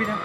couille 0.00 0.06
là 0.06 0.18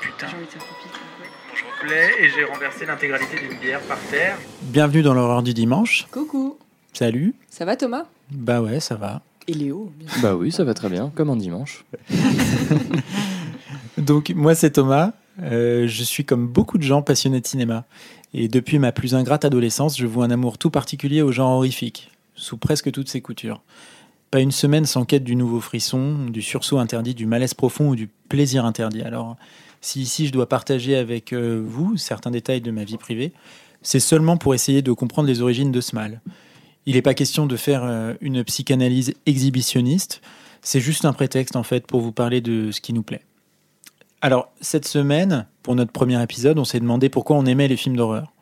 Putain. 0.00 0.26
J'ai 0.28 0.36
envie 0.36 0.46
de 0.46 0.50
faire 0.50 0.62
pipi. 0.62 0.98
Bon, 1.18 1.24
je 1.54 1.64
reconnais 1.64 2.10
et 2.20 2.30
j'ai 2.30 2.44
renversé 2.44 2.86
l'intégralité 2.86 3.36
d'une 3.40 3.58
bière 3.58 3.80
par 3.82 3.98
terre. 4.10 4.36
Bienvenue 4.62 5.02
dans 5.02 5.14
l'horreur 5.14 5.42
du 5.42 5.54
dimanche. 5.54 6.06
Coucou. 6.10 6.58
Salut. 6.92 7.34
Ça 7.50 7.64
va 7.64 7.76
Thomas? 7.76 8.04
Bah 8.30 8.60
ouais, 8.60 8.80
ça 8.80 8.94
va. 8.94 9.22
Et 9.48 9.54
Léo 9.54 9.92
bien 9.96 10.08
sûr. 10.08 10.22
Bah 10.22 10.34
oui, 10.34 10.52
ça 10.52 10.64
va 10.64 10.74
très 10.74 10.88
bien, 10.88 11.10
comme 11.14 11.30
un 11.30 11.36
dimanche. 11.36 11.84
Donc 13.98 14.30
moi 14.30 14.54
c'est 14.54 14.72
Thomas. 14.72 15.12
Euh, 15.42 15.88
je 15.88 16.02
suis 16.04 16.24
comme 16.24 16.46
beaucoup 16.46 16.78
de 16.78 16.84
gens 16.84 17.02
passionné 17.02 17.40
de 17.40 17.46
cinéma. 17.46 17.84
Et 18.32 18.48
depuis 18.48 18.78
ma 18.78 18.92
plus 18.92 19.14
ingrate 19.14 19.44
adolescence, 19.44 19.98
je 19.98 20.06
voue 20.06 20.22
un 20.22 20.30
amour 20.30 20.58
tout 20.58 20.70
particulier 20.70 21.22
au 21.22 21.32
genre 21.32 21.50
horrifique, 21.50 22.10
sous 22.34 22.56
presque 22.56 22.90
toutes 22.90 23.08
ses 23.08 23.20
coutures. 23.20 23.60
Pas 24.34 24.40
une 24.40 24.50
semaine 24.50 24.84
sans 24.84 25.04
quête 25.04 25.22
du 25.22 25.36
nouveau 25.36 25.60
frisson, 25.60 26.26
du 26.26 26.42
sursaut 26.42 26.78
interdit, 26.78 27.14
du 27.14 27.24
malaise 27.24 27.54
profond 27.54 27.90
ou 27.90 27.94
du 27.94 28.08
plaisir 28.28 28.64
interdit. 28.64 29.02
Alors, 29.02 29.36
si 29.80 30.00
ici 30.00 30.26
je 30.26 30.32
dois 30.32 30.48
partager 30.48 30.96
avec 30.96 31.32
euh, 31.32 31.62
vous 31.64 31.96
certains 31.96 32.32
détails 32.32 32.60
de 32.60 32.72
ma 32.72 32.82
vie 32.82 32.96
privée, 32.96 33.32
c'est 33.80 34.00
seulement 34.00 34.36
pour 34.36 34.52
essayer 34.52 34.82
de 34.82 34.90
comprendre 34.90 35.28
les 35.28 35.40
origines 35.40 35.70
de 35.70 35.80
ce 35.80 35.94
mal. 35.94 36.20
Il 36.84 36.96
n'est 36.96 37.00
pas 37.00 37.14
question 37.14 37.46
de 37.46 37.56
faire 37.56 37.84
euh, 37.84 38.14
une 38.20 38.42
psychanalyse 38.42 39.14
exhibitionniste, 39.24 40.20
c'est 40.62 40.80
juste 40.80 41.04
un 41.04 41.12
prétexte 41.12 41.54
en 41.54 41.62
fait 41.62 41.86
pour 41.86 42.00
vous 42.00 42.10
parler 42.10 42.40
de 42.40 42.72
ce 42.72 42.80
qui 42.80 42.92
nous 42.92 43.04
plaît. 43.04 43.22
Alors, 44.20 44.50
cette 44.60 44.88
semaine, 44.88 45.46
pour 45.62 45.76
notre 45.76 45.92
premier 45.92 46.20
épisode, 46.20 46.58
on 46.58 46.64
s'est 46.64 46.80
demandé 46.80 47.08
pourquoi 47.08 47.36
on 47.36 47.46
aimait 47.46 47.68
les 47.68 47.76
films 47.76 47.96
d'horreur. 47.96 48.32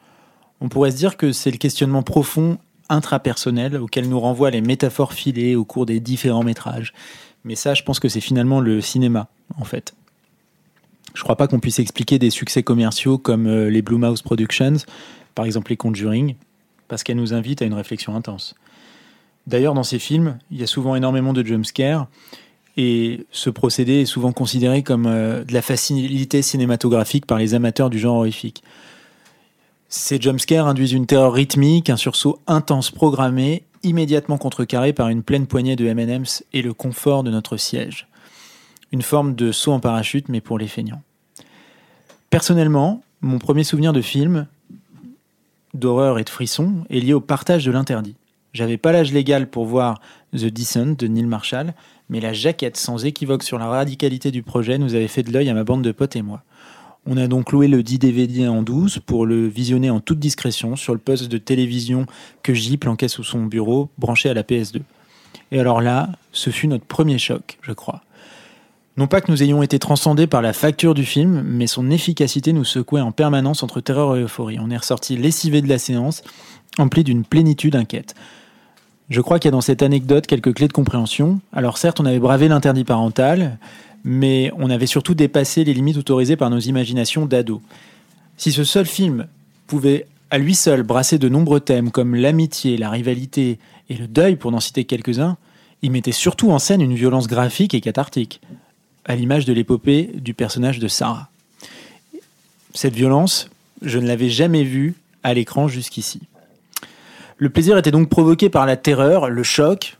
On 0.63 0.71
pourrait 0.71 0.93
se 0.93 0.97
dire 0.97 1.19
que 1.19 1.33
c'est 1.33 1.51
le 1.51 1.59
questionnement 1.59 2.03
profond 2.03 2.57
intrapersonnel 2.93 3.77
auquel 3.77 4.09
nous 4.09 4.21
renvoient 4.21 4.51
les 4.51 4.61
métaphores 4.61 5.13
filées 5.13 5.57
au 5.57 5.65
cours 5.65 5.87
des 5.87 6.01
différents 6.01 6.45
métrages. 6.45 6.93
Mais 7.45 7.55
ça, 7.55 7.75
je 7.75 7.83
pense 7.83 7.99
que 7.99 8.09
c'est 8.09 8.21
finalement 8.21 8.61
le 8.61 8.81
cinéma, 8.81 9.29
en 9.59 9.65
fait. 9.65 9.95
Je 11.15 11.23
crois 11.23 11.37
pas 11.37 11.47
qu'on 11.47 11.61
puisse 11.61 11.79
expliquer 11.79 12.19
des 12.19 12.31
succès 12.31 12.63
commerciaux 12.63 13.19
comme 13.19 13.47
euh, 13.47 13.69
les 13.69 13.83
Blue 13.83 13.99
Mouse 13.99 14.23
Productions, 14.23 14.77
par 15.35 15.45
exemple 15.45 15.71
les 15.71 15.77
Conjuring, 15.77 16.37
parce 16.89 17.03
qu'elles 17.03 17.17
nous 17.17 17.35
invitent 17.35 17.63
à 17.63 17.65
une 17.65 17.75
réflexion 17.75 18.17
intense. 18.17 18.55
D'ailleurs, 19.47 19.75
dans 19.75 19.83
ces 19.83 19.99
films, 19.99 20.39
il 20.51 20.59
y 20.59 20.63
a 20.63 20.67
souvent 20.67 20.95
énormément 20.95 21.33
de 21.33 21.45
jumpscares, 21.45 22.07
et 22.77 23.27
ce 23.31 23.51
procédé 23.51 24.01
est 24.01 24.07
souvent 24.07 24.33
considéré 24.33 24.83
comme 24.83 25.07
euh, 25.07 25.45
de 25.45 25.53
la 25.53 25.61
facilité 25.61 26.41
cinématographique 26.41 27.27
par 27.27 27.39
les 27.39 27.55
amateurs 27.55 27.91
du 27.91 27.99
genre 27.99 28.17
horrifique. 28.17 28.63
Ces 29.95 30.19
jumpscares 30.19 30.69
induisent 30.69 30.95
une 30.95 31.05
terreur 31.05 31.35
rythmique, 31.35 31.91
un 31.91 31.99
sursaut 31.99 32.39
intense 32.47 32.91
programmé, 32.91 33.65
immédiatement 33.83 34.39
contrecarré 34.39 34.95
par 34.95 35.11
une 35.11 35.23
pleine 35.23 35.47
poignée 35.47 35.77
de 35.77 35.85
M&M's 35.85 36.47
et 36.55 36.63
le 36.63 36.73
confort 36.73 37.23
de 37.23 37.31
notre 37.31 37.59
siège. 37.59 38.09
Une 38.91 39.03
forme 39.03 39.35
de 39.35 39.53
saut 39.53 39.73
en 39.73 39.81
parachute, 39.81 40.31
mais 40.31 40.41
pour 40.41 40.57
les 40.57 40.67
feignants. 40.67 41.03
Personnellement, 42.31 43.03
mon 43.21 43.39
premier 43.39 43.65
souvenir 43.65 43.93
de 43.93 44.01
film, 44.01 44.47
d'horreur 45.75 46.19
et 46.19 46.25
de 46.25 46.31
frisson, 46.31 46.85
est 46.89 47.01
lié 47.01 47.13
au 47.13 47.21
partage 47.21 47.67
de 47.67 47.71
l'interdit. 47.71 48.17
J'avais 48.55 48.79
pas 48.79 48.93
l'âge 48.93 49.13
légal 49.13 49.47
pour 49.47 49.67
voir 49.67 50.01
The 50.35 50.47
Descent 50.47 50.97
de 50.97 51.07
Neil 51.07 51.27
Marshall, 51.27 51.75
mais 52.09 52.21
la 52.21 52.33
jaquette 52.33 52.79
sans 52.79 53.05
équivoque 53.05 53.43
sur 53.43 53.59
la 53.59 53.67
radicalité 53.67 54.31
du 54.31 54.43
projet 54.43 54.79
nous 54.79 54.95
avait 54.95 55.07
fait 55.07 55.23
de 55.23 55.33
l'œil 55.33 55.51
à 55.51 55.55
ma 55.55 55.65
bande 55.65 55.85
de 55.85 55.93
potes 55.93 56.17
et 56.17 56.23
moi. 56.23 56.45
On 57.05 57.17
a 57.17 57.27
donc 57.27 57.51
loué 57.51 57.67
le 57.67 57.83
10 57.83 57.99
DVD 57.99 58.47
en 58.47 58.63
12 58.63 59.01
pour 59.05 59.27
le 59.27 59.49
visionner 59.49 59.91
en 59.91 59.99
toute 59.99 60.21
discrétion 60.21 60.77
sur 60.77 60.93
le 60.93 61.01
poste 61.01 61.29
de 61.29 61.39
télévision 61.39 62.07
que 62.45 62.55
J 62.55 62.77
planquait 62.77 63.09
sous 63.09 63.25
son 63.25 63.45
bureau, 63.45 63.91
branché 63.99 64.29
à 64.31 64.35
la 64.35 64.45
PS2. 64.45 64.83
Et 65.51 65.59
alors 65.59 65.81
là, 65.81 66.11
ce 66.31 66.51
fut 66.51 66.69
notre 66.69 66.85
premier 66.85 67.19
choc, 67.19 67.59
je 67.63 67.73
crois. 67.73 68.03
Non 68.97 69.07
pas 69.07 69.21
que 69.21 69.33
nous 69.33 69.43
ayons 69.43 69.63
été 69.63 69.79
transcendés 69.79 70.27
par 70.27 70.43
la 70.43 70.53
facture 70.53 70.95
du 70.95 71.05
film, 71.05 71.43
mais 71.45 71.67
son 71.67 71.91
efficacité 71.91 72.53
nous 72.53 72.65
secouait 72.65 73.01
en 73.01 73.11
permanence 73.11 73.63
entre 73.63 73.81
terreur 73.81 74.17
et 74.17 74.23
euphorie. 74.23 74.59
On 74.61 74.71
est 74.71 74.77
ressorti 74.77 75.17
lessivé 75.17 75.61
de 75.61 75.69
la 75.69 75.79
séance, 75.79 76.23
empli 76.79 77.03
d'une 77.03 77.25
plénitude 77.25 77.75
inquiète. 77.75 78.15
Je 79.09 79.21
crois 79.21 79.39
qu'il 79.39 79.49
y 79.49 79.53
a 79.53 79.53
dans 79.53 79.61
cette 79.61 79.83
anecdote 79.83 80.27
quelques 80.27 80.55
clés 80.55 80.69
de 80.69 80.73
compréhension. 80.73 81.41
Alors 81.53 81.79
certes, 81.79 82.01
on 82.01 82.07
avait 82.07 82.21
bravé 82.21 82.49
l'interdit 82.49 82.85
parental, 82.85 83.59
mais 84.05 84.51
on 84.59 84.71
avait 84.71 84.87
surtout 84.87 85.15
dépassé 85.15 85.65
les 85.65 85.75
limites 85.75 85.97
autorisées 85.97 86.37
par 86.37 86.51
nos 86.51 86.59
imaginations 86.59 87.27
d'ados. 87.27 87.61
Si 88.37 88.53
ce 88.53 88.65
seul 88.65 88.87
film 88.87 89.27
pouvait 89.67 90.07
à 90.31 90.39
lui 90.39 90.55
seul 90.55 90.83
brasser 90.83 91.19
de 91.19 91.29
nombreux 91.29 91.61
thèmes 91.61 91.91
comme 91.91 92.15
l'amitié, 92.15 92.77
la 92.77 92.91
rivalité 92.91 93.59
et 93.91 93.95
le 93.95 94.07
deuil, 94.07 94.37
pour 94.37 94.51
n'en 94.51 94.61
citer 94.61 94.85
quelques-uns, 94.85 95.37
il 95.83 95.91
mettait 95.91 96.13
surtout 96.13 96.51
en 96.51 96.59
scène 96.59 96.81
une 96.81 96.95
violence 96.95 97.27
graphique 97.27 97.75
et 97.75 97.81
cathartique, 97.81 98.41
à 99.05 99.15
l'image 99.15 99.45
de 99.45 99.53
l'épopée 99.53 100.11
du 100.15 100.33
personnage 100.33 100.79
de 100.79 100.89
Sarah. 100.89 101.29
Cette 102.73 102.95
violence, 102.95 103.51
je 103.83 103.99
ne 103.99 104.07
l'avais 104.07 104.31
jamais 104.31 104.65
vue 104.65 104.95
à 105.23 105.35
l'écran 105.35 105.69
jusqu'ici. 105.69 106.21
Le 107.37 107.51
plaisir 107.51 107.77
était 107.77 107.91
donc 107.91 108.09
provoqué 108.09 108.49
par 108.49 108.67
la 108.67 108.77
terreur, 108.77 109.29
le 109.29 109.43
choc, 109.43 109.99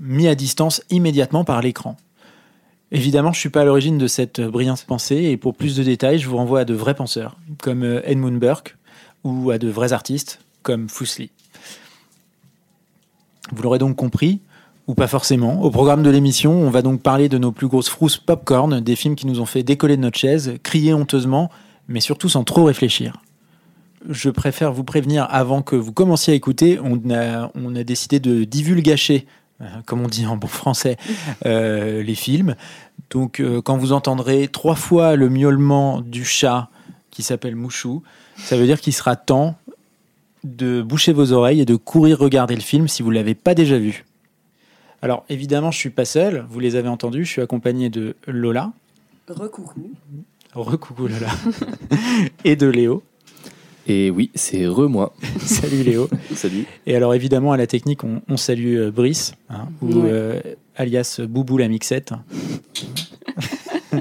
mis 0.00 0.28
à 0.28 0.34
distance 0.34 0.82
immédiatement 0.90 1.44
par 1.44 1.60
l'écran. 1.60 1.96
Évidemment, 2.92 3.32
je 3.32 3.38
ne 3.38 3.40
suis 3.40 3.48
pas 3.50 3.62
à 3.62 3.64
l'origine 3.64 3.98
de 3.98 4.06
cette 4.06 4.40
brillante 4.40 4.84
pensée, 4.84 5.16
et 5.16 5.36
pour 5.36 5.54
plus 5.54 5.76
de 5.76 5.82
détails, 5.82 6.18
je 6.18 6.28
vous 6.28 6.36
renvoie 6.36 6.60
à 6.60 6.64
de 6.64 6.74
vrais 6.74 6.94
penseurs, 6.94 7.36
comme 7.60 7.82
euh, 7.82 8.00
Edmund 8.04 8.38
Burke, 8.38 8.76
ou 9.24 9.50
à 9.50 9.58
de 9.58 9.68
vrais 9.68 9.92
artistes, 9.92 10.40
comme 10.62 10.88
Fuseli. 10.88 11.30
Vous 13.52 13.62
l'aurez 13.62 13.78
donc 13.78 13.96
compris, 13.96 14.40
ou 14.86 14.94
pas 14.94 15.06
forcément. 15.06 15.62
Au 15.62 15.70
programme 15.70 16.02
de 16.02 16.10
l'émission, 16.10 16.52
on 16.52 16.70
va 16.70 16.82
donc 16.82 17.00
parler 17.02 17.28
de 17.28 17.38
nos 17.38 17.52
plus 17.52 17.68
grosses 17.68 17.88
frousses 17.88 18.18
popcorn, 18.18 18.80
des 18.80 18.96
films 18.96 19.16
qui 19.16 19.26
nous 19.26 19.40
ont 19.40 19.46
fait 19.46 19.62
décoller 19.62 19.96
de 19.96 20.02
notre 20.02 20.18
chaise, 20.18 20.54
crier 20.62 20.92
honteusement, 20.92 21.50
mais 21.88 22.00
surtout 22.00 22.28
sans 22.28 22.44
trop 22.44 22.64
réfléchir. 22.64 23.22
Je 24.08 24.28
préfère 24.28 24.72
vous 24.72 24.84
prévenir 24.84 25.26
avant 25.30 25.62
que 25.62 25.76
vous 25.76 25.92
commenciez 25.92 26.34
à 26.34 26.36
écouter, 26.36 26.78
on 26.82 27.10
a, 27.10 27.84
décidé 27.84 28.20
de 28.20 28.44
divulgacher, 28.44 29.26
euh, 29.60 29.66
comme 29.86 30.00
on 30.00 30.08
dit 30.08 30.26
en 30.26 30.36
bon 30.36 30.48
français, 30.48 30.96
euh, 31.46 32.02
les 32.02 32.14
films. 32.14 32.56
Donc 33.10 33.40
euh, 33.40 33.62
quand 33.62 33.76
vous 33.76 33.92
entendrez 33.92 34.48
trois 34.48 34.74
fois 34.74 35.16
le 35.16 35.28
miaulement 35.28 36.00
du 36.00 36.24
chat 36.24 36.68
qui 37.10 37.22
s'appelle 37.22 37.54
Mouchou, 37.54 38.02
ça 38.36 38.56
veut 38.56 38.66
dire 38.66 38.80
qu'il 38.80 38.92
sera 38.92 39.16
temps 39.16 39.56
de 40.42 40.82
boucher 40.82 41.12
vos 41.12 41.32
oreilles 41.32 41.60
et 41.60 41.64
de 41.64 41.76
courir 41.76 42.18
regarder 42.18 42.54
le 42.54 42.60
film 42.60 42.88
si 42.88 43.02
vous 43.02 43.10
ne 43.10 43.14
l'avez 43.14 43.34
pas 43.34 43.54
déjà 43.54 43.78
vu. 43.78 44.04
Alors 45.00 45.24
évidemment, 45.28 45.70
je 45.70 45.78
suis 45.78 45.90
pas 45.90 46.04
seul, 46.04 46.44
vous 46.48 46.60
les 46.60 46.76
avez 46.76 46.88
entendus, 46.88 47.24
je 47.24 47.30
suis 47.30 47.42
accompagné 47.42 47.90
de 47.90 48.16
Lola, 48.26 48.72
Recoucou. 49.28 49.90
recoucou 50.54 51.08
Lola, 51.08 51.30
et 52.44 52.56
de 52.56 52.66
Léo. 52.66 53.02
Et 53.86 54.10
oui, 54.10 54.30
c'est 54.34 54.66
re-moi. 54.66 55.14
Salut 55.40 55.82
Léo. 55.82 56.08
Salut. 56.34 56.64
Et 56.86 56.96
alors 56.96 57.14
évidemment 57.14 57.52
à 57.52 57.56
la 57.56 57.66
technique, 57.66 58.02
on, 58.04 58.22
on 58.28 58.36
salue 58.36 58.76
euh, 58.78 58.90
Brice, 58.90 59.34
hein, 59.50 59.68
ou 59.82 59.88
Ouais. 59.88 60.08
euh, 60.10 60.40
alias 60.76 61.20
Boubou 61.28 61.58
la 61.58 61.68
mixette. 61.68 62.12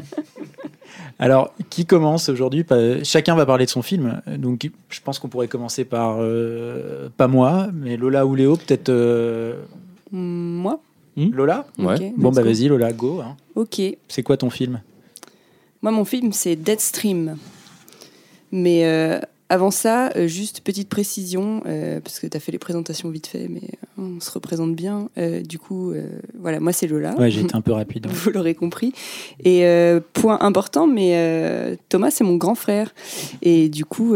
alors 1.20 1.54
qui 1.70 1.86
commence 1.86 2.30
aujourd'hui? 2.30 2.66
Chacun 3.04 3.36
va 3.36 3.46
parler 3.46 3.66
de 3.66 3.70
son 3.70 3.82
film, 3.82 4.22
donc 4.38 4.70
je 4.90 5.00
pense 5.02 5.20
qu'on 5.20 5.30
pourrait 5.30 5.48
commencer 5.48 5.86
par 5.86 6.18
euh, 6.20 7.10
pas 7.16 7.28
moi, 7.28 7.68
mais 7.74 7.98
Lola 7.98 8.26
ou 8.26 8.36
Léo, 8.36 8.56
peut-être 8.58 8.90
euh, 8.90 9.62
Mm, 10.12 10.58
Moi 10.62 10.80
Lola? 11.18 11.66
Ouais. 11.80 11.96
Ok, 11.96 12.14
Bon 12.18 12.32
bah 12.32 12.42
vas-y 12.44 12.68
Lola, 12.68 12.92
go. 12.94 13.20
hein. 13.22 13.36
Ok. 13.56 13.82
C'est 14.08 14.24
quoi 14.24 14.38
ton 14.38 14.50
film? 14.50 14.82
Moi, 15.82 15.92
mon 15.92 16.06
film, 16.06 16.32
c'est 16.34 16.56
Deadstream. 16.56 17.36
Mais 18.52 18.86
euh, 18.86 19.20
avant 19.53 19.69
ça, 19.69 20.09
euh, 20.16 20.28
juste 20.28 20.62
petite 20.62 20.90
précision, 20.90 21.61
euh, 21.67 22.00
parce 22.00 22.20
que 22.20 22.26
tu 22.26 22.35
as 22.35 22.40
fait 22.40 22.52
les 22.52 22.58
présentations 22.58 23.11
vite 23.11 23.28
fait, 23.28 23.47
mais 23.47 23.61
euh, 23.61 24.02
on 24.16 24.20
se 24.20 24.32
représente 24.32 24.76
bien. 24.76 25.09
Euh, 25.20 25.41
du 25.41 25.59
coup, 25.59 25.94
voilà, 26.40 26.59
moi, 26.59 26.73
c'est 26.73 26.88
Lola. 26.88 27.14
Ouais, 27.20 27.29
j'ai 27.29 27.41
été 27.41 27.55
un 27.55 27.61
peu 27.61 27.72
rapide. 27.72 28.08
Vous 28.09 28.32
l'aurez 28.32 28.55
compris. 28.55 28.94
Et 29.44 29.64
point 30.14 30.40
important, 30.41 30.88
mais 30.88 31.78
Thomas, 31.90 32.09
c'est 32.09 32.23
mon 32.23 32.35
grand 32.38 32.55
frère. 32.55 32.96
Et 33.44 33.70
du 33.70 33.85
coup, 33.85 34.16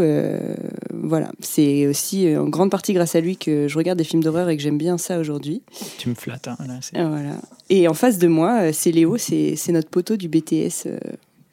voilà, 0.92 1.30
c'est 1.38 1.86
aussi 1.86 2.36
en 2.36 2.48
grande 2.48 2.72
partie 2.72 2.92
grâce 2.92 3.14
à 3.14 3.20
lui 3.20 3.36
que 3.36 3.68
je 3.68 3.78
regarde 3.78 3.98
des 3.98 4.04
films 4.04 4.24
d'horreur 4.24 4.48
et 4.48 4.56
que 4.56 4.62
j'aime 4.62 4.78
bien 4.78 4.98
ça 4.98 5.20
aujourd'hui. 5.20 5.62
Tu 5.98 6.08
me 6.08 6.14
flattes. 6.16 6.48
hein, 6.48 6.56
là, 6.66 6.80
Voilà. 7.08 7.36
Et 7.70 7.86
en 7.86 7.94
face 7.94 8.18
de 8.18 8.26
moi, 8.26 8.72
c'est 8.72 8.90
Léo, 8.90 9.16
c'est 9.18 9.56
notre 9.70 9.88
poteau 9.88 10.16
du 10.16 10.28
BTS, 10.28 10.88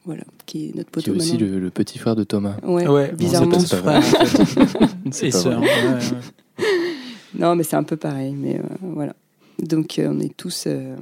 voilà, 0.06 0.24
qui 0.46 0.68
est 0.70 0.76
notre 0.76 0.90
Qui 0.92 0.92
poteau 0.92 1.14
est 1.14 1.18
aussi 1.18 1.38
le, 1.38 1.60
le 1.60 1.70
petit 1.72 1.98
frère 1.98 2.16
de 2.16 2.24
Thomas. 2.24 2.56
Ouais, 2.64 2.88
Ouais, 2.88 3.12
bizarrement. 3.12 3.60
c'est 3.60 3.84
pas-. 3.84 4.02
C'est 5.12 5.30
pas. 5.32 5.60
Non, 7.38 7.54
mais 7.56 7.64
c'est 7.64 7.76
un 7.76 7.84
peu 7.84 7.98
pareil, 7.98 8.34
mais 8.34 8.56
euh, 8.60 8.76
voilà. 8.82 9.14
Donc 9.60 10.00
euh, 10.00 10.08
on 10.10 10.22
est 10.22 10.36
tous. 10.38 10.66
euh, 10.68 10.96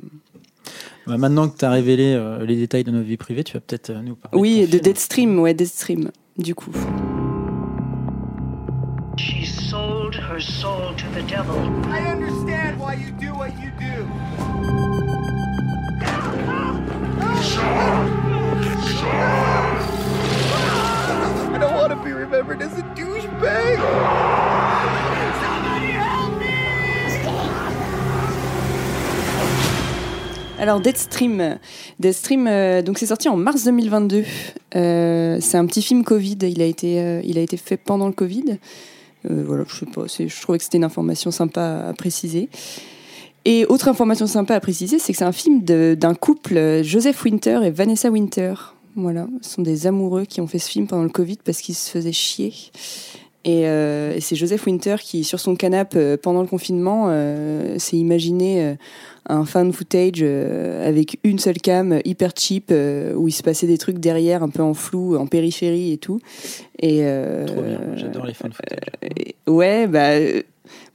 Bah, 1.06 1.18
maintenant 1.18 1.48
que 1.48 1.56
tu 1.58 1.64
as 1.66 1.70
révélé 1.70 2.16
euh, 2.16 2.44
les 2.44 2.56
détails 2.56 2.84
de 2.84 2.90
notre 2.90 3.06
vie 3.06 3.18
privée, 3.18 3.44
tu 3.44 3.54
vas 3.54 3.60
peut-être 3.60 3.92
euh, 3.92 4.02
nous 4.02 4.16
parler. 4.16 4.40
Oui, 4.40 4.62
de 4.62 4.66
film. 4.68 4.82
Deadstream, 4.82 5.40
ouais, 5.40 5.54
Deadstream, 5.54 6.10
du 6.40 6.56
coup. 6.56 6.72
She 9.18 9.46
sold 9.46 10.16
her 10.16 10.40
soul 10.42 10.96
to 10.98 11.06
the 11.14 11.24
devil. 11.30 11.54
I 11.92 12.00
understand 12.12 12.80
why 12.80 12.96
you 12.96 13.12
do 13.20 13.32
what 13.38 13.50
you 13.62 13.70
do. 13.80 14.08
Alors 30.64 30.80
Deadstream, 30.80 31.58
Deadstream, 32.00 32.48
euh, 32.48 32.82
donc 32.82 32.98
c'est 32.98 33.08
sorti 33.08 33.28
en 33.28 33.36
mars 33.36 33.66
2022. 33.66 34.24
Euh, 34.78 35.38
c'est 35.42 35.58
un 35.58 35.66
petit 35.66 35.82
film 35.82 36.06
Covid. 36.06 36.38
Il 36.44 36.62
a 36.62 36.66
été, 36.66 37.02
euh, 37.02 37.20
il 37.26 37.38
a 37.38 37.42
été 37.42 37.58
fait 37.58 37.76
pendant 37.76 38.08
le 38.08 38.14
Covid. 38.14 38.60
Voilà, 39.30 39.66
je 39.68 40.28
Je 40.28 40.42
trouvais 40.42 40.58
que 40.58 40.64
c'était 40.64 40.78
une 40.78 40.86
information 40.86 41.32
sympa 41.32 41.88
à 41.90 41.94
préciser. 41.94 42.50
Et 43.46 43.66
autre 43.66 43.88
information 43.90 44.28
sympa 44.28 44.56
à 44.56 44.60
préciser, 44.60 45.00
c'est 45.00 45.12
que 45.12 45.18
c'est 45.20 45.26
un 45.26 45.34
film 45.34 45.64
d'un 45.64 46.14
couple, 46.16 46.82
Joseph 46.84 47.24
Winter 47.24 47.60
et 47.64 47.72
Vanessa 47.72 48.10
Winter. 48.10 48.54
Voilà, 48.96 49.28
ce 49.42 49.50
sont 49.50 49.62
des 49.62 49.88
amoureux 49.88 50.26
qui 50.26 50.40
ont 50.40 50.48
fait 50.48 50.60
ce 50.60 50.70
film 50.70 50.88
pendant 50.88 51.04
le 51.04 51.10
Covid 51.10 51.38
parce 51.44 51.62
qu'ils 51.62 51.76
se 51.76 51.90
faisaient 51.90 52.12
chier. 52.12 52.54
Et, 53.46 53.68
euh, 53.68 54.14
et 54.16 54.22
c'est 54.22 54.38
Joseph 54.38 54.66
Winter 54.66 54.96
qui, 55.02 55.26
sur 55.26 55.40
son 55.40 55.56
canapé 55.56 55.98
euh, 55.98 56.18
pendant 56.18 56.42
le 56.42 56.48
confinement, 56.48 57.08
euh, 57.10 57.78
s'est 57.78 57.98
imaginé 57.98 58.78
un 59.28 59.46
fan 59.46 59.74
footage 59.74 60.22
avec 60.22 61.20
une 61.24 61.40
seule 61.40 61.58
cam 61.58 62.00
hyper 62.06 62.32
cheap 62.38 62.72
où 62.72 63.28
il 63.28 63.32
se 63.32 63.44
passait 63.44 63.68
des 63.68 63.78
trucs 63.78 64.00
derrière 64.00 64.44
un 64.44 64.50
peu 64.50 64.62
en 64.62 64.74
flou, 64.74 65.18
en 65.18 65.28
périphérie 65.28 65.92
et 65.92 65.98
tout. 65.98 66.20
Et 66.82 67.04
Trop 67.46 67.62
bien, 67.62 67.80
j'adore 67.96 68.26
les 68.26 68.34
fan 68.34 68.52
footage. 68.52 69.34
ouais, 69.48 69.88
bah 69.88 70.12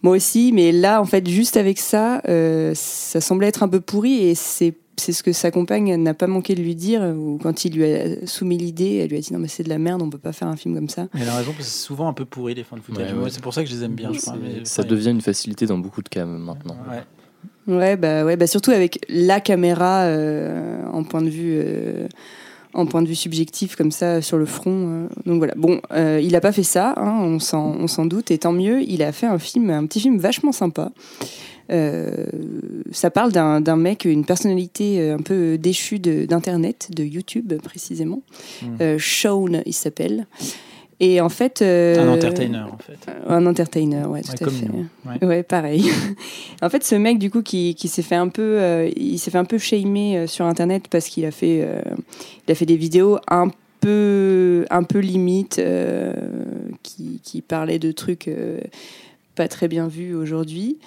moi 0.03 0.15
aussi, 0.17 0.53
mais 0.53 0.73
là 0.73 1.01
en 1.01 1.05
fait 1.05 1.27
juste 1.29 1.57
avec 1.57 1.79
ça, 1.79 2.21
euh, 2.29 2.73
ça 2.75 3.21
semblait 3.21 3.49
être 3.49 3.63
un 3.63 3.69
peu 3.69 3.81
pourri 3.81 4.25
et 4.29 4.35
c'est 4.35 4.75
c'est 5.01 5.13
ce 5.13 5.23
que 5.23 5.31
sa 5.33 5.53
compagne 5.53 5.95
n'a 5.95 6.13
pas 6.13 6.27
manqué 6.27 6.57
de 6.57 6.61
lui 6.61 6.75
dire, 6.75 7.03
ou 7.17 7.39
quand 7.41 7.65
il 7.65 7.75
lui 7.77 7.85
a 7.85 8.27
soumis 8.27 8.59
l'idée, 8.59 8.97
elle 8.97 9.11
lui 9.11 9.19
a 9.19 9.21
dit 9.21 9.33
non 9.33 9.39
mais 9.39 9.47
c'est 9.47 9.63
de 9.63 9.69
la 9.69 9.79
merde, 9.79 10.03
on 10.03 10.11
peut 10.11 10.19
pas 10.19 10.33
faire 10.33 10.49
un 10.49 10.57
film 10.57 10.75
comme 10.75 10.89
ça. 10.89 11.07
Elle 11.15 11.29
a 11.29 11.37
raison, 11.37 11.53
parce 11.53 11.67
que 11.69 11.73
c'est 11.73 11.85
souvent 11.87 12.09
un 12.09 12.13
peu 12.13 12.25
pourri 12.25 12.55
les 12.57 12.65
fan 12.65 12.81
footage. 12.81 13.13
Ouais, 13.13 13.17
Moi. 13.19 13.31
C'est 13.31 13.41
pour 13.41 13.55
ça 13.55 13.63
que 13.63 13.71
je 13.71 13.77
les 13.77 13.85
aime 13.85 13.95
bien, 13.95 14.13
je 14.13 14.19
crois. 14.21 14.35
Mais- 14.43 14.65
ça 14.65 14.83
enfin, 14.83 14.89
devient 14.91 15.11
une 15.11 15.21
facilité 15.21 15.67
dans 15.67 15.79
beaucoup 15.79 16.03
de 16.03 16.09
cas 16.09 16.25
maintenant. 16.25 16.77
Ouais. 16.91 17.73
Ouais, 17.73 17.97
bah 17.97 18.25
ouais, 18.25 18.37
bah 18.37 18.49
surtout 18.49 18.73
avec 18.73 18.99
la 19.09 19.41
caméra 19.41 20.01
euh, 20.07 20.85
en 20.93 21.05
point 21.05 21.23
de 21.23 21.29
vue. 21.29 21.61
euh, 21.63 22.09
en 22.75 22.87
point 22.87 23.03
de 23.03 23.09
vue 23.09 23.15
subjectif 23.15 23.77
comme 23.77 23.91
ça 23.91 24.21
sur 24.23 24.37
le 24.37 24.47
front. 24.47 24.71
euh. 24.73 25.07
Donc 25.27 25.39
voilà. 25.39 25.55
Bon, 25.57 25.81
euh, 25.93 26.21
il 26.23 26.35
a 26.37 26.41
pas 26.41 26.53
fait 26.53 26.63
ça, 26.63 26.95
hein, 26.97 27.19
on 27.21 27.39
s'en 27.39 28.07
doute, 28.07 28.31
et 28.31 28.39
tant 28.39 28.53
mieux. 28.53 28.83
Il 28.83 29.03
a 29.03 29.13
fait 29.13 29.27
un 29.27 29.39
film, 29.39 29.71
un 29.71 29.87
petit 29.87 30.01
film 30.01 30.19
vachement 30.19 30.53
sympa. 30.53 30.93
Euh, 31.71 32.27
ça 32.93 33.11
parle 33.11 33.33
d'un 33.33 33.77
mec, 33.77 34.07
une 34.07 34.25
personnalité 34.25 35.11
un 35.11 35.19
peu 35.19 35.59
déchue 35.59 35.99
de- 35.99 36.25
d'internet, 36.25 36.89
de, 36.95 37.05
YouTube 37.05 37.53
précisément. 37.63 38.23
Mm. 38.63 38.67
Euh, 38.81 38.99
Shaun, 38.99 39.63
il 39.67 39.75
s'appelle. 39.75 40.27
Et 41.01 41.21
en 41.21 41.29
fait, 41.29 41.63
euh, 41.63 41.97
Un 42.05 42.09
entertainer, 42.13 42.59
en 42.73 42.79
fait. 42.79 42.99
un 43.29 43.47
entertainer, 43.47 44.05
ouais, 44.09 44.23
tout 44.23 44.33
Ouais, 44.43 44.49
à 44.49 44.51
fait. 44.51 44.67
nous. 44.67 44.87
Ouais. 45.07 45.25
Ouais, 45.27 45.43
pareil. 45.45 45.85
en 46.63 46.69
fait, 46.69 46.83
ce 46.83 46.97
mec, 46.97 47.19
du 47.21 47.31
coup, 47.31 47.43
qui, 47.43 47.77
qui 47.77 47.87
s'est 47.87 48.03
fait 48.03 48.17
un 48.17 48.29
peu, 48.29 48.43
euh, 48.61 48.91
il 48.97 49.19
s'est 49.19 49.31
fait 49.31 49.39
un 49.39 49.45
peu 49.45 49.59
shamer 49.59 50.17
euh, 50.19 50.27
sur 50.27 50.45
Internet 50.47 50.87
parce 50.91 51.07
qu'il 51.09 51.25
a 51.25 51.31
fait, 51.31 51.61
euh, 51.63 51.81
il 52.49 52.53
a 52.53 52.55
fait 52.57 52.67
des 52.67 52.77
vidéos 52.77 53.19
un 53.29 53.49
peu, 53.81 54.65
un 54.71 54.83
peu 54.83 54.99
limite, 54.99 55.61
euh, 55.61 56.13
qui, 56.83 57.21
qui 57.23 57.43
parlaient 57.43 57.79
de 57.79 57.93
trucs 57.93 58.27
euh, 58.27 58.59
pas 59.37 59.47
très 59.47 59.69
bien 59.69 59.87
vus 59.87 60.17
aujourd'hui. 60.17 60.79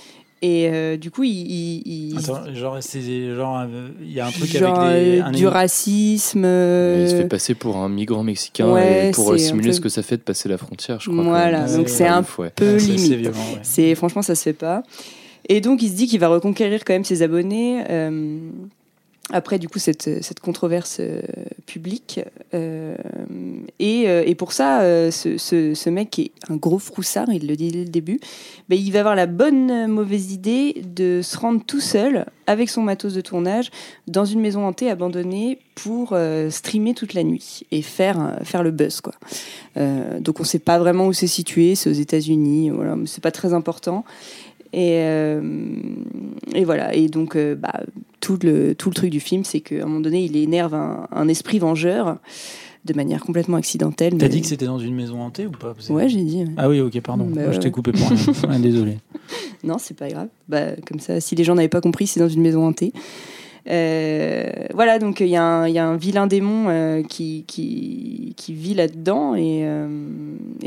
Et 0.43 0.69
euh, 0.69 0.97
du 0.97 1.11
coup, 1.11 1.23
il, 1.23 1.29
il- 1.31 2.11
il- 2.13 2.17
Attends, 2.17 2.51
genre, 2.55 2.77
c'est 2.81 3.35
genre, 3.35 3.59
euh, 3.59 3.89
il 4.01 4.11
y 4.11 4.19
a 4.19 4.25
un 4.25 4.31
truc 4.31 4.49
genre, 4.57 4.79
avec 4.79 5.03
des. 5.03 5.19
euh, 5.19 5.25
un 5.25 5.31
du 5.31 5.45
racisme. 5.45 6.39
Il 6.45 7.09
se 7.09 7.15
fait 7.15 7.27
passer 7.27 7.53
pour 7.53 7.77
un 7.77 7.89
migrant 7.89 8.23
mexicain 8.23 8.71
ouais, 8.71 9.09
et 9.09 9.11
pour 9.11 9.37
simuler 9.37 9.67
peu- 9.69 9.73
ce 9.73 9.81
que 9.81 9.89
ça 9.89 10.01
fait 10.01 10.17
de 10.17 10.23
passer 10.23 10.49
la 10.49 10.57
frontière, 10.57 10.99
je 10.99 11.11
crois. 11.11 11.23
Voilà, 11.23 11.67
donc 11.75 11.89
c'est 11.89 12.07
un 12.07 12.21
ouf, 12.21 12.39
ouais. 12.39 12.51
peu 12.55 12.79
c'est 12.79 12.87
limite. 12.87 13.13
violent, 13.13 13.37
ouais. 13.53 13.59
C'est 13.61 13.93
franchement 13.93 14.23
ça 14.23 14.33
se 14.33 14.41
fait 14.41 14.53
pas. 14.53 14.81
Et 15.47 15.61
donc 15.61 15.81
il 15.83 15.89
se 15.89 15.95
dit 15.95 16.07
qu'il 16.07 16.19
va 16.19 16.27
reconquérir 16.29 16.85
quand 16.85 16.93
même 16.93 17.03
ses 17.05 17.21
abonnés 17.21 17.83
euh, 17.89 18.39
après 19.29 19.59
du 19.59 19.69
coup 19.69 19.79
cette, 19.79 20.23
cette 20.23 20.39
controverse 20.39 20.97
euh, 20.99 21.21
publique. 21.65 22.19
Euh, 22.53 22.95
et, 23.79 24.09
euh, 24.09 24.23
et 24.25 24.35
pour 24.35 24.51
ça, 24.51 24.81
ce, 25.11 25.37
ce- 25.37 25.89
mec 25.89 26.09
qui 26.09 26.21
est 26.23 26.31
un 26.51 26.55
gros 26.57 26.79
froussard, 26.79 27.29
il 27.31 27.47
le 27.47 27.55
dit 27.55 27.71
dès 27.71 27.83
le 27.85 27.89
début, 27.89 28.19
ben, 28.67 28.77
il 28.77 28.91
va 28.91 28.99
avoir 28.99 29.15
la 29.15 29.27
bonne 29.27 29.87
mauvaise 29.87 30.33
idée 30.33 30.81
de 30.85 31.21
se 31.23 31.37
rendre 31.37 31.63
tout 31.65 31.79
seul 31.79 32.25
avec 32.47 32.69
son 32.69 32.81
matos 32.81 33.13
de 33.13 33.21
tournage 33.21 33.69
dans 34.07 34.25
une 34.25 34.41
maison 34.41 34.65
hantée 34.65 34.89
abandonnée 34.89 35.59
pour 35.75 36.15
streamer 36.49 36.93
toute 36.93 37.13
la 37.13 37.23
nuit 37.23 37.63
et 37.71 37.81
faire, 37.81 38.37
faire 38.43 38.63
le 38.63 38.71
buzz 38.71 39.01
quoi. 39.01 39.13
Donc 40.19 40.39
on 40.39 40.43
ne 40.43 40.47
sait 40.47 40.59
pas 40.59 40.77
vraiment 40.79 41.07
où 41.07 41.13
c'est 41.13 41.27
situé, 41.27 41.75
c'est 41.75 41.89
aux 41.89 41.93
États-Unis, 41.93 42.69
voilà, 42.71 42.95
mais 42.95 43.07
c'est 43.07 43.23
pas 43.23 43.31
très 43.31 43.53
important. 43.53 44.03
Et, 44.73 44.99
euh, 45.01 45.41
et 46.55 46.63
voilà, 46.63 46.93
et 46.95 47.07
donc 47.09 47.35
euh, 47.35 47.55
bah, 47.55 47.81
tout, 48.21 48.37
le, 48.43 48.73
tout 48.75 48.89
le 48.89 48.95
truc 48.95 49.09
du 49.09 49.19
film, 49.19 49.43
c'est 49.43 49.59
qu'à 49.59 49.83
un 49.83 49.85
moment 49.85 49.99
donné, 49.99 50.23
il 50.23 50.37
énerve 50.37 50.73
un, 50.73 51.07
un 51.11 51.27
esprit 51.27 51.59
vengeur 51.59 52.17
de 52.85 52.93
manière 52.93 53.21
complètement 53.21 53.57
accidentelle. 53.57 54.13
T'as 54.17 54.25
mais- 54.25 54.29
dit 54.29 54.41
que 54.41 54.47
c'était 54.47 54.65
dans 54.65 54.79
une 54.79 54.95
maison 54.95 55.21
hantée 55.21 55.45
ou 55.45 55.51
pas? 55.51 55.73
Ouais, 55.89 56.09
j'ai 56.09 56.23
dit. 56.23 56.37
ouais. 56.43 56.49
Ah 56.57 56.69
oui, 56.69 56.79
ok, 56.79 56.99
pardon. 57.01 57.25
Bah 57.29 57.51
je 57.51 57.59
t'ai 57.59 57.69
coupé 57.69 57.91
pour 57.91 58.07
rien. 58.07 58.17
Ouais, 58.49 58.59
désolé. 58.59 58.97
Non, 59.63 59.77
c'est 59.77 59.95
pas 59.95 60.09
grave. 60.09 60.29
Bah, 60.47 60.67
comme 60.87 60.99
ça, 60.99 61.19
si 61.19 61.35
les 61.35 61.43
gens 61.43 61.53
n'avaient 61.55 61.67
pas 61.67 61.81
compris, 61.81 62.07
c'est 62.07 62.19
dans 62.19 62.29
une 62.29 62.41
maison 62.41 62.65
hantée. 62.65 62.93
Euh, 63.69 64.49
voilà, 64.73 64.99
donc 64.99 65.19
il 65.19 65.27
y, 65.27 65.35
a 65.37 65.43
un- 65.43 65.97
vilain 65.97 66.27
démon 66.27 66.65
euh, 66.69 67.03
qui, 67.03 67.45
vit 68.49 68.73
là-dedans. 68.73 69.35
Et, 69.35 69.61
euh, 69.63 69.87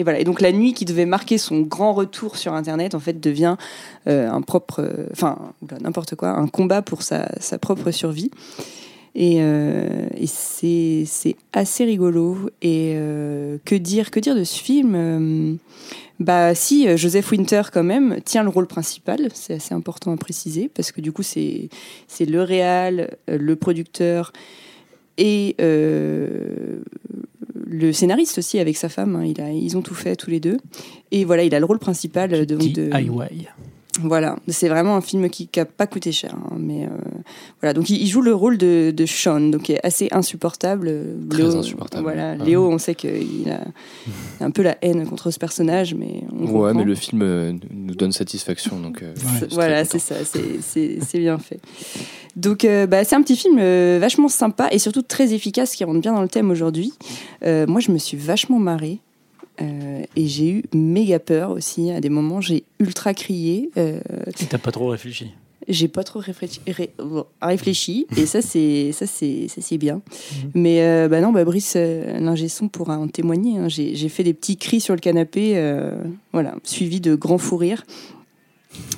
voilà. 0.03 0.23
Donc 0.25 0.41
la 0.41 0.53
nuit 0.53 0.75
qui 0.75 0.85
devait 0.85 1.07
marquer 1.07 1.39
son 1.39 1.61
grand 1.61 1.93
retour 1.93 2.37
sur 2.37 2.53
Internet, 2.55 2.95
en 2.95 3.01
fait, 3.01 3.21
devient 3.21 3.57
un 4.07 4.41
propre. 4.43 5.07
Enfin, 5.13 5.39
n'importe 5.81 6.15
quoi, 6.15 6.31
un 6.31 6.47
combat 6.47 6.83
pour 6.83 7.03
sa 7.03 7.27
propre 7.61 7.91
survie. 7.91 8.31
Et, 9.17 9.37
euh, 9.39 10.09
et 10.17 10.27
c'est 10.27 11.05
c'est 11.07 11.37
assez 11.53 11.85
rigolo. 11.85 12.51
Et 12.63 12.95
euh, 12.97 13.59
que 13.65 13.75
dire, 13.77 14.11
que 14.11 14.19
dire 14.21 14.35
de 14.35 14.45
ce 14.45 14.59
film 14.61 14.95
Euh, 14.97 15.55
Bah 16.21 16.55
si, 16.55 16.87
euh, 16.89 16.97
Joseph 16.97 17.31
Winter 17.33 17.63
quand 17.73 17.83
même 17.85 18.19
tient 18.25 18.43
le 18.43 18.49
rôle 18.49 18.67
principal. 18.67 19.29
C'est 19.35 19.55
assez 19.55 19.75
important 19.75 20.13
à 20.13 20.17
préciser 20.17 20.69
parce 20.73 20.91
que 20.93 21.01
du 21.01 21.13
coup 21.13 21.23
c'est 21.23 21.69
c'est 22.09 22.25
le 22.25 22.43
réal, 22.43 23.17
le 23.29 23.57
producteur 23.57 24.33
et 25.17 25.55
euh, 25.61 26.81
le 27.67 27.93
scénariste 27.93 28.39
aussi 28.39 28.59
avec 28.59 28.77
sa 28.77 28.89
femme. 28.89 29.17
hein. 29.17 29.25
Il 29.25 29.41
a, 29.41 29.51
ils 29.53 29.77
ont 29.77 29.83
tout 29.83 29.95
fait 29.95 30.17
tous 30.17 30.31
les 30.31 30.41
deux. 30.41 30.57
Et 31.13 31.25
voilà, 31.25 31.45
il 31.45 31.55
a 31.55 31.59
le 31.61 31.65
rôle 31.67 31.79
principal 31.79 32.31
de, 32.31 32.45
de, 32.45 32.57
DIY. 32.57 33.49
Voilà, 34.01 34.37
c'est 34.49 34.69
vraiment 34.69 34.97
un 34.97 35.01
film 35.01 35.29
qui 35.31 35.49
n'a 35.57 35.65
pas 35.65 35.87
coûté 35.87 36.11
cher. 36.13 36.35
hein, 36.35 36.57
mais 36.59 36.85
euh, 36.85 36.89
voilà, 37.61 37.73
donc 37.75 37.91
il, 37.91 38.01
il 38.03 38.07
joue 38.07 38.23
le 38.23 38.35
rôle 38.35 38.59
de, 38.59 38.93
de 38.95 39.07
Sean, 39.07 39.41
donc 39.51 39.63
qui 39.63 39.73
est 39.73 39.81
assez 39.87 40.09
insupportable. 40.11 40.93
Très 41.31 41.55
insupportable. 41.55 42.03
Voilà, 42.03 42.33
Ah. 42.39 42.45
Léo, 42.45 42.69
on 42.71 42.79
sait 42.79 42.95
qu'il 42.95 43.49
a 43.51 43.61
un 44.45 44.51
peu 44.51 44.63
la 44.63 44.77
haine 44.83 45.07
contre 45.07 45.31
ce 45.31 45.39
personnage, 45.39 45.95
mais 45.95 46.23
on 46.33 46.41
Ouais, 46.47 46.47
comprend. 46.47 46.75
mais 46.75 46.85
le 46.85 46.95
film 46.95 47.23
euh, 47.23 47.53
nous 47.73 47.95
donne 47.95 48.13
satisfaction. 48.13 48.81
Donc, 48.81 49.03
euh, 49.03 49.15
Voilà, 49.51 49.85
c'est 49.85 49.99
ça, 49.99 50.17
c'est- 50.25 50.61
c'est 50.61 50.99
c'est 51.01 51.19
bien 51.19 51.39
fait. 51.39 51.61
Donc, 52.37 52.65
euh, 52.65 52.87
bah, 52.87 53.05
c'est 53.05 53.15
un 53.15 53.23
petit 53.23 53.37
film 53.37 53.59
euh, 53.61 53.99
vachement 54.01 54.29
sympa 54.29 54.69
et 54.73 54.79
surtout 54.81 55.03
très 55.03 55.33
efficace 55.35 55.77
qui 55.77 55.85
rentre 55.85 56.01
bien 56.01 56.13
dans 56.15 56.23
le 56.23 56.29
thème 56.29 56.51
aujourd'hui. 56.51 56.93
Euh, 57.45 57.67
moi, 57.67 57.81
je 57.81 57.93
me 57.93 57.99
suis 57.99 58.17
vachement 58.17 58.59
marrée. 58.59 58.99
Euh, 59.63 60.03
et 60.17 60.27
j'ai 60.27 60.51
eu 60.51 60.65
méga 60.75 61.19
peur 61.19 61.51
aussi. 61.51 61.91
À 61.91 62.01
des 62.01 62.09
moments, 62.09 62.41
j'ai 62.41 62.65
ultra 62.81 63.15
crié. 63.15 63.71
euh, 63.77 64.01
Et 64.41 64.45
T'as 64.47 64.59
pas 64.59 64.73
trop 64.73 64.89
réfléchi. 64.89 65.31
j'ai 65.69 65.89
pas 65.89 66.05
trop 66.05 66.19
réfléchi, 66.19 66.61
ré- 66.67 66.91
réfléchi 67.41 68.07
et 68.19 68.27
ça 68.27 68.43
c'est 68.43 68.93
ça 68.93 69.07
c'est 69.07 69.49
ça 69.49 69.61
c'est 69.63 69.79
bien. 69.79 69.97
Mhm. 70.45 70.51
Mais 70.55 70.83
euh, 70.83 71.09
bah 71.09 71.21
non, 71.21 71.33
bah 71.33 71.45
Brice, 71.45 71.75
euh, 71.77 72.19
l'ingé 72.21 72.49
son 72.49 72.69
pourra 72.69 72.99
en 72.99 73.09
témoigner. 73.09 73.59
hein. 73.59 73.69
J'ai 73.69 74.09
fait 74.09 74.25
des 74.25 74.35
petits 74.35 74.57
cris 74.57 74.81
sur 74.81 74.95
le 74.95 75.01
canapé, 75.01 75.55
voilà, 76.33 76.55
suivi 76.65 77.01
de 77.01 77.15
grands 77.15 77.39
fous 77.39 77.57
rires. 77.57 77.85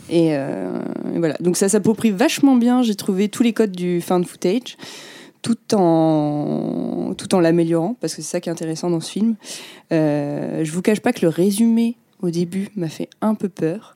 Et, 0.09 0.29
et 0.29 1.19
voilà, 1.19 1.37
donc 1.41 1.57
ça 1.57 1.69
s'approprie 1.69 2.11
vachement 2.11 2.57
bien. 2.57 2.83
J'ai 2.83 2.95
trouvé 2.95 3.29
tous 3.29 3.43
les 3.43 3.53
codes 3.53 3.73
du 3.73 4.01
found 4.01 4.25
footage, 4.27 4.77
tout 5.43 5.75
en 5.75 7.15
tout 7.17 7.35
en 7.35 7.41
l'améliorant 7.41 7.97
parce 8.01 8.15
que 8.15 8.23
c'est 8.23 8.29
ça 8.29 8.41
qui 8.41 8.49
est 8.49 8.53
intéressant 8.53 8.91
dans 8.91 9.01
ce 9.01 9.11
film. 9.11 9.37
Euh, 9.93 10.65
je 10.65 10.73
vous 10.73 10.83
cache 10.83 11.01
pas 11.01 11.13
que 11.13 11.23
le 11.23 11.29
résumé 11.29 11.97
au 12.21 12.31
début 12.31 12.69
m'a 12.77 12.89
fait 12.89 13.09
un 13.21 13.35
peu 13.35 13.49
peur. 13.49 13.95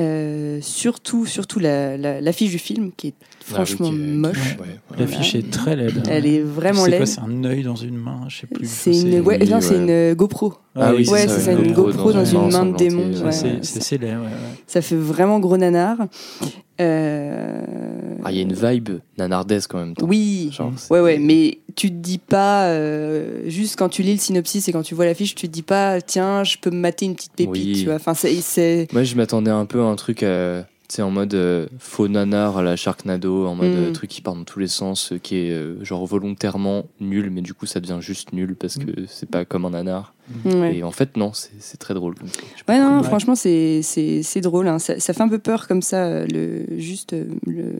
Euh, 0.00 0.58
surtout, 0.62 1.26
surtout 1.26 1.58
la, 1.58 1.96
la- 1.96 2.20
l'affiche 2.20 2.50
du 2.50 2.58
film 2.58 2.90
qui 2.96 3.08
est 3.08 3.14
Ah 3.20 3.24
oui, 3.24 3.54
franchement 3.54 3.90
qui 3.90 3.96
est- 3.96 3.98
moche. 3.98 4.56
ouais, 4.58 4.66
ouais. 4.66 4.96
L'affiche 4.98 5.34
est 5.34 5.50
très 5.50 5.76
laide. 5.76 6.02
Elle 6.08 6.26
est 6.26 6.40
vraiment 6.40 6.84
C'est 6.84 6.90
quoi 6.92 6.98
laide. 7.00 7.06
C'est 7.08 7.20
un 7.20 7.44
œil 7.44 7.62
dans 7.64 7.74
une 7.76 7.96
main 7.96 8.20
Je 8.28 8.38
sais 8.38 8.46
plus. 8.46 8.66
C'est 8.68 8.92
une, 8.98 9.20
ouais, 9.20 9.38
oui, 9.40 9.48
non, 9.50 9.60
c'est 9.60 9.74
ouais. 9.74 9.82
une 9.82 9.90
euh, 9.90 10.14
GoPro. 10.14 10.54
Ah 10.76 10.92
oui, 10.94 11.06
ouais, 11.08 11.26
ça, 11.26 11.34
c'est 11.34 11.40
ça, 11.40 11.52
une 11.52 11.72
GoPro 11.72 12.12
dans 12.12 12.24
une 12.24 12.50
main 12.50 12.64
de 12.66 12.76
démon. 12.76 13.10
C'est 13.32 13.64
c'est 13.64 13.82
c'est 13.82 13.98
laid, 13.98 14.12
ouais, 14.12 14.22
ouais. 14.22 14.28
Ça 14.66 14.80
fait 14.80 14.96
vraiment 14.96 15.38
gros 15.40 15.56
nanar. 15.56 15.96
Euh, 16.80 17.62
Ah, 18.24 18.30
il 18.32 18.36
y 18.36 18.40
a 18.40 18.42
une 18.42 18.52
vibe 18.54 19.00
nanardaise 19.18 19.66
quand 19.66 19.78
même. 19.78 19.94
Oui, 20.02 20.50
Genre, 20.52 20.72
c'est- 20.76 20.92
ouais, 20.92 21.00
ouais, 21.00 21.18
mais 21.18 21.58
tu 21.74 21.88
te 21.90 21.94
dis 21.96 22.18
pas, 22.18 22.66
euh, 22.68 23.42
juste 23.48 23.76
quand 23.76 23.88
tu 23.88 24.02
lis 24.02 24.12
le 24.12 24.18
synopsis 24.18 24.68
et 24.68 24.72
quand 24.72 24.82
tu 24.82 24.94
vois 24.94 25.04
l'affiche, 25.06 25.34
tu 25.34 25.46
te 25.48 25.52
dis 25.52 25.62
pas, 25.62 26.00
tiens, 26.00 26.44
je 26.44 26.56
peux 26.58 26.70
me 26.70 26.78
mater 26.78 27.06
une 27.06 27.14
petite 27.14 27.32
pépite, 27.32 27.52
Oui. 27.52 27.72
tu 27.80 27.84
vois. 27.86 27.94
Enfin, 27.94 28.14
c'est-. 28.14 28.92
Moi, 28.92 29.02
je 29.04 29.14
m'attendais 29.16 29.50
un 29.50 29.66
peu 29.66 29.80
à 29.80 29.84
un 29.84 29.96
truc, 29.96 30.22
euh, 30.22 30.62
tu 30.88 30.96
sais, 30.96 31.02
en 31.02 31.10
mode 31.10 31.34
euh, 31.34 31.66
faux 31.78 32.08
nanar 32.08 32.58
à 32.58 32.62
la 32.62 32.76
Sharknado, 32.76 33.46
en 33.46 33.54
mode 33.54 33.72
Mm. 33.72 33.76
euh, 33.88 33.90
truc 33.92 34.10
qui 34.10 34.20
part 34.22 34.34
dans 34.34 34.44
tous 34.44 34.58
les 34.58 34.68
sens, 34.68 35.12
qui 35.22 35.36
est 35.36 35.84
genre 35.84 36.04
volontairement 36.06 36.86
nul, 37.00 37.30
mais 37.30 37.42
du 37.42 37.54
coup, 37.54 37.66
ça 37.66 37.80
devient 37.80 37.98
juste 38.00 38.32
nul 38.32 38.56
parce 38.56 38.76
que 38.76 38.90
c'est 39.08 39.28
pas 39.30 39.44
comme 39.44 39.64
un 39.64 39.70
nanar. 39.70 40.14
Ouais. 40.44 40.76
Et 40.76 40.82
en 40.82 40.90
fait, 40.90 41.16
non, 41.16 41.32
c'est 41.34 41.76
très 41.76 41.94
drôle. 41.94 42.14
Ouais, 42.68 42.78
non, 42.78 43.02
franchement, 43.02 43.34
c'est 43.34 43.82
drôle. 44.42 44.68
hein. 44.68 44.78
Ça, 44.78 44.98
ça 45.00 45.12
fait 45.12 45.22
un 45.22 45.28
peu 45.28 45.38
peur 45.38 45.66
comme 45.68 45.82
ça, 45.82 46.24
le, 46.26 46.64
juste 46.78 47.12
euh, 47.12 47.24
le, 47.46 47.72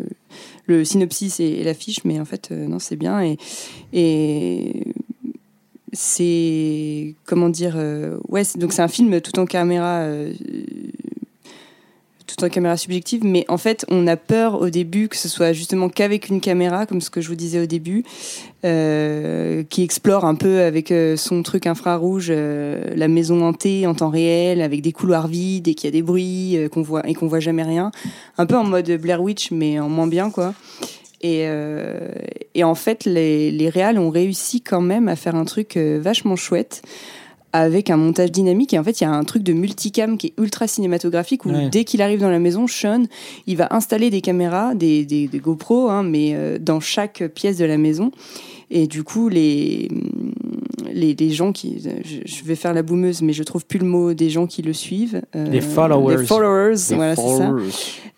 le 0.67 0.85
synopsis 0.85 1.41
et, 1.41 1.45
et 1.45 1.65
l'affiche, 1.65 2.05
mais 2.05 2.19
en 2.21 2.25
fait, 2.25 2.49
euh, 2.51 2.67
non, 2.67 2.79
c'est 2.79 2.97
bien. 2.97 3.23
Et, 3.23 3.37
et 3.93 4.93
c'est. 5.93 7.15
Comment 7.25 7.49
dire 7.49 7.75
euh, 7.77 8.19
Ouais, 8.29 8.43
donc 8.57 8.73
c'est 8.73 8.83
un 8.83 8.89
film 8.89 9.21
tout 9.21 9.39
en 9.39 9.47
caméra. 9.47 10.01
euh, 10.01 10.33
tout 12.35 12.45
en 12.45 12.49
caméra 12.49 12.77
subjective, 12.77 13.25
mais 13.25 13.45
en 13.49 13.59
fait, 13.59 13.85
on 13.89 14.07
a 14.07 14.17
peur 14.17 14.61
au 14.61 14.71
début 14.71 15.09
que 15.09 15.17
ce 15.17 15.29
soit 15.29 15.53
justement 15.53 15.89
qu'avec 15.89 16.29
une 16.29 16.41
caméra, 16.41 16.87
comme 16.87 17.01
ce 17.01 17.11
que 17.11 17.21
je 17.21 17.29
vous 17.29 17.35
disais 17.35 17.61
au 17.61 17.67
début, 17.67 18.05
euh, 18.65 19.63
qui 19.69 19.83
explore 19.83 20.25
un 20.25 20.35
peu 20.35 20.61
avec 20.61 20.91
euh, 20.91 21.17
son 21.17 21.43
truc 21.43 21.67
infrarouge 21.67 22.29
euh, 22.31 22.93
la 22.95 23.09
maison 23.09 23.43
hantée 23.43 23.87
en 23.87 23.95
temps 23.95 24.11
réel, 24.11 24.61
avec 24.61 24.83
des 24.83 24.93
couloirs 24.93 25.29
vides 25.29 25.69
et 25.69 25.75
qu'il 25.75 25.89
y 25.89 25.89
a 25.89 25.93
des 25.93 26.03
bruits 26.03 26.57
euh, 26.57 26.69
qu'on 26.69 26.83
voit 26.83 27.07
et 27.09 27.15
qu'on 27.15 27.27
voit 27.27 27.41
jamais 27.41 27.63
rien, 27.63 27.91
un 28.39 28.47
peu 28.47 28.57
en 28.57 28.65
mode 28.65 28.91
Blair 29.01 29.23
Witch, 29.23 29.51
mais 29.51 29.81
en 29.81 29.89
moins 29.89 30.07
bien 30.07 30.31
quoi. 30.31 30.55
Et, 31.23 31.45
et 32.55 32.65
en 32.65 32.75
fait, 32.75 33.05
les, 33.05 33.51
les 33.51 33.69
réals 33.69 33.99
ont 33.99 34.09
réussi 34.09 34.63
quand 34.63 34.81
même 34.81 35.07
à 35.07 35.17
faire 35.17 35.35
un 35.35 35.45
truc 35.45 35.77
vachement 35.77 36.35
chouette 36.35 36.81
avec 37.53 37.91
un 37.91 37.97
montage 37.97 38.31
dynamique. 38.33 38.73
Et 38.75 38.79
en 38.79 38.85
fait, 38.85 39.01
il 39.01 39.05
y 39.05 39.07
a 39.07 39.11
un 39.13 39.25
truc 39.25 39.43
de 39.43 39.53
multicam 39.53 40.17
qui 40.19 40.29
est 40.29 40.33
ultra 40.41 40.67
cinématographique 40.69 41.45
où 41.47 41.51
Ouais. 41.51 41.69
dès 41.71 41.85
qu'il 41.85 42.01
arrive 42.03 42.21
dans 42.21 42.31
la 42.31 42.39
maison, 42.39 42.67
Sean, 42.67 43.05
il 43.47 43.57
va 43.57 43.69
installer 43.71 44.11
des 44.11 44.21
caméras, 44.21 44.75
des, 44.75 45.05
des, 45.05 45.27
des 45.29 45.39
GoPro, 45.39 45.89
hein, 45.91 46.03
mais 46.03 46.33
euh, 46.35 46.59
dans 46.61 46.81
chaque 46.81 47.25
pièce 47.35 47.57
de 47.59 47.65
la 47.65 47.77
maison. 47.79 48.11
Et 48.73 48.87
du 48.87 49.03
coup, 49.03 49.29
les, 49.29 49.89
les, 50.93 51.15
les 51.15 51.31
gens 51.31 51.51
qui. 51.53 51.83
Je, 52.05 52.19
je 52.25 52.45
vais 52.45 52.55
faire 52.55 52.73
la 52.73 52.83
boumeuse, 52.83 53.21
mais 53.23 53.33
je 53.33 53.43
trouve 53.43 53.67
plus 53.67 53.81
le 53.81 53.87
mot 53.87 54.15
des 54.15 54.31
gens 54.31 54.47
qui 54.47 54.63
le 54.63 54.73
suivent. 54.73 55.23
euh, 55.35 55.45
Les 55.47 55.61
followers. 55.61 56.19
Les 56.19 56.25
followers, 56.27 56.75
Les 56.91 56.95
voilà, 56.97 57.17
c'est 57.17 57.37
ça. 57.37 57.53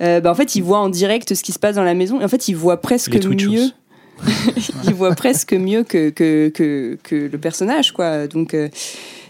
Euh, 0.02 0.20
bah, 0.20 0.30
en 0.30 0.34
fait, 0.34 0.54
ils 0.54 0.62
voient 0.62 0.80
en 0.80 0.90
direct 0.90 1.32
ce 1.34 1.42
qui 1.42 1.52
se 1.52 1.58
passe 1.58 1.76
dans 1.76 1.84
la 1.84 1.94
maison. 1.94 2.20
Et 2.20 2.24
en 2.24 2.28
fait, 2.28 2.48
ils 2.48 2.56
voient 2.56 2.80
presque 2.82 3.14
mieux. 3.24 3.70
ils 4.84 4.94
voient 4.94 5.14
presque 5.14 5.52
mieux 5.54 5.84
que, 5.84 6.10
que, 6.10 6.48
que, 6.50 6.98
que 7.02 7.14
le 7.32 7.38
personnage, 7.38 7.92
quoi. 7.92 8.26
Donc, 8.26 8.52
euh, 8.54 8.68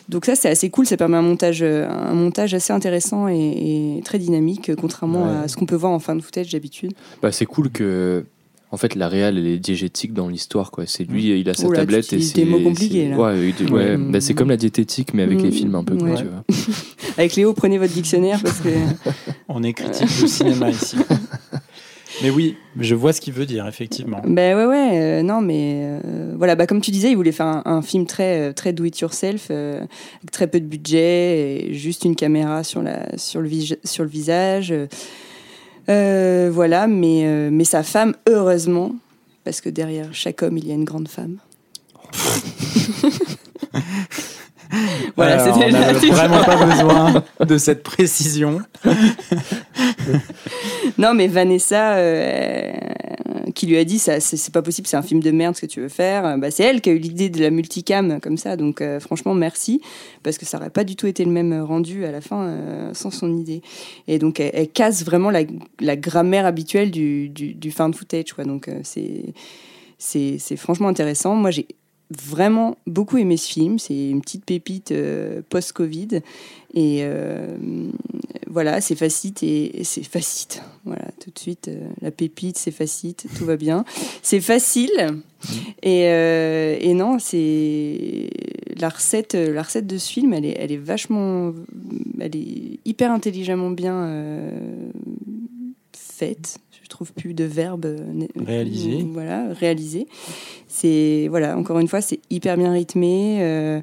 donc 0.08 0.24
ça, 0.26 0.34
c'est 0.34 0.48
assez 0.48 0.68
cool. 0.70 0.86
Ça 0.86 0.96
permet 0.96 1.16
un 1.16 1.22
montage, 1.22 1.62
euh, 1.62 1.88
un 1.88 2.14
montage 2.14 2.54
assez 2.54 2.72
intéressant 2.72 3.28
et, 3.28 3.96
et 3.98 4.02
très 4.04 4.18
dynamique, 4.18 4.74
contrairement 4.76 5.24
Ouais. 5.24 5.44
à 5.44 5.48
ce 5.48 5.56
qu'on 5.56 5.66
peut 5.66 5.76
voir 5.76 5.92
en 5.92 5.98
fin 5.98 6.14
de 6.16 6.20
footage 6.20 6.50
d'habitude. 6.52 6.92
Bah, 7.22 7.32
c'est 7.32 7.46
cool 7.46 7.70
que. 7.70 8.24
En 8.74 8.78
fait, 8.78 8.94
la 8.94 9.06
réal, 9.06 9.36
elle 9.36 9.46
est 9.46 9.58
diégétique 9.58 10.14
dans 10.14 10.28
l'histoire, 10.28 10.70
quoi. 10.70 10.84
C'est 10.86 11.04
lui, 11.04 11.38
il 11.38 11.50
a 11.50 11.52
sa 11.52 11.66
Oh 11.66 11.72
là, 11.72 11.80
tu 11.80 11.86
tablette 11.86 12.10
et 12.14 12.20
c'est. 12.22 12.34
des 12.36 12.46
mots 12.46 12.58
compliqués, 12.60 13.10
là. 13.10 13.18
Ouais, 13.18 13.52
ouais. 13.60 13.70
Ouais. 13.70 13.96
Bah, 13.98 14.18
c'est 14.22 14.32
comme 14.32 14.48
la 14.48 14.56
diététique, 14.56 15.12
mais 15.12 15.24
avec 15.24 15.40
Mm. 15.40 15.44
les 15.44 15.50
films 15.50 15.74
un 15.74 15.84
peu, 15.84 15.94
quoi, 15.96 16.08
Ouais. 16.08 16.16
tu 16.16 16.24
vois. 16.24 16.42
Avec 17.18 17.36
Léo, 17.36 17.52
prenez 17.52 17.76
votre 17.76 17.92
dictionnaire 17.92 18.40
parce 18.42 18.60
que. 18.60 18.70
On 19.48 19.62
est 19.62 19.74
critique 19.74 20.22
de 20.22 20.26
cinéma 20.26 20.70
ici. 20.70 20.96
Mais 22.22 22.30
oui, 22.30 22.56
je 22.78 22.94
vois 22.94 23.12
ce 23.12 23.20
qu'il 23.20 23.32
veut 23.32 23.46
dire, 23.46 23.66
effectivement. 23.66 24.20
Ben 24.24 24.56
ouais, 24.56 24.64
ouais, 24.66 24.90
euh, 25.00 25.22
non, 25.22 25.40
mais 25.40 25.80
euh, 25.84 26.34
voilà, 26.36 26.54
bah, 26.54 26.66
comme 26.66 26.80
tu 26.80 26.90
disais, 26.90 27.10
il 27.10 27.16
voulait 27.16 27.32
faire 27.32 27.46
un, 27.46 27.62
un 27.64 27.82
film 27.82 28.06
très, 28.06 28.50
euh, 28.50 28.52
très 28.52 28.72
do 28.72 28.84
it 28.84 28.98
yourself, 29.00 29.48
euh, 29.50 29.78
avec 29.80 30.30
très 30.30 30.46
peu 30.46 30.60
de 30.60 30.66
budget, 30.66 31.66
et 31.68 31.74
juste 31.74 32.04
une 32.04 32.14
caméra 32.16 32.62
sur, 32.64 32.80
la, 32.82 33.16
sur, 33.18 33.40
le, 33.40 33.48
vis- 33.48 33.76
sur 33.84 34.04
le 34.04 34.10
visage. 34.10 34.72
voilà, 35.88 36.86
mais, 36.86 37.22
euh, 37.26 37.48
mais 37.50 37.64
sa 37.64 37.82
femme, 37.82 38.14
heureusement, 38.28 38.94
parce 39.44 39.60
que 39.60 39.68
derrière 39.68 40.08
chaque 40.12 40.42
homme, 40.42 40.56
il 40.58 40.68
y 40.68 40.70
a 40.70 40.74
une 40.74 40.84
grande 40.84 41.08
femme. 41.08 41.38
voilà, 45.16 45.42
Alors, 45.42 45.54
c'était 45.54 45.66
on 45.66 45.78
n'avait 45.78 46.08
vraiment 46.08 46.42
pas 46.44 46.64
besoin 46.66 47.24
de 47.44 47.58
cette 47.58 47.82
précision. 47.82 48.60
Non, 50.98 51.14
mais 51.14 51.26
Vanessa, 51.26 51.96
euh, 51.96 52.70
qui 53.54 53.66
lui 53.66 53.76
a 53.76 53.84
dit 53.84 53.98
ça, 53.98 54.20
c'est 54.20 54.36
c'est 54.36 54.52
pas 54.52 54.62
possible, 54.62 54.86
c'est 54.86 54.96
un 54.96 55.02
film 55.02 55.20
de 55.20 55.30
merde 55.30 55.56
ce 55.56 55.60
que 55.62 55.66
tu 55.66 55.80
veux 55.80 55.88
faire. 55.88 56.38
Bah, 56.38 56.50
c'est 56.50 56.64
elle 56.64 56.80
qui 56.80 56.90
a 56.90 56.92
eu 56.92 56.98
l'idée 56.98 57.28
de 57.28 57.40
la 57.40 57.50
multicam 57.50 58.20
comme 58.20 58.36
ça, 58.36 58.56
donc 58.56 58.80
euh, 58.80 59.00
franchement 59.00 59.34
merci 59.34 59.80
parce 60.22 60.38
que 60.38 60.46
ça 60.46 60.58
aurait 60.58 60.70
pas 60.70 60.84
du 60.84 60.96
tout 60.96 61.06
été 61.06 61.24
le 61.24 61.30
même 61.30 61.60
rendu 61.62 62.04
à 62.04 62.12
la 62.12 62.20
fin 62.20 62.46
euh, 62.46 62.94
sans 62.94 63.10
son 63.10 63.36
idée. 63.36 63.62
Et 64.08 64.18
donc 64.18 64.40
elle, 64.40 64.50
elle 64.54 64.68
casse 64.68 65.04
vraiment 65.04 65.30
la, 65.30 65.42
la 65.80 65.96
grammaire 65.96 66.46
habituelle 66.46 66.90
du, 66.90 67.28
du, 67.28 67.54
du 67.54 67.70
found 67.70 67.94
footage, 67.94 68.32
quoi. 68.32 68.44
Donc 68.44 68.68
c'est 68.82 69.34
c'est 69.98 70.36
c'est 70.38 70.56
franchement 70.56 70.88
intéressant. 70.88 71.34
Moi 71.36 71.50
j'ai 71.50 71.66
vraiment 72.20 72.76
beaucoup 72.86 73.18
aimé 73.18 73.36
ce 73.36 73.50
film. 73.50 73.78
C'est 73.78 74.10
une 74.10 74.20
petite 74.20 74.44
pépite 74.44 74.92
euh, 74.92 75.42
post-Covid. 75.48 76.20
Et 76.74 77.00
euh, 77.02 77.56
voilà, 78.46 78.80
c'est 78.80 78.94
facite 78.94 79.42
et, 79.42 79.82
c'est 79.84 80.02
facite. 80.02 80.62
Voilà, 80.84 81.04
tout 81.22 81.30
de 81.30 81.38
suite, 81.38 81.68
euh, 81.68 81.88
la 82.00 82.10
pépite, 82.10 82.58
c'est 82.58 82.70
facite, 82.70 83.26
tout 83.36 83.44
va 83.44 83.56
bien. 83.56 83.84
C'est 84.22 84.40
facile. 84.40 85.20
Et, 85.82 86.02
et 86.02 86.94
non, 86.94 87.18
c'est 87.18 88.30
la 88.78 88.88
recette, 88.88 89.34
la 89.34 89.62
recette 89.62 89.88
de 89.88 89.98
ce 89.98 90.12
film, 90.12 90.32
elle 90.34 90.44
est, 90.44 90.56
elle 90.56 90.70
est 90.70 90.76
vachement, 90.76 91.52
elle 92.20 92.36
est 92.36 92.78
hyper 92.84 93.10
intelligemment 93.10 93.70
bien 93.70 94.08
faite. 95.96 96.58
Je 96.92 96.96
trouve 96.96 97.12
plus 97.14 97.32
de 97.32 97.44
verbe 97.44 97.86
euh, 97.86 97.96
Réalisé. 98.44 99.02
Voilà, 99.14 99.46
réalisé. 99.54 100.06
C'est 100.68 101.26
voilà, 101.30 101.56
encore 101.56 101.78
une 101.78 101.88
fois, 101.88 102.02
c'est 102.02 102.20
hyper 102.28 102.58
bien 102.58 102.70
rythmé. 102.70 103.38
euh, 103.40 103.80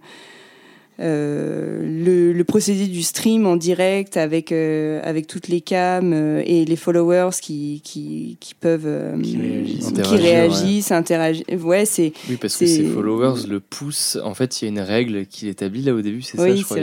euh, 0.99 1.81
le, 1.81 2.33
le 2.33 2.43
procédé 2.43 2.85
du 2.87 3.01
stream 3.01 3.47
en 3.47 3.55
direct 3.55 4.15
avec, 4.17 4.51
euh, 4.51 4.99
avec 5.03 5.25
toutes 5.27 5.47
les 5.47 5.61
cams 5.61 6.11
euh, 6.13 6.43
et 6.45 6.65
les 6.65 6.75
followers 6.75 7.29
qui, 7.41 7.81
qui, 7.83 8.37
qui 8.39 8.53
peuvent 8.53 8.83
euh, 8.85 9.19
Qui 9.21 9.37
réagissent. 9.37 9.77
qui 9.79 9.87
Interagir, 9.87 10.19
réagissent, 10.19 10.91
interagissent. 10.91 11.45
Ouais, 11.63 11.85
c'est 11.85 12.11
Oui, 12.29 12.37
parce 12.39 12.57
que 12.57 12.65
ses 12.67 12.83
followers 12.83 13.47
le 13.47 13.59
poussent. 13.59 14.19
En 14.23 14.33
fait, 14.35 14.61
il 14.61 14.65
y 14.65 14.67
a 14.67 14.71
une 14.71 14.81
règle 14.81 15.25
qu'il 15.25 15.47
établit 15.47 15.81
là 15.83 15.95
au 15.95 16.01
début, 16.01 16.21
c'est 16.21 16.37
ça, 16.37 16.53
je 16.55 16.63
crois. 16.63 16.77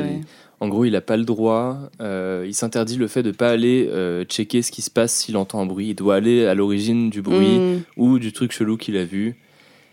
En 0.60 0.68
gros, 0.68 0.84
il 0.86 0.92
n'a 0.92 1.02
pas 1.02 1.16
le 1.18 1.24
droit, 1.24 1.76
euh, 2.00 2.44
il 2.46 2.54
s'interdit 2.54 2.96
le 2.96 3.08
fait 3.08 3.22
de 3.22 3.30
pas 3.30 3.50
aller 3.50 3.88
euh, 3.92 4.24
checker 4.24 4.62
ce 4.62 4.72
qui 4.72 4.80
se 4.80 4.90
passe 4.90 5.12
s'il 5.14 5.36
entend 5.36 5.60
un 5.60 5.66
bruit. 5.66 5.88
Il 5.90 5.94
doit 5.94 6.14
aller 6.14 6.46
à 6.46 6.54
l'origine 6.54 7.10
du 7.10 7.20
bruit 7.20 7.58
Mm. 7.58 7.80
ou 7.98 8.18
du 8.18 8.32
truc 8.32 8.52
chelou 8.52 8.76
qu'il 8.78 8.96
a 8.96 9.04
vu. 9.04 9.36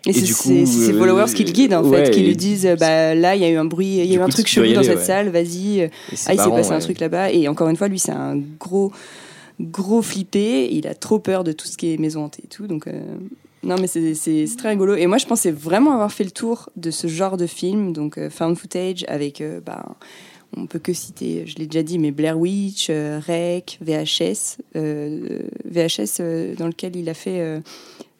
Et, 0.05 0.09
Et 0.09 0.13
c'est 0.13 0.65
ses 0.65 0.91
euh, 0.91 0.97
followers 0.99 1.33
qui 1.33 1.43
le 1.45 1.51
guident 1.51 1.73
en 1.75 1.83
ouais, 1.85 2.05
fait, 2.05 2.11
qui 2.11 2.21
lui 2.21 2.35
disent 2.35 2.65
euh, 2.65 2.75
bah 2.75 3.15
là 3.15 3.35
il 3.37 3.41
y 3.41 3.45
a 3.45 3.49
eu 3.49 3.55
un 3.55 3.63
bruit, 3.65 3.99
il 3.99 4.05
y 4.05 4.13
a 4.15 4.19
eu 4.19 4.21
un 4.21 4.25
coup, 4.25 4.31
truc 4.31 4.47
chelou 4.47 4.73
dans 4.73 4.83
cette 4.83 4.97
ouais. 4.99 5.03
salle, 5.03 5.29
vas-y. 5.29 5.81
Ah, 5.83 5.87
il 6.11 6.17
s'est 6.17 6.35
passé 6.49 6.71
un 6.71 6.75
ouais. 6.75 6.81
truc 6.81 6.99
là-bas. 6.99 7.31
Et 7.31 7.47
encore 7.47 7.67
une 7.69 7.77
fois, 7.77 7.87
lui, 7.89 7.99
c'est 7.99 8.11
un 8.11 8.37
gros, 8.59 8.91
gros 9.59 10.01
flippé. 10.01 10.69
Il 10.73 10.87
a 10.87 10.93
trop 10.93 11.19
peur 11.19 11.43
de 11.43 11.51
tout 11.51 11.67
ce 11.67 11.77
qui 11.77 11.93
est 11.93 11.97
maison 11.97 12.23
hantée 12.25 12.43
et 12.45 12.47
tout. 12.47 12.67
Donc, 12.67 12.87
euh, 12.87 13.01
non, 13.63 13.75
mais 13.79 13.87
c'est- 13.87 14.57
très 14.57 14.69
rigolo. 14.69 14.95
Et 14.95 15.07
moi, 15.07 15.17
je 15.17 15.25
pensais 15.25 15.51
vraiment 15.51 15.93
avoir 15.93 16.11
fait 16.11 16.25
le 16.25 16.31
tour 16.31 16.69
de 16.75 16.91
ce 16.91 17.07
genre 17.07 17.37
de 17.37 17.47
film, 17.47 17.93
donc 17.93 18.17
euh, 18.17 18.29
found 18.29 18.57
footage, 18.57 19.05
avec, 19.07 19.39
euh, 19.39 19.61
bah, 19.65 19.85
on 20.57 20.65
peut 20.65 20.79
que 20.79 20.93
citer, 20.93 21.45
je 21.47 21.55
l'ai 21.55 21.67
déjà 21.67 21.83
dit, 21.83 21.99
mais 21.99 22.11
Blair 22.11 22.37
Witch, 22.37 22.87
euh, 22.89 23.19
Rec, 23.25 23.79
VHS, 23.81 24.57
euh, 24.75 25.39
VHS 25.65 26.19
euh, 26.19 26.55
dans 26.55 26.67
lequel 26.67 26.95
il 26.95 27.09
a 27.09 27.13
fait. 27.13 27.61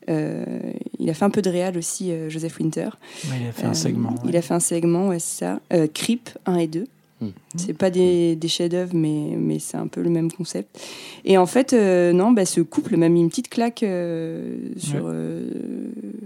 il 0.08 1.10
a 1.10 1.14
fait 1.14 1.26
un 1.26 1.30
peu 1.30 1.42
de 1.42 1.50
réal 1.50 1.78
aussi, 1.78 2.12
Joseph 2.30 2.60
Winter. 2.60 2.90
Ouais, 3.26 3.38
il 3.42 3.48
a 3.48 3.52
fait 3.52 3.66
un 3.66 3.74
segment. 3.74 4.16
Il 4.28 4.36
a 4.36 4.42
fait 4.42 4.54
un 4.54 4.60
segment, 4.60 5.08
ouais, 5.10 5.20
c'est 5.20 5.46
ça. 5.46 5.60
Creep 5.94 6.30
1 6.46 6.58
et 6.58 6.68
2. 6.68 6.88
Hmm. 7.24 7.32
C'est 7.56 7.74
pas 7.74 7.90
des, 7.90 8.36
des 8.36 8.48
chefs-d'œuvre, 8.48 8.94
mais, 8.94 9.36
mais 9.38 9.60
c'est 9.60 9.78
un 9.78 9.88
peu 9.88 10.02
le 10.02 10.10
même 10.10 10.32
concept. 10.32 10.80
Et 11.26 11.38
en 11.38 11.46
fait, 11.46 11.74
euh, 11.74 12.12
non, 12.14 12.32
bah, 12.32 12.46
ce 12.46 12.62
couple 12.62 12.98
m'a 12.98 13.10
mis 13.10 13.22
une 13.22 13.30
petite 13.30 13.50
claque 13.50 13.84
euh, 13.84 14.58
sur. 14.78 15.06
euh, 15.06 15.50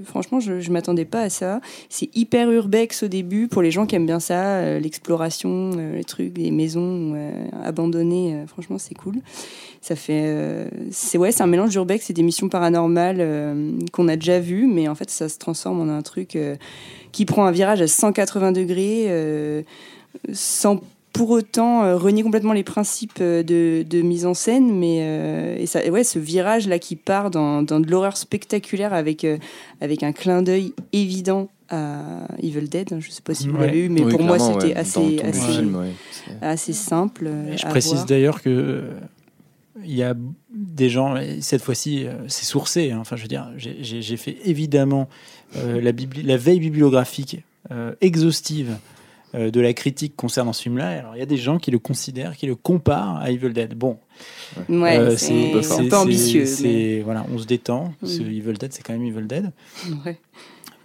franchement, 0.05 0.39
je, 0.39 0.59
je 0.59 0.71
m'attendais 0.71 1.05
pas 1.05 1.21
à 1.21 1.29
ça. 1.29 1.59
C'est 1.89 2.15
hyper 2.15 2.49
urbex 2.51 3.03
au 3.03 3.07
début 3.07 3.47
pour 3.47 3.61
les 3.61 3.71
gens 3.71 3.85
qui 3.85 3.95
aiment 3.95 4.05
bien 4.05 4.19
ça, 4.19 4.79
l'exploration, 4.79 5.71
les 5.93 6.03
trucs, 6.03 6.37
les 6.37 6.51
maisons 6.51 7.15
abandonnées. 7.63 8.43
franchement, 8.47 8.77
c'est 8.77 8.95
cool. 8.95 9.15
Ça 9.81 9.95
fait, 9.95 10.69
c'est 10.91 11.17
ouais, 11.17 11.31
c'est 11.31 11.43
un 11.43 11.47
mélange 11.47 11.69
d'urbex 11.69 12.09
et 12.09 12.13
d'émissions 12.13 12.49
paranormales 12.49 13.17
euh, 13.19 13.71
qu'on 13.93 14.07
a 14.07 14.15
déjà 14.15 14.39
vu, 14.39 14.67
mais 14.67 14.87
en 14.87 14.95
fait, 14.95 15.09
ça 15.09 15.29
se 15.29 15.37
transforme 15.37 15.79
en 15.81 15.93
un 15.93 16.01
truc 16.01 16.37
qui 17.11 17.25
prend 17.25 17.45
un 17.45 17.51
virage 17.51 17.81
à 17.81 17.87
180 17.87 18.51
degrés, 18.51 19.07
sans 20.33 20.81
pour 21.13 21.31
autant 21.31 21.83
euh, 21.83 21.97
renier 21.97 22.21
complètement 22.21 22.53
les 22.53 22.63
principes 22.63 23.19
euh, 23.21 23.41
de, 23.41 23.83
de 23.89 24.01
mise 24.01 24.25
en 24.27 24.33
scène, 24.35 24.71
mais 24.77 24.99
euh, 25.01 25.57
et 25.57 25.65
ça, 25.65 25.83
et 25.83 25.89
ouais, 25.89 26.03
ce 26.03 26.19
virage 26.19 26.67
là 26.67 26.77
qui 26.77 26.95
part 26.95 27.31
dans, 27.31 27.63
dans 27.63 27.79
de 27.79 27.89
l'horreur 27.89 28.17
spectaculaire 28.17 28.93
avec 28.93 29.23
euh, 29.23 29.37
avec 29.81 30.03
un 30.03 30.11
clin 30.11 30.43
d'œil 30.43 30.73
évident 30.93 31.49
à 31.69 32.27
Evil 32.41 32.67
Dead. 32.69 32.95
Je 32.99 33.09
sais 33.09 33.21
pas 33.23 33.33
si 33.33 33.47
vous 33.47 33.57
Ouais. 33.57 33.65
l'avez 33.67 33.85
eu, 33.85 33.89
mais 33.89 34.03
Oui, 34.03 34.11
pour 34.11 34.21
moi 34.21 34.37
c'était 34.37 34.67
ouais. 34.67 34.75
assez 34.75 35.19
assez, 35.23 35.51
film, 35.53 35.75
ouais. 35.77 35.91
C'est- 36.11 36.45
assez 36.45 36.73
simple. 36.73 37.29
Je 37.55 37.65
à 37.65 37.69
précise 37.69 38.05
d'ailleurs 38.05 38.41
que 38.43 38.83
il 39.83 39.95
y 39.95 40.03
a 40.03 40.13
des 40.53 40.89
gens, 40.89 41.15
et 41.17 41.39
cette 41.41 41.61
fois-ci, 41.61 42.05
c'est 42.27 42.45
sourcé. 42.45 42.91
hein. 42.91 42.97
Enfin, 42.99 43.15
je 43.15 43.21
veux 43.23 43.27
dire, 43.27 43.47
j'ai- 43.57 44.17
fait 44.17 44.37
évidemment 44.45 45.07
euh, 45.55 45.79
la, 45.81 45.91
la 46.23 46.37
veille 46.37 46.59
bibliographique 46.59 47.39
euh, 47.71 47.93
exhaustive 48.01 48.71
euh, 48.71 48.75
de 49.33 49.59
la 49.61 49.73
critique 49.73 50.15
concernant 50.15 50.53
ce 50.53 50.61
film-là. 50.63 50.87
Alors, 50.99 51.15
il 51.15 51.19
y 51.19 51.21
a 51.21 51.25
des 51.27 51.37
gens 51.37 51.57
qui 51.57 51.69
le 51.71 51.79
considèrent, 51.79 52.35
qui 52.37 52.45
le 52.47 52.55
comparent 52.55 53.17
à 53.17 53.29
Evil 53.31 53.49
Dead. 53.51 53.73
Bon, 53.75 53.97
Ouais, 54.69 54.97
euh, 54.97 55.15
c'est 55.17 55.53
un 55.53 55.87
peu 55.89 55.95
ambitieux. 55.97 56.45
c'est- 56.45 56.63
mais- 56.63 57.01
voilà, 57.01 57.25
on 57.33 57.37
se 57.37 57.45
détend. 57.45 57.93
parce 57.99 58.17
que 58.17 58.23
Mm. 58.23 58.27
Evil 58.31 58.53
Dead, 58.53 58.73
c'est 58.73 58.81
quand 58.83 58.93
même 58.93 59.03
Evil 59.05 59.27
Dead. 59.27 59.51
ouais. 60.05 60.17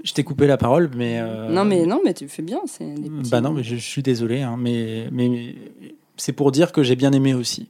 Je 0.05 0.13
t'ai 0.13 0.25
coupé 0.25 0.49
la 0.49 0.57
parole, 0.57 0.91
mais 0.97 1.21
euh, 1.21 1.49
Non 1.51 1.65
mais 1.65 1.87
non 1.87 2.01
mais 2.05 2.13
tu 2.13 2.27
fais 2.27 2.43
bien. 2.43 2.61
C'est 2.67 2.85
petits- 2.93 3.31
bah 3.31 3.41
non, 3.41 3.53
mais 3.53 3.63
je, 3.63 3.77
je 3.77 3.81
suis 3.89 4.03
désolé, 4.03 4.43
hein, 4.43 4.57
mais, 4.59 5.07
mais 5.13 5.55
c'est 6.17 6.33
pour 6.33 6.51
dire 6.51 6.73
que 6.73 6.83
j'ai 6.83 6.97
bien 6.97 7.13
aimé 7.13 7.35
aussi. 7.35 7.69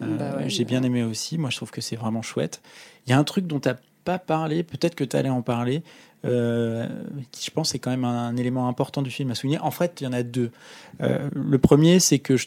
Euh, 0.00 0.16
Bah 0.16 0.36
ouais, 0.38 0.48
j'ai 0.48 0.62
bah. 0.64 0.68
bien 0.70 0.82
aimé 0.84 1.02
aussi. 1.02 1.36
Moi, 1.38 1.50
je 1.50 1.56
trouve 1.56 1.72
que 1.72 1.80
c'est 1.80 1.96
vraiment 1.96 2.22
chouette. 2.22 2.62
Il 3.06 3.10
y 3.10 3.12
a 3.12 3.18
un 3.18 3.24
truc 3.24 3.48
dont 3.48 3.58
tu 3.58 3.68
n'as 3.68 3.76
pas 4.04 4.18
parlé, 4.20 4.62
peut-être 4.62 4.94
que 4.94 5.02
tu 5.04 5.16
allais 5.16 5.28
en 5.30 5.42
parler, 5.42 5.82
euh, 6.24 6.86
qui 7.32 7.44
je 7.44 7.50
pense 7.50 7.74
est 7.74 7.78
quand 7.78 7.90
même 7.90 8.04
un, 8.04 8.36
élément 8.36 8.68
important 8.68 9.02
du 9.02 9.10
film 9.10 9.30
à 9.30 9.34
souligner. 9.34 9.58
En 9.60 9.70
fait, 9.70 10.00
il 10.00 10.04
y 10.04 10.06
en 10.06 10.12
a 10.12 10.22
deux. 10.22 10.50
Euh, 11.02 11.28
le 11.34 11.58
premier, 11.58 12.00
c'est 12.00 12.18
que 12.18 12.36
je, 12.36 12.46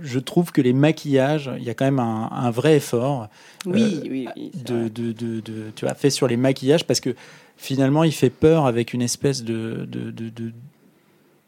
je 0.00 0.18
trouve 0.18 0.52
que 0.52 0.60
les 0.60 0.72
maquillages, 0.72 1.50
il 1.58 1.64
y 1.64 1.70
a 1.70 1.74
quand 1.74 1.84
même 1.84 2.00
un, 2.00 2.28
un 2.32 2.50
vrai 2.50 2.76
effort 2.76 3.28
Oui, 3.66 4.00
euh, 4.04 4.08
oui, 4.10 4.50
de, 4.64 4.88
de, 4.88 5.12
de, 5.12 5.40
de- 5.40 5.70
tu 5.74 5.84
vois, 5.84 5.94
fait 5.94 6.10
sur 6.10 6.26
les 6.26 6.36
maquillages 6.36 6.86
parce 6.86 7.00
que 7.00 7.14
finalement, 7.56 8.04
il 8.04 8.12
fait 8.12 8.30
peur 8.30 8.66
avec 8.66 8.92
une 8.92 9.02
espèce 9.02 9.44
de. 9.44 9.86
de, 9.88 10.10
de, 10.10 10.28
de 10.28 10.52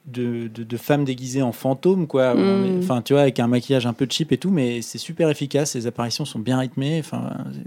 de, 0.07 0.49
de, 0.49 0.65
de 0.65 0.77
femme 0.77 1.05
déguisée 1.05 1.41
en 1.43 1.53
fantôme 1.53 2.07
quoi 2.07 2.35
Mm. 2.35 2.79
Enfin 2.83 3.01
tu 3.03 3.15
vois 3.15 3.23
avec 3.23 3.41
un 3.41 3.47
maquillage 3.47 3.87
un 3.87 3.93
peu 3.95 4.07
cheap 4.09 4.33
et 4.33 4.37
tout 4.39 4.51
mais 4.51 4.83
c'est 4.83 4.99
super 4.99 5.31
efficace 5.31 5.75
les 5.75 5.87
apparitions 5.87 6.25
sont 6.27 6.39
bien 6.39 6.59
rythmées 6.59 6.99
enfin 7.01 7.31
euh, 7.39 7.61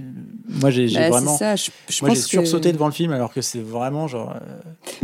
moi 0.62 0.70
j'ai 0.70 0.88
Bah, 0.94 1.10
vraiment 1.10 1.36
ça. 1.36 1.56
Je, 1.56 1.72
je 1.89 2.06
moi 2.06 2.13
j'ai 2.13 2.22
que- 2.22 2.27
sursauté 2.27 2.72
devant 2.72 2.86
le 2.86 2.91
film 2.91 3.12
alors 3.12 3.34
que 3.34 3.41
c'est 3.41 3.60
vraiment 3.62 4.08
genre 4.08 4.36
euh, 4.36 4.39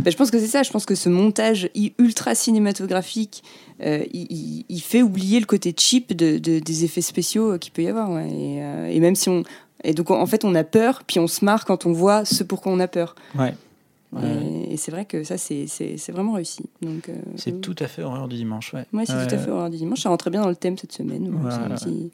Bah, 0.00 0.10
je 0.10 0.16
pense 0.16 0.30
que 0.30 0.38
c'est 0.38 0.46
ça. 0.46 0.62
Je 0.62 0.70
pense 0.70 0.86
que 0.86 0.94
ce 0.94 1.08
montage 1.08 1.68
ultra 1.98 2.34
cinématographique, 2.34 3.42
euh, 3.82 4.04
il, 4.12 4.80
fait 4.80 5.02
oublier 5.02 5.40
le 5.40 5.46
côté 5.46 5.74
cheap 5.76 6.14
de, 6.16 6.38
de- 6.38 6.58
des 6.60 6.84
effets 6.84 7.00
spéciaux 7.00 7.58
qu'il 7.58 7.72
peut 7.72 7.82
y 7.82 7.88
avoir. 7.88 8.10
ouais. 8.10 8.28
Et, 8.30 8.62
euh, 8.62 8.86
et 8.90 9.00
même 9.00 9.14
si 9.16 9.28
on. 9.28 9.42
Et 9.86 9.92
donc, 9.92 10.10
en 10.10 10.24
fait, 10.26 10.44
on 10.46 10.54
a 10.54 10.64
peur, 10.64 11.02
puis 11.06 11.18
on 11.18 11.26
se 11.26 11.44
marre 11.44 11.64
quand 11.66 11.84
on 11.84 11.92
voit 11.92 12.24
ce 12.24 12.42
pour 12.42 12.62
quoi 12.62 12.72
on 12.72 12.80
a 12.80 12.88
peur. 12.88 13.14
ouais 13.38 13.54
Et, 14.22 14.74
et 14.74 14.76
c'est 14.76 14.90
vrai 14.90 15.04
que 15.04 15.24
ça, 15.24 15.36
c'est 15.38 15.66
c'est- 15.66 15.96
c'est 15.96 16.12
vraiment 16.12 16.32
réussi. 16.34 16.62
Donc, 16.82 17.08
euh, 17.08 17.14
c'est 17.36 17.60
tout 17.60 17.74
à 17.78 17.86
fait 17.86 18.02
horreur 18.02 18.28
du 18.28 18.36
dimanche 18.36 18.72
ouais, 18.74 18.84
Ouais, 18.92 19.04
c'est 19.06 19.14
Ouais. 19.14 19.26
tout 19.26 19.34
à 19.34 19.38
fait 19.38 19.50
horreur 19.50 19.70
du 19.70 19.76
dimanche. 19.76 20.00
Ça 20.02 20.08
rentre 20.08 20.30
bien 20.30 20.42
dans 20.42 20.48
le 20.48 20.56
thème 20.56 20.78
cette 20.78 20.92
semaine. 20.92 21.24
ouais. 21.24 21.38
Voilà. 21.40 21.76
C'est 21.76 21.86
un 21.88 21.90
petit- 21.90 22.10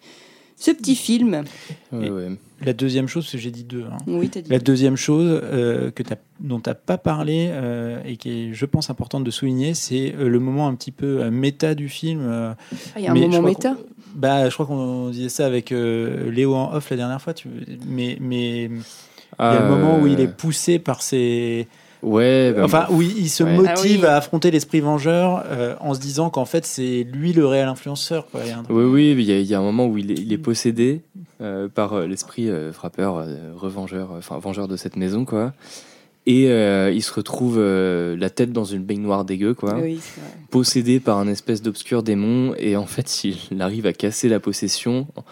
Ce 0.57 0.71
petit 0.73 0.95
film. 0.95 1.43
Ouais, 1.91 2.07
Et- 2.07 2.11
ouais. 2.11 2.29
la 2.63 2.75
deuxième 2.75 3.09
chose 3.09 3.25
parce 3.25 3.33
que 3.33 3.39
j'ai 3.39 3.51
dit 3.51 3.65
deux 3.65 3.85
hein. 3.91 3.97
Oui, 4.07 4.29
t'as 4.29 4.43
dit. 4.43 4.51
La 4.51 4.59
deuxième 4.59 4.97
chose 4.97 5.41
euh, 5.43 5.91
que 5.91 6.03
t'as- 6.03 6.17
dont 6.39 6.61
tu 6.61 6.69
n'as 6.69 6.75
pas 6.75 6.99
parlé 6.99 7.49
euh, 7.51 8.03
et 8.05 8.19
qui 8.19 8.31
est, 8.31 8.53
je 8.53 8.67
pense, 8.67 8.91
importante 8.91 9.25
de 9.25 9.31
souligner, 9.31 9.73
c'est 9.73 10.15
le 10.19 10.39
moment 10.39 10.69
un 10.69 10.75
petit 10.75 10.93
peu 10.93 11.31
méta 11.31 11.75
du 11.75 11.89
film. 11.89 12.21
euh, 12.23 12.53
Ah, 12.95 12.99
Il 12.99 13.05
y 13.05 13.07
a 13.07 13.11
un 13.11 13.15
mais 13.15 13.21
moment 13.27 13.41
méta. 13.41 13.75
Bah, 14.15 14.49
je 14.51 14.53
crois 14.55 14.67
qu'on 14.67 15.09
disait 15.09 15.31
ça 15.31 15.47
avec 15.47 15.73
euh, 15.73 16.31
Léo 16.31 16.55
en 16.55 16.75
off 16.75 16.91
la 16.91 16.97
dernière 16.97 17.23
fois. 17.23 17.33
Tu... 17.33 17.49
Mais 17.89 18.19
mais 18.21 18.65
il 18.65 18.71
y 18.73 19.43
a 19.43 19.63
le 19.63 19.69
moment 19.69 19.99
où 19.99 20.07
il 20.07 20.21
est 20.21 20.29
poussé 20.29 20.79
par 20.79 21.01
ses. 21.01 21.69
Ouais, 22.03 22.53
bah, 22.57 22.65
Enfin, 22.65 22.87
où 22.91 23.03
il, 23.03 23.19
il 23.19 23.29
se 23.29 23.43
Ouais. 23.45 23.57
motive 23.57 24.01
Ah 24.05 24.07
oui. 24.07 24.07
à 24.07 24.17
affronter 24.17 24.51
l'esprit 24.51 24.81
vengeur 24.81 25.45
euh, 25.47 25.75
en 25.81 25.93
se 25.95 26.01
disant 26.01 26.31
qu'en 26.31 26.45
fait, 26.47 26.65
c'est 26.65 27.07
lui 27.13 27.33
le 27.33 27.47
réel 27.47 27.69
influenceur. 27.69 28.27
Quoi. 28.31 28.41
Il 28.45 28.49
y 28.49 28.53
a 28.53 28.59
un 28.59 28.63
truc- 28.63 28.77
Oui, 28.77 28.85
oui, 28.85 29.15
il 29.19 29.23
y, 29.23 29.33
a- 29.33 29.39
il 29.39 29.47
y 29.47 29.55
a 29.55 29.59
un 29.59 29.63
moment 29.63 29.87
où 29.87 29.99
il 29.99 30.11
est, 30.11 30.15
il 30.19 30.33
est 30.33 30.39
possédé 30.39 31.03
euh, 31.43 31.69
par 31.69 31.93
euh, 31.95 32.07
l'esprit 32.07 32.49
euh, 32.49 32.73
frappeur, 32.73 33.17
euh, 33.19 33.53
revengeur, 33.57 34.13
euh, 34.13 34.19
enfin 34.19 34.39
vengeur 34.39 34.67
de 34.69 34.77
cette 34.77 34.97
maison, 34.97 35.25
quoi. 35.25 35.53
Et 36.27 36.49
euh, 36.51 36.93
il 36.95 37.03
se 37.03 37.13
retrouve 37.15 37.57
euh, 37.59 38.15
la 38.17 38.29
tête 38.29 38.53
dans 38.53 38.65
une 38.67 38.85
baignoire 38.85 39.25
dégueu, 39.25 39.55
quoi, 39.55 39.75
Oui, 39.77 39.95
vrai. 39.95 40.01
possédé 40.51 41.01
par 41.01 41.19
un 41.19 41.27
espèce 41.29 41.63
d'obscur 41.63 42.03
démon. 42.03 42.55
Et 42.59 42.77
en 42.77 42.85
fait, 42.87 43.25
il 43.51 43.61
arrive 43.63 43.87
à 43.87 43.93
casser 43.95 44.29
la 44.29 44.39
possession 44.39 45.07
en 45.17 45.25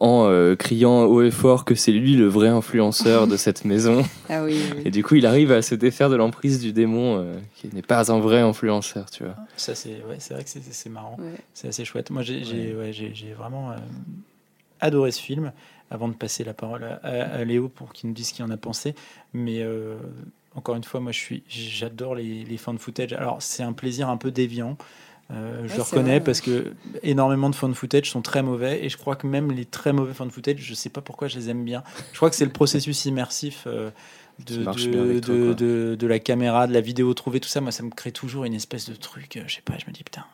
euh, 0.00 0.56
criant 0.56 1.04
haut 1.04 1.22
et 1.22 1.30
fort 1.30 1.64
que 1.64 1.74
c'est 1.74 1.92
lui 1.92 2.16
le 2.16 2.26
vrai 2.26 2.48
influenceur 2.48 3.26
de 3.26 3.36
cette 3.36 3.64
maison. 3.64 4.02
Ah 4.30 4.42
oui, 4.44 4.58
oui. 4.76 4.82
Et 4.86 4.90
du 4.90 5.04
coup, 5.04 5.14
il 5.16 5.26
arrive 5.26 5.52
à 5.52 5.60
se 5.60 5.74
défaire 5.74 6.08
de 6.08 6.16
l'emprise 6.16 6.58
du 6.58 6.72
démon, 6.72 7.18
euh, 7.18 7.34
qui 7.56 7.68
n'est 7.74 7.82
pas 7.82 8.10
un 8.10 8.18
vrai 8.18 8.40
influenceur, 8.40 9.10
tu 9.10 9.24
vois. 9.24 9.36
Ça, 9.56 9.74
c'est 9.74 10.02
ouais, 10.08 10.16
c'est 10.18 10.32
vrai 10.34 10.42
que 10.42 10.48
c'est 10.48 10.62
c'est 10.64 10.88
marrant. 10.88 11.16
Ouais. 11.18 11.34
C'est 11.52 11.68
assez 11.68 11.84
chouette. 11.84 12.08
Moi, 12.10 12.22
j'ai 12.22 12.74
ouais, 12.74 12.92
vraiment 13.36 13.72
euh, 13.72 13.76
adoré 14.80 15.10
ce 15.10 15.20
film. 15.20 15.52
Avant 15.90 16.08
de 16.08 16.14
passer 16.14 16.42
la 16.44 16.54
parole 16.54 16.84
à, 16.84 16.94
à- 17.02 17.34
à 17.40 17.44
Léo 17.44 17.68
pour 17.68 17.92
qu'il 17.92 18.08
nous 18.08 18.14
dise 18.14 18.28
ce 18.28 18.32
qu'il 18.34 18.44
en 18.46 18.50
a 18.50 18.56
pensé. 18.56 18.94
Mais 19.34 19.60
euh, 19.60 19.96
encore 20.54 20.74
une 20.76 20.84
fois, 20.84 21.00
moi, 21.00 21.12
je 21.12 21.18
suis, 21.18 21.42
j'adore 21.48 22.14
les, 22.14 22.44
les 22.44 22.56
fan 22.56 22.78
footage. 22.78 23.12
Alors, 23.12 23.42
c'est 23.42 23.62
un 23.62 23.74
plaisir 23.74 24.08
un 24.08 24.16
peu 24.16 24.30
déviant. 24.30 24.78
Euh, 25.32 25.62
je 25.66 25.74
Ouais, 25.74 25.80
reconnais 25.80 26.10
vrai. 26.18 26.20
parce 26.20 26.40
que 26.40 26.74
énormément 27.02 27.48
de 27.48 27.54
fan 27.54 27.74
footage 27.74 28.10
sont 28.10 28.20
très 28.22 28.42
mauvais 28.42 28.84
et 28.84 28.88
je 28.88 28.96
crois 28.98 29.16
que 29.16 29.26
même 29.26 29.50
les 29.50 29.64
très 29.64 29.92
mauvais 29.92 30.12
fan 30.12 30.30
footage, 30.30 30.58
je 30.58 30.74
sais 30.74 30.90
pas 30.90 31.00
pourquoi 31.00 31.28
je 31.28 31.38
les 31.38 31.48
aime 31.48 31.64
bien. 31.64 31.82
Je 32.12 32.16
crois 32.18 32.28
que 32.28 32.36
c'est 32.36 32.44
le 32.44 32.52
processus 32.52 33.06
immersif 33.06 33.64
euh, 33.66 33.90
de, 34.46 34.62
toi, 35.96 36.08
la 36.08 36.18
caméra, 36.18 36.66
de 36.66 36.72
la 36.74 36.80
vidéo 36.80 37.14
trouvée, 37.14 37.40
tout 37.40 37.48
ça. 37.48 37.60
Moi, 37.60 37.72
ça 37.72 37.82
me 37.82 37.90
crée 37.90 38.12
toujours 38.12 38.44
une 38.44 38.54
espèce 38.54 38.88
de 38.88 38.94
truc. 38.94 39.36
euh, 39.36 39.44
Je 39.46 39.54
sais 39.56 39.62
pas, 39.62 39.74
je 39.78 39.86
me 39.86 39.92
dis 39.92 40.04
putain, 40.04 40.24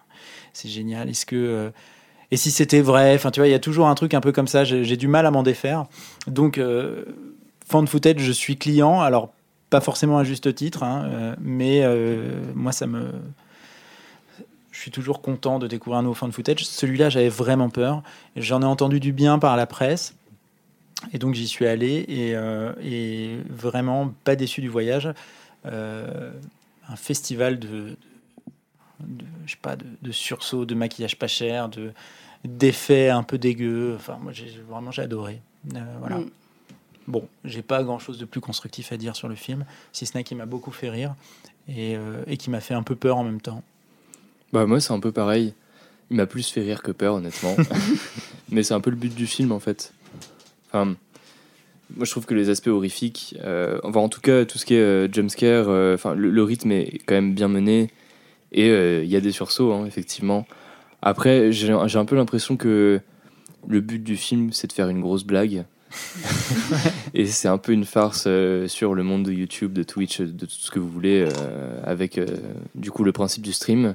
c'est 0.52 0.68
génial. 0.68 1.08
Est-ce 1.08 1.26
que 1.26 1.36
euh, 1.36 1.70
et 2.30 2.36
si 2.36 2.50
c'était 2.50 2.80
vrai? 2.80 3.14
Enfin, 3.14 3.30
tu 3.30 3.38
vois, 3.40 3.46
il 3.46 3.52
y 3.52 3.54
a 3.54 3.60
toujours 3.60 3.86
un 3.88 3.94
truc 3.94 4.14
un 4.14 4.20
peu 4.20 4.32
comme 4.32 4.48
ça. 4.48 4.64
J'ai 4.64 4.96
du 4.96 5.08
mal 5.08 5.26
à 5.26 5.30
m'en 5.30 5.42
défaire. 5.42 5.86
Donc, 6.26 6.60
fan 7.66 7.86
footage, 7.86 8.18
je 8.18 8.32
suis 8.32 8.58
client. 8.58 9.00
Alors, 9.00 9.32
pas 9.70 9.80
forcément 9.80 10.18
à 10.18 10.24
juste 10.24 10.54
titre, 10.54 10.82
hein, 10.82 11.36
mais 11.40 11.82
moi, 12.54 12.72
ça 12.72 12.86
me. 12.86 13.12
Suis 14.88 14.94
toujours 14.94 15.20
content 15.20 15.58
de 15.58 15.66
découvrir 15.66 15.98
un 15.98 16.02
nouveau 16.02 16.14
fan 16.14 16.32
footage. 16.32 16.64
Celui-là, 16.64 17.10
j'avais 17.10 17.28
vraiment 17.28 17.68
peur. 17.68 18.02
J'en 18.36 18.62
ai 18.62 18.64
entendu 18.64 19.00
du 19.00 19.12
bien 19.12 19.38
par 19.38 19.54
la 19.54 19.66
presse. 19.66 20.14
Et 21.12 21.18
donc, 21.18 21.34
j'y 21.34 21.46
suis 21.46 21.66
allé 21.66 22.06
et, 22.08 22.34
euh, 22.34 22.72
et 22.82 23.36
vraiment 23.50 24.14
pas 24.24 24.34
déçu 24.34 24.62
du 24.62 24.70
voyage. 24.70 25.10
Euh, 25.66 26.32
un 26.88 26.96
festival 26.96 27.58
de, 27.58 27.96
de, 29.00 29.26
je 29.44 29.50
sais 29.50 29.58
pas, 29.60 29.76
de, 29.76 29.84
de 30.00 30.10
sursaut, 30.10 30.64
de 30.64 30.74
maquillage 30.74 31.18
pas 31.18 31.28
cher, 31.28 31.68
de 31.68 31.92
d'effets 32.46 33.10
un 33.10 33.22
peu 33.22 33.36
dégueux. 33.36 33.92
Enfin, 33.94 34.16
moi, 34.22 34.32
j'ai 34.32 34.48
vraiment 34.66 34.90
j'ai 34.90 35.02
adoré. 35.02 35.42
Euh, 35.74 35.80
voilà. 36.00 36.16
Mm. 36.16 36.30
Bon, 37.08 37.28
j'ai 37.44 37.60
pas 37.60 37.82
grand 37.82 37.98
chose 37.98 38.16
de 38.16 38.24
plus 38.24 38.40
constructif 38.40 38.90
à 38.90 38.96
dire 38.96 39.14
sur 39.14 39.28
le 39.28 39.34
film, 39.34 39.66
si 39.92 40.06
ce 40.06 40.16
n'est 40.16 40.24
qu'il 40.24 40.38
m'a 40.38 40.46
beaucoup 40.46 40.72
fait 40.72 40.88
rire 40.88 41.14
et, 41.68 41.94
euh, 41.94 42.22
et 42.26 42.38
qui 42.38 42.48
m'a 42.48 42.60
fait 42.60 42.72
un 42.72 42.82
peu 42.82 42.96
peur 42.96 43.18
en 43.18 43.24
même 43.24 43.42
temps. 43.42 43.62
Bah 44.52 44.66
moi 44.66 44.80
c'est 44.80 44.92
un 44.92 45.00
peu 45.00 45.12
pareil. 45.12 45.54
Il 46.10 46.16
m'a 46.16 46.26
plus 46.26 46.48
fait 46.48 46.62
rire 46.62 46.82
que 46.82 46.92
peur 46.92 47.14
honnêtement. 47.14 47.54
Mais 48.50 48.62
c'est 48.62 48.74
un 48.74 48.80
peu 48.80 48.90
le 48.90 48.96
but 48.96 49.14
du 49.14 49.26
film 49.26 49.52
en 49.52 49.60
fait. 49.60 49.92
Enfin, 50.68 50.96
moi 51.94 52.04
je 52.04 52.10
trouve 52.10 52.26
que 52.26 52.34
les 52.34 52.50
aspects 52.50 52.68
horrifiques, 52.68 53.36
euh, 53.42 53.78
enfin 53.82 54.00
en 54.00 54.08
tout 54.08 54.20
cas 54.20 54.44
tout 54.44 54.58
ce 54.58 54.64
qui 54.64 54.74
est 54.74 54.80
euh, 54.80 55.08
jumpscare, 55.10 55.66
euh, 55.68 55.94
enfin 55.94 56.14
le, 56.14 56.30
le 56.30 56.42
rythme 56.42 56.72
est 56.72 57.00
quand 57.06 57.14
même 57.14 57.34
bien 57.34 57.48
mené 57.48 57.90
et 58.52 58.70
euh, 58.70 59.02
il 59.04 59.10
y 59.10 59.16
a 59.16 59.20
des 59.20 59.32
sursauts 59.32 59.72
hein, 59.72 59.86
effectivement. 59.86 60.46
Après 61.02 61.52
j'ai 61.52 61.76
j'ai 61.86 61.98
un 61.98 62.04
peu 62.04 62.16
l'impression 62.16 62.56
que 62.56 63.00
le 63.66 63.80
but 63.80 64.02
du 64.02 64.16
film 64.16 64.52
c'est 64.52 64.66
de 64.66 64.72
faire 64.72 64.88
une 64.88 65.00
grosse 65.00 65.24
blague. 65.24 65.64
et 67.14 67.26
c'est 67.26 67.48
un 67.48 67.58
peu 67.58 67.72
une 67.72 67.84
farce 67.84 68.24
euh, 68.26 68.68
sur 68.68 68.94
le 68.94 69.02
monde 69.02 69.24
de 69.24 69.32
YouTube, 69.32 69.72
de 69.72 69.82
Twitch, 69.82 70.20
de 70.20 70.46
tout 70.46 70.52
ce 70.52 70.70
que 70.70 70.78
vous 70.78 70.88
voulez, 70.88 71.26
euh, 71.26 71.80
avec 71.84 72.18
euh, 72.18 72.26
du 72.74 72.90
coup 72.90 73.04
le 73.04 73.12
principe 73.12 73.42
du 73.42 73.52
stream. 73.52 73.94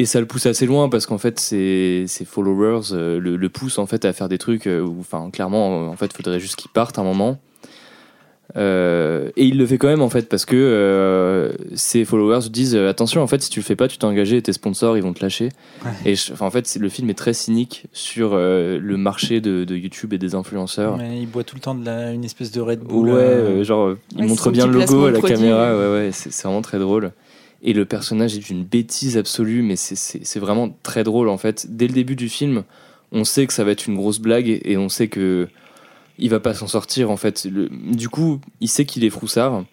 Et 0.00 0.06
ça 0.06 0.20
le 0.20 0.26
pousse 0.26 0.46
assez 0.46 0.64
loin 0.64 0.88
parce 0.88 1.06
qu'en 1.06 1.18
fait, 1.18 1.38
ses, 1.40 2.04
ses 2.06 2.24
followers 2.24 2.92
euh, 2.92 3.18
le, 3.18 3.36
le 3.36 3.48
poussent 3.48 3.78
en 3.78 3.86
fait 3.86 4.04
à 4.04 4.12
faire 4.12 4.28
des 4.28 4.38
trucs 4.38 4.66
euh, 4.68 4.80
où, 4.80 4.96
enfin, 5.00 5.28
clairement, 5.30 5.86
euh, 5.86 5.88
en 5.88 5.96
fait, 5.96 6.12
faudrait 6.12 6.38
juste 6.40 6.54
qu'ils 6.56 6.70
partent 6.70 6.98
un 7.00 7.02
moment. 7.04 7.38
Euh, 8.56 9.28
et 9.36 9.44
il 9.44 9.58
le 9.58 9.66
fait 9.66 9.76
quand 9.76 9.88
même 9.88 10.00
en 10.00 10.08
fait 10.08 10.26
parce 10.26 10.46
que 10.46 10.56
euh, 10.56 11.52
ses 11.74 12.06
followers 12.06 12.48
disent 12.48 12.74
euh, 12.74 12.88
attention 12.88 13.20
en 13.20 13.26
fait 13.26 13.42
si 13.42 13.50
tu 13.50 13.60
le 13.60 13.64
fais 13.64 13.76
pas 13.76 13.88
tu 13.88 13.98
t'es 13.98 14.06
engagé 14.06 14.38
et 14.38 14.42
tes 14.42 14.54
sponsors 14.54 14.96
ils 14.96 15.02
vont 15.02 15.12
te 15.12 15.20
lâcher 15.20 15.50
Ouais. 15.84 15.90
et 16.06 16.14
je- 16.14 16.32
enfin, 16.32 16.46
en 16.46 16.50
fait 16.50 16.78
le 16.80 16.88
film 16.88 17.10
est 17.10 17.14
très 17.14 17.34
cynique 17.34 17.84
sur 17.92 18.30
euh, 18.32 18.78
le 18.80 18.96
marché 18.96 19.42
de, 19.42 19.64
de 19.64 19.76
YouTube 19.76 20.14
et 20.14 20.18
des 20.18 20.34
influenceurs 20.34 20.96
Mais 20.96 21.20
il 21.20 21.26
boit 21.26 21.44
tout 21.44 21.56
le 21.56 21.60
temps 21.60 21.74
de 21.74 21.84
la, 21.84 22.10
une 22.12 22.24
espèce 22.24 22.50
de 22.50 22.62
Red 22.62 22.80
Bull. 22.80 23.10
Ouais, 23.10 23.64
genre, 23.64 23.94
il 24.16 24.22
Ouais, 24.22 24.26
montre 24.28 24.50
bien 24.50 24.66
le 24.66 24.72
logo 24.80 25.04
à 25.04 25.10
la 25.10 25.18
produit, 25.18 25.36
caméra, 25.36 25.76
ouais. 25.76 25.92
ouais, 25.92 26.10
c'est 26.12 26.34
vraiment 26.42 26.62
très 26.62 26.78
drôle. 26.78 27.12
Et 27.62 27.72
le 27.72 27.84
personnage 27.84 28.36
est 28.36 28.38
d'une 28.46 28.64
bêtise 28.64 29.16
absolue, 29.16 29.62
mais 29.62 29.74
c'est- 29.76 29.96
c'est 29.96 30.24
c'est 30.24 30.38
vraiment 30.38 30.76
très 30.82 31.02
drôle 31.04 31.28
en 31.28 31.38
fait. 31.38 31.66
Dès 31.68 31.88
le 31.88 31.92
début 31.92 32.14
du 32.16 32.28
film, 32.28 32.62
on 33.10 33.24
sait 33.24 33.46
que 33.46 33.52
ça 33.52 33.64
va 33.64 33.72
être 33.72 33.86
une 33.88 33.96
grosse 33.96 34.20
blague 34.20 34.60
et 34.64 34.76
on 34.76 34.88
sait 34.88 35.08
que 35.08 35.48
il 36.18 36.30
va 36.30 36.40
pas 36.40 36.54
s'en 36.54 36.66
sortir 36.68 37.10
en 37.10 37.16
fait. 37.16 37.46
Le- 37.50 37.68
du 37.68 38.08
coup, 38.08 38.40
il 38.60 38.68
sait 38.68 38.84
qu'il 38.84 39.04
est 39.04 39.10
froussard 39.10 39.64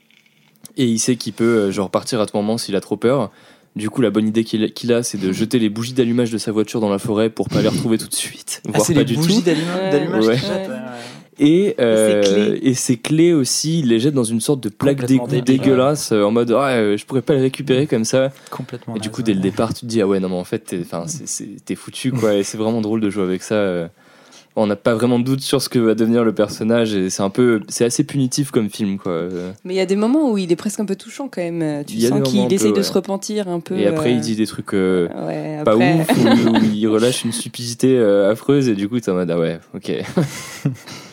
et 0.78 0.86
il 0.86 1.00
sait 1.00 1.15
qu'il 1.15 1.34
peut 1.34 1.43
euh, 1.43 1.71
genre 1.71 1.89
partir 1.91 2.19
à 2.21 2.26
tout 2.26 2.36
moment 2.38 2.58
s'il 2.58 2.76
a 2.76 2.82
trop 2.82 2.98
peur. 2.98 3.32
Du 3.76 3.89
coup, 3.89 4.02
la 4.02 4.10
bonne 4.10 4.28
idée 4.28 4.45
qu'il 4.45 4.93
a, 4.93 5.04
c'est 5.04 5.17
de 5.19 5.32
jeter 5.34 5.60
les 5.60 5.69
bougies 5.69 5.93
d'allumage 5.93 6.32
de 6.32 6.38
sa 6.39 6.52
voiture 6.52 6.80
dans 6.80 6.89
la 6.89 6.98
forêt 6.98 7.30
pour 7.30 7.50
pas 7.50 7.62
les 7.62 7.67
retrouver 7.67 7.98
tout 8.00 8.08
de 8.08 8.13
suite, 8.15 8.62
Ah, 8.74 8.80
c'est 8.80 8.93
pas 8.93 9.00
les 9.02 9.06
du 9.06 9.15
bougies 9.15 9.41
d'allumage 9.91 10.26
ouais, 10.26 10.38
ouais. 10.69 10.76
Et, 11.39 11.76
euh, 11.80 12.24
ses 12.24 12.34
clés. 12.34 12.60
et 12.63 12.74
ses 12.74 12.98
clés 12.98 13.34
aussi, 13.34 13.80
il 13.80 13.89
les 13.89 14.00
jette 14.00 14.13
dans 14.13 14.24
une 14.24 14.41
sorte 14.41 14.62
de 14.62 14.69
plaque 14.69 15.06
débile. 15.06 15.43
dégueulasse 15.43 16.12
euh, 16.12 16.24
en 16.24 16.32
mode 16.32 16.52
ah, 16.52 16.95
je 16.95 17.06
pourrais 17.06 17.21
pas 17.21 17.34
les 17.34 17.41
récupérer 17.41 17.88
comme 17.88 18.06
ça. 18.06 18.32
Complètement. 18.50 18.95
Et 18.95 19.00
du 19.00 19.10
coup, 19.10 19.21
dès 19.21 19.34
le 19.34 19.39
ouais. 19.39 19.43
départ, 19.43 19.74
tu 19.74 19.82
te 19.82 19.86
dis 19.86 20.02
ah 20.02 20.08
ouais, 20.08 20.19
non, 20.19 20.30
mais 20.30 20.36
en 20.36 20.43
fait, 20.43 20.60
t'es, 20.60 21.76
foutu 21.76 22.12
quoi. 22.12 22.36
Et 22.36 22.43
c'est 22.43 22.58
vraiment 22.58 22.82
drôle 22.82 23.02
de 23.02 23.10
jouer 23.10 23.24
avec 23.24 23.43
ça. 23.43 23.56
euh. 23.56 23.88
On 24.58 24.67
n'a 24.67 24.78
pas 24.78 24.93
vraiment 24.95 25.19
de 25.19 25.26
doute 25.26 25.41
sur 25.41 25.62
ce 25.62 25.67
que 25.67 25.80
va 25.80 25.95
devenir 25.95 26.24
le 26.24 26.34
personnage 26.34 26.93
et 26.93 27.10
c'est 27.10 27.24
un 27.24 27.30
peu, 27.30 27.60
c'est 27.67 27.84
assez 27.84 28.06
punitif 28.06 28.52
comme 28.52 28.69
film 28.69 28.98
quoi. 28.98 29.28
Mais 29.65 29.74
il 29.74 29.78
y 29.78 29.82
a 29.82 29.86
des 29.86 29.98
moments 29.98 30.32
où 30.32 30.38
il 30.38 30.50
est 30.50 30.56
presque 30.56 30.80
un 30.80 30.86
peu 30.86 30.95
touchant 30.95 31.28
quand 31.28 31.41
même. 31.41 31.84
Tu 31.84 32.00
sens 32.00 32.21
qu'il 32.24 32.48
peu, 32.48 32.54
essaye 32.54 32.71
de 32.71 32.78
ouais. 32.78 32.84
se 32.84 32.93
repentir 32.93 33.50
un 33.50 33.60
peu. 33.60 33.78
Et 33.78 33.86
après, 33.86 34.12
euh, 34.12 34.13
il 34.13 34.21
dit 34.21 34.38
des 34.38 34.48
trucs 34.48 34.74
euh, 34.74 35.10
Ouais, 35.28 35.62
pas 35.65 35.76
ouf 35.76 36.08
où, 36.10 36.50
où 36.52 36.63
il 36.74 36.88
relâche 36.88 37.26
une 37.26 37.34
stupidité 37.34 37.98
euh, 37.98 38.32
affreuse 38.32 38.69
et 38.69 38.76
du 38.76 38.88
coup, 38.88 38.98
t'es 38.98 39.12
en 39.12 39.15
mode 39.15 39.30
ah 39.30 39.38
ouais, 39.38 39.60
ok. 39.74 39.91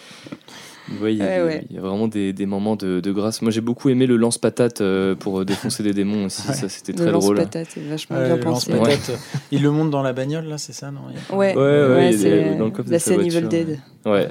Ouais, 1.00 1.12
il 1.14 1.18
y, 1.18 1.22
a- 1.22 1.24
Ouais, 1.24 1.42
ouais. 1.44 1.64
il 1.70 1.76
y 1.76 1.78
a 1.78 1.83
vraiment 1.83 2.09
des, 2.09 2.33
des 2.33 2.46
moments 2.46 2.76
de, 2.76 3.00
de 3.00 3.12
grâce. 3.12 3.40
Moi, 3.42 3.50
j'ai 3.50 3.61
beaucoup 3.61 3.88
aimé 3.88 4.07
le 4.07 4.16
lance-patate 4.16 4.81
euh, 4.81 5.14
pour 5.14 5.44
défoncer 5.44 5.83
des 5.83 5.92
démons 5.92 6.26
aussi. 6.26 6.46
Ouais. 6.48 6.55
Ça, 6.55 6.68
c'était 6.68 6.92
Le 6.92 6.98
très 6.98 7.12
drôle. 7.12 7.37
lance-patate 7.37 7.76
est 7.76 7.88
vachement 7.88 8.16
Ouais, 8.18 8.26
bien 8.26 8.37
le 8.37 8.40
pensé. 8.42 8.72
lance-patate, 8.72 9.18
Il 9.50 9.62
le 9.62 9.70
monte 9.70 9.90
dans 9.90 10.02
la 10.02 10.12
bagnole, 10.12 10.46
là, 10.46 10.59
c'est 10.59 10.72
ça 10.72 10.90
non 10.90 11.00
Ouais, 11.37 11.57
Ouais, 11.57 12.12
c'est 12.12 12.57
dans 12.57 12.64
le 12.66 12.70
coffre 12.70 12.88
de 12.88 12.92
la 12.94 12.98
sa 12.98 13.11
scène 13.12 13.20
Evil 13.20 13.31
voiture, 13.31 13.48
Dead. 13.48 13.78
Ouais. 14.07 14.28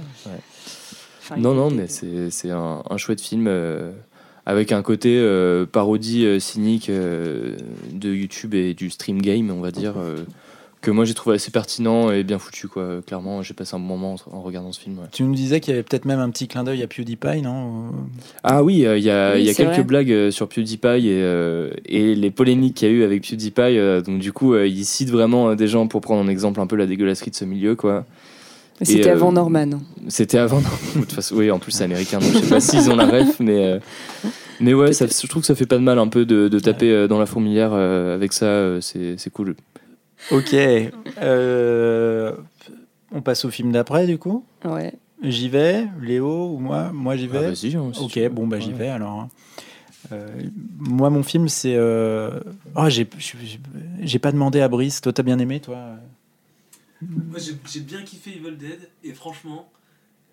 Enfin, 1.23 1.37
Non, 1.37 1.53
non, 1.53 1.69
mais 1.71 1.87
c'est 1.87 2.29
c'est 2.29 2.51
un, 2.51 2.83
un 2.89 2.97
chouette 2.97 3.21
film 3.21 3.45
euh, 3.47 3.91
avec 4.45 4.71
un 4.71 4.81
côté 4.81 5.17
euh, 5.19 5.65
parodie 5.65 6.25
euh, 6.25 6.39
cynique 6.39 6.89
euh, 6.89 7.55
de 7.93 8.09
YouTube 8.13 8.53
et 8.55 8.73
du 8.73 8.89
stream 8.89 9.21
game, 9.21 9.49
on 9.51 9.61
va 9.61 9.71
dire, 9.71 9.93
euh, 9.97 10.17
que 10.81 10.89
moi 10.91 11.05
j'ai 11.05 11.13
trouvé 11.13 11.35
assez 11.35 11.51
pertinent 11.51 12.09
et 12.11 12.23
bien 12.23 12.39
foutu, 12.39 12.67
quoi. 12.67 13.01
Clairement, 13.05 13.41
j'ai 13.43 13.53
passé 13.53 13.75
un 13.75 13.79
bon 13.79 13.85
moment 13.97 14.15
en, 14.31 14.37
en 14.37 14.41
regardant 14.41 14.71
ce 14.71 14.79
film. 14.79 14.97
ouais. 14.97 15.05
Tu 15.11 15.21
nous 15.23 15.35
disais 15.35 15.59
qu'il 15.59 15.71
y 15.71 15.73
avait 15.75 15.83
peut-être 15.83 16.05
même 16.05 16.19
un 16.19 16.29
petit 16.31 16.47
clin 16.47 16.63
d'œil 16.63 16.81
à 16.81 16.87
PewDiePie, 16.87 17.41
non 17.43 17.91
Ah 18.43 18.63
oui, 18.63 18.85
euh, 18.85 18.97
il 18.97 19.03
y 19.03 19.09
a, 19.11 19.33
Oui, 19.33 19.41
il 19.41 19.45
y 19.45 19.49
a 19.49 19.53
quelques 19.53 19.73
vrai. 19.75 19.83
blagues 19.83 20.11
euh, 20.11 20.31
sur 20.31 20.47
PewDiePie 20.49 20.87
et, 21.07 21.21
euh, 21.21 21.69
et 21.85 22.15
les 22.15 22.31
polémiques 22.31 22.77
qu'il 22.77 22.87
y 22.87 22.91
a 22.91 22.93
eu 22.95 23.03
avec 23.03 23.21
PewDiePie. 23.27 23.61
euh, 23.77 24.01
donc 24.01 24.19
du 24.19 24.33
coup, 24.33 24.53
euh, 24.55 24.67
il 24.67 24.83
cite 24.85 25.09
vraiment 25.11 25.49
euh, 25.49 25.55
des 25.55 25.67
gens 25.67 25.87
pour 25.87 26.01
prendre 26.01 26.21
en 26.21 26.27
exemple 26.27 26.59
un 26.59 26.67
peu 26.67 26.75
la 26.75 26.87
dégueulasserie 26.87 27.31
de 27.31 27.35
ce 27.35 27.45
milieu, 27.45 27.75
quoi. 27.75 28.05
C'était 28.81 29.09
euh, 29.09 29.13
avant 29.13 29.31
Norman. 29.31 29.73
hein. 29.73 29.81
C'était 30.07 30.39
avant. 30.39 30.59
de 30.95 30.99
toute 31.01 31.11
façon, 31.11 31.35
oui, 31.35 31.51
en 31.51 31.59
plus 31.59 31.71
c'est 31.71 31.83
américain, 31.83 32.17
donc 32.17 32.31
je 32.33 32.39
sais 32.39 32.49
pas 32.49 32.59
s'ils 32.59 32.89
ont 32.89 32.95
la 32.95 33.05
ref, 33.05 33.39
mais 33.39 33.65
euh, 33.65 33.79
mais 34.59 34.73
ouais, 34.73 34.93
ça, 34.93 35.05
je 35.05 35.27
trouve 35.27 35.41
que 35.43 35.47
ça 35.47 35.53
fait 35.53 35.67
pas 35.67 35.77
de 35.77 35.83
mal 35.83 35.99
un 35.99 36.07
peu 36.07 36.25
de, 36.25 36.47
de 36.47 36.59
taper 36.59 36.89
euh, 36.91 37.07
dans 37.07 37.19
la 37.19 37.27
fourmilière 37.27 37.71
euh, 37.73 38.15
avec 38.15 38.33
ça, 38.33 38.45
euh, 38.45 38.79
c'est 38.81 39.29
cool. 39.31 39.55
Ok. 40.29 40.53
Euh, 41.21 42.33
on 43.11 43.21
passe 43.21 43.43
au 43.45 43.49
film 43.49 43.71
d'après, 43.71 44.05
du 44.07 44.17
coup 44.17 44.45
Ouais. 44.63 44.93
J'y 45.23 45.49
vais, 45.49 45.87
Léo 46.01 46.53
ou 46.55 46.59
moi? 46.59 46.91
Moi, 46.93 47.15
j'y 47.15 47.27
vais. 47.27 47.37
Ah, 47.37 47.41
vas-y, 47.51 47.75
hein, 47.75 47.91
si 47.93 47.99
ok, 48.01 48.29
bon, 48.31 48.47
bah, 48.47 48.59
j'y 48.59 48.73
vais 48.73 48.87
alors. 48.89 49.19
hein. 49.19 49.29
Euh, 50.11 50.27
moi, 50.79 51.09
mon 51.09 51.21
film, 51.23 51.47
c'est. 51.47 51.75
euh, 51.75 52.39
Oh, 52.75 52.87
j'ai 52.89 54.19
pas 54.19 54.31
demandé 54.31 54.59
à 54.61 54.67
Brice. 54.67 54.99
Toi, 55.01 55.13
t'as 55.13 55.23
bien 55.23 55.37
aimé, 55.39 55.59
toi? 55.59 55.77
Moi 57.01 57.39
j'ai 57.39 57.53
j'ai 57.71 57.79
bien 57.79 58.03
kiffé 58.03 58.29
Evil 58.31 58.55
Dead 58.57 58.77
et 59.03 59.13
franchement, 59.13 59.67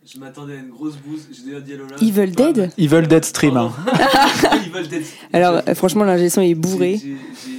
je 0.06 0.18
m'attendais 0.18 0.52
à 0.52 0.56
une 0.56 0.68
grosse 0.68 0.96
bouse. 0.96 1.26
J'ai 1.32 1.44
déjà 1.50 1.60
dit 1.62 1.72
à 1.72 1.76
Lola. 1.78 1.96
Evil 1.98 2.30
Dead? 2.34 2.70
Evil 2.76 3.06
Dead 3.08 3.24
Stream. 3.24 3.56
hein. 3.56 3.72
Pardon. 3.86 4.56
Evil 4.66 4.88
Dead. 4.88 5.02
Alors, 5.32 5.62
euh, 5.66 5.74
franchement, 5.74 6.04
l'ingé 6.04 6.28
son 6.28 6.42
est 6.42 6.54
bourré. 6.54 6.98
j'ai- 7.02 7.16
j'ai- 7.46 7.57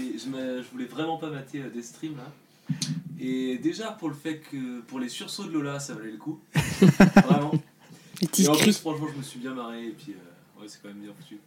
Je 0.60 0.62
m'a- 0.62 0.65
je 0.65 0.72
voulais 0.72 0.86
vraiment 0.86 1.17
pas 1.17 1.30
mater 1.30 1.62
euh, 1.62 1.69
des 1.74 1.82
streams 1.84 2.15
là. 2.17 2.76
Et 3.19 3.58
déjà 3.58 3.91
pour 3.91 4.10
le 4.10 4.15
fait 4.15 4.41
que 4.52 4.82
pour 4.82 5.00
les 5.00 5.10
sursauts 5.10 5.45
de 5.45 5.52
Lola, 5.52 5.80
ça 5.80 5.93
valait 5.95 6.12
le 6.12 6.17
coup. 6.17 6.39
Vraiment. 7.26 7.52
Et 8.22 8.48
en 8.48 8.56
plus, 8.56 8.78
franchement, 8.78 9.08
je 9.13 9.17
me 9.17 9.24
suis 9.24 9.39
bien 9.39 9.54
marré 9.54 9.88
et 9.88 9.91
puis 9.91 10.13
euh, 10.13 10.62
ouais, 10.62 10.67
c'est 10.67 10.82
quand 10.82 10.89
même 10.89 10.98
bien 10.98 11.12
foutu. 11.19 11.39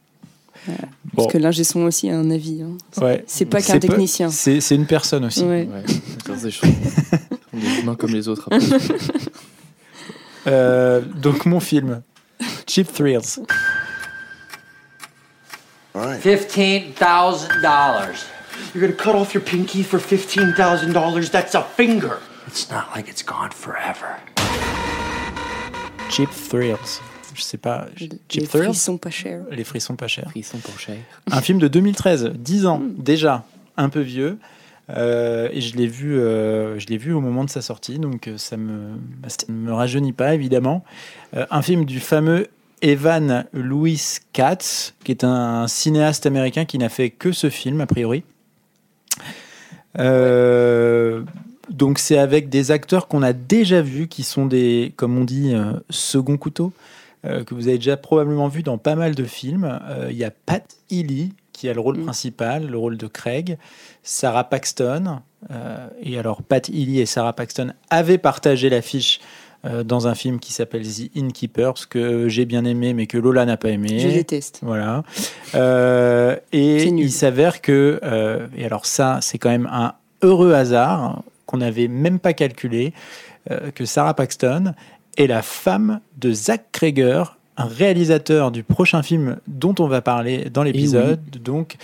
Bon. 0.69 0.77
Parce 1.17 1.33
que 1.33 1.39
l'ingé 1.39 1.65
son 1.65 1.81
aussi 1.83 2.11
a 2.11 2.19
un 2.19 2.31
avis. 2.31 2.63
hein. 2.63 2.77
Ouais. 3.03 3.25
C'est 3.27 3.47
pas 3.47 3.63
qu'un 3.63 3.79
technicien. 3.79 4.31
C'est 4.31 4.75
une 4.75 4.87
personne 4.87 5.25
aussi. 5.25 5.43
Ouais. 5.45 5.69
On 6.29 6.35
est 7.61 7.79
humains 7.81 7.95
comme 7.97 8.13
les 8.13 8.29
autres. 8.29 8.49
après. 8.51 8.67
Euh, 10.49 11.01
donc, 11.03 11.47
mon 11.47 11.61
film, 11.61 12.03
Cheap 12.67 12.93
Thrills. 12.93 13.39
$15,000. 15.95 17.63
You're 18.75 18.83
gonna 18.87 18.97
cut 18.97 19.15
off 19.15 19.35
your 19.35 19.43
pinky 19.43 19.83
for 19.83 19.99
$15,000? 19.99 21.31
That's 21.31 21.55
a 21.55 21.63
finger. 21.63 22.19
It's 22.49 22.71
not 22.71 22.87
like 22.95 23.09
it's 23.09 23.23
gone 23.25 23.51
forever. 23.51 24.17
Cheap 26.11 26.31
Thrills. 26.31 27.01
Je 27.35 27.43
sais 27.43 27.57
pas. 27.57 27.87
Les 27.99 28.09
Cheap 28.29 28.49
Thrills? 28.49 28.65
frissons 28.75 28.99
pas 28.99 29.11
chers. 29.11 29.43
Les 29.51 29.65
frissons 29.65 29.97
pas 29.97 30.09
chers. 30.09 30.31
Ils 30.35 30.45
sont 30.45 30.59
pour 30.59 30.79
cher. 30.79 30.97
Un 31.31 31.41
film 31.41 31.59
de 31.59 31.69
2013, 31.69 32.33
10 32.35 32.67
ans 32.67 32.79
Hmm. 32.81 32.95
déjà, 32.99 33.45
un 33.77 33.89
peu 33.89 34.01
vieux. 34.01 34.39
Euh, 34.91 35.49
et 35.53 35.61
je 35.63 35.77
l'ai 35.77 35.87
vu, 35.87 36.19
euh, 36.19 36.79
je 36.79 36.87
l'ai 36.89 36.99
vu 36.99 37.13
au 37.15 37.21
moment 37.21 37.45
de 37.45 37.49
sa 37.51 37.63
sortie, 37.63 37.99
donc 37.99 38.27
euh, 38.29 38.37
ça 38.37 38.57
me, 38.59 38.97
ça 39.29 39.47
me 39.49 39.73
rajeunit 39.73 40.13
pas 40.13 40.35
évidemment. 40.35 40.85
Euh, 41.35 41.47
un 41.51 41.63
film 41.63 41.85
du 41.87 42.01
fameux 42.01 42.49
Evan 42.83 43.47
Louis 43.55 44.19
Katz, 44.33 44.93
qui 45.05 45.13
est 45.13 45.25
un 45.25 45.69
cinéaste 45.69 46.27
américain 46.27 46.65
qui 46.67 46.77
n'a 46.79 46.89
fait 46.91 47.09
que 47.11 47.33
ce 47.33 47.49
film 47.49 47.81
a 47.81 47.87
priori. 47.87 48.25
Euh, 49.99 51.23
donc 51.71 51.99
c'est 51.99 52.19
avec 52.19 52.49
des 52.49 52.71
acteurs 52.71 53.09
qu'on 53.09 53.23
a 53.23 53.33
déjà 53.33 53.83
vus, 53.83 54.09
qui 54.09 54.23
sont 54.23 54.47
des, 54.47 54.93
comme 54.97 55.17
on 55.17 55.25
dit, 55.25 55.55
euh, 55.55 55.73
second 55.91 56.37
couteau, 56.37 56.73
euh, 57.25 57.45
que 57.45 57.55
vous 57.55 57.69
avez 57.69 57.79
déjà 57.79 57.97
probablement 57.97 58.49
vu 58.49 58.63
dans 58.63 58.79
pas 58.79 58.97
mal 58.97 59.15
de 59.15 59.25
films. 59.25 59.79
Il 60.11 60.17
y 60.17 60.25
a 60.25 60.31
Pat 60.31 60.65
Healy 60.91 61.33
qui 61.53 61.69
a 61.69 61.75
le 61.75 61.81
rôle 61.81 61.99
Mm. 61.99 62.05
principal, 62.05 62.67
le 62.67 62.79
rôle 62.79 62.97
de 62.97 63.07
Craig, 63.07 63.59
Sarah 64.03 64.45
Paxton. 64.45 65.21
et 66.03 66.19
alors 66.19 66.43
Pat 66.43 66.69
Healy 66.69 67.01
et 67.01 67.07
Sarah 67.07 67.33
Paxton 67.33 67.73
avaient 67.91 68.19
partagé 68.19 68.71
l'affiche 68.71 69.21
euh, 69.65 69.85
dans 69.85 70.09
un 70.09 70.15
film 70.15 70.41
qui 70.41 70.53
s'appelle 70.53 70.83
The 70.83 71.17
Innkeepers, 71.17 71.89
que 71.89 72.29
j'ai 72.29 72.45
bien 72.45 72.65
aimé 72.65 72.95
mais 72.95 73.07
que 73.07 73.19
Lola 73.19 73.45
n'a 73.45 73.57
pas 73.57 73.71
aimé. 73.71 73.99
Je 73.99 74.09
déteste. 74.09 74.61
Voilà. 74.63 75.05
Euh, 75.55 76.37
et 76.53 76.85
il 76.85 77.13
s'avère 77.13 77.61
que, 77.61 78.01
euh, 78.03 78.47
et 78.57 78.65
alors 78.65 78.87
ça, 78.87 79.19
c'est 79.23 79.39
quand 79.39 79.51
même 79.51 79.69
un 79.71 79.95
heureux 80.23 80.53
hasard 80.53 81.23
qu'on 81.47 81.59
n'avait 81.59 81.89
même 81.89 82.19
pas 82.19 82.33
calculé, 82.33 82.93
euh, 83.51 83.71
que 83.71 83.85
Sarah 83.85 84.15
Paxton 84.15 84.75
est 85.17 85.27
la 85.27 85.43
femme 85.43 86.01
de 86.19 86.33
Zach 86.33 86.67
Kreger, 86.73 87.25
un 87.57 87.67
réalisateur 87.67 88.51
du 88.51 88.63
prochain 88.63 89.03
film 89.03 89.37
dont 89.47 89.75
on 89.79 89.87
va 89.87 90.01
parler 90.01 90.49
dans 90.51 90.63
l'épisode. 90.63 91.21
Donc, 91.43 91.77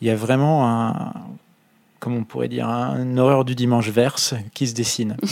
il 0.00 0.08
y 0.08 0.10
a 0.10 0.16
vraiment 0.16 0.68
un, 0.68 1.12
comment 2.00 2.16
on 2.16 2.24
pourrait 2.24 2.48
dire, 2.48 2.68
un 2.68 3.16
horreur 3.18 3.44
du 3.44 3.54
dimanche 3.54 3.90
verse 3.90 4.34
qui 4.54 4.66
se 4.66 4.74
dessine. 4.74 5.16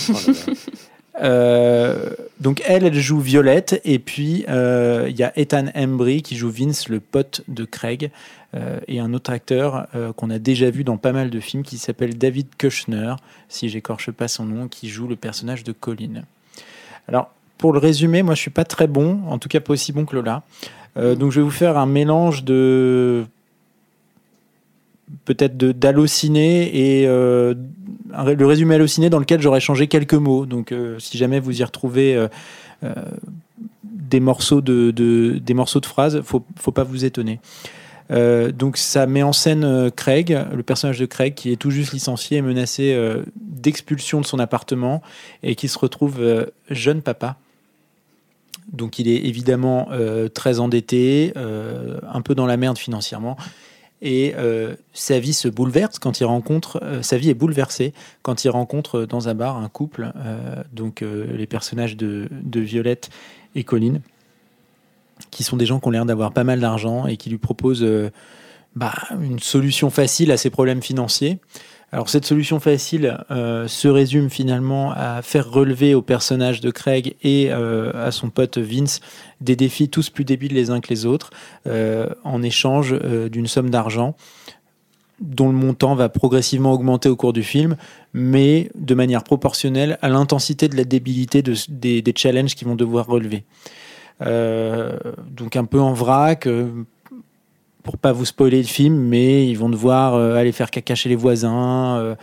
Euh, 1.21 2.11
donc 2.41 2.63
elle, 2.67 2.85
elle 2.85 2.95
joue 2.95 3.21
Violette, 3.21 3.81
et 3.85 3.99
puis 3.99 4.45
euh, 4.49 5.07
il 5.09 5.17
y 5.17 5.23
a 5.23 5.33
Ethan 5.37 5.67
Embry 5.75 6.23
qui 6.23 6.37
joue 6.37 6.51
Vince, 6.51 6.89
le 6.89 7.01
pote 7.01 7.43
de 7.49 7.65
Craig, 7.65 8.11
euh, 8.55 8.79
et 8.89 9.01
un 9.01 9.13
autre 9.13 9.31
acteur 9.31 9.89
qu'on 10.17 10.31
a 10.31 10.39
déjà 10.39 10.71
vu 10.71 10.85
dans 10.85 10.97
pas 10.97 11.13
mal 11.13 11.31
de 11.31 11.41
films 11.41 11.63
qui 11.63 11.79
s'appelle 11.79 12.17
David 12.17 12.49
Kushner, 12.57 13.15
si 13.49 13.69
j'écorche 13.69 14.11
pas 14.11 14.29
son 14.29 14.45
nom, 14.45 14.69
qui 14.69 14.89
joue 14.89 15.09
le 15.09 15.17
personnage 15.17 15.65
de 15.65 15.73
Colin. 15.73 16.23
Alors 17.09 17.31
pour 17.59 17.73
le 17.73 17.79
résumer, 17.79 18.23
moi 18.23 18.35
je 18.35 18.41
suis 18.41 18.51
pas 18.51 18.65
très 18.65 18.87
bon, 18.87 19.21
en 19.27 19.39
tout 19.39 19.49
cas 19.49 19.61
pas 19.61 19.73
aussi 19.73 19.93
bon 19.93 20.05
que 20.05 20.15
Lola. 20.15 20.43
Donc 20.97 21.31
je 21.31 21.41
vais 21.41 21.45
vous 21.45 21.51
faire 21.51 21.79
un 21.79 21.87
mélange 21.87 22.43
de 22.43 23.25
peut-être 25.25 25.57
d'halluciné 25.57 27.01
et 27.01 27.07
euh, 27.07 27.55
le 28.11 28.47
résumé 28.47 28.75
halluciné 28.75 29.11
dans 29.11 29.19
lequel 29.19 29.41
j'aurais 29.41 29.61
changé 29.61 29.87
quelques 29.87 30.15
mots. 30.15 30.47
Donc, 30.47 30.73
euh, 30.73 30.99
si 30.99 31.19
jamais 31.19 31.41
vous 31.41 31.61
y 31.61 31.65
retrouvez 31.65 32.17
euh, 32.17 32.29
des 33.85 34.21
morceaux 34.21 34.61
de, 34.61 34.91
de- 34.91 35.39
des 35.39 35.55
morceaux 35.55 35.81
de 35.81 35.87
phrases, 35.87 36.21
faut 36.23 36.45
faut 36.57 36.73
pas 36.73 36.85
vous 36.85 37.05
étonner. 37.05 37.41
Donc, 38.11 38.79
ça 38.79 39.07
met 39.07 39.23
en 39.23 39.35
scène 39.35 39.91
Craig, 39.91 40.35
le 40.55 40.63
personnage 40.63 40.99
de 40.99 41.05
Craig, 41.05 41.35
qui 41.35 41.53
est 41.53 41.57
tout 41.57 41.71
juste 41.71 41.93
licencié 41.93 42.39
et 42.39 42.43
menacé 42.43 42.97
d'expulsion 43.37 44.23
de 44.23 44.27
son 44.27 44.39
appartement 44.39 45.03
et 45.43 45.55
qui 45.57 45.69
se 45.69 45.79
retrouve 45.79 46.47
jeune 46.71 47.03
papa. 47.03 47.37
Donc, 48.73 48.99
il 48.99 49.09
est 49.09 49.27
évidemment 49.27 49.91
très 50.33 50.59
endetté, 50.59 51.35
un 51.37 52.23
peu 52.23 52.35
dans 52.35 52.47
la 52.47 52.57
merde 52.57 52.79
financièrement. 52.79 53.37
Et 54.01 54.35
euh, 54.37 54.75
sa 54.93 55.19
vie 55.19 55.33
se 55.33 55.49
bouleverse 55.49 55.99
quand 55.99 56.21
il 56.21 56.25
rencontre, 56.25 56.81
euh, 56.83 57.03
sa 57.03 57.17
vie 57.17 57.31
est 57.31 57.35
bouleversée 57.35 57.93
quand 58.23 58.45
il 58.45 58.49
rencontre 58.49 59.05
dans 59.05 59.29
un 59.29 59.35
bar 59.35 59.57
un 59.57 59.69
couple, 59.69 60.13
euh, 60.17 60.63
donc 60.73 61.03
euh, 61.03 61.27
les 61.37 61.47
personnages 61.47 61.97
de, 61.97 62.29
Violette 62.55 63.11
et 63.55 63.65
Colline, 63.65 64.01
qui 65.31 65.43
sont 65.43 65.57
des 65.57 65.67
gens 65.67 65.81
qui 65.81 65.89
ont 65.89 65.91
l'air 65.91 66.07
d'avoir 66.07 66.33
pas 66.33 66.45
mal 66.45 66.61
d'argent 66.61 67.07
et 67.07 67.17
qui 67.17 67.31
lui 67.31 67.39
proposent 67.39 67.83
euh, 67.83 68.11
bah, 68.77 68.95
une 69.21 69.41
solution 69.41 69.91
facile 69.91 70.31
à 70.31 70.37
ses 70.37 70.51
problèmes 70.51 70.83
financiers. 70.83 71.39
Alors 71.91 72.11
cette 72.11 72.27
solution 72.27 72.61
facile 72.61 73.19
euh, 73.31 73.67
se 73.67 73.89
résume 73.89 74.29
finalement 74.29 74.93
à 74.95 75.23
faire 75.23 75.51
relever 75.51 75.95
au 75.95 76.03
personnage 76.03 76.61
de 76.61 76.71
Craig 76.71 77.15
et 77.23 77.49
euh, 77.51 77.93
à 77.95 78.11
son 78.11 78.29
pote 78.29 78.59
Vince 78.59 79.01
des 79.41 79.57
défis 79.57 79.89
tous 79.89 80.11
plus 80.11 80.25
débiles 80.27 80.53
les 80.53 80.69
uns 80.71 80.81
que 80.81 80.89
les 80.91 81.07
autres 81.07 81.31
euh, 81.67 82.09
en 82.25 82.43
échange 82.43 82.95
d'une 83.31 83.47
somme 83.47 83.71
d'argent 83.71 84.15
dont 85.21 85.49
le 85.49 85.55
montant 85.55 85.95
va 85.95 86.11
progressivement 86.11 86.73
augmenter 86.73 87.09
au 87.09 87.17
cours 87.17 87.33
du 87.33 87.43
film, 87.43 87.77
mais 88.13 88.71
de 88.77 88.95
manière 88.95 89.25
proportionnelle 89.25 89.99
à 90.01 90.09
l'intensité 90.11 90.69
de 90.69 90.77
la 90.77 90.85
débilité 90.85 91.43
de- 91.43 91.57
des, 91.71 92.03
des 92.03 92.15
challenges 92.15 92.55
qu'ils 92.55 92.69
vont 92.69 92.77
devoir 92.77 93.07
relever. 93.07 93.45
Donc 94.21 95.57
un 95.57 95.65
peu 95.65 95.81
en 95.81 95.93
vrac, 95.93 96.47
pour 97.89 97.97
pas 97.97 98.13
vous 98.13 98.27
spoiler 98.27 98.59
le 98.61 98.69
film, 98.69 98.95
mais 98.99 99.49
ils 99.49 99.55
vont 99.55 99.71
devoir 99.71 100.15
euh, 100.15 100.35
aller 100.37 100.53
faire 100.53 100.71
caca 100.71 100.95
chez 100.95 101.09
les 101.09 101.17
voisins, 101.17 101.97
euh, 101.97 102.15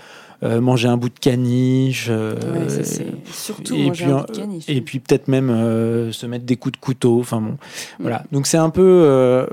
euh, 0.43 0.61
manger 0.61 0.87
un 0.89 0.95
bout 0.95 1.09
de 1.09 1.17
caniche. 1.19 2.05
euh, 2.11 2.35
Ouais, 2.53 2.69
ça, 2.69 2.83
c'est 2.83 3.07
surtout 3.33 3.73
et 3.75 3.89
puis, 3.89 4.03
un 4.03 4.17
bout 4.19 4.27
de 4.27 4.37
caniche. 4.37 4.65
et 4.69 4.79
puis 4.81 4.99
peut-être 4.99 5.27
même 5.27 5.49
euh, 5.49 6.11
se 6.11 6.27
mettre 6.27 6.45
des 6.45 6.55
coups 6.55 6.73
de 6.73 6.77
couteau. 6.79 7.19
Enfin 7.19 7.41
bon, 7.41 7.57
voilà. 7.99 8.23
Donc 8.31 8.45
c'est 8.45 8.59
un 8.59 8.69
peu 8.69 9.47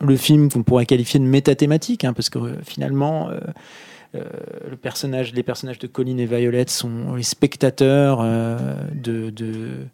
le 0.00 0.16
film 0.16 0.50
qu'on 0.50 0.64
pourrait 0.64 0.86
qualifier 0.86 1.20
de 1.20 1.24
métathématique, 1.24 2.02
hein, 2.04 2.12
parce 2.12 2.28
que 2.28 2.38
finalement. 2.64 3.28
le 4.12 4.76
personnage, 4.76 5.32
les 5.34 5.42
personnages 5.44 5.78
de 5.80 5.86
Colin 5.88 6.18
et 6.18 6.26
Violette 6.26 6.70
sont 6.70 7.14
les 7.16 7.22
spectateurs 7.24 8.22
de, 8.92 9.30
de- 9.30 9.86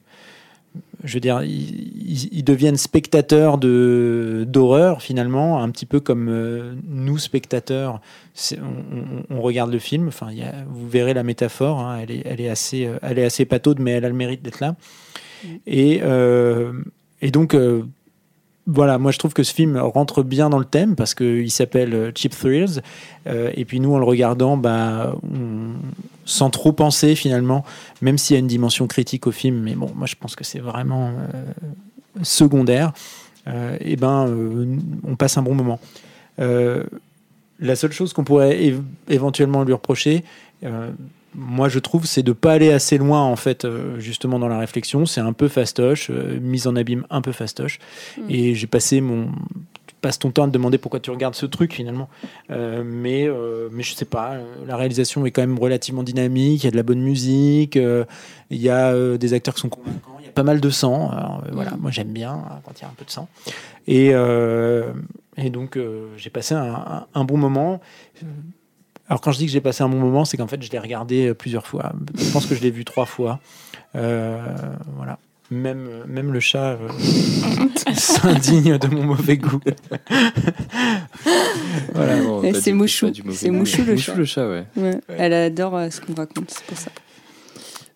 je 1.04 1.14
veux 1.14 1.20
dire, 1.20 1.42
ils, 1.42 2.42
deviennent 2.44 2.76
spectateurs 2.76 3.58
de 3.58 4.44
d'horreur 4.46 5.02
finalement, 5.02 5.62
un 5.62 5.70
petit 5.70 5.86
peu 5.86 6.00
comme 6.00 6.28
euh, 6.28 6.74
nous 6.88 7.18
spectateurs, 7.18 8.00
on, 8.52 8.56
on- 9.32 9.36
on 9.36 9.40
regarde 9.40 9.70
le 9.72 9.78
film. 9.78 10.08
Enfin, 10.08 10.28
il 10.30 10.38
y 10.38 10.42
a- 10.42 10.64
vous 10.68 10.88
verrez 10.88 11.14
la 11.14 11.22
métaphore, 11.22 11.80
hein, 11.80 11.98
elle 12.02 12.10
est, 12.10 12.22
elle 12.24 12.40
est 12.40 12.48
assez, 12.50 12.86
euh, 12.86 12.98
elle 13.02 13.18
est 13.18 13.24
assez 13.24 13.44
pataude, 13.44 13.78
mais 13.80 13.92
elle 13.92 14.04
a 14.04 14.08
le 14.08 14.14
mérite 14.14 14.42
d'être 14.42 14.60
là. 14.60 14.74
Et, 15.66 16.00
euh, 16.02 16.72
et 17.22 17.30
donc. 17.30 17.54
euh, 17.54 17.82
voilà, 18.66 18.98
moi 18.98 19.10
je 19.10 19.18
trouve 19.18 19.32
que 19.32 19.42
ce 19.42 19.52
film 19.52 19.76
rentre 19.78 20.22
bien 20.22 20.48
dans 20.48 20.58
le 20.58 20.64
thème 20.66 20.94
parce 20.94 21.14
qu'il 21.14 21.50
s'appelle 21.50 22.12
Cheap 22.14 22.36
Thrills. 22.38 22.82
Euh, 23.26 23.50
et 23.54 23.64
puis 23.64 23.80
nous, 23.80 23.92
en 23.94 23.98
le 23.98 24.04
regardant, 24.04 24.56
bah, 24.56 25.16
on- 25.24 25.72
sans 26.24 26.50
trop 26.50 26.72
penser 26.72 27.14
finalement, 27.14 27.64
même 28.02 28.18
s'il 28.18 28.34
y 28.34 28.36
a 28.36 28.40
une 28.40 28.46
dimension 28.46 28.86
critique 28.86 29.26
au 29.26 29.32
film, 29.32 29.60
mais 29.60 29.74
bon, 29.74 29.90
moi 29.94 30.06
je 30.06 30.14
pense 30.14 30.36
que 30.36 30.44
c'est 30.44 30.60
vraiment 30.60 31.08
euh, 31.08 31.42
secondaire, 32.22 32.92
euh, 33.46 33.76
et 33.80 33.96
ben 33.96 34.26
euh, 34.28 34.76
on 35.04 35.16
passe 35.16 35.38
un 35.38 35.42
bon 35.42 35.54
moment. 35.54 35.80
Euh, 36.38 36.84
la 37.58 37.76
seule 37.76 37.92
chose 37.92 38.12
qu'on 38.12 38.24
pourrait 38.24 38.58
év- 38.58 38.82
éventuellement 39.08 39.64
lui 39.64 39.72
reprocher, 39.72 40.24
moi 41.34 41.68
je 41.68 41.78
trouve, 41.78 42.06
c'est 42.06 42.22
de 42.22 42.32
pas 42.32 42.52
aller 42.52 42.72
assez 42.72 42.98
loin 42.98 43.22
en 43.22 43.36
fait, 43.36 43.66
justement 43.98 44.38
dans 44.38 44.48
la 44.48 44.58
réflexion. 44.58 45.06
C'est 45.06 45.20
un 45.20 45.32
peu 45.32 45.48
fastoche, 45.48 46.10
mise 46.10 46.66
en 46.66 46.74
abîme 46.74 47.06
un 47.08 47.22
peu 47.22 47.32
fastoche. 47.32 47.78
Et 48.28 48.54
j'ai 48.54 48.66
passé 48.66 49.00
mon 49.00 49.30
passes 50.00 50.18
ton 50.18 50.30
temps 50.30 50.44
à 50.44 50.46
te 50.46 50.52
demander 50.52 50.78
pourquoi 50.78 51.00
tu 51.00 51.10
regardes 51.10 51.34
ce 51.34 51.46
truc 51.46 51.74
finalement. 51.74 52.08
Euh, 52.50 52.82
mais, 52.84 53.26
euh, 53.28 53.68
mais 53.72 53.82
je 53.82 53.94
sais 53.94 54.04
pas, 54.04 54.32
euh, 54.32 54.44
la 54.66 54.76
réalisation 54.76 55.26
est 55.26 55.30
quand 55.30 55.42
même 55.42 55.58
relativement 55.58 56.02
dynamique, 56.02 56.62
il 56.62 56.66
y 56.66 56.68
a 56.68 56.70
de 56.70 56.76
la 56.76 56.82
bonne 56.82 57.00
musique, 57.00 57.76
euh, 57.76 58.04
il 58.50 58.58
y 58.60 58.68
a 58.70 58.94
des 59.16 59.32
acteurs 59.34 59.54
qui 59.54 59.60
sont 59.60 59.68
convaincants, 59.68 60.16
il 60.20 60.26
y 60.26 60.28
a 60.28 60.32
pas 60.32 60.42
mal 60.42 60.60
de 60.60 60.70
sang. 60.70 61.10
Voilà, 61.52 61.72
moi 61.78 61.90
j'aime 61.90 62.12
bien 62.12 62.34
euh, 62.34 62.54
quand 62.64 62.72
il 62.78 62.82
y 62.82 62.84
a 62.84 62.88
un 62.88 62.94
peu 62.96 63.04
de 63.04 63.10
sang. 63.10 63.28
Et, 63.86 64.08
et 65.36 65.50
donc 65.50 65.78
j'ai 66.16 66.30
passé 66.30 66.54
un, 66.54 67.06
un- 67.14 67.24
bon 67.24 67.36
moment. 67.36 67.80
Alors 69.08 69.20
quand 69.20 69.32
je 69.32 69.38
dis 69.38 69.46
que 69.46 69.52
j'ai 69.52 69.60
passé 69.60 69.82
un 69.82 69.88
bon 69.88 69.98
moment, 69.98 70.24
c'est 70.24 70.36
qu'en 70.36 70.46
fait 70.46 70.62
je 70.62 70.70
l'ai 70.70 70.78
regardé 70.78 71.34
plusieurs 71.34 71.66
fois. 71.66 71.92
Je 72.16 72.30
pense 72.30 72.46
que 72.46 72.54
je 72.54 72.60
l'ai 72.62 72.70
vu 72.70 72.84
trois 72.84 73.06
fois. 73.06 73.40
Voilà. 73.94 75.18
Même, 75.50 76.04
même 76.06 76.32
le 76.32 76.40
chat 76.40 76.78
euh, 76.80 76.88
s'indigne 77.96 78.78
de 78.78 78.86
mon 78.86 79.02
mauvais 79.02 79.36
goût. 79.36 79.60
voilà. 81.94 82.16
C'est 82.54 82.70
du- 82.70 82.74
Mouchou. 82.76 83.06
pas 83.06 83.12
du 83.12 83.22
mauvais 83.22 83.36
C'est 83.36 83.48
goût. 83.48 83.56
Mouchou 83.56 83.82
le 83.84 83.92
Mouchou 83.92 84.12
chat. 84.12 84.16
le 84.16 84.24
chat, 84.24 84.48
ouais. 84.48 84.64
Ouais, 84.76 85.00
Elle 85.08 85.32
adore 85.32 85.76
euh, 85.76 85.90
ce 85.90 86.00
qu'on 86.00 86.14
raconte, 86.14 86.50
c'est 86.50 86.64
pour 86.64 86.76
ça. 86.78 86.90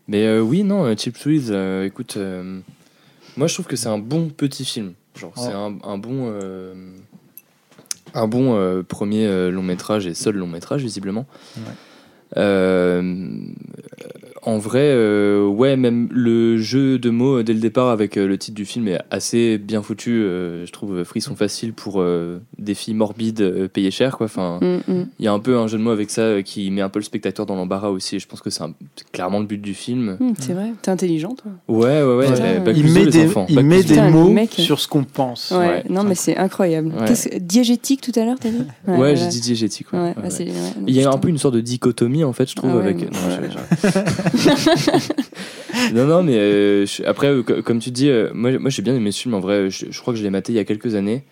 Mais 0.09 0.27
euh, 0.27 0.41
oui, 0.41 0.65
non, 0.65 0.85
euh, 0.85 0.95
Cheap 0.97 1.19
Thrills, 1.19 1.47
euh, 1.51 1.87
écoute, 1.87 2.17
euh, 2.17 2.61
moi 3.37 3.47
je 3.47 3.55
trouve 3.55 3.67
que 3.67 3.77
c'est 3.77 3.89
un 3.89 3.99
bon 3.99 4.29
petit 4.29 4.65
film. 4.65 4.93
Genre, 5.17 5.33
c'est 5.37 5.53
un, 5.53 5.79
un 5.85 5.97
bon, 5.97 6.29
euh, 6.33 6.75
un 8.15 8.27
bon 8.27 8.57
euh, 8.57 8.83
premier 8.83 9.27
euh, 9.27 9.51
long 9.51 9.63
métrage 9.63 10.07
et 10.07 10.15
seul 10.15 10.35
long 10.35 10.49
métrage, 10.49 10.83
visiblement. 10.83 11.27
Ouais. 11.57 11.63
Euh, 12.37 13.39
en 14.47 14.59
vrai, 14.59 14.81
euh, 14.83 15.47
ouais, 15.47 15.77
même 15.77 16.09
le 16.11 16.57
jeu 16.59 16.99
de 16.99 17.11
mots 17.11 17.39
euh, 17.39 17.43
dès 17.43 17.53
le 17.55 17.61
départ 17.61 17.89
avec 17.89 18.17
euh, 18.17 18.27
le 18.27 18.37
titre 18.39 18.55
du 18.57 18.65
film 18.65 18.89
est 18.89 18.99
assez 19.11 19.59
bien 19.59 19.83
foutu. 19.83 20.11
euh, 20.23 20.67
je 20.67 20.73
trouve 20.73 21.03
frisson 21.05 21.35
facile 21.35 21.73
pour 21.73 22.01
euh, 22.01 22.41
des 22.59 22.75
filles 22.75 22.95
morbides 22.95 23.41
euh, 23.41 23.69
payées 23.69 23.91
cher, 23.91 24.17
quoi. 24.17 24.27
Enfin, 24.27 24.59
Mm, 24.61 24.93
mm. 24.93 25.07
il 25.19 25.25
y 25.25 25.29
a 25.29 25.33
un 25.33 25.39
peu 25.39 25.57
un 25.57 25.67
jeu 25.67 25.79
de 25.79 25.83
mots 25.83 25.91
avec 25.91 26.11
ça 26.11 26.23
euh, 26.23 26.43
qui 26.43 26.71
met 26.71 26.81
un 26.83 26.89
peu 26.89 26.99
le 26.99 27.05
spectateur 27.05 27.47
dans 27.47 27.57
l'embarras 27.57 27.89
aussi. 27.91 28.17
Et 28.17 28.19
je 28.19 28.27
pense 28.29 28.41
que 28.41 28.51
c'est 28.51 28.63
un- 28.63 28.75
clairement 29.13 29.41
le 29.41 29.47
but 29.47 29.61
du 29.61 29.75
film. 29.75 30.17
Mm, 30.21 30.33
c'est 30.39 30.53
vrai, 30.53 30.73
t'es 30.83 30.91
intelligent 30.91 31.35
toi. 31.35 31.51
Ouais, 31.69 32.03
ouais, 32.03 32.17
ouais. 32.17 32.61
Bah, 32.65 32.73
Il 32.75 32.93
met 32.93 33.07
des, 33.07 33.27
enfants. 33.27 33.47
il 33.49 33.61
met 33.65 33.83
des 33.83 34.01
mots 34.03 34.29
mec. 34.31 34.51
sur 34.53 34.79
ce 34.81 34.89
qu'on 34.89 35.05
pense. 35.05 35.51
Ouais, 35.53 35.59
Ouais, 35.67 35.85
non 35.89 36.05
mais 36.05 36.15
c'est 36.15 36.37
incroyable. 36.37 36.93
Ouais. 36.99 37.41
Diégétique 37.41 38.01
tout 38.01 38.13
à 38.21 38.25
l'heure, 38.25 38.37
t'as 38.39 38.51
dit 38.51 38.65
Ouais, 38.89 39.17
j'ai 39.17 39.27
dit 39.29 39.41
diégétique. 39.41 39.93
Ouais, 39.93 39.99
Ouais, 39.99 40.09
ouais, 40.09 40.15
bah, 40.23 40.29
Il 40.87 40.95
y 40.95 41.03
a 41.03 41.11
un 41.11 41.19
peu 41.19 41.29
une 41.29 41.39
sorte 41.39 41.55
de 41.55 41.61
dichotomie 41.61 42.25
en 42.25 42.33
fait, 42.33 42.51
je 42.51 42.57
trouve, 42.57 42.73
Ah 42.75 42.79
avec. 42.81 43.01
Non, 43.01 43.19
non, 45.95 46.07
non, 46.07 46.23
mais 46.23 46.37
euh, 46.37 46.87
je- 46.87 47.03
après, 47.05 47.29
euh, 47.29 47.43
co- 47.43 47.63
comme 47.63 47.79
tu 47.79 47.91
dis, 47.91 48.09
euh, 48.09 48.31
moi, 48.35 48.57
moi 48.59 48.71
j'ai 48.71 48.83
bien 48.83 48.95
aimé 48.95 49.13
ce 49.13 49.21
film 49.23 49.35
en 49.35 49.41
vrai. 49.41 49.71
Je, 49.71 49.87
je 49.91 50.01
crois 50.01 50.13
que 50.13 50.19
je 50.19 50.25
l'ai 50.25 50.31
maté 50.31 50.53
il 50.53 50.57
y 50.57 50.59
a 50.59 50.65
quelques 50.65 50.95
années. 50.95 51.23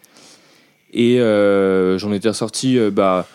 Et 0.92 1.20
euh, 1.20 1.98
j'en 1.98 2.12
étais 2.12 2.28
ressorti 2.28 2.78
bah, 2.90 3.26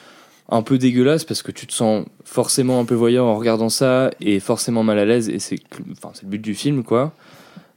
un 0.50 0.62
peu 0.62 0.78
dégueulasse 0.78 1.24
parce 1.26 1.42
que 1.42 1.52
tu 1.52 1.66
te 1.66 1.74
sens 1.74 2.06
forcément 2.24 2.80
un 2.80 2.86
peu 2.86 2.94
voyeur 2.96 3.26
en 3.26 3.36
regardant 3.38 3.70
ça 3.70 4.12
et 4.22 4.40
forcément 4.40 4.84
mal 4.84 5.00
à 5.00 5.06
l'aise. 5.06 5.28
Et 5.30 5.40
c'est 5.40 5.58
enfin, 5.92 6.12
c'est 6.14 6.24
le 6.24 6.30
but 6.30 6.42
du 6.42 6.54
film, 6.54 6.84
quoi. 6.84 7.14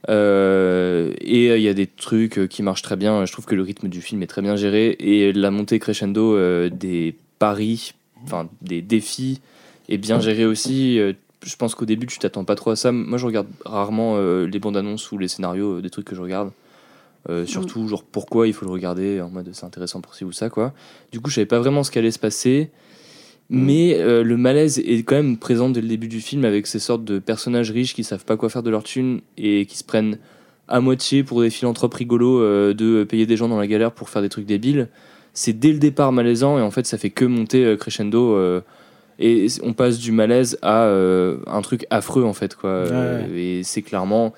Euh, 0.09 1.11
et 1.21 1.47
il 1.55 1.61
y 1.61 1.67
a 1.67 1.73
des 1.73 1.87
trucs 1.87 2.47
qui 2.47 2.63
marchent 2.63 2.81
très 2.81 2.95
bien. 2.95 3.25
Je 3.25 3.31
trouve 3.31 3.45
que 3.45 3.55
le 3.55 3.61
rythme 3.63 3.87
du 3.87 4.01
film 4.01 4.21
est 4.23 4.27
très 4.27 4.41
bien 4.41 4.55
géré 4.55 4.95
et 4.99 5.31
la 5.33 5.51
montée 5.51 5.79
crescendo 5.79 6.35
euh, 6.35 6.69
des 6.69 7.15
paris, 7.39 7.93
enfin 8.23 8.47
des 8.61 8.81
défis, 8.81 9.41
est 9.89 9.97
bien 9.97 10.19
gérée 10.19 10.45
aussi. 10.45 10.99
Je 11.43 11.55
pense 11.55 11.73
qu'au 11.73 11.85
début 11.85 12.05
tu 12.05 12.19
t'attends 12.19 12.45
pas 12.45 12.55
trop 12.55 12.71
à 12.71 12.75
ça. 12.75 12.91
Moi 12.91 13.17
je 13.17 13.25
regarde 13.25 13.47
rarement 13.65 14.15
euh, 14.17 14.45
les 14.45 14.59
bandes 14.59 14.77
annonces 14.77 15.11
ou 15.11 15.17
les 15.17 15.27
scénarios 15.27 15.77
euh, 15.77 15.81
des 15.81 15.89
trucs 15.89 16.05
que 16.05 16.15
je 16.15 16.21
regarde. 16.21 16.51
Euh, 17.29 17.45
surtout 17.45 17.87
genre 17.87 18.03
pourquoi 18.03 18.47
il 18.47 18.53
faut 18.53 18.65
le 18.65 18.71
regarder 18.71 19.21
en 19.21 19.29
mode 19.29 19.47
c'est 19.53 19.65
intéressant 19.65 20.01
pour 20.01 20.15
ci 20.15 20.23
ou 20.23 20.31
ça 20.31 20.49
quoi. 20.49 20.73
Du 21.11 21.19
coup 21.19 21.29
je 21.29 21.35
savais 21.35 21.45
pas 21.45 21.59
vraiment 21.59 21.83
ce 21.83 21.91
qu'allait 21.91 22.11
se 22.11 22.19
passer. 22.19 22.69
Mais 23.49 23.97
euh, 23.99 24.23
le 24.23 24.37
malaise 24.37 24.79
est 24.79 25.03
quand 25.03 25.15
même 25.15 25.37
présent 25.37 25.69
dès 25.69 25.81
le 25.81 25.87
début 25.87 26.07
du 26.07 26.21
film 26.21 26.45
avec 26.45 26.67
ces 26.67 26.79
sortes 26.79 27.03
de 27.03 27.19
personnages 27.19 27.71
riches 27.71 27.93
qui 27.93 28.03
savent 28.03 28.23
pas 28.23 28.37
quoi 28.37 28.49
faire 28.49 28.63
de 28.63 28.69
leur 28.69 28.83
thune 28.83 29.21
et 29.37 29.65
qui 29.65 29.77
se 29.77 29.83
prennent 29.83 30.19
à 30.69 30.79
moitié 30.79 31.23
pour 31.23 31.41
des 31.41 31.49
philanthropes 31.49 31.93
rigolos 31.93 32.39
de 32.73 33.03
payer 33.03 33.25
des 33.25 33.35
gens 33.35 33.49
dans 33.49 33.59
la 33.59 33.67
galère 33.67 33.91
pour 33.91 34.09
faire 34.09 34.21
des 34.21 34.29
trucs 34.29 34.45
débiles. 34.45 34.87
C'est 35.33 35.51
dès 35.51 35.73
le 35.73 35.79
départ 35.79 36.13
malaisant 36.13 36.59
et 36.59 36.61
en 36.61 36.71
fait 36.71 36.85
ça 36.85 36.97
fait 36.97 37.09
que 37.09 37.25
monter 37.25 37.75
crescendo 37.77 38.61
et 39.19 39.47
on 39.63 39.73
passe 39.73 39.99
du 39.99 40.11
malaise 40.11 40.57
à 40.61 40.83
euh, 40.85 41.37
un 41.47 41.61
truc 41.61 41.85
affreux 41.89 42.23
en 42.23 42.33
fait 42.33 42.55
quoi. 42.55 42.69
Euh, 42.69 43.27
et 43.35 43.63
c'est 43.63 43.81
clairement 43.81 44.33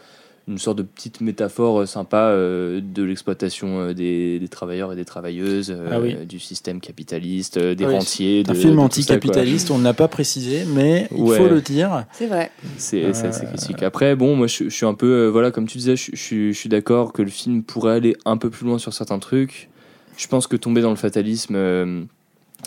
une 0.49 0.57
sorte 0.57 0.77
de 0.79 0.83
petite 0.83 1.21
métaphore 1.21 1.79
euh, 1.83 1.85
sympa 1.85 2.17
euh, 2.31 2.81
de 2.83 3.01
l'exploitation 3.01 3.79
euh, 3.79 3.93
des, 3.93 4.39
des 4.39 4.47
travailleurs 4.49 4.91
et 4.91 4.95
des 4.97 5.05
travailleuses, 5.05 5.71
euh, 5.73 5.87
Ah 5.89 6.01
oui. 6.01 6.17
du 6.25 6.37
système 6.37 6.81
capitaliste, 6.81 7.55
euh, 7.55 7.75
des 7.75 7.85
Ah 7.85 7.87
oui, 7.87 7.93
rentiers. 7.93 8.43
Un 8.45 8.51
de- 8.51 8.57
film 8.57 8.77
anticapitaliste, 8.79 9.71
on 9.71 9.77
ne 9.77 9.85
l'a 9.85 9.93
pas 9.93 10.09
précisé, 10.09 10.65
mais 10.75 11.07
il 11.15 11.21
Ouais. 11.23 11.37
faut 11.37 11.47
le 11.47 11.61
dire. 11.61 12.03
C'est 12.11 12.27
vrai. 12.27 12.51
C'est 12.75 13.05
assez 13.05 13.45
critique. 13.45 13.83
Après, 13.83 14.17
bon, 14.17 14.35
moi 14.35 14.47
je, 14.47 14.65
je 14.65 14.69
suis 14.69 14.85
un 14.85 14.95
peu, 14.95 15.07
euh, 15.07 15.29
voilà, 15.29 15.49
comme 15.51 15.65
tu 15.65 15.77
disais, 15.77 15.95
je, 15.95 16.11
je 16.11 16.21
suis- 16.21 16.53
je 16.53 16.59
suis 16.59 16.67
d'accord 16.69 17.13
que 17.13 17.21
le 17.21 17.29
film 17.29 17.63
pourrait 17.63 17.93
aller 17.93 18.17
un 18.25 18.35
peu 18.35 18.49
plus 18.49 18.65
loin 18.65 18.77
sur 18.79 18.91
certains 18.93 19.19
trucs. 19.19 19.69
Je 20.17 20.27
pense 20.27 20.47
que 20.47 20.57
tomber 20.57 20.81
dans 20.81 20.89
le 20.89 20.97
fatalisme 20.97 21.55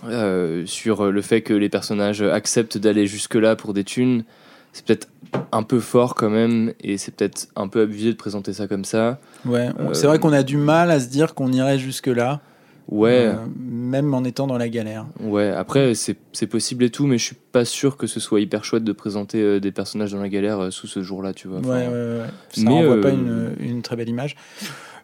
euh, 0.04 0.64
sur 0.66 1.10
le 1.10 1.22
fait 1.22 1.42
que 1.42 1.54
les 1.54 1.68
personnages 1.68 2.22
acceptent 2.22 2.78
d'aller 2.78 3.06
jusque-là 3.06 3.56
pour 3.56 3.72
des 3.74 3.84
thunes, 3.84 4.24
c'est 4.72 4.84
peut-être 4.84 5.08
un 5.52 5.62
peu 5.62 5.80
fort 5.80 6.14
quand 6.14 6.30
même, 6.30 6.72
et 6.82 6.98
c'est 6.98 7.14
peut-être 7.14 7.48
un 7.56 7.66
peu 7.68 7.80
abusé 7.82 8.10
de 8.12 8.16
présenter 8.16 8.52
ça 8.52 8.66
comme 8.68 8.84
ça. 8.84 9.18
Ouais, 9.44 9.68
on- 9.78 9.90
Euh, 9.90 9.94
c'est 9.94 10.06
vrai 10.06 10.18
qu'on 10.18 10.32
a 10.32 10.42
du 10.42 10.56
mal 10.56 10.90
à 10.90 11.00
se 11.00 11.08
dire 11.08 11.34
qu'on 11.34 11.50
irait 11.52 11.78
jusque-là. 11.78 12.40
Ouais, 12.88 13.26
euh, 13.26 13.34
même 13.58 14.14
en 14.14 14.22
étant 14.22 14.46
dans 14.46 14.58
la 14.58 14.68
galère. 14.68 15.06
ouais. 15.20 15.48
Après, 15.50 15.94
c'est 15.94 16.16
c'est 16.32 16.46
possible 16.46 16.84
et 16.84 16.90
tout, 16.90 17.06
mais 17.08 17.18
je 17.18 17.24
suis 17.24 17.36
pas 17.50 17.64
sûr 17.64 17.96
que 17.96 18.06
ce 18.06 18.20
soit 18.20 18.40
hyper 18.40 18.64
chouette 18.64 18.84
de 18.84 18.92
présenter 18.92 19.42
euh, 19.42 19.58
des 19.58 19.72
personnages 19.72 20.12
dans 20.12 20.20
la 20.20 20.28
galère 20.28 20.60
euh, 20.60 20.70
sous 20.70 20.86
ce 20.86 21.02
jour-là, 21.02 21.32
tu 21.32 21.48
vois. 21.48 21.58
Ouais, 21.58 21.64
Enfin, 21.64 21.78
ouais, 21.80 22.18
ouais. 22.20 22.26
Ça 22.52 22.60
mais, 22.62 22.70
renvoie 22.70 23.00
pas 23.00 23.10
une, 23.10 23.56
une 23.58 23.82
très 23.82 23.96
belle 23.96 24.08
image. 24.08 24.36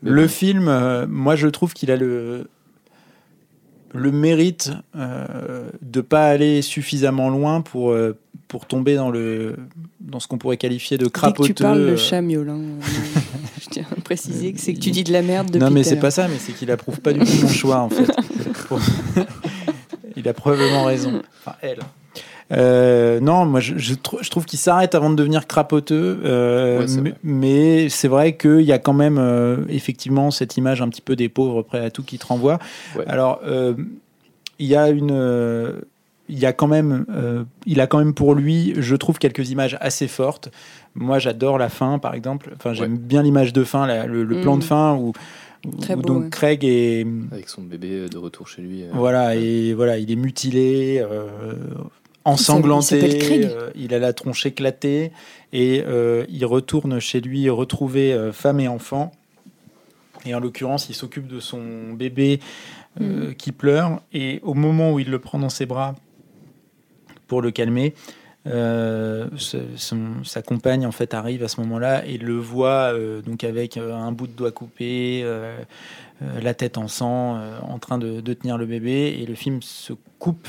Le 0.02 0.28
film, 0.28 1.06
moi 1.08 1.34
je 1.34 1.48
trouve 1.48 1.72
qu'il 1.74 1.90
a 1.90 1.96
le, 1.96 2.46
le 3.94 4.10
mérite 4.12 4.72
euh, 4.96 5.68
de 5.82 6.00
pas 6.00 6.26
aller 6.28 6.62
suffisamment 6.62 7.28
loin 7.28 7.60
pour, 7.60 7.90
euh, 7.92 8.16
pour 8.48 8.66
tomber 8.66 8.94
dans, 8.94 9.10
le, 9.10 9.56
dans 10.00 10.20
ce 10.20 10.28
qu'on 10.28 10.38
pourrait 10.38 10.56
qualifier 10.56 10.98
de 10.98 11.04
Dès 11.04 11.10
que 11.10 11.14
crapoteux. 11.18 11.54
tu 11.54 11.62
parles 11.62 11.80
euh, 11.80 11.90
de 11.92 11.96
chat 11.96 12.20
miaulin, 12.22 12.58
euh, 12.58 12.80
je 13.60 13.68
tiens 13.70 13.86
à 13.96 14.00
préciser 14.00 14.52
que 14.52 14.60
c'est 14.60 14.74
que 14.74 14.80
tu 14.80 14.90
dis 14.90 15.04
de 15.04 15.12
la 15.12 15.22
merde 15.22 15.46
depuis 15.48 15.60
Non, 15.60 15.70
mais 15.70 15.82
c'est 15.84 15.96
pas 15.96 16.10
ça, 16.10 16.28
mais 16.28 16.38
c'est 16.38 16.52
qu'il 16.52 16.70
approuve 16.70 17.00
pas 17.00 17.12
du 17.12 17.20
tout 17.20 17.42
mon 17.42 17.48
choix 17.48 17.78
en 17.78 17.88
fait. 17.90 18.10
Il 20.16 20.28
a 20.28 20.34
probablement 20.34 20.84
raison. 20.84 21.22
Enfin, 21.44 21.56
elle. 21.62 21.78
Euh, 22.52 23.18
non, 23.20 23.46
moi 23.46 23.60
je, 23.60 23.78
je 23.78 23.94
trou- 23.94 24.18
je 24.20 24.28
trouve 24.30 24.44
qu'il 24.44 24.58
s'arrête 24.58 24.94
avant 24.94 25.08
de 25.10 25.14
devenir 25.14 25.46
crapoteux, 25.46 26.20
euh, 26.24 26.86
Ouais, 26.86 27.14
mais- 27.22 27.88
c'est 27.88 28.08
vrai 28.08 28.36
qu'il 28.36 28.60
y 28.62 28.72
a 28.72 28.78
quand 28.78 28.92
même 28.92 29.16
euh, 29.18 29.58
effectivement 29.68 30.30
cette 30.30 30.56
image 30.56 30.82
un 30.82 30.88
petit 30.88 31.00
peu 31.00 31.16
des 31.16 31.28
pauvres 31.30 31.62
prêts 31.62 31.84
à 31.84 31.90
tout 31.90 32.02
qui 32.02 32.18
te 32.18 32.26
renvoie. 32.26 32.58
Ouais. 32.96 33.04
Alors, 33.06 33.40
euh, 33.46 33.74
il 34.58 34.66
y 34.66 34.76
a 34.76 34.90
une. 34.90 35.10
euh, 35.12 35.80
il 36.28 36.38
y 36.38 36.46
a 36.46 36.52
quand 36.52 36.68
même, 36.68 37.04
euh, 37.14 37.44
il 37.66 37.80
a 37.80 37.86
quand 37.86 37.98
même 37.98 38.14
pour 38.14 38.34
lui, 38.34 38.74
je 38.78 38.96
trouve 38.96 39.18
quelques 39.18 39.50
images 39.50 39.76
assez 39.80 40.06
fortes. 40.08 40.50
Moi, 40.94 41.18
j'adore 41.18 41.58
la 41.58 41.68
fin, 41.68 41.98
par 41.98 42.14
exemple. 42.14 42.52
Enfin, 42.56 42.72
j'aime 42.74 42.96
bien 42.96 43.22
l'image 43.22 43.52
de 43.52 43.64
fin, 43.64 43.86
la- 43.86 44.06
le, 44.06 44.24
le 44.24 44.40
plan 44.40 44.56
Mm. 44.56 44.60
de 44.60 44.64
fin 44.64 44.94
où, 44.94 45.12
où 45.66 45.70
Très 45.80 45.94
beau, 45.96 46.02
donc 46.02 46.22
ouais. 46.24 46.30
Craig 46.30 46.64
est, 46.64 47.06
Avec 47.32 47.48
son 47.48 47.62
bébé 47.62 48.08
de 48.10 48.16
retour 48.18 48.46
chez 48.48 48.62
lui. 48.62 48.82
euh, 48.82 48.86
voilà, 48.94 49.36
et 49.36 49.74
voilà, 49.74 49.98
il 49.98 50.10
est 50.10 50.16
mutilé, 50.16 51.00
euh, 51.02 51.26
Il 52.01 52.01
ensanglanté, 52.24 52.98
euh, 53.44 53.70
il 53.74 53.92
a 53.94 53.98
la 53.98 54.12
tronche 54.12 54.46
éclatée, 54.46 55.12
et 55.52 55.82
euh, 55.86 56.24
il 56.28 56.44
retourne 56.46 56.98
chez 57.00 57.20
lui 57.20 57.48
retrouver 57.50 58.12
euh, 58.12 58.32
femme 58.32 58.60
et 58.60 58.68
enfant. 58.68 59.12
Et 60.24 60.34
en 60.34 60.40
l'occurrence, 60.40 60.88
il 60.88 60.94
s'occupe 60.94 61.26
de 61.26 61.40
son 61.40 61.92
bébé 61.94 62.40
Mm. 63.00 63.32
qui 63.38 63.52
pleure, 63.52 64.02
et 64.12 64.40
au 64.42 64.52
moment 64.52 64.92
où 64.92 64.98
il 64.98 65.10
le 65.10 65.18
prend 65.18 65.38
dans 65.38 65.48
ses 65.48 65.64
bras 65.64 65.94
pour 67.26 67.40
le 67.40 67.50
calmer, 67.50 67.94
euh, 68.46 69.28
ce- 69.38 69.56
son- 69.76 70.22
sa 70.24 70.42
compagne 70.42 70.84
en 70.84 70.92
fait 70.92 71.14
arrive 71.14 71.42
à 71.42 71.48
ce 71.48 71.58
moment-là 71.62 72.04
et 72.04 72.18
le 72.18 72.34
voit 72.36 72.92
euh, 72.92 73.22
donc 73.22 73.44
avec 73.44 73.78
euh, 73.78 73.94
un 73.94 74.12
bout 74.12 74.26
de 74.26 74.32
doigt 74.32 74.50
coupé, 74.50 75.24
la 76.42 76.52
tête 76.52 76.76
en 76.76 76.86
sang, 76.86 77.40
en 77.62 77.78
train 77.78 77.96
de, 77.96 78.20
de 78.20 78.34
tenir 78.34 78.58
le 78.58 78.66
bébé 78.66 79.16
et 79.20 79.24
le 79.24 79.34
film 79.34 79.62
se 79.62 79.94
coupe. 80.18 80.46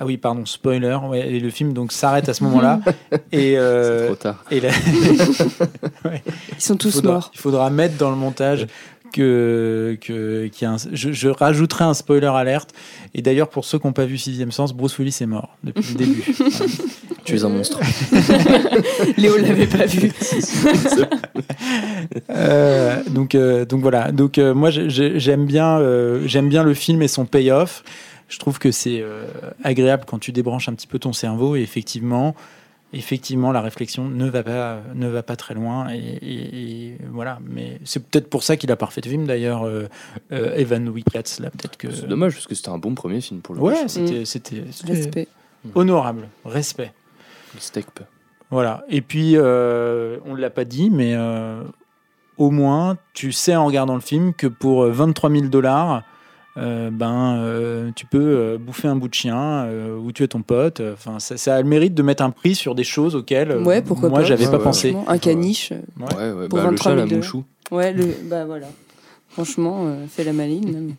Ah 0.00 0.06
oui, 0.06 0.16
pardon, 0.16 0.46
spoiler. 0.46 0.96
ouais, 1.08 1.28
et 1.28 1.40
le 1.40 1.50
film 1.50 1.72
donc 1.72 1.90
s'arrête 1.92 2.28
à 2.28 2.34
ce 2.34 2.44
moment-là 2.44 2.80
et 3.32 3.50
C'est 3.52 3.56
euh, 3.56 4.06
trop 4.06 4.14
tard. 4.14 4.44
et 4.50 4.60
la- 4.60 4.68
Ils 6.56 6.60
sont 6.62 6.76
tous 6.76 6.94
faudra, 6.94 7.12
morts. 7.14 7.30
il 7.34 7.40
faudra 7.40 7.68
mettre 7.70 7.96
dans 7.96 8.10
le 8.10 8.16
montage 8.16 8.66
que, 9.12 9.96
que 10.00 10.46
qu'il 10.48 10.68
y 10.68 10.70
a 10.70 10.74
un- 10.74 10.76
je, 10.92 11.12
je 11.12 11.28
rajouterai 11.28 11.84
un 11.84 11.94
spoiler 11.94 12.26
alerte. 12.26 12.70
Et 13.14 13.22
d'ailleurs, 13.22 13.48
pour 13.48 13.64
ceux 13.64 13.78
qui 13.78 13.86
n'ont 13.86 13.92
pas 13.94 14.04
vu 14.04 14.18
Sixième 14.18 14.52
Sens, 14.52 14.72
Bruce 14.74 14.98
Willis 14.98 15.16
est 15.20 15.26
mort 15.26 15.56
depuis 15.64 15.94
le 15.94 15.98
début. 15.98 16.24
Voilà. 16.38 16.66
Tu 17.24 17.36
es 17.36 17.44
un 17.44 17.48
monstre. 17.50 17.78
Léo 19.18 19.36
l'avait 19.36 19.66
pas 19.66 19.84
vu. 19.84 20.10
Euh, 22.30 23.02
donc, 23.10 23.34
euh, 23.34 23.64
donc 23.64 23.82
voilà. 23.82 24.12
Donc 24.12 24.38
euh, 24.38 24.54
moi, 24.54 24.70
j'ai- 24.70 24.88
j'ai- 24.90 25.18
j'aime 25.18 25.44
bien, 25.46 25.78
euh, 25.78 26.22
j'aime 26.26 26.48
bien 26.48 26.62
le 26.62 26.74
film 26.74 27.02
et 27.02 27.08
son 27.08 27.24
payoff. 27.26 27.82
Je 28.28 28.38
trouve 28.38 28.58
que 28.58 28.70
c'est 28.70 29.00
euh, 29.00 29.24
agréable 29.64 30.04
quand 30.06 30.18
tu 30.18 30.32
débranches 30.32 30.68
un 30.68 30.74
petit 30.74 30.86
peu 30.86 30.98
ton 30.98 31.12
cerveau. 31.12 31.56
Et 31.56 31.60
effectivement, 31.62 32.34
effectivement, 32.92 33.52
la 33.52 33.60
réflexion 33.60 34.08
ne 34.08 34.28
va 34.28 34.42
pas, 34.42 34.80
ne 34.94 35.08
va 35.08 35.22
pas 35.22 35.36
très 35.36 35.54
loin. 35.54 35.88
Et, 35.92 35.98
et- 35.98 36.88
et 36.90 36.98
voilà. 37.10 37.38
Mais 37.46 37.80
c'est 37.84 38.06
peut-être 38.06 38.28
pour 38.30 38.42
ça 38.42 38.56
qu'il 38.56 38.70
a 38.70 38.76
parfait 38.76 39.00
film 39.02 39.26
d'ailleurs. 39.26 39.66
euh, 39.66 39.88
euh, 40.32 40.54
Evan 40.56 40.88
Wickretz 40.88 41.40
là, 41.40 41.50
peut-être 41.50 41.76
que. 41.76 41.90
C'est 41.90 42.06
dommage 42.06 42.34
parce 42.34 42.46
que 42.46 42.54
c'était 42.54 42.68
un 42.70 42.78
bon 42.78 42.94
premier 42.94 43.20
film 43.20 43.40
pour 43.40 43.54
le 43.54 43.60
Ouais, 43.62 43.74
coup. 43.82 43.88
c'était, 43.88 44.24
c'était 44.24 44.62
Respect. 44.86 45.28
honorable, 45.74 46.28
respect. 46.44 46.92
Le 47.54 47.60
steak 47.60 47.86
peu. 47.94 48.04
Voilà. 48.50 48.84
Et 48.88 49.00
puis, 49.02 49.32
euh, 49.36 50.18
on 50.24 50.34
ne 50.34 50.40
l'a 50.40 50.50
pas 50.50 50.64
dit, 50.64 50.90
mais 50.90 51.14
euh, 51.14 51.62
au 52.38 52.50
moins, 52.50 52.96
tu 53.14 53.32
sais 53.32 53.56
en 53.56 53.66
regardant 53.66 53.94
le 53.94 54.00
film 54.00 54.32
que 54.34 54.46
pour 54.46 54.84
euh, 54.84 54.90
23 54.90 55.30
000 55.30 55.46
dollars, 55.46 56.02
ben, 56.90 57.36
euh, 57.38 57.90
tu 57.94 58.06
peux 58.06 58.18
euh, 58.20 58.58
bouffer 58.58 58.88
un 58.88 58.96
bout 58.96 59.08
de 59.08 59.14
chien 59.14 59.36
euh, 59.66 59.96
ou 59.96 60.12
tuer 60.12 60.28
ton 60.28 60.42
pote. 60.42 60.80
Enfin, 60.92 61.18
ça, 61.20 61.36
ça 61.36 61.54
a 61.56 61.62
le 61.62 61.68
mérite 61.68 61.94
de 61.94 62.02
mettre 62.02 62.22
un 62.22 62.30
prix 62.30 62.54
sur 62.54 62.74
des 62.74 62.84
choses 62.84 63.14
auxquelles 63.14 63.50
euh, 63.50 63.62
Ouais, 63.62 63.82
pourquoi 63.82 64.08
moi, 64.08 64.20
pas. 64.20 64.24
j'avais 64.24 64.44
Ouais, 64.46 64.50
pas 64.50 64.58
ouais, 64.58 64.62
pensé. 64.64 64.90
Franchement, 64.92 65.10
Un 65.12 65.18
caniche. 65.18 65.72
euh, 65.72 65.76
Ouais. 66.00 66.14
Ouais, 66.16 66.32
ouais. 66.42 66.48
Pour 66.48 66.58
Bah, 66.58 66.64
le 66.64 66.70
23 66.70 66.92
chat, 66.92 66.96
000 66.96 67.08
la 67.10 67.16
mouchou. 67.16 67.44
Ouais, 67.70 67.92
le, 67.92 68.06
bah 68.24 68.44
voilà. 68.44 68.66
Franchement, 69.30 69.84
euh, 69.86 70.06
fait 70.08 70.24
la 70.24 70.32
maline. 70.32 70.94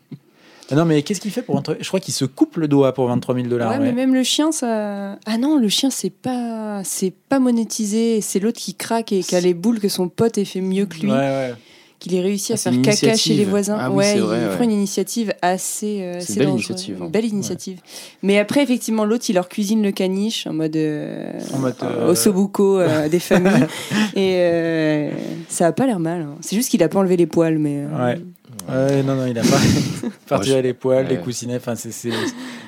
Ah 0.71 0.75
non, 0.75 0.85
mais 0.85 1.01
qu'est-ce 1.01 1.19
qu'il 1.19 1.31
fait 1.31 1.41
pour 1.41 1.55
23 1.55 1.77
Je 1.79 1.87
crois 1.87 1.99
qu'il 1.99 2.13
se 2.13 2.25
coupe 2.25 2.57
le 2.57 2.67
doigt 2.67 2.93
pour 2.93 3.07
23 3.07 3.33
000 3.33 3.47
dollars. 3.47 3.71
ouais, 3.71 3.79
mais 3.79 3.91
même 3.91 4.13
le 4.13 4.21
chien, 4.23 4.51
ça. 4.51 5.17
Ah 5.25 5.37
non, 5.39 5.57
le 5.57 5.67
chien, 5.67 5.89
c'est 5.89 6.11
pas, 6.11 6.81
c'est 6.83 7.11
pas 7.27 7.39
monétisé. 7.39 8.21
C'est 8.21 8.39
l'autre 8.39 8.59
qui 8.59 8.75
craque 8.75 9.11
et 9.11 9.21
qui 9.21 9.35
a 9.35 9.39
les 9.41 9.55
boules 9.55 9.79
que 9.79 9.89
son 9.89 10.09
pote 10.09 10.37
ait 10.37 10.45
fait 10.45 10.61
mieux 10.61 10.85
que 10.85 10.97
lui, 10.99 11.09
Ouais, 11.11 11.17
ouais. 11.17 11.53
Qu'il 11.99 12.15
ait 12.15 12.21
réussi 12.21 12.51
Ah, 12.51 12.55
à 12.55 12.57
c'est 12.57 12.71
faire 12.71 12.81
caca 12.81 12.97
chez 12.97 13.07
initiative. 13.07 13.37
les 13.37 13.45
voisins. 13.45 13.77
Ah 13.79 13.89
oui, 13.91 13.97
ouais, 13.97 14.17
vrai, 14.19 14.39
il 14.41 14.47
ouais. 14.47 14.55
prend 14.55 14.63
une 14.63 14.71
initiative 14.71 15.33
assez, 15.41 16.01
euh, 16.01 16.13
C'est 16.13 16.17
assez 16.19 16.33
une 16.33 16.39
belle 16.39 16.47
dangereuse. 16.47 16.69
initiative, 16.69 17.01
hein. 17.03 17.09
Belle 17.11 17.25
initiative. 17.25 17.79
Mais 18.23 18.39
après, 18.39 18.63
effectivement, 18.63 19.05
l'autre, 19.05 19.25
il 19.29 19.33
leur 19.33 19.49
cuisine 19.49 19.83
le 19.83 19.91
caniche 19.91 20.47
en 20.47 20.53
mode, 20.53 20.75
euh, 20.75 21.31
En 21.53 21.59
mode, 21.59 21.75
euh, 21.83 22.09
au 22.11 22.15
sobuco 22.15 22.79
euh, 22.79 23.07
des 23.09 23.19
familles. 23.19 23.67
et 24.15 24.35
euh, 24.37 25.11
ça 25.49 25.67
a 25.67 25.71
pas 25.71 25.85
l'air 25.85 25.99
mal. 25.99 26.21
hein. 26.21 26.35
C'est 26.41 26.55
juste 26.55 26.69
qu'il 26.69 26.81
a 26.83 26.87
pas 26.89 26.99
enlevé 26.99 27.17
les 27.17 27.27
poils, 27.27 27.57
mais. 27.59 27.85
euh, 27.85 28.05
Ouais. 28.13 28.21
Ouais, 28.69 29.03
non, 29.03 29.15
non, 29.15 29.25
il 29.27 29.37
a 29.37 29.41
pas, 29.41 30.37
retiré 30.37 30.57
je- 30.59 30.63
les 30.63 30.73
poils, 30.73 31.07
les 31.07 31.17
coussinets. 31.17 31.55
Enfin, 31.57 31.75
c'est, 31.75 31.91
c'est, 31.91 32.11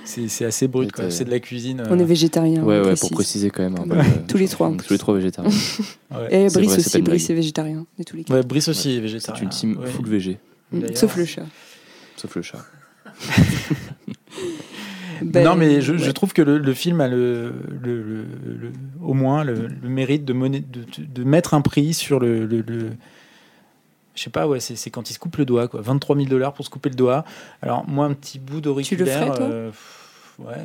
c'est, 0.03 0.27
c'est 0.27 0.45
assez 0.45 0.67
brut, 0.67 0.91
Et 0.99 1.11
C'est 1.11 1.25
de 1.25 1.29
la 1.31 1.39
cuisine. 1.39 1.83
On 1.89 1.97
euh, 1.97 2.01
est 2.01 2.05
végétarien. 2.05 2.63
Ouais, 2.63 2.79
ouais, 2.81 2.95
pour 2.95 3.09
préciser 3.11 3.49
quand 3.49 3.63
même. 3.63 3.75
peu, 3.75 3.95
Ouais. 3.95 3.99
euh, 3.99 4.03
Tous 4.27 4.37
les 4.37 4.47
trois. 4.47 4.71
Tous 4.85 4.93
les 4.93 4.99
trois 4.99 5.13
végétariens. 5.15 5.51
ouais. 6.11 6.27
Et 6.45 6.49
C'est 6.49 6.59
Brice 6.59 6.71
vrai, 6.71 6.79
c'est 6.81 6.87
aussi, 6.97 7.01
Brice 7.01 7.29
est 7.29 7.33
végétarien, 7.35 7.85
de 7.99 8.03
tous 8.03 8.15
les. 8.17 8.25
Ouais, 8.29 8.43
Brice 8.43 8.67
aussi 8.67 8.91
est 8.91 8.95
C'est 8.95 9.01
végétarien. 9.01 9.43
une 9.43 9.49
team 9.49 9.77
Ouais. 9.77 9.87
full 9.87 10.07
végé. 10.07 10.37
Sauf 10.95 11.15
le 11.17 11.25
chat. 11.25 11.45
sauf 12.15 12.35
le 12.35 12.41
chat. 12.41 12.65
Ben, 15.21 15.43
non, 15.45 15.55
mais 15.55 15.81
je, 15.81 15.97
je 15.97 16.05
ouais. 16.07 16.13
trouve 16.13 16.33
que 16.33 16.41
le, 16.41 16.57
le 16.57 16.73
film 16.73 17.01
a 17.01 17.07
le, 17.07 17.53
le- 17.83 18.01
le- 18.01 18.25
le- 18.59 18.71
au 19.03 19.13
moins 19.13 19.43
le, 19.43 19.67
le 19.67 19.89
mérite 19.89 20.25
de, 20.25 20.33
moné- 20.33 20.63
de, 20.67 20.83
de 20.97 21.23
mettre 21.23 21.53
un 21.53 21.61
prix 21.61 21.93
sur 21.93 22.19
le. 22.19 22.47
Le- 24.11 24.15
le- 24.15 24.17
je 24.17 24.23
sais 24.23 24.29
pas, 24.29 24.47
ouais, 24.47 24.59
c'est 24.59 24.89
quand 24.89 25.09
il 25.09 25.13
se 25.13 25.19
coupe 25.19 25.37
le 25.37 25.45
doigt, 25.45 25.67
quoi. 25.67 25.81
23 25.81 26.15
000 26.15 26.27
dollars 26.29 26.53
pour 26.53 26.65
se 26.65 26.69
couper 26.69 26.89
le 26.89 26.95
doigt. 26.95 27.23
Alors, 27.61 27.83
moi, 27.87 28.05
un 28.05 28.13
petit 28.13 28.39
bout 28.39 28.61
d'auriculaire. 28.61 29.25
ferais, 29.27 29.37
toi 29.37 29.45
euh, 29.47 29.71
Ouais. 30.39 30.55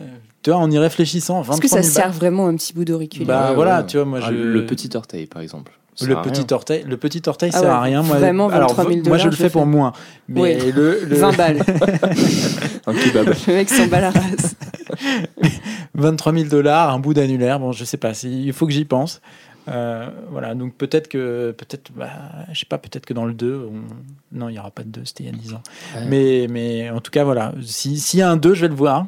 Tu 0.42 0.50
vois, 0.50 0.58
en 0.60 0.70
y 0.70 0.78
réfléchissant, 0.78 1.42
23 1.42 1.54
Est-ce 1.54 1.60
que 1.62 1.68
000 1.68 1.82
ça 1.82 1.90
sert 1.90 2.04
balles, 2.08 2.14
vraiment 2.16 2.46
un 2.46 2.54
petit 2.56 2.72
bout 2.72 2.84
d'auriculaire 2.84 3.26
Bah, 3.26 3.48
Ouais, 3.50 3.54
voilà, 3.54 3.80
ouais. 3.80 3.86
tu 3.86 3.96
vois, 3.98 4.06
moi, 4.06 4.20
Ah, 4.22 4.28
je- 4.30 4.34
Le 4.34 4.64
petit 4.64 4.88
orteil, 4.96 5.26
par 5.26 5.42
exemple. 5.42 5.72
Ça 5.94 6.06
le 6.06 6.14
petit 6.16 6.40
rien. 6.40 6.46
orteil, 6.50 6.84
le 6.86 6.96
petit 6.98 7.22
orteil 7.26 7.50
Ah 7.54 7.58
sert 7.58 7.68
ouais, 7.68 7.74
à 7.74 7.80
rien. 7.80 8.02
Moi, 8.02 8.16
vraiment, 8.18 8.48
alors, 8.48 8.74
23 8.74 8.84
000 8.92 8.96
moi, 8.96 9.02
je 9.02 9.22
dollars, 9.22 9.26
le 9.26 9.30
je 9.32 9.36
fais 9.36 9.50
pour 9.50 9.64
moins. 9.66 9.92
Mais 10.28 10.40
Oui. 10.42 10.72
le, 10.72 11.04
le 11.06 11.16
20 11.20 11.36
balles. 11.36 11.58
Un 12.86 12.92
kebab. 12.94 13.34
le 13.46 13.52
mec 13.54 13.68
s'en 13.70 13.86
bat 13.86 14.00
la 14.00 14.10
race. 14.10 14.54
23 15.94 16.32
000 16.32 16.44
dollars, 16.48 16.90
un 16.92 16.98
bout 16.98 17.14
d'annulaire, 17.14 17.58
bon, 17.58 17.72
je 17.72 17.84
sais 17.84 17.96
pas, 17.96 18.12
il 18.24 18.52
faut 18.52 18.66
que 18.66 18.72
j'y 18.72 18.84
pense. 18.84 19.20
Euh, 19.68 20.08
voilà, 20.30 20.54
donc 20.54 20.74
peut-être 20.74 21.08
que, 21.08 21.52
peut-être, 21.58 21.90
bah, 21.96 22.08
je 22.52 22.58
sais 22.60 22.66
pas, 22.66 22.78
peut-être 22.78 23.04
que 23.06 23.14
dans 23.14 23.24
le 23.24 23.34
2, 23.34 23.68
on- 23.72 24.36
non, 24.38 24.48
il 24.48 24.54
y 24.54 24.58
aura 24.58 24.70
pas 24.70 24.82
de 24.84 24.88
2, 24.90 25.04
c'était 25.04 25.24
il 25.24 25.26
y 25.26 25.28
a 25.30 25.36
10 25.36 25.54
ans. 25.54 25.62
Ouais. 25.96 26.04
Mais, 26.06 26.46
mais 26.48 26.90
en 26.90 27.00
tout 27.00 27.10
cas, 27.10 27.24
voilà, 27.24 27.52
si- 27.62 27.98
s'il 27.98 28.20
y 28.20 28.22
a 28.22 28.30
un 28.30 28.36
2, 28.36 28.54
je 28.54 28.60
vais 28.62 28.68
le 28.68 28.74
voir. 28.74 29.06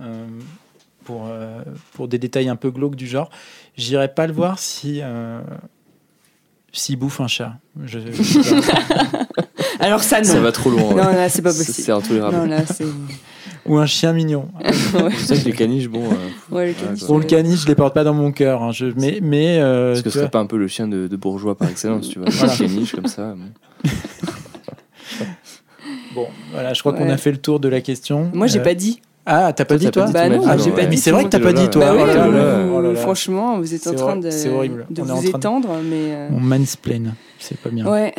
euh, 0.00 0.26
pour, 1.04 1.26
euh, 1.28 1.62
pour 1.94 2.08
des 2.08 2.18
détails 2.18 2.48
un 2.48 2.56
peu 2.56 2.70
glauques 2.70 2.94
du 2.96 3.06
genre. 3.06 3.30
J'irai 3.76 4.08
pas 4.08 4.26
le 4.26 4.32
voir 4.32 4.58
si. 4.58 5.00
Euh, 5.02 5.40
s'il 6.72 6.96
bouffe 6.96 7.20
un 7.20 7.26
chat. 7.26 7.54
Je, 7.84 7.98
je. 7.98 8.54
Alors 9.80 10.02
ça, 10.02 10.18
non. 10.20 10.24
Ça 10.24 10.40
va 10.40 10.52
trop 10.52 10.70
loin. 10.70 10.90
Non, 10.90 10.96
là, 10.96 11.28
c'est 11.28 11.42
pas 11.42 11.50
C'est- 11.52 11.66
possible. 11.66 11.84
C'est 11.84 11.92
intolérable. 11.92 12.36
Non, 12.36 12.44
là, 12.46 12.64
c'est. 12.66 12.84
Ou 13.70 13.78
un 13.78 13.86
chien 13.86 14.12
mignon. 14.12 14.48
ouais. 14.64 15.10
C'est 15.18 15.40
que 15.42 15.48
les 15.48 15.52
caniches, 15.54 15.88
bon. 15.88 16.02
euh, 16.02 16.54
Ouais, 16.54 16.66
le 16.68 16.72
caniche, 16.74 16.98
quoi. 17.00 17.06
Pour 17.06 17.16
le 17.18 17.22
ouais. 17.22 17.26
caniche, 17.30 17.60
je 17.62 17.66
les 17.68 17.74
porte 17.74 17.94
pas 17.94 18.04
dans 18.04 18.14
mon 18.14 18.32
cœur. 18.32 18.62
hein. 18.62 18.72
Je, 18.72 18.86
mais 18.96 19.20
mais 19.22 19.58
euh, 19.60 19.92
Est-ce 19.92 20.02
que 20.02 20.10
ce 20.10 20.14
serait 20.14 20.24
vois, 20.24 20.30
pas 20.30 20.40
un 20.40 20.46
peu 20.46 20.58
le 20.58 20.68
chien 20.68 20.88
de, 20.88 21.06
de 21.06 21.16
bourgeois 21.16 21.56
par 21.56 21.68
excellence, 21.68 22.08
tu 22.08 22.18
vois 22.18 22.28
Voilà. 22.30 22.52
Un 22.52 22.56
caniche 22.56 22.94
comme 22.94 23.06
ça. 23.06 23.34
bon. 23.34 23.90
bon, 26.14 26.26
voilà, 26.52 26.74
je 26.74 26.80
crois 26.80 26.92
qu'on 26.92 27.08
a 27.08 27.16
fait 27.16 27.32
le 27.32 27.38
tour 27.38 27.60
de 27.60 27.68
la 27.68 27.80
question. 27.80 28.30
Moi, 28.34 28.46
j'ai 28.46 28.60
Euh, 28.60 28.64
pas 28.64 28.74
dit. 28.74 29.00
Ah, 29.26 29.52
t'as 29.52 29.66
pas 29.66 29.76
dit 29.76 29.90
toi 29.90 30.06
Bah 30.10 30.28
non, 30.28 30.42
Ah, 30.48 30.56
j'ai 30.56 30.70
pas 30.72 30.86
dit. 30.86 30.96
C'est 30.96 31.10
vrai 31.12 31.24
que 31.24 31.28
t'as 31.28 31.38
pas 31.40 31.52
dit 31.52 31.68
toi. 31.68 31.84
Bah 31.84 31.92
oui, 31.94 32.00
Oh 32.02 32.06
là 32.06 32.26
vous- 32.26 32.32
là, 32.82 32.88
oh 32.92 32.96
franchement, 32.96 33.58
vous 33.58 33.74
êtes 33.74 33.86
en 33.86 33.94
train 33.94 34.16
de, 34.16 34.30
c'est 34.30 34.48
horrible. 34.48 34.86
de 34.90 35.02
vous 35.02 35.10
en 35.10 35.14
train 35.16 35.22
de- 35.22 35.28
étendre, 35.28 35.68
mais. 35.84 36.14
euh, 36.14 36.28
On 36.34 36.40
mansplain, 36.40 37.12
c'est 37.38 37.58
pas 37.58 37.68
bien. 37.70 37.86
Ouais. 37.86 38.12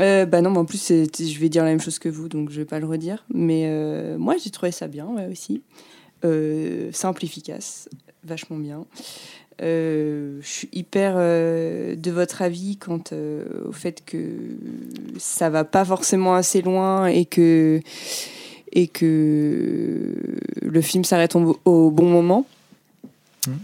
Euh, 0.00 0.26
bah 0.26 0.40
non, 0.40 0.50
mais 0.50 0.58
en 0.58 0.64
plus, 0.64 0.88
je 0.88 1.38
vais 1.38 1.48
dire 1.48 1.64
la 1.64 1.70
même 1.70 1.80
chose 1.80 1.98
que 1.98 2.08
vous, 2.08 2.28
donc 2.28 2.50
je 2.50 2.60
vais 2.60 2.64
pas 2.64 2.78
le 2.78 2.86
redire. 2.86 3.24
Mais 3.32 3.64
euh, 3.66 4.18
moi, 4.18 4.36
j'ai 4.42 4.50
trouvé 4.50 4.72
ça 4.72 4.86
bien, 4.86 5.06
ouais, 5.06 5.26
aussi. 5.30 5.62
Euh, 6.24 6.90
simple, 6.92 7.24
efficace, 7.24 7.88
vachement 8.24 8.56
bien. 8.56 8.84
Euh, 9.60 10.38
je 10.40 10.48
suis 10.48 10.68
hyper 10.72 11.16
de 11.16 12.10
votre 12.10 12.42
avis 12.42 12.76
quant 12.76 13.02
au 13.66 13.72
fait 13.72 14.04
que 14.04 14.20
ça 15.18 15.50
va 15.50 15.64
pas 15.64 15.84
forcément 15.84 16.34
assez 16.36 16.62
loin 16.62 17.06
et 17.06 17.24
que 17.24 17.80
et 18.72 18.86
que 18.86 20.14
le 20.62 20.80
film 20.80 21.02
s'arrête 21.02 21.34
au, 21.34 21.58
au 21.64 21.90
bon 21.90 22.08
moment. 22.08 22.46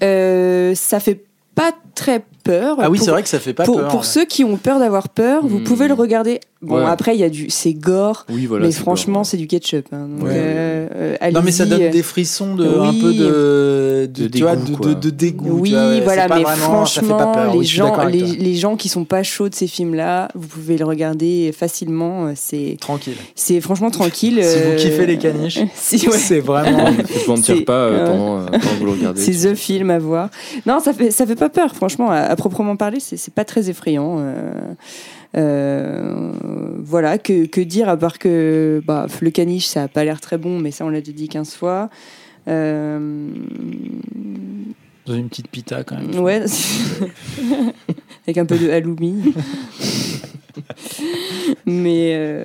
Euh, 0.03 0.75
ça 0.75 1.01
fait 1.01 1.25
pas 1.55 1.73
très 1.95 2.25
peur. 2.45 2.77
Ah 2.81 2.91
oui, 2.91 2.99
Pour- 2.99 3.05
c'est 3.07 3.11
vrai 3.11 3.23
que 3.23 3.29
ça 3.29 3.41
fait 3.41 3.55
pas 3.55 3.65
pour, 3.65 3.79
peur. 3.81 3.89
pour 3.89 4.01
ouais. 4.01 4.07
ceux 4.07 4.25
qui 4.25 4.45
ont 4.45 4.57
peur 4.57 4.79
d'avoir 4.79 5.09
peur, 5.09 5.45
vous 5.45 5.59
Hmm. 5.59 5.65
pouvez 5.65 5.89
le 5.89 5.95
regarder. 5.95 6.41
Bon, 6.65 6.79
Ouais. 6.79 6.85
après, 6.87 7.15
il 7.15 7.21
y 7.21 7.25
a 7.25 7.29
du, 7.29 7.51
c'est 7.51 7.75
gore, 7.75 8.25
Oui, 8.31 8.47
voilà. 8.47 8.67
mais 8.67 8.73
c'est 8.73 8.81
franchement, 8.81 9.23
c'est 9.25 9.37
du 9.37 9.47
ketchup. 9.47 9.87
hein. 9.93 10.07
Donc, 10.09 10.27
Ouais. 10.27 10.33
euh, 10.35 11.17
euh, 11.23 11.31
Non 11.33 11.43
mais 11.45 11.51
ça 11.53 11.67
donne 11.67 11.91
des 11.91 12.03
frissons 12.03 12.55
de 12.55 12.67
oui. 12.67 12.89
un 12.89 12.93
peu 13.01 13.13
de, 13.13 14.07
De 14.07 14.29
tu 14.29 14.43
vois, 14.43 14.57
dégoût, 14.57 14.73
de, 14.73 14.77
quoi. 14.77 14.87
de- 14.89 14.95
de 15.01 15.11
dégoût. 15.11 15.59
Oui, 15.61 15.71
tu 15.71 15.75
vois, 15.77 15.89
ouais, 15.89 16.01
voilà, 16.01 16.27
mais 16.29 16.43
vraiment- 16.43 16.87
ça 16.87 17.01
fait 17.03 17.07
pas 17.09 17.15
franchement, 17.19 17.33
peur. 17.35 17.53
les, 17.53 17.59
Oui, 17.59 17.65
je 17.67 17.77
gens, 17.77 18.05
les, 18.07 18.21
les 18.23 18.55
gens 18.55 18.77
qui 18.77 18.89
sont 18.89 19.05
pas 19.05 19.23
chauds 19.23 19.49
de 19.49 19.55
ces 19.55 19.67
films-là, 19.67 20.29
vous 20.35 20.47
pouvez 20.49 20.77
le 20.79 20.85
regarder 20.85 21.53
facilement. 21.57 22.27
euh, 22.27 22.33
C'est, 22.35 22.77
Tranquille. 22.81 23.15
c'est 23.35 23.61
franchement 23.61 23.91
tranquille. 23.91 24.41
Si 24.43 24.59
vous 24.59 24.77
kiffez 24.77 25.07
les 25.07 25.19
caniches, 25.19 25.59
si, 25.75 26.09
ouais. 26.09 26.17
c'est 26.17 26.41
vraiment. 26.41 26.91
Ne 26.95 27.03
vous 27.03 27.31
mentir 27.37 27.65
pas 27.65 27.91
pendant, 27.91 28.39
euh, 28.39 28.45
pendant 28.47 28.59
que 28.59 28.67
vous 28.79 28.85
le 28.87 28.91
regardez. 28.93 29.21
C'est 29.21 29.49
the 29.51 29.55
film 29.55 29.91
à 29.91 29.99
voir. 29.99 30.31
Non, 30.67 30.81
ça 30.81 30.93
fait 30.93 31.11
ça 31.11 31.27
fait 31.27 31.35
pas 31.37 31.49
peur, 31.49 31.75
franchement. 31.75 32.11
À, 32.11 32.19
à 32.21 32.37
proprement 32.37 32.77
parler, 32.77 33.01
c'est 33.01 33.17
c'est 33.17 33.35
pas 33.35 33.45
très 33.45 33.69
effrayant. 33.71 34.19
Euh, 35.37 36.33
voilà, 36.85 37.19
que, 37.19 37.47
que 37.47 37.61
dire 37.61 37.89
à 37.89 37.97
part 37.97 38.19
que 38.19 38.83
bah, 38.87 39.07
le 39.21 39.31
caniche, 39.31 39.67
ça 39.67 39.85
a 39.85 39.89
pas 39.89 40.05
l'air 40.05 40.21
très 40.21 40.39
bon, 40.39 40.59
mais 40.59 40.71
ça 40.71 40.85
on 40.85 40.89
l'a 40.91 41.01
déjà 41.01 41.13
dit 41.13 41.29
15 41.29 41.55
fois. 41.55 41.91
Euh, 42.47 43.29
Dans 45.07 45.15
une 45.15 45.29
petite 45.29 45.49
pita 45.49 45.83
quand 45.85 45.97
même. 45.97 46.19
ouais, 46.21 46.43
avec 48.27 48.39
un 48.39 48.47
peu 48.47 48.59
de 48.59 48.71
halloumi. 48.71 49.23
mais 51.67 52.13
euh, 52.15 52.45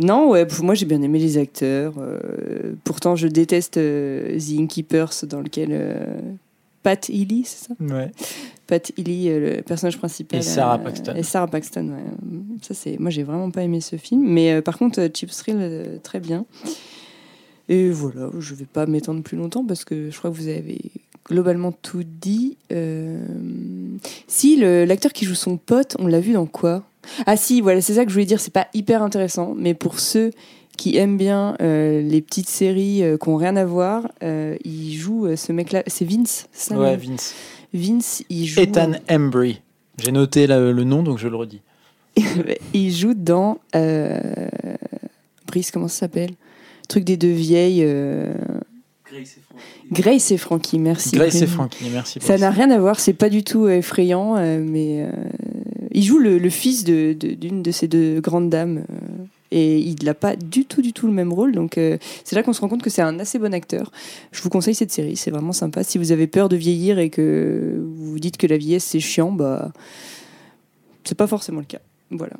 non, 0.00 0.30
ouais, 0.30 0.46
pour 0.46 0.64
moi 0.64 0.74
j'ai 0.74 0.86
bien 0.86 1.02
aimé 1.02 1.18
les 1.18 1.38
acteurs. 1.38 1.94
euh, 1.98 2.72
pourtant, 2.84 3.16
je 3.16 3.28
déteste 3.28 3.76
euh, 3.76 4.38
The 4.38 4.50
Innkeepers, 4.58 5.26
dans 5.28 5.40
lequel 5.40 5.68
euh, 5.72 6.06
Pat 6.82 7.08
Healy, 7.08 7.44
c'est 7.46 7.68
ça? 7.68 7.74
Ouais. 7.80 8.10
Pat 8.78 8.92
Healy, 8.98 9.28
euh, 9.28 9.56
le 9.56 9.62
personnage 9.62 9.98
principal. 9.98 10.40
Et 10.40 10.42
Sarah 10.42 10.74
euh, 10.80 10.84
Paxton. 10.84 11.14
Et 11.16 11.22
Sarah 11.22 11.46
Paxton, 11.46 11.88
ouais. 11.90 12.38
Ça, 12.62 12.74
c'est... 12.74 12.98
Moi, 12.98 13.10
j'ai 13.10 13.22
vraiment 13.22 13.50
pas 13.50 13.62
aimé 13.62 13.80
ce 13.80 13.96
film. 13.96 14.22
Mais 14.26 14.52
euh, 14.52 14.62
par 14.62 14.78
contre, 14.78 15.08
Chip 15.14 15.30
Thrill, 15.30 16.00
très 16.02 16.20
bien. 16.20 16.44
Et 17.68 17.88
voilà, 17.90 18.30
je 18.38 18.54
vais 18.54 18.66
pas 18.66 18.86
m'étendre 18.86 19.22
plus 19.22 19.36
longtemps 19.36 19.64
parce 19.64 19.84
que 19.84 20.10
je 20.10 20.18
crois 20.18 20.30
que 20.30 20.36
vous 20.36 20.48
avez 20.48 20.78
globalement 21.26 21.72
tout 21.72 22.02
dit. 22.04 22.56
Euh, 22.72 23.18
Si, 24.26 24.56
le- 24.56 24.84
l'acteur 24.84 25.12
qui 25.12 25.24
joue 25.24 25.34
son 25.34 25.56
pote, 25.56 25.96
on 25.98 26.06
l'a 26.06 26.20
vu 26.20 26.32
dans 26.32 26.46
quoi? 26.46 26.82
Ah 27.26 27.36
si, 27.36 27.60
voilà, 27.60 27.80
c'est 27.80 27.94
ça 27.94 28.04
que 28.04 28.10
je 28.10 28.14
voulais 28.14 28.26
dire. 28.26 28.40
C'est 28.40 28.52
pas 28.52 28.66
hyper 28.74 29.02
intéressant, 29.02 29.54
mais 29.56 29.72
pour 29.74 29.98
ceux 30.00 30.30
qui 30.76 30.96
aiment 30.96 31.16
bien 31.16 31.56
euh, 31.62 32.02
les 32.02 32.20
petites 32.20 32.48
séries 32.48 33.02
euh, 33.04 33.16
qui 33.16 33.28
ont 33.28 33.36
rien 33.36 33.56
à 33.56 33.64
voir, 33.64 34.08
il 34.22 34.92
joue 34.94 35.34
ce 35.36 35.52
mec-là. 35.52 35.82
C'est 35.86 36.04
Vince, 36.04 36.46
c'est 36.52 36.70
ça 36.74 36.78
Ouais, 36.78 36.96
Vince. 36.96 37.32
Vince, 37.74 38.22
il 38.30 38.46
joue. 38.46 38.60
Ethan 38.60 38.92
Embry. 39.10 39.60
J'ai 39.98 40.12
noté 40.12 40.46
la- 40.46 40.72
le 40.72 40.84
nom 40.84 41.02
donc 41.02 41.18
je 41.18 41.28
le 41.28 41.36
redis. 41.36 41.60
il 42.74 42.90
joue 42.92 43.14
dans. 43.14 43.58
Euh... 43.74 44.18
Brice, 45.46 45.70
comment 45.70 45.88
ça 45.88 46.00
s'appelle? 46.00 46.30
Le 46.30 46.86
Truc 46.88 47.04
des 47.04 47.16
deux 47.16 47.32
vieilles. 47.32 47.82
euh, 47.84 48.32
Grace 49.12 49.36
et 49.36 49.40
Frankie. 49.46 49.92
Grace 49.92 50.30
et 50.32 50.36
Frankie, 50.38 50.78
merci. 50.78 51.16
Grace 51.16 51.42
et. 51.42 51.46
Frankie, 51.46 51.84
merci. 51.92 52.18
Ça 52.20 52.38
n'a 52.38 52.50
rien 52.50 52.70
à 52.70 52.78
voir, 52.78 52.98
c'est 52.98 53.12
pas 53.12 53.28
du 53.28 53.42
tout 53.44 53.68
effrayant, 53.68 54.36
euh, 54.36 54.60
mais 54.64 55.02
euh, 55.02 55.10
il 55.92 56.02
joue 56.02 56.18
le, 56.18 56.38
le 56.38 56.50
fils 56.50 56.84
de- 56.84 57.12
de- 57.18 57.34
d'une 57.34 57.62
de, 57.62 57.70
ces 57.70 57.86
deux 57.88 58.20
grandes 58.20 58.50
dames. 58.50 58.84
Euh, 59.54 59.56
et 59.56 59.78
il 59.78 60.04
n'a 60.04 60.14
pas 60.14 60.36
du 60.36 60.64
tout, 60.64 60.82
du 60.82 60.92
tout 60.92 61.06
le 61.06 61.12
même 61.12 61.32
rôle. 61.32 61.52
Donc 61.52 61.78
euh, 61.78 61.96
c'est 62.24 62.36
là 62.36 62.42
qu'on 62.42 62.52
se 62.52 62.60
rend 62.60 62.68
compte 62.68 62.82
que 62.82 62.90
c'est 62.90 63.02
un 63.02 63.18
assez 63.18 63.38
bon 63.38 63.54
acteur. 63.54 63.92
Je 64.32 64.42
vous 64.42 64.50
conseille 64.50 64.74
cette 64.74 64.92
série, 64.92 65.16
c'est 65.16 65.30
vraiment 65.30 65.52
sympa. 65.52 65.84
Si 65.84 65.98
vous 65.98 66.12
avez 66.12 66.26
peur 66.26 66.48
de 66.48 66.56
vieillir 66.56 66.98
et 66.98 67.10
que 67.10 67.80
vous 67.80 68.12
vous 68.12 68.18
dites 68.18 68.36
que 68.36 68.46
la 68.46 68.56
vieillesse 68.56 68.84
c'est 68.84 69.00
chiant, 69.00 69.32
bah 69.32 69.72
c'est 71.04 71.16
pas 71.16 71.26
forcément 71.26 71.60
le 71.60 71.66
cas. 71.66 71.80
Voilà. 72.10 72.34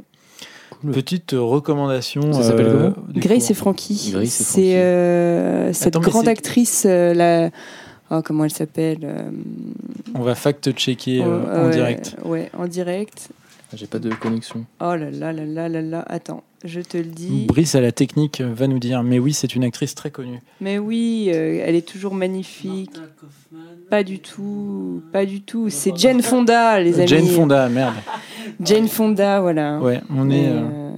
Petite 0.93 1.33
recommandation. 1.33 2.33
Ça 2.33 2.43
s'appelle 2.43 2.67
euh, 2.67 2.91
Grace 3.15 3.51
et 3.51 3.55
Frankie. 3.55 4.11
Grace 4.13 4.41
et 4.41 4.45
Frankie. 4.45 4.61
C'est 4.61 4.77
euh, 4.77 5.73
cette 5.73 5.97
Attends, 5.97 6.01
grande 6.01 6.29
actrice, 6.29 6.85
euh, 6.87 7.15
la... 7.15 7.51
oh, 8.11 8.21
comment 8.23 8.45
elle 8.45 8.53
s'appelle 8.53 8.99
euh, 9.03 9.31
On 10.15 10.23
va 10.23 10.35
fact-checker 10.35 11.23
euh, 11.23 11.41
oh, 11.43 11.59
en 11.59 11.65
ouais, 11.67 11.71
direct. 11.71 12.17
Ouais, 12.25 12.51
en 12.59 12.67
direct. 12.67 13.31
J'ai 13.73 13.87
pas 13.87 13.99
de 13.99 14.11
connexion. 14.15 14.67
Oh 14.81 14.95
là 14.95 15.11
là 15.11 15.33
là 15.33 15.45
là 15.47 15.69
là 15.69 15.81
là. 15.81 16.05
Attends, 16.07 16.43
je 16.65 16.81
te 16.81 16.97
le 16.97 17.05
dis. 17.05 17.45
Brice 17.47 17.75
à 17.75 17.81
la 17.81 17.93
technique 17.93 18.41
va 18.41 18.67
nous 18.67 18.79
dire, 18.79 19.03
mais 19.03 19.19
oui, 19.19 19.33
c'est 19.33 19.55
une 19.55 19.65
actrice 19.65 19.95
très 19.95 20.11
connue. 20.11 20.41
Mais 20.61 20.79
oui, 20.79 21.31
euh, 21.33 21.63
elle 21.65 21.75
est 21.75 21.87
toujours 21.87 22.15
magnifique. 22.15 22.91
Pas 23.91 24.03
du 24.03 24.19
tout, 24.19 25.03
pas 25.13 25.27
du 25.27 25.43
tout. 25.43 25.69
C'est 25.71 25.97
Jane 25.97 26.23
Fonda, 26.23 26.81
les 26.81 26.99
amis. 26.99 27.07
Jane 27.09 27.27
Fonda, 27.27 27.69
merde. 27.69 27.95
Jane 28.65 28.89
Fonda, 28.89 29.41
voilà. 29.41 29.79
Ouais, 29.81 30.01
on 30.11 30.31
est. 30.31 30.49
euh, 30.49 30.61
euh, 30.63 30.91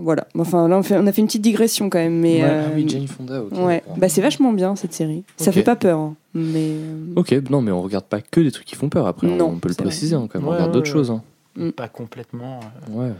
Voilà. 0.00 0.26
Enfin, 0.38 0.66
là, 0.66 0.78
on, 0.78 0.82
fait- 0.82 0.96
on 0.96 1.06
a 1.06 1.12
fait 1.12 1.20
une 1.20 1.26
petite 1.26 1.42
digression 1.42 1.90
quand 1.90 1.98
même, 1.98 2.18
mais. 2.18 2.42
Ouais. 2.42 2.48
euh, 2.50 2.64
Ah 2.66 2.72
oui, 2.74 2.86
Jane 2.88 3.06
Fonda, 3.06 3.42
ok. 3.42 3.52
Ouais, 3.58 3.82
bah 3.98 4.08
c'est 4.08 4.22
vachement 4.22 4.52
bien 4.52 4.74
cette 4.76 4.94
série. 4.94 5.24
Ça 5.36 5.52
fait 5.52 5.62
pas 5.62 5.76
peur, 5.76 5.98
hein, 5.98 6.14
mais. 6.34 6.70
euh, 6.70 7.12
Ok, 7.16 7.32
non, 7.50 7.60
mais 7.60 7.70
on 7.70 7.82
regarde 7.82 8.06
pas 8.06 8.20
que 8.22 8.40
des 8.40 8.50
trucs 8.50 8.66
qui 8.66 8.76
font 8.76 8.88
peur. 8.88 9.06
Après, 9.06 9.26
on- 9.26 9.36
Non, 9.36 9.46
on 9.50 9.58
peut 9.58 9.68
le 9.68 9.74
préciser 9.74 10.16
hein, 10.16 10.26
quand 10.32 10.38
même. 10.38 10.48
on 10.48 10.52
regarde 10.52 10.68
ouais, 10.70 10.74
d'autres 10.74 10.86
ouais. 10.88 10.92
choses. 10.92 11.10
hein. 11.10 11.22
Mm. 11.56 11.70
pas 11.70 11.88
complètement, 11.88 12.60
euh, 12.60 12.92
Ouais. 13.08 13.12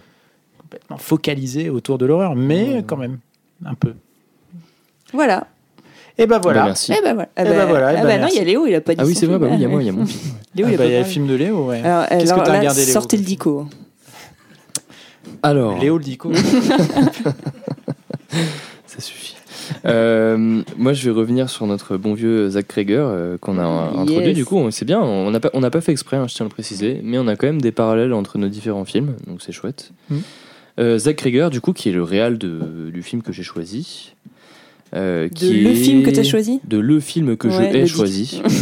Complètement 0.71 0.99
focalisé 0.99 1.69
autour 1.69 1.99
de 1.99 2.07
l'horreur, 2.07 2.37
mais 2.37 2.75
Ouais. 2.77 2.85
quand 2.87 2.97
même, 2.97 3.19
un 3.65 3.75
peu. 3.75 3.95
Voilà. 5.13 5.49
Et 6.17 6.27
ben 6.27 6.39
voilà. 6.39 6.61
Bah, 6.61 6.67
merci. 6.67 6.93
Eh 6.97 7.03
ben 7.03 7.15
voilà. 7.15 7.29
Ah 7.35 7.43
Eh 7.45 7.49
ben 7.49 7.67
voilà, 7.67 7.93
eh 7.93 7.97
ah 7.97 8.03
ben 8.03 8.07
bah 8.09 8.19
non, 8.19 8.29
il 8.31 8.37
y 8.37 8.41
a. 8.41 8.45
Léo, 8.45 8.67
il 8.67 8.75
a 8.77 8.81
pas 8.81 8.95
dit 8.95 9.01
Ah 9.03 9.07
oui, 9.07 9.15
c'est 9.17 9.27
vrai, 9.27 9.37
film. 9.39 9.49
bah 9.49 9.53
oui, 9.53 9.57
il 9.59 9.63
y 9.63 9.65
a 9.65 9.69
moi, 9.69 9.83
il 9.83 9.87
y 9.87 9.89
a 9.89 9.93
mon 9.93 10.07
film. 10.07 10.35
Léo, 10.55 10.67
Ah 10.67 10.71
il 10.71 10.75
a 10.75 10.77
bah, 10.79 10.85
pas 10.85 10.89
il 10.89 10.93
y 10.93 10.97
a 10.97 10.99
le 11.01 11.05
film 11.05 11.27
de 11.27 11.35
Léo, 11.35 11.65
ouais. 11.67 11.81
Alors, 11.83 12.07
Qu'est-ce 12.09 12.33
que 12.35 12.41
t'as 12.45 12.59
regardé, 12.59 12.85
Léo 12.85 12.93
sortez 12.93 13.17
le 13.17 13.23
dico. 13.25 13.67
Alors, 15.43 15.79
Léo 15.79 15.99
le 15.99 16.05
dico. 16.05 16.31
ça 18.87 19.01
suffit. 19.01 19.35
Euh, 19.87 20.63
moi, 20.77 20.93
je 20.93 21.05
vais 21.09 21.17
revenir 21.17 21.49
sur 21.49 21.67
notre 21.67 21.97
bon 21.97 22.13
vieux 22.15 22.51
Zach 22.51 22.67
Krager 22.67 22.97
euh, 22.99 23.39
qu'on 23.39 23.59
a 23.59 23.91
Yes. 23.93 23.99
introduit. 24.01 24.35
Du 24.35 24.45
coup, 24.45 24.71
c'est 24.71 24.85
bien. 24.85 25.01
On 25.01 25.31
n'a 25.31 25.41
pas, 25.41 25.51
on 25.55 25.61
n'a 25.61 25.71
pas 25.71 25.81
fait 25.81 25.93
exprès, 25.93 26.17
hein, 26.17 26.27
je 26.29 26.35
tiens 26.35 26.45
à 26.45 26.49
le 26.49 26.53
préciser, 26.53 27.01
mais 27.03 27.19
on 27.19 27.27
a 27.29 27.37
quand 27.37 27.47
même 27.47 27.61
des 27.63 27.73
parallèles 27.73 28.13
entre 28.13 28.37
nos 28.39 28.49
différents 28.49 28.85
films, 28.85 29.15
donc 29.27 29.41
c'est 29.43 29.53
chouette. 29.53 29.93
Mm. 30.11 30.19
Euh, 30.79 30.99
Zach 30.99 31.17
Krager, 31.17 31.49
du 31.51 31.61
coup, 31.61 31.73
qui 31.73 31.89
est 31.89 31.93
le 31.93 32.03
réal 32.03 32.39
de, 32.39 32.91
du 32.93 33.03
film 33.03 33.23
que 33.23 33.33
j'ai 33.33 33.43
choisi. 33.43 34.15
euh, 34.95 35.29
De 35.29 35.35
qui 35.35 35.53
le 35.61 35.71
est- 35.71 35.75
film 35.75 36.03
que 36.03 36.11
t'as 36.11 36.23
choisi 36.23 36.61
De 36.67 36.79
le 36.79 37.01
film 37.01 37.37
que 37.37 37.49
Ouais, 37.49 37.71
je 37.73 37.77
ai 37.79 37.83
dit. 37.83 37.89
choisi. 37.89 38.43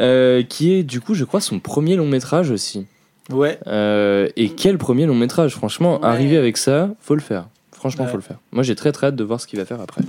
Euh, 0.00 0.42
qui 0.42 0.72
est, 0.72 0.82
du 0.82 1.00
coup, 1.00 1.14
je 1.14 1.24
crois, 1.24 1.40
son 1.40 1.60
premier 1.60 1.94
long 1.94 2.08
métrage 2.08 2.50
aussi. 2.50 2.84
Ouais. 3.30 3.58
Euh, 3.68 4.28
et 4.36 4.48
quel 4.50 4.76
premier 4.76 5.06
long 5.06 5.14
métrage, 5.14 5.54
franchement, 5.54 6.00
Ouais. 6.00 6.06
arriver 6.06 6.36
avec 6.36 6.56
ça, 6.56 6.90
faut 7.00 7.14
le 7.14 7.20
faire. 7.20 7.46
Franchement, 7.72 8.04
Ouais. 8.04 8.10
faut 8.10 8.16
le 8.16 8.22
faire. 8.22 8.38
Moi, 8.50 8.64
j'ai 8.64 8.74
très 8.74 8.90
très 8.90 9.06
hâte 9.08 9.16
de 9.16 9.22
voir 9.22 9.40
ce 9.40 9.46
qu'il 9.46 9.58
va 9.58 9.64
faire 9.64 9.80
après. 9.80 10.02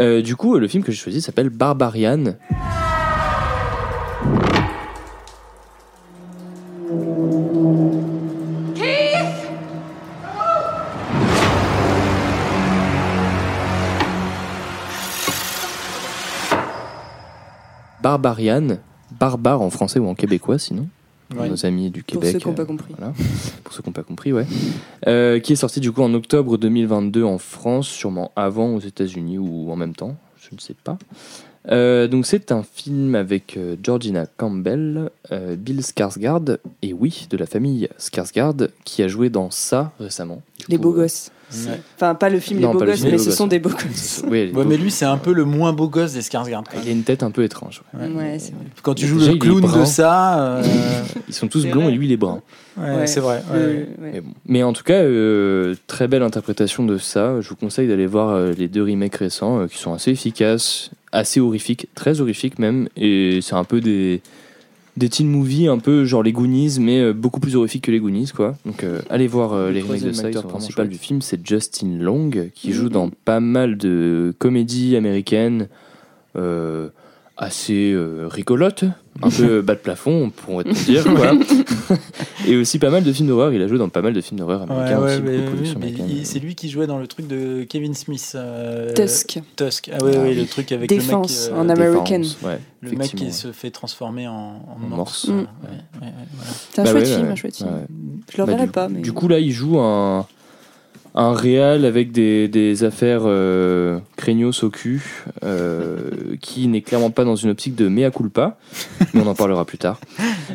Euh, 0.00 0.22
du 0.22 0.34
coup, 0.34 0.56
le 0.58 0.66
film 0.66 0.82
que 0.82 0.90
j'ai 0.92 0.98
choisi 0.98 1.20
s'appelle 1.20 1.50
Barbarian. 1.50 2.36
Barbarian, 18.02 18.78
barbare 19.18 19.60
en 19.62 19.70
français 19.70 19.98
ou 19.98 20.06
en 20.08 20.14
québécois 20.14 20.58
sinon, 20.58 20.88
pour 21.28 21.40
Ouais. 21.40 21.48
nos 21.48 21.64
amis 21.64 21.90
du 21.90 22.02
Pour 22.02 22.20
Québec. 22.20 22.32
ceux 22.32 22.38
qui 22.40 22.48
n'ont 22.48 22.54
pas 22.54 22.62
euh, 22.62 22.66
compris. 22.66 22.94
voilà. 22.98 23.12
Pour 23.64 23.72
ceux 23.72 23.82
qui 23.82 23.88
n'ont 23.88 23.92
pas 23.94 24.02
compris, 24.02 24.32
ouais. 24.32 24.46
Euh, 25.06 25.38
qui 25.40 25.52
est 25.54 25.56
sorti 25.56 25.80
du 25.80 25.92
coup 25.92 26.02
en 26.02 26.12
octobre 26.14 26.58
2022 26.58 27.24
en 27.24 27.38
France, 27.38 27.88
sûrement 27.88 28.32
avant 28.36 28.74
aux 28.74 28.80
États-Unis 28.80 29.38
ou 29.38 29.70
en 29.72 29.76
même 29.76 29.94
temps, 29.94 30.16
je 30.36 30.54
ne 30.54 30.60
sais 30.60 30.74
pas. 30.74 30.98
Euh, 31.70 32.08
donc 32.08 32.26
c'est 32.26 32.50
un 32.50 32.64
film 32.64 33.14
avec 33.14 33.56
euh, 33.56 33.76
Georgina 33.82 34.26
Campbell, 34.36 35.10
euh, 35.30 35.54
Bill 35.56 35.80
Skarsgård 35.80 36.58
et 36.82 36.92
oui 36.92 37.28
de 37.30 37.36
la 37.36 37.46
famille 37.46 37.88
Skarsgård 38.00 38.68
qui 38.84 39.02
a 39.02 39.06
joué 39.08 39.28
dans 39.30 39.50
ça 39.52 39.92
récemment. 40.00 40.42
Les 40.68 40.76
coup, 40.76 40.82
beaux 40.82 40.94
euh, 40.94 41.02
gosses. 41.02 41.30
Ouais. 41.54 41.78
Enfin, 41.96 42.14
pas 42.16 42.30
le 42.30 42.40
film 42.40 42.58
Non, 42.60 42.72
Les 42.72 42.78
beaux 42.78 42.84
gosses, 42.84 42.96
film 42.96 43.10
mais 43.12 43.16
Beaux 43.18 43.22
ce 43.22 43.30
sont 43.30 43.46
des 43.46 43.58
beaux 43.60 43.68
gosses. 43.70 44.22
Oui, 44.28 44.30
les 44.30 44.46
Ouais, 44.46 44.52
beaux- 44.52 44.64
mais 44.64 44.76
lui, 44.76 44.90
c'est 44.90 45.04
un 45.04 45.18
peu 45.18 45.32
le 45.32 45.44
moins 45.44 45.72
beau 45.72 45.86
gosse 45.88 46.14
des 46.14 46.20
Skarsgård. 46.22 46.64
il 46.82 46.88
a 46.88 46.92
une 46.92 47.04
tête 47.04 47.22
un 47.22 47.30
peu 47.30 47.44
étrange. 47.44 47.82
ouais. 47.94 48.08
Ouais, 48.08 48.38
c'est 48.40 48.52
vrai. 48.54 48.64
Quand 48.82 48.94
tu 48.94 49.06
joues 49.06 49.18
déjà, 49.20 49.30
le 49.32 49.38
clown 49.38 49.60
de 49.60 49.84
ça, 49.84 50.40
euh, 50.56 50.62
Ils 51.28 51.34
sont 51.34 51.46
tous 51.46 51.64
blonds 51.66 51.88
et 51.88 51.92
lui 51.92 52.06
il 52.06 52.12
est 52.12 52.16
brun. 52.16 52.40
ouais, 52.76 52.96
Ouais. 52.96 53.06
c'est 53.06 53.20
vrai. 53.20 53.40
ouais, 53.52 53.56
ouais. 53.58 53.66
ouais. 53.66 53.88
Mais, 54.14 54.20
bon. 54.20 54.30
Mais 54.46 54.62
en 54.64 54.72
tout 54.72 54.82
cas, 54.82 54.94
euh, 55.02 55.74
très 55.86 56.08
belle 56.08 56.22
interprétation 56.24 56.84
de 56.84 56.98
ça. 56.98 57.40
Je 57.40 57.48
vous 57.50 57.56
conseille 57.56 57.86
d'aller 57.86 58.06
voir 58.06 58.30
euh, 58.30 58.52
les 58.58 58.66
deux 58.66 58.82
remakes 58.82 59.16
récents 59.16 59.60
euh, 59.60 59.66
qui 59.68 59.78
sont 59.78 59.92
assez 59.92 60.10
efficaces, 60.10 60.90
assez 61.12 61.40
horrifiques, 61.40 61.86
très 61.94 62.20
horrifiques 62.20 62.58
même. 62.58 62.88
Et 62.96 63.40
c'est 63.42 63.54
un 63.54 63.64
peu 63.64 63.80
des, 63.80 64.20
des 64.96 65.08
teen 65.08 65.28
movies, 65.28 65.68
un 65.68 65.78
peu 65.78 66.04
genre 66.04 66.22
les 66.22 66.32
Goonies, 66.32 66.78
mais 66.80 67.00
euh, 67.00 67.12
beaucoup 67.12 67.40
plus 67.40 67.54
horrifiques 67.56 67.84
que 67.84 67.90
les 67.90 68.00
Goonies. 68.00 68.30
Quoi. 68.34 68.56
Donc 68.66 68.82
euh, 68.84 69.00
allez 69.10 69.26
voir 69.28 69.52
euh, 69.52 69.68
Le 69.68 69.74
les 69.74 69.82
remakes 69.82 70.02
de 70.02 70.12
ça. 70.12 70.42
Principal 70.42 70.88
du 70.88 70.98
film, 70.98 71.22
c'est 71.22 71.46
Justin 71.46 71.98
Long, 72.00 72.30
qui 72.54 72.72
joue 72.72 72.84
Mhm. 72.84 72.90
dans 72.90 73.10
pas 73.24 73.40
mal 73.40 73.76
de 73.76 74.34
comédies 74.38 74.96
américaines. 74.96 75.68
euh, 76.36 76.88
assez 77.42 77.92
euh, 77.92 78.26
rigolotes, 78.30 78.84
un 79.22 79.28
peu 79.30 79.60
bas 79.62 79.74
de 79.74 79.80
plafond, 79.80 80.24
on 80.26 80.30
pourrait 80.30 80.64
te 80.64 80.84
dire. 80.84 81.04
quoi. 81.04 81.32
Et 82.46 82.56
aussi 82.56 82.78
pas 82.78 82.90
mal 82.90 83.02
de 83.04 83.12
films 83.12 83.28
d'horreur. 83.28 83.52
Il 83.52 83.60
a 83.62 83.68
joué 83.68 83.78
dans 83.78 83.88
pas 83.88 84.02
mal 84.02 84.12
de 84.12 84.20
films 84.20 84.38
d'horreur 84.38 84.62
Ouais, 84.62 84.70
américains 84.72 85.00
ouais, 85.00 85.12
aussi, 85.14 85.22
mais- 85.22 85.38
mais 85.38 85.70
américaines. 85.76 86.06
il- 86.08 86.26
c'est 86.26 86.38
lui 86.38 86.54
qui 86.54 86.68
jouait 86.70 86.86
dans 86.86 86.98
le 86.98 87.06
truc 87.06 87.26
de 87.26 87.64
Kevin 87.64 87.94
Smith. 87.94 88.32
euh, 88.34 88.92
Tusk. 88.94 89.40
Tusk. 89.56 89.90
Ah 89.92 89.98
oui, 90.02 90.10
Ah 90.14 90.18
oui, 90.22 90.34
le 90.34 90.46
truc 90.46 90.72
avec 90.72 90.88
Défense, 90.88 91.48
le 91.50 91.56
mec, 91.56 91.60
en 91.64 91.68
euh, 91.68 91.72
American. 91.72 92.18
Défense, 92.20 92.38
ouais, 92.42 92.58
le 92.80 92.90
mec 92.92 93.14
qui 93.14 93.32
se 93.32 93.52
fait 93.52 93.70
transformer 93.70 94.26
en, 94.28 94.32
en 94.32 94.76
En 94.84 94.88
morse. 94.88 95.26
morse. 95.26 95.28
Mm. 95.28 95.32
Ouais, 95.32 95.36
ouais, 95.42 96.06
ouais, 96.06 96.12
voilà. 96.34 96.50
C'est 96.72 96.80
un 96.80 96.84
Bah 96.84 96.90
chouette 96.90 97.02
ouais, 97.04 97.14
film, 97.14 97.26
ouais, 97.26 97.32
un 97.32 97.36
chouette 97.36 97.56
film. 97.56 97.68
ouais. 97.70 97.86
Je 98.32 98.36
le 98.38 98.46
Bah, 98.46 98.52
reverrai 98.52 98.68
pas, 98.68 98.88
mais. 98.88 99.00
du 99.00 99.12
coup, 99.12 99.28
là, 99.28 99.38
il 99.38 99.50
joue 99.52 99.78
un, 99.78 100.26
un 101.14 101.34
réal 101.34 101.84
avec 101.84 102.10
des, 102.10 102.48
des 102.48 102.84
affaires 102.84 103.22
euh, 103.24 103.98
craignos 104.16 104.62
au 104.62 104.70
cul, 104.70 105.24
euh, 105.44 105.98
qui 106.40 106.68
n'est 106.68 106.80
clairement 106.80 107.10
pas 107.10 107.24
dans 107.24 107.36
une 107.36 107.50
optique 107.50 107.74
de 107.74 107.88
mea 107.88 108.10
culpa, 108.10 108.56
mais 109.12 109.20
on 109.20 109.26
en 109.26 109.34
parlera 109.34 109.64
plus 109.64 109.78
tard. 109.78 110.00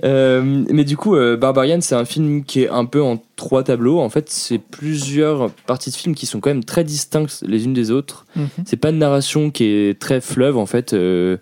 Euh, 0.03 0.64
mais 0.70 0.84
du 0.84 0.97
coup, 0.97 1.16
euh, 1.16 1.38
Barbarian, 1.38 1.80
c'est 1.82 1.95
un 1.95 2.05
film 2.05 2.43
qui 2.43 2.64
est 2.64 2.70
un 2.70 2.86
peu 2.86 3.01
en 3.01 3.22
trois 3.36 3.64
tableaux. 3.64 3.99
En 3.99 4.10
fait, 4.10 4.30
c'est 4.30 4.58
plusieurs 4.58 5.51
parties 5.68 5.91
de 5.91 5.95
film 5.95 6.16
qui 6.16 6.26
sont 6.26 6.39
quand 6.39 6.49
même 6.49 6.64
très 6.64 6.84
distinctes 6.84 7.43
les 7.45 7.66
unes 7.66 7.74
des 7.74 7.91
autres. 7.91 8.26
Mhm. 8.36 8.47
C'est 8.66 8.78
pas 8.78 8.89
une 8.89 8.99
narration 8.99 9.51
qui 9.51 9.66
est 9.66 9.99
très 9.99 10.22
fleuve 10.22 10.58
en 10.58 10.66
fait. 10.66 10.93
Euh, 10.93 11.38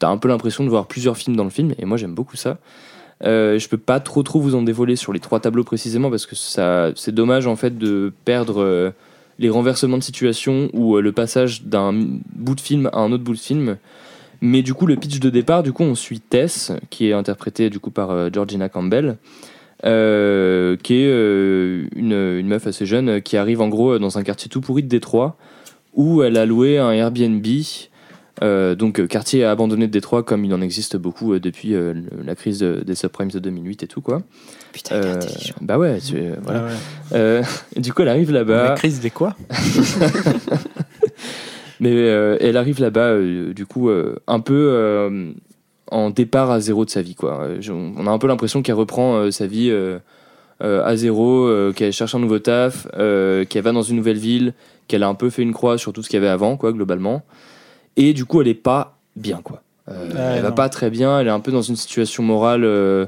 T'as 0.00 0.08
un 0.08 0.16
peu 0.16 0.28
l'impression 0.28 0.64
de 0.64 0.70
voir 0.70 0.86
plusieurs 0.86 1.18
films 1.18 1.36
dans 1.36 1.44
le 1.44 1.50
film 1.50 1.74
et 1.78 1.84
moi 1.84 1.98
j'aime 1.98 2.14
beaucoup 2.14 2.36
ça. 2.36 2.56
Euh, 3.24 3.58
je 3.58 3.68
peux 3.68 3.76
pas 3.78 4.00
trop 4.00 4.22
trop 4.22 4.40
vous 4.40 4.54
en 4.54 4.62
dévoiler 4.62 4.96
sur 4.96 5.12
les 5.12 5.20
trois 5.20 5.40
tableaux 5.40 5.64
précisément 5.64 6.08
parce 6.08 6.24
que 6.24 6.34
ça 6.34 6.90
c'est 6.96 7.14
dommage 7.14 7.46
en 7.46 7.56
fait 7.56 7.76
de 7.76 8.12
perdre 8.24 8.62
euh, 8.62 8.90
les 9.38 9.50
renversements 9.50 9.98
de 9.98 10.02
situation 10.02 10.70
ou 10.72 10.96
euh, 10.96 11.02
le 11.02 11.12
passage 11.12 11.64
d'un 11.64 11.92
bout 11.92 12.54
de 12.54 12.60
film 12.60 12.88
à 12.92 13.00
un 13.00 13.12
autre 13.12 13.24
bout 13.24 13.34
de 13.34 13.38
film. 13.38 13.76
Mais 14.40 14.62
du 14.62 14.72
coup 14.72 14.86
le 14.86 14.96
pitch 14.96 15.20
de 15.20 15.28
départ 15.28 15.62
du 15.62 15.72
coup 15.72 15.82
on 15.82 15.94
suit 15.94 16.20
Tess 16.20 16.72
qui 16.88 17.08
est 17.08 17.12
interprétée 17.12 17.68
du 17.68 17.78
coup 17.78 17.90
par 17.90 18.10
euh, 18.10 18.30
Georgina 18.32 18.70
Campbell. 18.70 19.16
qui 19.82 19.86
est 20.94 21.10
une, 21.94 22.12
une 22.12 22.46
meuf 22.46 22.66
assez 22.66 22.86
jeune 22.86 23.20
qui 23.20 23.36
arrive 23.36 23.60
en 23.60 23.68
gros 23.68 23.98
dans 23.98 24.16
un 24.16 24.22
quartier 24.22 24.48
tout 24.48 24.62
pourri 24.62 24.82
de 24.82 24.88
Détroit 24.88 25.36
où 25.94 26.22
elle 26.22 26.38
a 26.38 26.46
loué 26.46 26.78
un 26.78 26.92
Airbnb 26.92 27.44
euh, 28.42 28.74
donc 28.74 29.00
euh, 29.00 29.06
quartier 29.06 29.44
abandonné 29.44 29.86
de 29.86 29.92
Détroit 29.92 30.22
comme 30.22 30.44
il 30.44 30.54
en 30.54 30.60
existe 30.60 30.96
beaucoup 30.96 31.34
euh, 31.34 31.40
depuis 31.40 31.74
euh, 31.74 31.94
la 32.24 32.34
crise 32.34 32.58
de- 32.60 32.82
des 32.86 32.94
subprimes 32.94 33.30
de 33.30 33.38
2008 33.38 33.82
et 33.82 33.86
tout 33.86 34.00
quoi. 34.00 34.22
Putain, 34.72 34.96
il 34.96 35.02
est 35.04 35.06
Euh, 35.10 35.14
intelligent. 35.16 35.54
bah 35.60 35.78
ouais, 35.78 35.98
tu- 36.00 36.16
euh, 36.16 36.36
voilà. 36.42 36.60
Ah 36.60 36.66
ouais. 36.66 36.72
Euh, 37.18 37.42
du 37.76 37.92
coup 37.92 38.02
elle 38.02 38.08
arrive 38.08 38.30
La 38.32 38.38
là-bas, 38.40 38.74
crise 38.76 39.00
des 39.00 39.10
quoi 39.10 39.36
mais 41.80 41.92
euh, 41.94 42.36
elle 42.40 42.56
arrive 42.56 42.80
là-bas 42.80 43.08
euh, 43.12 43.52
du 43.54 43.66
coup 43.66 43.88
euh, 43.88 44.16
un 44.26 44.40
peu 44.40 44.54
euh, 44.72 45.32
en 45.90 46.10
départ 46.10 46.50
à 46.50 46.60
zéro 46.60 46.84
de 46.84 46.90
sa 46.90 47.02
vie 47.02 47.14
quoi. 47.14 47.40
Euh, 47.42 47.56
je- 47.60 47.72
on 47.72 48.06
a 48.06 48.10
un 48.10 48.18
peu 48.18 48.26
l'impression 48.26 48.62
qu'elle 48.62 48.74
reprend 48.74 49.16
euh, 49.16 49.30
sa 49.30 49.46
vie 49.46 49.70
euh, 49.70 49.98
euh, 50.62 50.84
à 50.84 50.94
zéro, 50.96 51.46
euh, 51.46 51.72
qu'elle 51.72 51.92
cherche 51.92 52.14
un 52.14 52.18
nouveau 52.18 52.38
taf, 52.38 52.86
euh, 52.98 53.44
qu'elle 53.46 53.62
va 53.64 53.72
dans 53.72 53.82
une 53.82 53.96
nouvelle 53.96 54.18
ville, 54.18 54.52
qu'elle 54.88 55.02
a 55.02 55.08
un 55.08 55.14
peu 55.14 55.30
fait 55.30 55.42
une 55.42 55.54
croix 55.54 55.78
sur 55.78 55.92
tout 55.94 56.02
ce 56.02 56.08
qu'il 56.10 56.18
y 56.18 56.22
avait 56.22 56.28
avant 56.30 56.56
quoi 56.58 56.72
globalement. 56.72 57.22
Et 57.96 58.12
du 58.12 58.24
coup 58.24 58.40
elle 58.40 58.48
est 58.48 58.54
pas 58.54 58.98
bien 59.16 59.40
quoi. 59.42 59.62
Euh, 59.88 60.34
elle 60.36 60.42
va 60.42 60.50
non. 60.50 60.54
pas 60.54 60.68
très 60.68 60.90
bien, 60.90 61.18
elle 61.18 61.26
est 61.26 61.30
un 61.30 61.40
peu 61.40 61.50
dans 61.52 61.62
une 61.62 61.76
situation 61.76 62.22
morale 62.22 62.64
euh, 62.64 63.06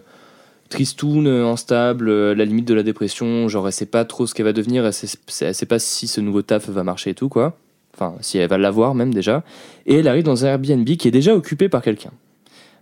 tristoun, 0.68 1.26
euh, 1.26 1.46
instable, 1.46 2.08
euh, 2.08 2.32
à 2.32 2.34
la 2.34 2.44
limite 2.44 2.66
de 2.66 2.74
la 2.74 2.82
dépression, 2.82 3.46
genre 3.48 3.66
elle 3.66 3.72
sait 3.72 3.86
pas 3.86 4.04
trop 4.04 4.26
ce 4.26 4.34
qu'elle 4.34 4.46
va 4.46 4.52
devenir, 4.52 4.84
elle 4.86 4.92
sait, 4.92 5.06
elle 5.42 5.54
sait 5.54 5.66
pas 5.66 5.78
si 5.78 6.08
ce 6.08 6.20
nouveau 6.20 6.42
taf 6.42 6.68
va 6.68 6.82
marcher 6.82 7.10
et 7.10 7.14
tout 7.14 7.28
quoi. 7.28 7.56
Enfin, 7.94 8.14
si 8.20 8.38
elle 8.38 8.48
va 8.48 8.58
l'avoir 8.58 8.94
même 8.94 9.12
déjà. 9.12 9.44
Et 9.86 9.96
elle 9.96 10.08
arrive 10.08 10.24
dans 10.24 10.44
un 10.44 10.48
Airbnb 10.48 10.88
qui 10.96 11.06
est 11.08 11.12
déjà 11.12 11.34
occupé 11.34 11.68
par 11.68 11.82
quelqu'un. 11.82 12.10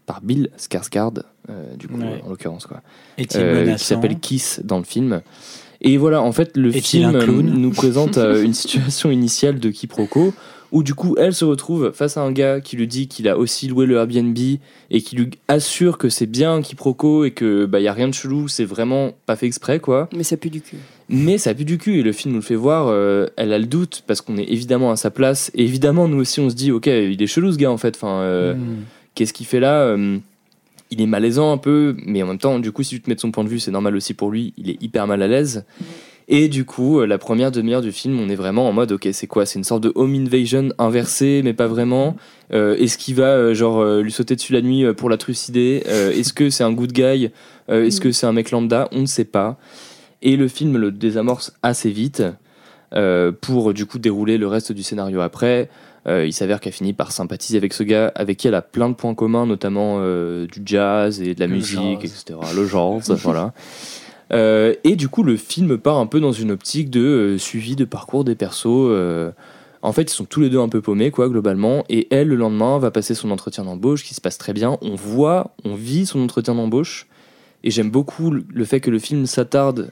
Par 0.07 0.21
Bill 0.23 0.51
Skarsgård, 0.57 1.25
du 1.77 1.89
coup, 1.89 1.99
Ouais. 1.99 2.23
en 2.25 2.31
l'occurrence 2.31 2.67
quoi. 2.67 2.81
Euh, 3.35 3.75
qui 3.75 3.85
s'appelle 3.85 4.19
Kiss 4.21 4.61
dans 4.65 4.79
le 4.79 4.85
film. 4.85 5.21
Et 5.81 5.97
voilà, 5.97 6.23
en 6.23 6.31
fait, 6.33 6.57
le 6.57 6.71
film 6.71 7.19
nous 7.43 7.71
présente 7.71 8.19
une 8.19 8.55
situation 8.55 9.11
initiale 9.11 9.59
de 9.59 9.71
quiproquo 9.71 10.33
où 10.73 10.83
du 10.83 10.95
coup 10.95 11.17
elle 11.19 11.35
se 11.35 11.45
retrouve 11.45 11.93
face 11.93 12.17
à 12.17 12.23
un 12.23 12.33
gars 12.33 12.61
qui 12.61 12.77
lui 12.77 12.87
dit 12.87 13.09
qu'il 13.09 13.29
a 13.29 13.37
aussi 13.39 13.67
loué 13.69 13.87
le 13.87 13.97
Airbnb 13.97 14.37
et 14.91 15.01
qui 15.03 15.17
lui 15.17 15.31
assure 15.49 15.99
que 15.99 16.09
c'est 16.09 16.27
bien 16.27 16.55
un 16.55 16.63
quiproquo 16.63 17.25
et 17.25 17.31
que 17.33 17.67
bah 17.67 17.81
y 17.81 17.89
a 17.89 17.93
rien 17.93 18.09
de 18.09 18.15
chelou, 18.15 18.49
c'est 18.49 18.65
vraiment 18.65 19.13
pas 19.27 19.37
fait 19.37 19.47
exprès 19.47 19.81
quoi. 19.81 20.09
Mais 20.17 20.23
ça 20.23 20.37
pue 20.37 20.51
du 20.51 20.61
cul. 20.61 20.77
Mais 21.09 21.39
ça 21.39 21.55
pue 21.55 21.65
du 21.65 21.77
cul 21.79 21.99
et 21.99 22.03
le 22.03 22.13
film 22.13 22.35
nous 22.35 22.41
le 22.41 22.45
fait 22.45 22.55
voir. 22.55 22.87
euh, 22.89 23.27
elle 23.37 23.53
a 23.53 23.59
le 23.59 23.67
doute 23.67 24.05
parce 24.07 24.21
qu'on 24.21 24.37
est 24.37 24.45
évidemment 24.51 24.91
à 24.93 24.97
sa 24.97 25.11
place. 25.11 25.51
Et 25.55 25.65
évidemment, 25.65 26.07
nous 26.07 26.19
aussi, 26.19 26.39
on 26.39 26.49
se 26.49 26.55
dit, 26.55 26.71
ok, 26.71 26.87
il 26.87 27.21
est 27.21 27.27
chelou 27.27 27.51
ce 27.53 27.57
gars 27.59 27.71
en 27.73 27.77
fait. 27.79 27.97
Enfin, 27.97 28.21
euh, 28.21 28.55
Hmm. 28.55 28.85
qu'est-ce 29.17 29.33
qu'il 29.33 29.47
fait 29.47 29.59
là 29.61 29.83
Euh, 29.87 30.19
Il 30.93 31.01
est 31.01 31.07
malaisant 31.07 31.53
un 31.53 31.57
peu, 31.59 31.97
mais 32.05 32.23
en 32.23 32.27
même 32.27 32.39
temps, 32.39 32.59
du 32.59 32.73
coup, 32.73 32.83
si 32.83 32.91
tu 32.97 33.01
te 33.01 33.09
mets 33.11 33.15
de 33.17 33.21
son 33.21 33.31
point 33.31 33.45
de 33.45 33.49
vue, 33.49 33.61
c'est 33.61 33.71
normal 33.71 33.95
aussi 33.97 34.13
pour 34.15 34.31
lui. 34.31 34.53
Il 34.57 34.71
est 34.71 34.81
hyper 34.83 35.07
mal 35.07 35.23
à 35.23 35.29
l'aise. 35.29 35.65
Et 36.33 36.49
du 36.49 36.65
coup, 36.65 37.01
euh, 37.01 37.07
la 37.07 37.19
première 37.19 37.51
demi-heure 37.51 37.83
du 37.83 37.91
film, 37.91 38.19
on 38.21 38.29
est 38.29 38.37
vraiment 38.37 38.69
en 38.69 38.73
mode, 38.73 38.93
ok, 38.93 39.09
c'est 39.13 39.27
quoi? 39.27 39.45
C'est 39.47 39.59
une 39.59 39.65
sorte 39.65 39.83
de 39.83 39.91
home 39.97 40.15
invasion 40.15 40.69
inversée, 40.79 41.41
mais 41.43 41.55
pas 41.55 41.67
vraiment. 41.67 42.17
Euh, 42.53 42.77
Est-ce 42.77 42.97
qu'il 42.99 43.17
va 43.17 43.25
euh, 43.35 43.53
genre 43.53 43.85
lui 43.97 44.13
sauter 44.13 44.37
dessus 44.37 44.53
la 44.53 44.63
nuit 44.63 44.85
pour 44.95 45.11
la 45.11 45.17
trucider 45.17 45.83
Euh, 45.89 46.13
Est-ce 46.13 46.33
que 46.33 46.49
c'est 46.49 46.63
un 46.63 46.73
good 46.73 46.93
guy? 46.93 47.31
Euh, 47.69 47.85
Est-ce 47.85 48.01
que 48.01 48.13
c'est 48.13 48.27
un 48.27 48.33
mec 48.33 48.53
lambda? 48.53 48.89
On 48.93 49.01
ne 49.01 49.07
sait 49.07 49.25
pas. 49.25 49.59
Et 50.23 50.37
le 50.37 50.47
film 50.49 50.77
le 50.77 50.93
désamorce 50.93 51.53
assez 51.63 51.91
vite 51.91 52.23
pour 53.41 53.73
du 53.73 53.87
coup 53.87 53.99
dérouler 53.99 54.37
le 54.39 54.47
reste 54.49 54.73
du 54.73 54.83
scénario 54.83 55.21
après. 55.21 55.69
Euh, 56.07 56.25
il 56.27 56.33
s'avère 56.33 56.61
qu'elle 56.61 56.73
finit 56.73 56.95
par 56.95 57.13
sympathiser 57.13 57.59
avec 57.59 57.75
ce 57.75 57.83
gars, 57.83 58.11
avec 58.15 58.39
qui 58.39 58.49
elle 58.49 58.55
a 58.55 58.63
plein 58.63 58.89
de 58.89 58.95
points 58.95 59.15
communs, 59.15 59.45
notamment 59.47 59.99
euh, 60.01 60.47
du 60.47 60.63
jazz 60.65 61.21
et 61.21 61.35
de 61.35 61.41
la 61.41 61.47
Le 61.47 61.55
musique, 61.57 62.01
jazz. 62.03 62.25
etc. 62.27 62.39
Le 62.57 62.65
genre, 62.67 62.99
voilà. 63.09 63.53
Euh, 64.33 64.75
et 64.85 64.97
du 64.97 65.09
coup, 65.09 65.23
le 65.23 65.37
film 65.37 65.79
part 65.79 65.99
un 65.99 66.07
peu 66.07 66.21
dans 66.21 66.33
une 66.33 66.51
optique 66.51 66.91
de 66.91 67.01
euh, 67.01 67.39
suivi 67.39 67.77
de 67.77 67.85
parcours 67.85 68.25
des 68.25 68.35
persos. 68.35 68.67
euh, 68.67 69.33
en 69.83 69.93
fait, 69.93 70.03
ils 70.03 70.15
sont 70.15 70.27
tous 70.27 70.41
les 70.41 70.51
deux 70.51 70.61
un 70.61 70.69
peu 70.69 70.81
paumés, 70.81 71.11
quoi, 71.11 71.29
globalement. 71.29 71.85
Et 71.89 72.07
elle, 72.11 72.29
le 72.29 72.37
lendemain, 72.37 72.79
va 72.79 72.91
passer 72.91 73.15
son 73.15 73.31
entretien 73.31 73.65
d'embauche, 73.65 74.05
qui 74.05 74.15
se 74.15 74.21
passe 74.21 74.37
très 74.37 74.53
bien. 74.53 74.79
On 74.83 74.95
voit, 74.95 75.55
on 75.65 75.75
vit 75.75 76.05
son 76.07 76.23
entretien 76.23 76.55
d'embauche. 76.55 77.07
Et 77.65 77.71
j'aime 77.71 77.91
beaucoup 77.91 78.31
le 78.31 78.65
fait 78.65 78.81
que 78.81 78.91
le 78.91 78.99
film 78.99 79.27
s'attarde 79.27 79.91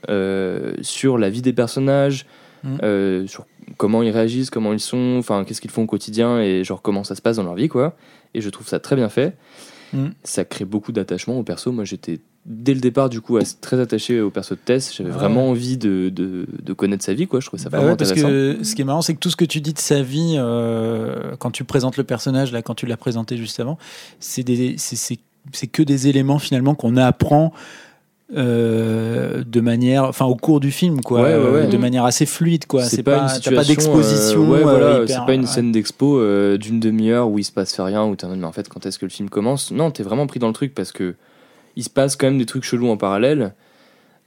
sur 0.83 1.19
la 1.19 1.31
vie 1.31 1.43
des 1.43 1.53
personnages, 1.53 2.27
Mm. 2.65 3.27
sur 3.29 3.47
comment 3.77 4.03
ils 4.03 4.11
réagissent, 4.11 4.51
comment 4.51 4.73
ils 4.73 4.81
sont, 4.81 5.17
enfin 5.19 5.45
qu'est-ce 5.45 5.61
qu'ils 5.61 5.71
font 5.71 5.83
au 5.83 5.87
quotidien 5.87 6.41
et 6.41 6.65
genre 6.65 6.83
comment 6.83 7.05
ça 7.05 7.15
se 7.15 7.23
passe 7.23 7.37
dans 7.37 7.45
leur 7.45 7.55
vie, 7.55 7.69
quoi. 7.69 7.97
Et 8.35 8.41
je 8.41 8.51
trouve 8.51 8.67
ça 8.67 8.81
très 8.81 8.97
bien 8.97 9.09
fait. 9.09 9.37
Mm. 9.93 10.09
Ça 10.23 10.45
crée 10.45 10.65
beaucoup 10.65 10.93
d'attachement 10.93 11.39
au 11.39 11.43
perso. 11.43 11.73
Moi, 11.73 11.85
j'étais 11.85 12.21
dès 12.51 12.73
le 12.73 12.81
départ, 12.81 13.11
du 13.11 13.21
coup, 13.21 13.39
très 13.61 13.79
attaché 13.79 14.21
au 14.23 14.31
perso 14.31 14.55
de 14.55 14.61
Tess. 14.65 14.95
J'avais 14.97 15.11
Ouais. 15.11 15.17
vraiment 15.17 15.51
envie 15.51 15.77
de, 15.77 16.09
de, 16.09 16.47
de 16.63 16.73
connaître 16.73 17.05
sa 17.05 17.13
vie, 17.13 17.27
quoi. 17.27 17.41
Je 17.41 17.47
trouvais 17.47 17.63
ça 17.63 17.69
Bah 17.69 17.77
vraiment 17.79 17.93
ouais, 17.93 17.97
parce 17.99 18.11
intéressant. 18.13 18.29
que 18.59 18.65
ce 18.65 18.75
qui 18.75 18.81
est 18.83 18.85
marrant, 18.87 19.03
c'est 19.03 19.13
que 19.15 19.19
tout 19.21 19.29
ce 19.31 19.37
que 19.37 19.45
tu 19.45 19.61
dis 19.61 19.75
de 19.75 19.79
sa 19.79 20.01
vie, 20.03 20.37
euh, 20.39 21.37
quand 21.39 21.51
tu 21.51 21.65
présentes 21.65 21.99
le 21.99 22.05
personnage, 22.05 22.51
là, 22.51 22.63
quand 22.63 22.75
tu 22.75 22.87
l'as 22.87 22.97
présenté 22.97 23.37
juste 23.37 23.61
avant, 23.61 23.77
c'est 24.19 24.43
que 25.73 25.83
des 25.83 26.09
éléments 26.09 26.39
finalement 26.39 26.75
qu'on 26.75 26.97
apprend 26.97 27.53
euh, 28.37 29.43
de 29.47 29.61
manière, 29.61 30.05
enfin 30.05 30.27
au 30.27 30.35
cours 30.37 30.61
du 30.61 30.71
film, 30.71 31.01
quoi, 31.01 31.23
Ouais, 31.23 31.35
ouais, 31.37 31.51
ouais. 31.63 31.67
de 31.67 31.77
manière 31.79 32.05
assez 32.05 32.27
fluide, 32.27 32.67
quoi. 32.67 32.83
C'est 32.85 33.03
pas, 33.03 33.27
pas, 33.43 33.51
pas 33.53 33.65
d'exposition. 33.65 34.45
euh, 34.45 34.49
ouais, 34.57 34.63
voilà, 34.63 35.07
c'est 35.07 35.25
pas 35.27 35.33
une 35.35 35.47
scène 35.47 35.73
d'expo 35.73 36.19
euh, 36.19 36.59
d'une 36.59 36.79
demi-heure 36.81 37.29
où 37.29 37.39
il 37.39 37.45
se 37.45 37.53
passe 37.53 37.79
rien, 37.81 38.05
où 38.05 38.17
t'es 38.17 38.27
en 38.27 38.29
mode, 38.31 38.39
mais 38.41 38.47
en 38.47 38.53
fait, 38.53 38.69
quand 38.69 38.85
est-ce 38.85 38.99
que 38.99 39.07
le 39.07 39.11
film 39.11 39.31
commence? 39.31 39.71
Non, 39.71 39.91
t'es 39.91 40.03
vraiment 40.03 40.27
pris 40.27 40.39
dans 40.41 40.49
le 40.49 40.53
truc 40.53 40.75
parce 40.75 40.93
que 40.93 41.15
il 41.79 41.85
se 41.85 41.91
passe 41.91 42.17
quand 42.17 42.27
même 42.27 42.39
des 42.39 42.45
trucs 42.45 42.65
chelous 42.65 42.89
en 42.89 42.97
parallèle, 42.97 43.55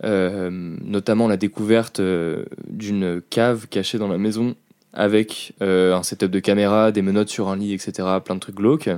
euh, 0.06 0.50
notamment 0.50 1.28
la 1.28 1.36
découverte 1.36 2.00
euh, 2.00 2.46
d'une 2.70 3.22
cave 3.30 3.68
cachée 3.68 3.98
dans 3.98 4.08
la 4.08 4.18
maison 4.18 4.56
avec 4.94 5.54
euh, 5.62 5.94
un 5.94 6.02
setup 6.02 6.32
de 6.32 6.40
caméra, 6.40 6.94
des 6.94 7.02
menottes 7.02 7.28
sur 7.28 7.50
un 7.50 7.58
lit, 7.58 7.74
etc. 7.74 8.08
Plein 8.24 8.36
de 8.36 8.40
trucs 8.40 8.56
glauques. 8.56 8.90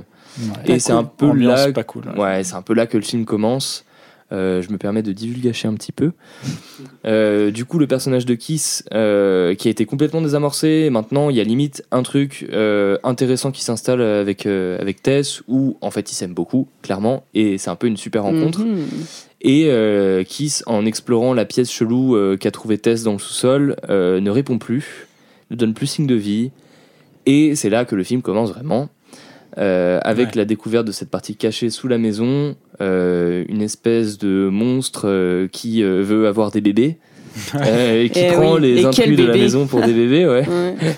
Et 0.66 0.78
c'est 0.78 0.92
cool. 0.92 1.00
un 1.00 1.04
peu 1.04 1.26
Ambiance 1.26 1.66
là, 1.66 1.72
pas 1.72 1.82
cool. 1.82 2.04
ouais, 2.16 2.44
c'est 2.44 2.54
un 2.54 2.62
peu 2.62 2.74
là 2.74 2.86
que 2.86 2.96
le 2.96 3.02
film 3.02 3.24
commence. 3.24 3.84
Euh, 4.32 4.62
je 4.62 4.70
me 4.70 4.78
permets 4.78 5.02
de 5.02 5.12
divulgacher 5.12 5.68
un 5.68 5.74
petit 5.74 5.92
peu. 5.92 6.12
Euh, 7.04 7.50
du 7.50 7.64
coup, 7.64 7.78
le 7.78 7.86
personnage 7.86 8.24
de 8.26 8.34
Kiss, 8.34 8.84
euh, 8.94 9.54
qui 9.54 9.68
a 9.68 9.70
été 9.70 9.84
complètement 9.84 10.22
désamorcé, 10.22 10.88
maintenant 10.90 11.28
il 11.30 11.36
y 11.36 11.40
a 11.40 11.44
limite 11.44 11.84
un 11.90 12.02
truc 12.02 12.46
intéressant 13.02 13.50
qui 13.52 13.62
s'installe 13.62 14.00
avec, 14.00 14.46
avec 14.46 15.02
Tess, 15.02 15.42
où 15.48 15.76
en 15.80 15.90
fait 15.90 16.10
ils 16.10 16.14
s'aiment 16.14 16.34
beaucoup, 16.34 16.68
clairement, 16.82 17.24
et 17.34 17.58
c'est 17.58 17.70
un 17.70 17.76
peu 17.76 17.86
une 17.86 17.96
super 17.96 18.22
rencontre. 18.22 18.60
Mhm. 18.60 18.86
Et 19.42 20.24
Kiss, 20.24 20.62
en 20.66 20.86
explorant 20.86 21.34
la 21.34 21.44
pièce 21.44 21.70
chelou 21.70 22.16
qu'a 22.38 22.50
trouvé 22.50 22.78
Tess 22.78 23.02
dans 23.02 23.12
le 23.12 23.18
sous-sol, 23.18 23.76
ne 23.88 24.30
répond 24.30 24.58
plus, 24.58 25.06
ne 25.50 25.56
donne 25.56 25.74
plus 25.74 25.86
signe 25.86 26.06
de 26.06 26.14
vie. 26.14 26.50
Et 27.26 27.54
c'est 27.54 27.70
là 27.70 27.84
que 27.84 27.94
le 27.94 28.04
film 28.04 28.22
commence 28.22 28.50
vraiment. 28.50 28.88
Euh, 29.58 29.98
avec 30.02 30.28
Ouais. 30.28 30.32
la 30.36 30.44
découverte 30.44 30.86
de 30.86 30.92
cette 30.92 31.10
partie 31.10 31.36
cachée 31.36 31.70
sous 31.70 31.88
la 31.88 31.98
maison, 31.98 32.56
euh, 32.80 33.44
une 33.48 33.62
espèce 33.62 34.18
de 34.18 34.48
monstre 34.50 35.02
euh, 35.08 35.48
qui 35.48 35.82
euh, 35.82 36.02
veut 36.02 36.26
avoir 36.26 36.50
des 36.50 36.60
bébés 36.60 36.98
euh, 37.54 38.02
et 38.04 38.10
qui 38.10 38.20
Eh 38.20 38.32
prend 38.32 38.54
oui. 38.56 38.60
les 38.62 38.82
Et 38.82 38.84
intrus 38.84 39.16
de 39.16 39.24
la 39.26 39.34
maison 39.34 39.66
pour 39.66 39.80
des 39.82 39.92
bébés. 39.92 40.26
Ouais. 40.26 40.48
Ouais. 40.48 40.74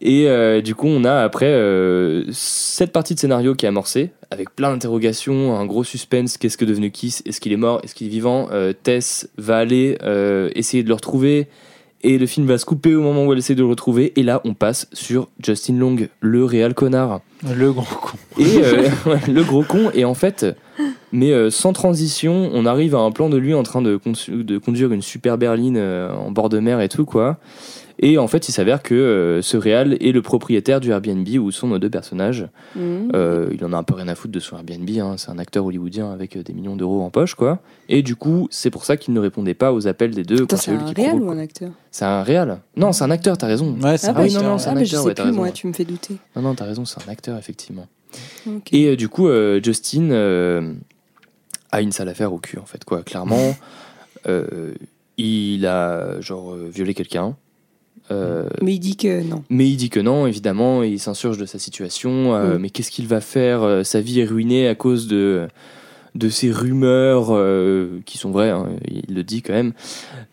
Et 0.00 0.28
euh, 0.28 0.60
du 0.60 0.74
coup, 0.74 0.88
on 0.88 1.04
a 1.04 1.22
après 1.22 1.46
euh, 1.46 2.24
cette 2.30 2.92
partie 2.92 3.14
de 3.14 3.20
scénario 3.20 3.54
qui 3.54 3.64
est 3.64 3.68
amorcée, 3.68 4.10
avec 4.30 4.54
plein 4.54 4.70
d'interrogations, 4.72 5.56
un 5.56 5.64
gros 5.64 5.84
suspense. 5.84 6.36
Qu'est-ce 6.36 6.58
que 6.58 6.64
devenu 6.66 6.90
Kiss? 6.90 7.22
Est-ce 7.24 7.40
qu'il 7.40 7.52
est 7.52 7.56
mort? 7.56 7.80
Est-ce 7.84 7.94
qu'il 7.94 8.08
est 8.08 8.10
vivant? 8.10 8.48
Euh, 8.52 8.72
Tess 8.82 9.28
va 9.38 9.56
aller 9.56 9.96
euh, 10.02 10.50
essayer 10.56 10.82
de 10.82 10.88
le 10.88 10.94
retrouver. 10.94 11.46
Et 12.06 12.18
le 12.18 12.26
film 12.26 12.46
va 12.46 12.58
se 12.58 12.66
couper 12.66 12.94
au 12.94 13.00
moment 13.00 13.24
où 13.24 13.32
elle 13.32 13.38
essaie 13.38 13.54
de 13.54 13.62
le 13.62 13.68
retrouver. 13.68 14.12
Et 14.16 14.22
là, 14.22 14.42
on 14.44 14.52
passe 14.52 14.88
sur 14.92 15.28
Justin 15.42 15.78
Long, 15.78 15.96
le 16.20 16.44
réel 16.44 16.74
connard. 16.74 17.22
Le 17.50 17.72
gros 17.72 17.82
con. 17.82 18.18
Et 18.38 18.58
euh, 18.62 18.88
le 19.26 19.42
gros 19.42 19.62
con. 19.62 19.90
Et 19.94 20.04
en 20.04 20.12
fait, 20.12 20.44
mais 21.12 21.32
euh, 21.32 21.50
sans 21.50 21.72
transition, 21.72 22.50
on 22.52 22.66
arrive 22.66 22.94
à 22.94 22.98
un 22.98 23.10
plan 23.10 23.30
de 23.30 23.38
lui 23.38 23.54
en 23.54 23.62
train 23.62 23.80
de, 23.80 23.98
de 24.28 24.58
conduire 24.58 24.92
une 24.92 25.00
super 25.00 25.38
berline 25.38 25.78
euh, 25.78 26.12
en 26.12 26.30
bord 26.30 26.50
de 26.50 26.58
mer 26.58 26.82
et 26.82 26.90
tout, 26.90 27.06
quoi. 27.06 27.38
Et 28.00 28.18
en 28.18 28.26
fait, 28.26 28.48
il 28.48 28.52
s'avère 28.52 28.82
que 28.82 28.94
euh, 28.94 29.40
ce 29.40 29.56
réal 29.56 29.96
est 30.00 30.10
le 30.12 30.20
propriétaire 30.20 30.80
du 30.80 30.90
Airbnb 30.90 31.28
où 31.40 31.50
sont 31.52 31.68
nos 31.68 31.78
deux 31.78 31.90
personnages. 31.90 32.48
Mhm. 32.74 33.10
Euh, 33.14 33.48
il 33.52 33.64
en 33.64 33.72
a 33.72 33.76
un 33.76 33.82
peu 33.84 33.94
rien 33.94 34.08
à 34.08 34.14
foutre 34.16 34.32
de 34.32 34.40
son 34.40 34.56
Airbnb, 34.56 34.88
hein. 34.98 35.14
c'est 35.16 35.30
un 35.30 35.38
acteur 35.38 35.64
hollywoodien 35.64 36.10
avec 36.12 36.36
euh, 36.36 36.42
des 36.42 36.52
millions 36.52 36.74
d'euros 36.74 37.02
en 37.02 37.10
poche, 37.10 37.34
quoi. 37.36 37.60
Et 37.88 38.02
du 38.02 38.16
coup, 38.16 38.48
c'est 38.50 38.70
pour 38.70 38.84
ça 38.84 38.96
qu'il 38.96 39.14
ne 39.14 39.20
répondait 39.20 39.54
pas 39.54 39.72
aux 39.72 39.86
appels 39.86 40.10
des 40.12 40.24
deux. 40.24 40.44
C'est 40.56 40.70
un 40.72 40.76
provoquent. 40.78 41.22
ou 41.22 41.30
un 41.30 41.38
acteur 41.38 41.70
C'est 41.92 42.04
un 42.04 42.22
réal 42.24 42.60
Non, 42.76 42.92
c'est 42.92 43.04
un 43.04 43.10
acteur, 43.12 43.38
t'as 43.38 43.46
raison. 43.46 43.76
Ouais, 43.80 43.96
c'est 43.96 44.08
Ah 44.08 44.10
un 44.10 44.14
bah, 44.14 44.22
oui, 44.22 44.30
je- 44.30 44.38
non, 44.38 44.44
non, 44.44 44.58
c'est 44.58 44.68
un 44.68 44.72
ah, 44.72 44.74
bah, 44.74 44.84
je 44.84 44.86
acteur, 44.96 45.00
sais 45.02 45.06
ouais, 45.08 45.14
plus, 45.14 45.22
raison. 45.24 45.36
moi, 45.36 45.50
tu 45.52 45.66
me 45.68 45.72
fais 45.72 45.84
douter. 45.84 46.16
Non, 46.34 46.42
non, 46.42 46.54
t'as 46.56 46.64
raison, 46.64 46.84
c'est 46.84 47.00
un 47.08 47.12
acteur, 47.12 47.38
effectivement. 47.38 47.86
Et 48.72 48.86
euh, 48.88 48.96
du 48.96 49.08
coup, 49.08 49.28
euh, 49.28 49.60
Justin 49.62 50.10
euh, 50.10 50.72
a 51.70 51.80
une 51.80 51.92
sale 51.92 52.08
affaire 52.08 52.32
au 52.32 52.38
cul, 52.38 52.58
en 52.58 52.66
fait, 52.66 52.84
quoi. 52.84 53.02
Clairement, 53.04 53.54
euh, 54.26 54.72
il 55.16 55.64
a, 55.66 56.20
genre, 56.20 56.52
euh, 56.54 56.68
violé 56.72 56.92
quelqu'un. 56.94 57.36
Euh, 58.10 58.48
Mais 58.60 58.74
il 58.74 58.80
dit 58.80 58.96
que 58.96 59.22
non. 59.22 59.44
mais 59.48 59.68
il 59.68 59.76
dit 59.76 59.88
que 59.90 60.00
non, 60.00 60.26
évidemment, 60.26 60.82
et 60.82 60.88
il 60.88 60.98
s'insurge 61.00 61.38
de 61.38 61.46
sa 61.46 61.58
situation. 61.58 62.34
euh, 62.34 62.56
Mm. 62.56 62.60
Mais 62.60 62.70
qu'est-ce 62.70 62.90
qu'il 62.90 63.06
va 63.06 63.20
faire 63.20 63.62
Euh, 63.62 63.82
Sa 63.82 64.00
vie 64.00 64.20
est 64.20 64.24
ruinée 64.26 64.68
à 64.68 64.74
cause 64.74 65.06
de, 65.08 65.48
de 66.14 66.28
ces 66.28 66.50
rumeurs 66.52 67.28
euh, 67.30 68.00
qui 68.04 68.18
sont 68.18 68.30
vraies, 68.30 68.50
hein, 68.50 68.68
il 68.86 69.14
le 69.14 69.24
dit 69.24 69.40
quand 69.42 69.54
même. 69.54 69.72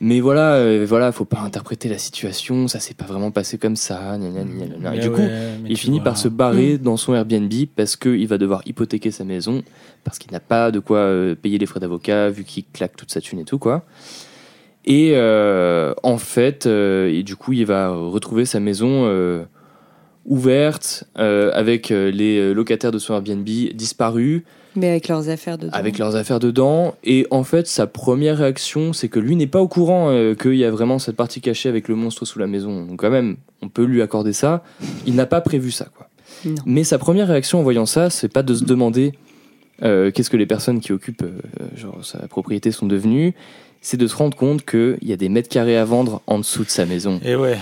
Mais 0.02 0.20
voilà, 0.20 0.56
euh, 0.56 0.86
voilà, 0.88 1.12
faut 1.14 1.24
pas 1.26 1.40
interpréter 1.40 1.88
la 1.88 1.98
situation, 1.98 2.68
ça 2.68 2.80
s'est 2.82 2.94
pas 2.94 3.06
vraiment 3.06 3.32
passé 3.32 3.58
comme 3.58 3.76
ça. 3.78 4.18
gna 4.18 4.30
gna 4.30 4.44
gna 4.44 4.66
gna 4.66 4.76
gna. 4.78 4.94
Et 4.94 4.98
Mais 4.98 5.00
du 5.00 5.08
ouais, 5.10 5.16
coup, 5.16 5.66
il 5.70 5.78
finit 5.78 5.98
vois. 6.00 6.04
par 6.04 6.18
se 6.18 6.28
barrer 6.28 6.78
dans 6.78 6.98
son 6.98 7.14
Airbnb 7.16 7.52
parce 7.76 7.96
qu'il 7.96 8.28
va 8.28 8.38
devoir 8.38 8.62
hypothéquer 8.66 9.12
sa 9.12 9.24
maison, 9.24 9.64
parce 10.04 10.20
qu'il 10.20 10.32
n'a 10.34 10.40
pas 10.42 10.72
de 10.72 10.80
quoi 10.80 10.98
euh, 10.98 11.36
payer 11.36 11.58
les 11.58 11.66
frais 11.66 11.80
d'avocat, 11.80 12.30
vu 12.30 12.44
qu'il 12.44 12.66
claque 12.66 12.98
toute 12.98 13.12
sa 13.12 13.22
thune 13.22 13.40
et 13.40 13.46
tout, 13.46 13.60
quoi. 13.60 13.86
Et 14.86 15.12
euh, 15.14 15.94
en 16.04 16.18
fait, 16.18 16.66
euh, 16.66 17.14
et 17.14 17.24
du 17.24 17.36
coup, 17.36 17.54
il 17.54 17.66
va 17.66 17.90
retrouver 17.90 18.46
sa 18.46 18.60
maison 18.60 19.06
euh, 19.06 19.44
ouverte, 20.26 21.06
avec 21.16 21.90
les 21.90 22.54
locataires 22.54 22.92
de 22.92 23.00
son 23.00 23.14
Airbnb 23.14 23.48
disparus, 23.74 24.44
Mais 24.76 24.90
avec 24.90 25.08
leurs 25.08 25.30
affaires 25.30 25.58
dedans. 25.58 25.74
avec 25.74 25.98
leurs 25.98 26.16
affaires 26.16 26.40
dedans. 26.40 26.96
Et 27.04 27.26
en 27.32 27.44
fait, 27.44 27.68
sa 27.68 27.88
première 27.88 28.38
réaction, 28.38 28.94
c'est 28.94 29.10
que 29.10 29.20
lui 29.20 29.36
n'est 29.36 29.48
pas 29.48 29.62
au 29.62 29.68
courant 29.68 30.12
qu'il 30.40 30.56
y 30.56 30.64
a 30.64 30.72
vraiment 30.72 31.00
cette 31.00 31.16
partie 31.16 31.42
cachée 31.42 31.70
avec 31.70 31.88
le 31.88 31.96
monstre 31.96 32.26
sous 32.26 32.38
la 32.38 32.48
maison. 32.48 32.86
Donc 32.86 33.00
quand 33.00 33.10
même, 33.10 33.38
on 33.64 33.70
peut 33.70 33.84
lui 33.84 34.02
accorder 34.02 34.34
ça. 34.34 34.64
Il 35.08 35.16
n'a 35.16 35.26
pas 35.26 35.42
prévu 35.42 35.72
ça, 35.72 35.88
quoi. 35.96 36.08
Non. 36.46 36.56
Mais 36.66 36.84
sa 36.84 36.98
première 36.98 37.28
réaction 37.28 37.60
en 37.60 37.64
voyant 37.64 37.88
ça, 37.88 38.10
c'est 38.10 38.32
pas 38.32 38.44
de 38.44 38.54
se 38.54 38.64
demander 38.64 39.14
qu'est-ce 39.82 40.30
que 40.30 40.38
les 40.38 40.46
personnes 40.46 40.80
qui 40.80 40.92
occupent 40.92 41.26
genre, 41.76 42.06
sa 42.06 42.28
propriété 42.28 42.72
sont 42.72 42.86
devenues. 42.86 43.34
C'est 43.84 43.98
de 43.98 44.06
se 44.08 44.16
rendre 44.16 44.38
compte 44.38 44.64
qu'il 44.64 44.98
y 45.02 45.12
a 45.12 45.18
des 45.18 45.28
mètres 45.30 45.50
carrés 45.50 45.76
à 45.78 45.86
vendre 45.86 46.22
en 46.28 46.38
dessous 46.38 46.64
de 46.64 46.70
sa 46.70 46.86
maison. 46.86 47.20
Et 47.26 47.36
ouais. 47.36 47.58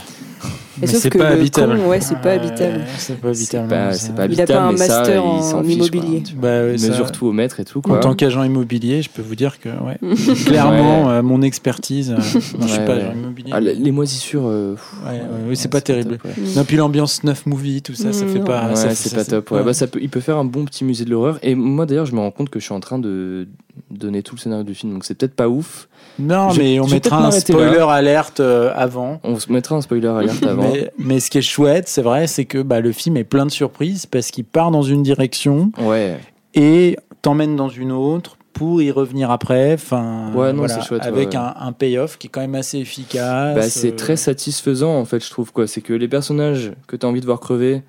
Et 0.81 0.81
Mais 0.81 0.87
c'est 0.87 1.09
que 1.09 1.17
pas 1.17 1.29
le 1.33 1.39
habitable. 1.41 1.77
con, 1.77 1.87
ouais, 1.89 1.99
c'est 2.01 2.15
pas 2.15 2.29
Ouais, 2.29 2.35
habitable. 2.39 2.81
C'est 2.97 3.19
pas 3.19 3.29
habitable. 3.29 3.67
pas, 3.69 3.93
c'est 3.93 4.15
pas 4.15 4.25
Il 4.27 4.39
a 4.41 4.45
pas 4.45 4.61
un 4.61 4.71
mais 4.71 4.77
ça, 4.77 4.99
master 4.99 5.15
il 5.15 5.19
en 5.55 5.63
fiche, 5.63 5.73
immobilier. 5.75 6.23
Bah 6.35 6.47
ouais, 6.63 6.73
Il 6.73 6.79
ça- 6.79 6.89
mesure 6.89 7.11
tout 7.11 7.25
au 7.27 7.31
mètre 7.33 7.59
et 7.59 7.65
tout. 7.65 7.79
En 7.79 7.81
Quoi. 7.81 7.99
tant 7.99 8.13
qu'agent 8.15 8.43
immobilier, 8.43 9.01
je 9.01 9.09
peux 9.09 9.21
vous 9.21 9.35
dire 9.35 9.59
que 9.59 9.67
ouais, 9.69 9.97
clairement, 10.45 11.09
euh, 11.09 11.21
mon 11.21 11.41
expertise. 11.41 12.11
euh, 12.11 12.21
je 12.21 12.39
suis 12.39 12.55
Ouais, 12.57 12.85
pas 12.85 12.95
ouais. 12.95 13.01
agent 13.01 13.13
immobilier. 13.13 13.49
Ah, 13.53 13.59
les 13.61 13.91
moisissures. 13.91 14.45
euh, 14.47 14.75
Ouais, 15.05 15.11
ouais, 15.13 15.19
oui, 15.43 15.49
ouais, 15.49 15.55
c'est 15.55 15.67
pas 15.69 15.81
terrible. 15.81 16.17
top, 16.17 16.25
ouais. 16.25 16.43
Non, 16.55 16.63
puis 16.65 16.77
l'ambiance 16.77 17.23
9 17.25 17.45
movie, 17.45 17.81
tout 17.81 17.93
ça, 17.93 18.11
ça 18.13 18.25
fait 18.25 18.39
Non. 18.39 18.45
pas. 18.45 18.69
Ouais, 18.69 18.75
ça 18.75 18.89
fait- 18.89 18.95
c'est 18.95 19.15
pas 19.15 19.23
c'est- 19.25 19.31
top. 19.31 19.51
Ouais. 19.51 19.59
ouais. 19.59 19.63
Bah, 19.65 19.73
ça 19.73 19.87
peut, 19.87 19.99
il 20.01 20.09
peut 20.09 20.21
faire 20.21 20.37
un 20.37 20.45
bon 20.45 20.63
petit 20.65 20.83
musée 20.85 21.03
de 21.05 21.09
l'horreur. 21.11 21.39
Et 21.43 21.55
moi, 21.55 21.85
d'ailleurs, 21.85 22.05
je 22.05 22.13
me 22.15 22.19
rends 22.19 22.31
compte 22.31 22.49
que 22.49 22.59
je 22.59 22.65
suis 22.65 22.73
en 22.73 22.79
train 22.79 22.99
de 22.99 23.47
donner 23.91 24.23
tout 24.23 24.35
le 24.35 24.39
scénario 24.41 24.63
du 24.63 24.75
film. 24.75 24.93
Donc, 24.93 25.05
c'est 25.05 25.15
peut-être 25.15 25.35
pas 25.35 25.47
ouf. 25.49 25.87
Non, 26.19 26.49
Je- 26.49 26.59
mais 26.61 26.79
on 26.79 26.87
mettra 26.87 27.25
un 27.25 27.31
spoiler 27.31 27.77
là. 27.77 27.89
alerte 27.91 28.39
euh, 28.39 28.71
avant. 28.75 29.19
On 29.23 29.39
se 29.39 29.51
mettra 29.51 29.75
un 29.75 29.81
spoiler 29.81 30.07
alerte 30.07 30.43
avant. 30.47 30.63
Mais, 30.71 30.91
mais 30.97 31.19
ce 31.19 31.29
qui 31.29 31.37
est 31.37 31.41
chouette, 31.41 31.87
c'est 31.87 32.01
vrai, 32.01 32.27
c'est 32.27 32.45
que 32.45 32.61
bah, 32.61 32.79
le 32.81 32.91
film 32.91 33.17
est 33.17 33.23
plein 33.23 33.45
de 33.45 33.51
surprises 33.51 34.05
parce 34.05 34.31
qu'il 34.31 34.43
part 34.45 34.71
dans 34.71 34.83
une 34.83 35.01
direction 35.03 35.71
Ouais. 35.81 36.17
et 36.55 36.97
t'emmène 37.21 37.55
dans 37.55 37.69
une 37.69 37.91
autre 37.91 38.37
pour 38.53 38.81
y 38.81 38.91
revenir 38.91 39.31
après. 39.31 39.73
Enfin, 39.75 40.31
Ouais, 40.35 40.51
non, 40.51 40.59
voilà, 40.59 40.73
c'est 40.81 40.87
chouette, 40.87 41.03
Avec 41.05 41.29
ouais. 41.29 41.35
Un, 41.37 41.53
un 41.59 41.71
payoff 41.71 42.17
qui 42.17 42.27
est 42.27 42.29
quand 42.29 42.41
même 42.41 42.55
assez 42.55 42.77
efficace. 42.79 43.55
Bah, 43.55 43.61
c'est 43.69 43.93
euh, 43.93 43.95
très 43.95 44.17
satisfaisant, 44.17 44.95
en 44.99 45.05
fait, 45.05 45.23
je 45.23 45.29
trouve. 45.29 45.53
quoi. 45.53 45.67
C'est 45.67 45.81
que 45.81 45.93
les 45.93 46.07
personnages 46.09 46.73
que 46.87 46.95
tu 46.97 47.05
as 47.05 47.09
envie 47.09 47.21
de 47.21 47.25
voir 47.25 47.39
crever 47.39 47.81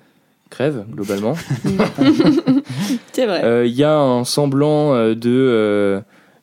crèvent, 0.51 0.85
globalement. 0.91 1.33
C'est 3.13 3.25
vrai. 3.25 3.41
Euh, 3.43 3.65
Il 3.65 3.73
y 3.73 3.83
a 3.83 3.97
un 3.97 4.23
semblant 4.23 4.93
euh, 4.93 5.15
de 5.15 5.29
euh, 5.31 6.01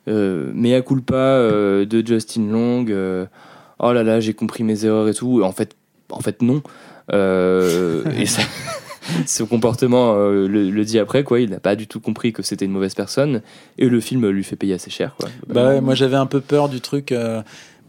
euh, 0.09 0.51
mea 0.55 0.81
culpa 0.83 1.15
euh, 1.15 1.85
de 1.85 2.05
Justin 2.07 2.49
Long. 2.51 2.85
euh, 2.89 3.27
oh 3.79 3.93
là 3.93 4.03
là, 4.03 4.21
j'ai 4.21 4.35
compris 4.35 4.65
mes 4.65 4.85
erreurs 4.85 5.09
et 5.09 5.15
tout. 5.15 5.43
En 5.43 5.53
fait, 5.53 5.77
en 6.11 6.21
fait 6.21 6.43
non. 6.43 6.63
Euh, 7.13 8.03
et 8.19 8.27
ça- 8.27 8.43
son 9.27 9.47
comportement 9.47 10.15
euh, 10.17 10.47
le, 10.49 10.69
le 10.71 10.85
dit 10.85 10.99
après, 10.99 11.25
quoi. 11.25 11.41
Il 11.41 11.51
n'a 11.51 11.61
pas 11.61 11.77
du 11.77 11.87
tout 11.87 12.01
compris 12.01 12.33
que 12.33 12.43
c'était 12.43 12.65
une 12.67 12.73
mauvaise 12.73 12.95
personne. 12.95 13.41
Et 13.79 13.89
le 13.89 14.01
film 14.01 14.29
lui 14.29 14.45
fait 14.45 14.57
payer 14.57 14.75
assez 14.75 14.91
cher, 14.91 15.15
quoi. 15.19 15.29
Bah 15.49 15.69
ouais, 15.69 15.81
moi 15.81 15.95
j'avais 15.95 16.17
un 16.17 16.27
peu 16.27 16.41
peur 16.41 16.69
du 16.69 16.81
truc. 16.81 17.13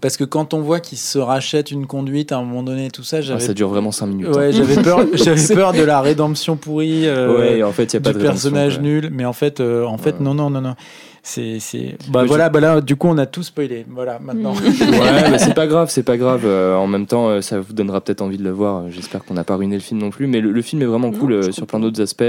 Parce 0.01 0.17
que 0.17 0.23
quand 0.23 0.53
on 0.53 0.61
voit 0.61 0.79
qu'il 0.79 0.97
se 0.97 1.17
rachète 1.19 1.71
une 1.71 1.85
conduite 1.87 2.31
à 2.31 2.37
un 2.37 2.43
moment 2.43 2.63
donné, 2.63 2.89
tout 2.91 3.03
ça, 3.03 3.17
Ah, 3.17 3.21
j'avais 3.21 3.39
ça 3.39 3.53
dure 3.53 3.69
vraiment 3.69 3.91
5 3.91 4.07
minutes. 4.07 4.27
Ouais, 4.35 4.47
hein. 4.47 4.51
j'avais 4.51 4.81
peur, 4.81 4.99
j'avais 5.13 5.37
C'est- 5.37 5.55
peur 5.55 5.73
de 5.73 5.81
la 5.83 6.01
rédemption 6.01 6.55
pourrie 6.55 7.07
euh, 7.07 7.37
Ouais, 7.37 7.63
en 7.63 7.71
fait, 7.71 7.93
il 7.93 7.97
n'y 7.97 8.01
a 8.01 8.03
pas 8.03 8.13
du 8.13 8.19
de 8.19 8.23
personnage 8.23 8.75
quoi. 8.75 8.83
nul, 8.83 9.09
mais 9.11 9.25
en 9.25 9.33
fait, 9.33 9.59
euh, 9.59 9.85
en 9.85 9.97
fait, 9.97 10.11
Ouais. 10.11 10.17
non, 10.21 10.33
non, 10.33 10.49
non, 10.49 10.61
non. 10.61 10.75
C'est, 11.21 11.59
c'est. 11.59 11.97
Bah 12.09 12.23
voilà, 12.23 12.47
bah 12.49 12.61
là, 12.61 12.79
du 12.81 12.95
coup, 12.95 13.07
on 13.09 13.17
a 13.17 13.25
tout 13.25 13.43
spoilé. 13.43 13.85
Voilà, 13.89 14.19
maintenant. 14.19 14.53
Ouais, 14.79 15.29
mais 15.31 15.37
c'est 15.37 15.53
pas 15.53 15.67
grave, 15.67 15.89
c'est 15.89 16.01
pas 16.03 16.15
grave. 16.17 16.43
Euh, 16.45 16.75
en 16.75 16.87
même 16.87 17.05
temps, 17.05 17.41
ça 17.41 17.59
vous 17.59 17.73
donnera 17.73 17.99
peut-être 18.01 18.21
envie 18.21 18.37
de 18.37 18.43
le 18.43 18.51
voir. 18.51 18.89
J'espère 18.89 19.25
qu'on 19.25 19.33
n'a 19.33 19.43
pas 19.43 19.57
ruiné 19.57 19.75
le 19.75 19.81
film 19.81 19.99
non 19.99 20.09
plus. 20.11 20.27
Mais 20.27 20.39
le, 20.39 20.51
le 20.51 20.61
film 20.61 20.81
est 20.81 20.85
vraiment 20.85 21.11
Non, 21.11 21.17
cool 21.19 21.33
euh, 21.33 21.51
sur 21.51 21.67
plein 21.67 21.79
d'autres 21.81 22.01
aspects. 22.01 22.23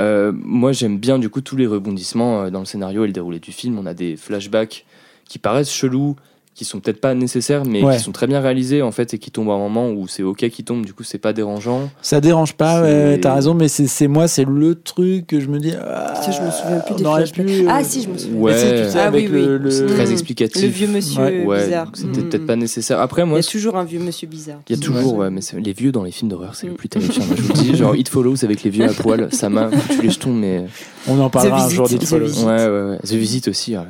Euh, 0.00 0.32
moi, 0.34 0.72
j'aime 0.72 0.98
bien 0.98 1.18
du 1.18 1.28
coup 1.28 1.40
tous 1.42 1.56
les 1.56 1.66
rebondissements 1.66 2.42
euh, 2.44 2.50
dans 2.50 2.60
le 2.60 2.64
scénario 2.64 3.04
et 3.04 3.06
le 3.06 3.12
déroulé 3.12 3.38
du 3.38 3.52
film. 3.52 3.78
On 3.78 3.86
a 3.86 3.94
des 3.94 4.16
flashbacks 4.16 4.84
qui 5.28 5.38
paraissent 5.38 5.72
chelous, 5.72 6.16
qui 6.54 6.64
sont 6.66 6.80
peut-être 6.80 7.00
pas 7.00 7.14
nécessaires, 7.14 7.64
mais 7.64 7.82
Ouais. 7.82 7.96
qui 7.96 8.02
sont 8.02 8.12
très 8.12 8.26
bien 8.26 8.40
réalisés 8.40 8.82
en 8.82 8.92
fait 8.92 9.14
et 9.14 9.18
qui 9.18 9.30
tombent 9.30 9.48
à 9.50 9.54
un 9.54 9.58
moment 9.58 9.88
où 9.90 10.06
c'est 10.06 10.22
ok 10.22 10.48
qui 10.50 10.64
tombe. 10.64 10.84
Du 10.84 10.92
coup, 10.92 11.02
c'est 11.02 11.16
pas 11.18 11.32
dérangeant. 11.32 11.88
Ça 12.02 12.20
dérange 12.20 12.52
pas, 12.54 12.82
ouais, 12.82 13.18
t'as 13.20 13.34
raison, 13.34 13.54
mais 13.54 13.68
c'est, 13.68 14.06
moi, 14.08 14.28
c'est 14.28 14.44
le 14.44 14.74
truc 14.74 15.26
que 15.26 15.40
je 15.40 15.46
me 15.48 15.58
dis. 15.58 15.72
Ah, 15.82 16.14
Ça, 16.22 16.30
je 16.30 16.42
me 16.42 16.50
souviens 16.50 16.80
plus 16.80 16.94
des 16.96 17.04
flashbacks. 17.04 17.46
pu, 17.46 17.52
euh, 17.62 17.66
Ah, 17.70 17.82
si, 17.82 18.02
je 18.02 18.08
me 18.10 18.18
souviens. 18.18 18.38
Ouais. 18.38 18.52
tu 18.52 18.58
sais, 18.60 18.90
tu 18.92 18.98
Ah 18.98 19.04
avec 19.06 19.28
oui, 19.30 19.38
oui. 19.40 19.46
le- 19.46 19.86
Très 19.94 20.06
Mm. 20.06 20.12
explicatif. 20.12 20.62
Le 20.62 20.68
vieux 20.68 20.88
monsieur 20.88 21.22
Ouais. 21.46 21.64
Bizarre. 21.64 21.90
c'était 21.94 22.20
Mm. 22.20 22.28
peut-être 22.28 22.46
pas 22.46 22.56
nécessaire. 22.56 23.00
Après, 23.00 23.22
Il 23.22 23.26
y 23.26 23.28
moi, 23.28 23.38
a 23.38 23.42
toujours 23.42 23.76
un 23.76 23.84
vieux 23.84 24.00
monsieur 24.00 24.28
bizarre. 24.28 24.58
Il 24.68 24.76
y 24.76 24.78
a 24.78 24.82
toujours, 24.82 25.16
ouais, 25.16 25.30
mais 25.30 25.40
les 25.58 25.72
vieux 25.72 25.90
dans 25.90 26.02
les 26.04 26.10
films 26.12 26.30
d'horreur, 26.30 26.54
c'est 26.54 26.66
le 26.66 26.74
plus 26.74 26.88
terrifiant. 26.90 27.24
Moi, 27.24 27.36
je 27.36 27.42
vous 27.42 27.48
le 27.48 27.54
dis, 27.54 27.76
genre 27.76 27.96
It 27.96 28.08
Follows 28.10 28.44
avec 28.44 28.62
les 28.62 28.70
vieux 28.70 28.84
à 28.84 28.92
poil, 28.92 29.28
ça 29.32 29.48
m'a 29.48 29.70
foutu 29.70 30.02
les 30.02 30.10
jetons, 30.10 30.34
mais. 30.34 30.64
On 31.08 31.18
en 31.18 31.30
parlera 31.30 31.64
un 31.64 31.68
jour 31.70 31.88
d'It 31.88 31.98
The 32.00 32.04
Follows. 32.04 32.26
Visit. 32.26 32.44
Ouais, 32.46 32.66
ouais, 32.66 32.90
ouais. 32.90 32.98
The 33.04 33.12
Visit 33.14 33.48
aussi, 33.48 33.74
ouais, 33.74 33.82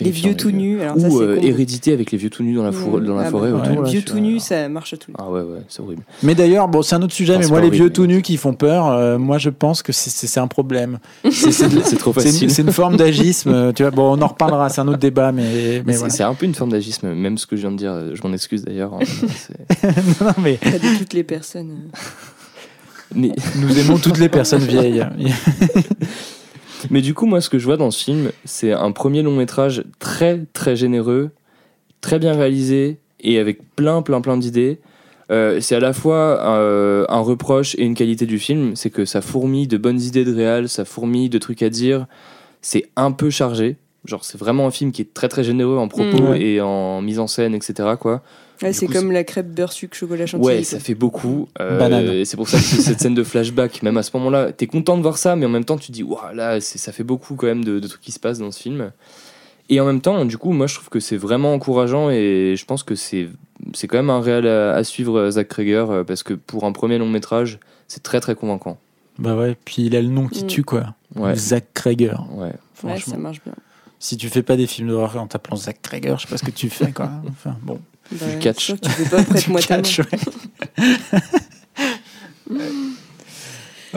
Les 0.00 0.10
vieux 0.10 0.34
tout 0.36 0.50
nus. 0.50 0.80
Alors 0.82 0.98
ça, 0.98 1.08
Ou 1.08 1.20
c'est 1.20 1.26
avec 1.92 2.10
les 2.12 2.18
vieux 2.18 2.30
tout 2.30 2.42
nus 2.42 2.54
dans 2.54 2.62
la, 2.62 2.72
four- 2.72 3.00
dans 3.00 3.14
la 3.14 3.26
Ah 3.26 3.30
forêt 3.30 3.50
bah, 3.52 3.58
autour. 3.68 3.82
là, 3.82 3.88
Vieux 3.90 4.02
tout 4.02 4.12
vois. 4.14 4.20
nu, 4.22 4.38
ça 4.40 4.68
marche 4.68 4.92
à 4.94 4.96
les 4.96 5.14
Ah 5.18 5.30
ouais, 5.30 5.40
ouais, 5.42 5.60
c'est 5.68 5.80
horrible. 5.80 6.02
Mais 6.22 6.34
d'ailleurs, 6.34 6.68
bon, 6.68 6.82
c'est 6.82 6.94
un 6.94 7.02
autre 7.02 7.12
sujet, 7.14 7.34
Enfin, 7.34 7.42
mais 7.44 7.48
moi, 7.50 7.60
les 7.60 7.70
vieux 7.70 7.90
tout 7.90 8.06
nus 8.06 8.22
qui 8.22 8.36
font 8.36 8.54
peur, 8.54 8.88
euh, 8.88 9.18
moi, 9.18 9.38
je 9.38 9.50
pense 9.50 9.82
que 9.82 9.92
c'est- 9.92 10.40
un 10.40 10.46
problème. 10.48 10.98
C'est 11.30 11.96
trop 11.98 12.12
facile. 12.12 12.50
c'est 12.50 12.62
une 12.62 12.72
forme 12.72 12.96
d'agisme. 12.96 13.50
euh, 13.50 13.72
Tu 13.72 13.82
vois, 13.82 13.90
bon, 13.90 14.16
on 14.18 14.22
en 14.22 14.26
reparlera, 14.28 14.68
c'est 14.68 14.80
un 14.80 14.88
autre 14.88 14.98
débat, 14.98 15.32
mais, 15.32 15.42
Mais 15.42 15.82
mais 15.86 15.92
c'est 15.92 15.98
voilà. 15.98 16.14
c'est 16.14 16.22
un 16.22 16.34
peu 16.34 16.46
une 16.46 16.54
forme 16.54 16.70
d'agisme, 16.70 17.12
même 17.14 17.38
ce 17.38 17.46
que 17.46 17.56
je 17.56 17.62
viens 17.62 17.70
de 17.72 17.76
dire. 17.76 18.14
Je 18.14 18.22
m'en 18.26 18.32
excuse 18.32 18.64
d'ailleurs. 18.64 18.94
hein, 18.94 18.98
C'est- 19.04 20.20
non, 20.24 20.32
mais 20.42 20.54
Pas 20.54 20.70
de 20.72 20.98
toutes 20.98 21.12
les 21.12 21.24
personnes. 21.24 21.70
euh. 21.70 21.98
mais, 23.14 23.32
nous 23.60 23.78
aimons 23.78 23.98
toutes 23.98 24.18
les 24.18 24.28
personnes 24.28 24.62
vieilles. 24.64 25.04
mais 26.90 27.00
du 27.00 27.14
coup, 27.14 27.26
moi, 27.26 27.40
ce 27.40 27.48
que 27.48 27.58
je 27.58 27.64
vois 27.64 27.76
dans 27.76 27.90
ce 27.90 28.02
film, 28.04 28.30
c'est 28.44 28.72
un 28.72 28.92
premier 28.92 29.22
long 29.22 29.34
métrage 29.36 29.84
très, 29.98 30.42
très 30.52 30.76
généreux, 30.76 31.30
très 32.04 32.18
bien 32.18 32.34
réalisé 32.34 32.98
et 33.20 33.38
avec 33.38 33.58
plein, 33.74 34.02
plein, 34.02 34.20
plein 34.20 34.36
d'idées. 34.36 34.78
Euh, 35.30 35.58
c'est 35.60 35.74
à 35.74 35.80
la 35.80 35.94
fois 35.94 36.38
euh, 36.58 37.06
un 37.08 37.20
reproche 37.20 37.74
et 37.76 37.82
une 37.84 37.94
qualité 37.94 38.26
du 38.26 38.38
film, 38.38 38.76
c'est 38.76 38.90
que 38.90 39.06
ça 39.06 39.22
fourmille 39.22 39.66
de 39.66 39.78
bonnes 39.78 39.98
idées 40.00 40.24
de 40.26 40.34
réal, 40.34 40.68
ça 40.68 40.84
fourmille 40.84 41.30
de 41.30 41.38
trucs 41.38 41.62
à 41.62 41.70
dire. 41.70 42.06
C'est 42.60 42.84
un 42.96 43.10
peu 43.10 43.30
chargé. 43.30 43.76
Genre, 44.04 44.22
c'est 44.22 44.36
vraiment 44.36 44.66
un 44.66 44.70
film 44.70 44.92
qui 44.92 45.00
est 45.00 45.14
très 45.14 45.28
très 45.28 45.42
généreux 45.42 45.78
en 45.78 45.88
propos 45.88 46.18
Mm. 46.18 46.28
Ouais. 46.28 46.42
et 46.42 46.60
en 46.60 47.00
mise 47.00 47.18
en 47.18 47.26
scène, 47.26 47.54
etc. 47.54 47.94
Quoi. 47.98 48.22
Ouais, 48.62 48.74
c'est 48.74 48.86
comme 48.86 49.10
la 49.10 49.24
crêpe 49.24 49.48
beurre 49.48 49.72
sucre 49.72 49.96
chocolat 49.96 50.26
chantilly. 50.26 50.46
Ouais, 50.58 50.62
ça 50.62 50.78
fait 50.78 50.94
beaucoup. 50.94 51.48
Euh, 51.58 51.78
Banane. 51.78 52.08
et 52.10 52.24
c'est 52.26 52.36
pour 52.36 52.48
ça 52.48 52.58
que 52.58 52.62
cette 52.62 53.00
scène 53.00 53.14
de 53.14 53.24
flashback, 53.24 53.82
même 53.82 53.96
à 53.96 54.02
ce 54.02 54.10
moment-là, 54.14 54.52
t'es 54.52 54.66
content 54.66 54.96
de 54.98 55.02
voir 55.02 55.16
ça, 55.16 55.34
mais 55.36 55.46
en 55.46 55.48
même 55.48 55.64
temps, 55.64 55.78
tu 55.78 55.86
te 55.88 55.92
dis, 55.92 56.02
waouh, 56.02 56.34
là, 56.34 56.60
c'est- 56.60 56.76
ça 56.78 56.92
fait 56.92 57.02
beaucoup 57.02 57.34
quand 57.34 57.46
même 57.46 57.64
de, 57.64 57.80
de 57.80 57.88
trucs 57.88 58.02
qui 58.02 58.12
se 58.12 58.20
passent 58.20 58.38
dans 58.38 58.50
ce 58.52 58.60
film. 58.60 58.92
Et 59.70 59.80
en 59.80 59.86
même 59.86 60.00
temps, 60.00 60.24
du 60.24 60.36
coup, 60.38 60.52
moi, 60.52 60.66
je 60.66 60.74
trouve 60.74 60.88
que 60.90 61.00
c'est 61.00 61.16
vraiment 61.16 61.54
encourageant 61.54 62.10
et 62.10 62.54
je 62.56 62.64
pense 62.66 62.82
que 62.82 62.94
c'est 62.94 63.28
c'est 63.72 63.88
quand 63.88 63.96
même 63.96 64.10
un 64.10 64.20
réel 64.20 64.46
à, 64.46 64.74
à 64.74 64.84
suivre, 64.84 65.18
euh, 65.18 65.30
Zach 65.30 65.48
Krager, 65.48 65.86
euh, 65.88 66.04
parce 66.04 66.22
que 66.22 66.34
pour 66.34 66.64
un 66.64 66.72
premier 66.72 66.98
long 66.98 67.08
métrage, 67.08 67.58
c'est 67.88 68.02
très 68.02 68.20
très 68.20 68.34
convaincant. 68.34 68.78
bah 69.18 69.34
ouais, 69.36 69.56
puis 69.64 69.84
il 69.86 69.96
a 69.96 70.02
le 70.02 70.08
nom 70.08 70.26
qui 70.28 70.44
Mm. 70.44 70.48
tue, 70.48 70.64
quoi. 70.64 70.94
Ouais. 71.16 71.34
Zach 71.36 71.64
Krager. 71.72 72.14
Ouais. 72.32 72.52
Ça 73.00 73.16
marche 73.16 73.40
bien. 73.44 73.54
Si 74.00 74.16
tu 74.18 74.28
fais 74.28 74.42
pas 74.42 74.56
des 74.56 74.66
films 74.66 74.88
d'horreur 74.88 75.22
en 75.22 75.26
t'appelant 75.26 75.56
Zach 75.56 75.78
Krager, 75.80 76.14
je 76.18 76.22
sais 76.22 76.28
pas 76.28 76.36
ce 76.36 76.44
que 76.44 76.50
tu 76.50 76.68
fais, 76.68 76.92
quoi. 76.92 77.08
Enfin, 77.28 77.56
bon. 77.62 77.80
Bah, 78.12 78.26
Du 78.32 78.38
catch. 78.38 78.74
tu 78.82 79.04
pas 79.08 79.22
prête-moi 79.22 79.60
Du 79.60 79.66
ta 79.66 79.76
main. 79.78 79.80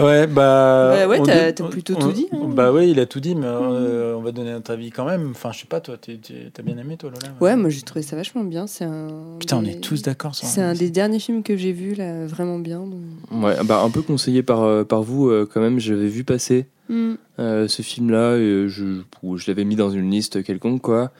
ouais. 0.03 0.27
Bah. 0.27 0.95
Bah 0.95 1.07
ouais, 1.07 1.19
t'as- 1.53 1.67
plutôt 1.69 1.93
on- 1.95 1.99
tout 1.99 2.11
dit, 2.11 2.27
hein. 2.31 2.37
Bah 2.49 2.71
ouais, 2.71 2.89
il 2.89 2.99
a 2.99 3.05
tout 3.05 3.19
dit, 3.19 3.35
mais 3.35 3.45
euh, 3.45 4.15
on 4.15 4.21
va 4.21 4.31
donner 4.31 4.51
notre 4.51 4.71
avis 4.71 4.91
quand 4.91 5.05
même. 5.05 5.31
Enfin, 5.31 5.51
je 5.51 5.59
sais 5.59 5.65
pas, 5.67 5.79
toi, 5.81 5.95
t'as 5.97 6.63
bien 6.63 6.77
aimé, 6.77 6.97
toi, 6.97 7.09
Lola? 7.09 7.33
Ouais, 7.41 7.55
moi 7.55 7.69
j'ai 7.69 7.81
trouvé 7.81 8.01
ça 8.03 8.15
vachement 8.15 8.43
bien. 8.43 8.67
C'est 8.67 8.85
un. 8.85 9.07
Putain, 9.39 9.57
on 9.57 9.65
est 9.65 9.81
tous 9.81 10.01
d'accord 10.01 10.35
sur 10.35 10.47
C'est 10.47 10.61
un 10.61 10.73
des 10.73 10.89
derniers 10.89 11.19
films 11.19 11.43
que 11.43 11.55
j'ai 11.57 11.71
vu 11.73 11.93
là, 11.95 12.25
vraiment 12.25 12.59
bien. 12.59 12.79
donc. 12.79 13.43
Ouais, 13.43 13.55
bah, 13.65 13.81
un 13.83 13.89
peu 13.89 14.01
conseillé 14.01 14.43
par, 14.43 14.63
euh, 14.63 14.83
par 14.83 15.01
vous, 15.03 15.29
euh, 15.29 15.47
quand 15.51 15.61
même, 15.61 15.79
j'avais 15.79 16.07
vu 16.07 16.23
passer. 16.23 16.67
Mm. 16.89 17.15
euh, 17.39 17.67
ce 17.67 17.81
film-là, 17.81 18.37
et 18.37 18.69
je, 18.69 19.01
je 19.35 19.47
l'avais 19.47 19.65
mis 19.65 19.75
dans 19.75 19.89
une 19.89 20.09
liste 20.09 20.41
quelconque, 20.41 20.81
quoi. 20.81 21.11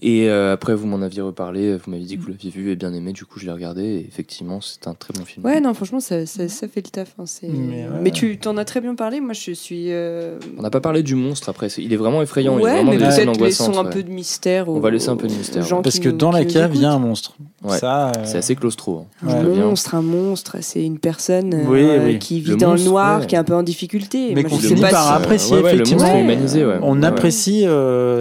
Et 0.00 0.28
euh, 0.28 0.52
après, 0.52 0.76
vous 0.76 0.86
m'en 0.86 1.02
aviez 1.02 1.22
reparlé, 1.22 1.74
vous 1.76 1.90
m'aviez 1.90 2.06
dit 2.06 2.16
que 2.18 2.22
vous 2.22 2.28
l'aviez 2.28 2.50
vu 2.50 2.70
et 2.70 2.76
bien 2.76 2.92
aimé, 2.94 3.12
du 3.12 3.24
coup, 3.24 3.40
je 3.40 3.46
l'ai 3.46 3.52
regardé, 3.52 3.82
et 3.82 4.06
effectivement, 4.06 4.60
c'est 4.60 4.86
un 4.86 4.94
très 4.94 5.12
bon 5.12 5.24
film. 5.24 5.44
Ouais, 5.44 5.60
non, 5.60 5.74
franchement, 5.74 5.98
ça, 5.98 6.24
ça, 6.24 6.48
ça 6.48 6.68
fait 6.68 6.82
le 6.84 6.90
taf. 6.90 7.14
hein, 7.18 7.24
Mais 7.42 7.48
Mais, 7.48 7.88
ouais. 8.04 8.10
tu 8.12 8.38
t'en 8.38 8.56
as 8.58 8.64
très 8.64 8.80
bien 8.80 8.94
parlé. 8.94 9.20
Moi, 9.20 9.32
je 9.32 9.50
suis. 9.50 9.86
euh, 9.90 10.38
On 10.56 10.62
n'a 10.62 10.70
pas 10.70 10.80
parlé 10.80 11.02
du 11.02 11.16
monstre 11.16 11.48
après, 11.48 11.66
il 11.78 11.92
est 11.92 11.96
vraiment 11.96 12.22
effrayant, 12.22 12.58
il 12.58 12.62
y 12.62 12.62
a 12.62 12.64
Ouais, 12.66 12.72
vraiment 12.76 12.92
mais 12.92 12.98
peut-être 12.98 13.16
laissons 13.16 13.30
angoissantes. 13.30 13.76
un 13.76 13.84
ouais. 13.86 13.90
peu 13.90 14.02
de 14.04 14.10
mystère. 14.10 14.68
On 14.68 14.78
va 14.78 14.90
laisser 14.90 15.08
un 15.08 15.16
peu 15.16 15.26
de 15.26 15.32
mystère, 15.34 15.64
gens 15.64 15.82
Parce 15.82 15.98
que 15.98 16.08
dans 16.10 16.30
la 16.30 16.44
cave, 16.44 16.70
il 16.76 16.82
y 16.82 16.84
a 16.84 16.92
un 16.92 16.98
monstre. 17.00 17.34
Ouais. 17.64 17.78
Euh, 17.82 18.12
C'est 18.24 18.38
assez 18.38 18.54
claustro. 18.54 19.04
hein. 19.24 19.26
Ouais. 19.26 19.34
Un 19.34 19.42
monstre, 19.42 19.96
un 19.96 20.02
monstre, 20.02 20.58
c'est 20.60 20.84
une 20.84 21.00
personne 21.00 21.54
euh, 21.54 21.64
Oui, 21.66 21.84
oui. 22.04 22.18
qui 22.20 22.40
vit 22.40 22.50
Le 22.50 22.56
dans 22.56 22.70
monstre, 22.70 22.84
le 22.84 22.90
noir, 22.90 23.20
ouais. 23.20 23.26
qui 23.26 23.34
est 23.34 23.38
un 23.38 23.42
peu 23.44 23.54
en 23.54 23.64
difficulté. 23.64 24.32
Mais 24.36 24.44
qu'on 24.44 24.58
finit 24.58 24.80
pas 24.80 24.90
par 24.90 25.12
apprécier, 25.12 25.56
ouais, 25.56 25.62
ouais, 25.64 25.74
effectivement. 25.74 26.06
est 26.06 26.24
Ouais. 26.24 26.64
ouais. 26.64 26.78
On 26.82 27.00
Ouais, 27.00 27.06
apprécie 27.06 27.66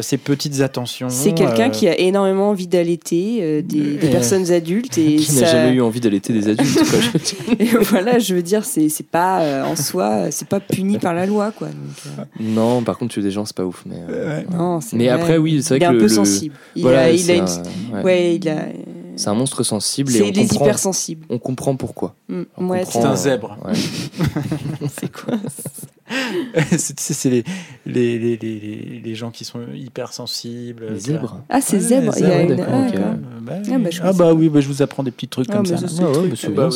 ces 0.02 0.18
petites 0.18 0.62
attentions. 0.62 1.10
C'est 1.10 1.34
quelqu'un 1.34 1.67
euh, 1.68 1.72
qui 1.72 1.88
a 1.88 2.00
énormément 2.00 2.50
envie 2.50 2.68
d'allaiter 2.68 3.40
euh, 3.42 3.62
des, 3.62 3.96
des 3.98 4.10
personnes 4.10 4.52
adultes 4.52 4.98
et 4.98 5.16
Qui 5.18 5.34
n'a 5.36 5.46
jamais 5.46 5.74
eu 5.76 5.82
envie 5.82 6.00
d'allaiter 6.00 6.34
des 6.34 6.48
adultes, 6.50 6.78
quoi, 6.90 7.00
je 7.00 7.12
veux 7.12 7.20
dire. 7.20 7.56
et 7.60 7.84
voilà, 7.84 8.20
je 8.20 8.34
veux 8.36 8.42
dire, 8.44 8.66
c'est 8.66 8.90
c'est 8.90 9.06
pas 9.08 9.42
euh, 9.42 9.64
en 9.64 9.76
soi, 9.76 10.32
c'est 10.32 10.48
pas 10.48 10.60
puni 10.60 10.98
par 11.00 11.14
la 11.14 11.26
loi, 11.26 11.52
quoi. 11.52 11.68
Donc, 11.68 11.76
euh, 12.20 12.24
Non, 12.40 12.82
par 12.84 12.98
contre, 12.98 13.14
tuer 13.14 13.22
des 13.24 13.32
gens, 13.32 13.46
c'est 13.46 13.56
pas 13.56 13.66
ouf. 13.66 13.84
Mais, 13.86 13.96
euh, 14.10 14.42
non, 14.52 14.80
mais 14.94 15.06
vrai. 15.06 15.14
après, 15.14 15.38
oui, 15.38 15.62
c'est 15.64 15.78
vrai 15.78 15.78
il 15.80 15.84
est 15.84 15.86
que 15.86 15.90
un 15.90 15.94
le- 15.94 15.98
peu 16.00 16.04
le- 16.04 16.10
sensible. 16.10 16.56
Il 16.76 16.82
voilà, 16.82 17.04
a, 17.04 17.10
il 17.12 17.32
a 17.32 17.36
une, 17.36 17.44
un- 17.44 17.96
ouais. 17.98 18.04
ouais, 18.04 18.36
il 18.36 18.50
a. 18.50 18.56
C'est 19.18 19.30
un 19.30 19.34
monstre 19.34 19.64
sensible 19.64 20.16
et 20.16 20.20
C'est 20.20 20.32
comprend, 20.32 20.66
hypersensibles. 20.66 21.26
on 21.30 21.40
comprend 21.40 21.76
pourquoi. 21.76 22.16
Mm, 22.30 22.44
ouais, 22.70 22.86
C'est 22.86 23.00
un 23.04 23.12
euh, 23.12 23.16
zèbre. 23.16 23.58
ouais. 23.66 23.74
c'est 24.98 25.12
quoi 25.12 25.34
c'est 26.78 27.26
les, 27.30 27.44
les, 27.86 28.18
les, 28.18 28.38
les, 28.38 29.02
les 29.04 29.16
gens 29.16 29.30
qui 29.32 29.44
sont 29.44 29.60
hypersensibles. 29.76 30.84
Les 30.86 30.90
vois. 30.92 31.00
zèbres. 31.00 31.42
Ah, 31.50 31.60
c'est 31.60 31.78
Ouais, 31.78 31.82
zèbre. 31.82 32.14
les 32.16 32.22
Il 32.22 32.28
y 32.28 32.32
a 32.32 32.38
zèbres, 32.38 32.52
une. 32.52 32.56
d'accord, 32.58 32.74
ah. 32.74 32.96
Euh, 32.96 33.14
bah, 33.42 33.54
Ah, 33.58 33.62
oui. 33.76 33.78
bah, 33.84 33.90
je 33.92 34.02
Ah 34.04 34.14
bah 34.14 34.34
oui, 34.34 34.48
bah, 34.50 34.62
je 34.62 34.68
vous 34.68 34.82
apprends 34.82 35.04
des 35.04 35.12
petits 35.12 35.28
trucs 35.28 35.48
Ah, 35.50 35.58
comme 35.58 35.66
ça. 35.66 35.78
c'est 35.78 35.86
Ah 35.86 35.90
ça. 35.90 36.20
oui, 36.22 36.30
bah, 36.56 36.70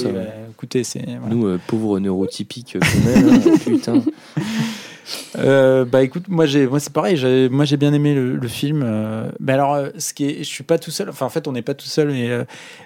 écoutez, 0.52 0.84
c'est 0.84 1.06
voilà. 1.06 1.34
Nous, 1.36 1.46
euh, 1.48 1.60
pauvres 1.68 2.00
neurotypiques 2.00 2.78
putain. 3.66 4.02
Euh, 5.38 5.86
bah 5.86 6.04
écoute, 6.04 6.26
moi 6.28 6.46
j'ai, 6.46 6.68
moi 6.68 6.80
c'est 6.80 6.94
pareil. 6.94 7.50
Moi 7.50 7.66
j'ai 7.66 7.78
bien 7.78 7.94
aimé 7.94 8.14
le, 8.14 8.48
film. 8.48 8.82
euh, 8.84 9.32
mais 9.40 9.54
alors, 9.54 9.74
euh, 9.74 9.90
ce 9.98 10.14
qui 10.14 10.26
est, 10.26 10.38
je 10.40 10.50
suis 10.50 10.64
pas 10.64 10.78
tout 10.78 10.92
seul. 10.92 11.10
Enfin, 11.10 11.26
en 11.26 11.30
fait, 11.30 11.48
on 11.48 11.52
n'est 11.52 11.62
pas 11.62 11.74
tout 11.74 11.88
seul, 11.88 12.10
mais 12.10 12.30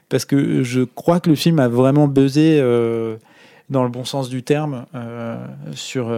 parce 0.09 0.25
que 0.25 0.63
je 0.63 0.81
crois 0.81 1.19
que 1.19 1.29
le 1.29 1.35
film 1.35 1.59
a 1.59 1.67
vraiment 1.67 2.07
buzzé 2.07 2.59
dans 3.69 3.83
le 3.83 3.89
bon 3.89 4.05
sens 4.05 4.29
du 4.29 4.43
terme 4.43 4.85
sur, 5.73 6.15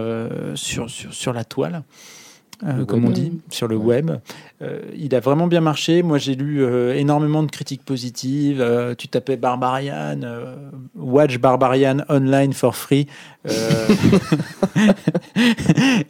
sur, 0.54 0.90
sur 0.90 1.14
sur 1.14 1.32
la 1.32 1.44
toile. 1.44 1.82
Euh, 2.66 2.78
Le 2.78 2.84
comme 2.86 3.04
on 3.04 3.08
web. 3.08 3.14
dit, 3.14 3.32
sur 3.50 3.68
le 3.68 3.76
Ouais. 3.76 3.96
web. 4.02 4.10
Euh, 4.62 4.80
il 4.98 5.14
a 5.14 5.20
vraiment 5.20 5.46
bien 5.46 5.60
marché. 5.60 6.02
Moi, 6.02 6.18
j'ai 6.18 6.34
lu 6.34 6.64
euh, 6.64 6.94
énormément 6.96 7.44
de 7.44 7.50
critiques 7.50 7.84
positives. 7.84 8.60
Euh, 8.60 8.94
tu 8.96 9.06
tapais 9.06 9.36
Barbarian, 9.36 10.20
euh, 10.24 10.56
Watch 10.96 11.38
Barbarian 11.38 11.98
online 12.08 12.52
for 12.52 12.74
free. 12.74 13.06
Euh, 13.48 13.52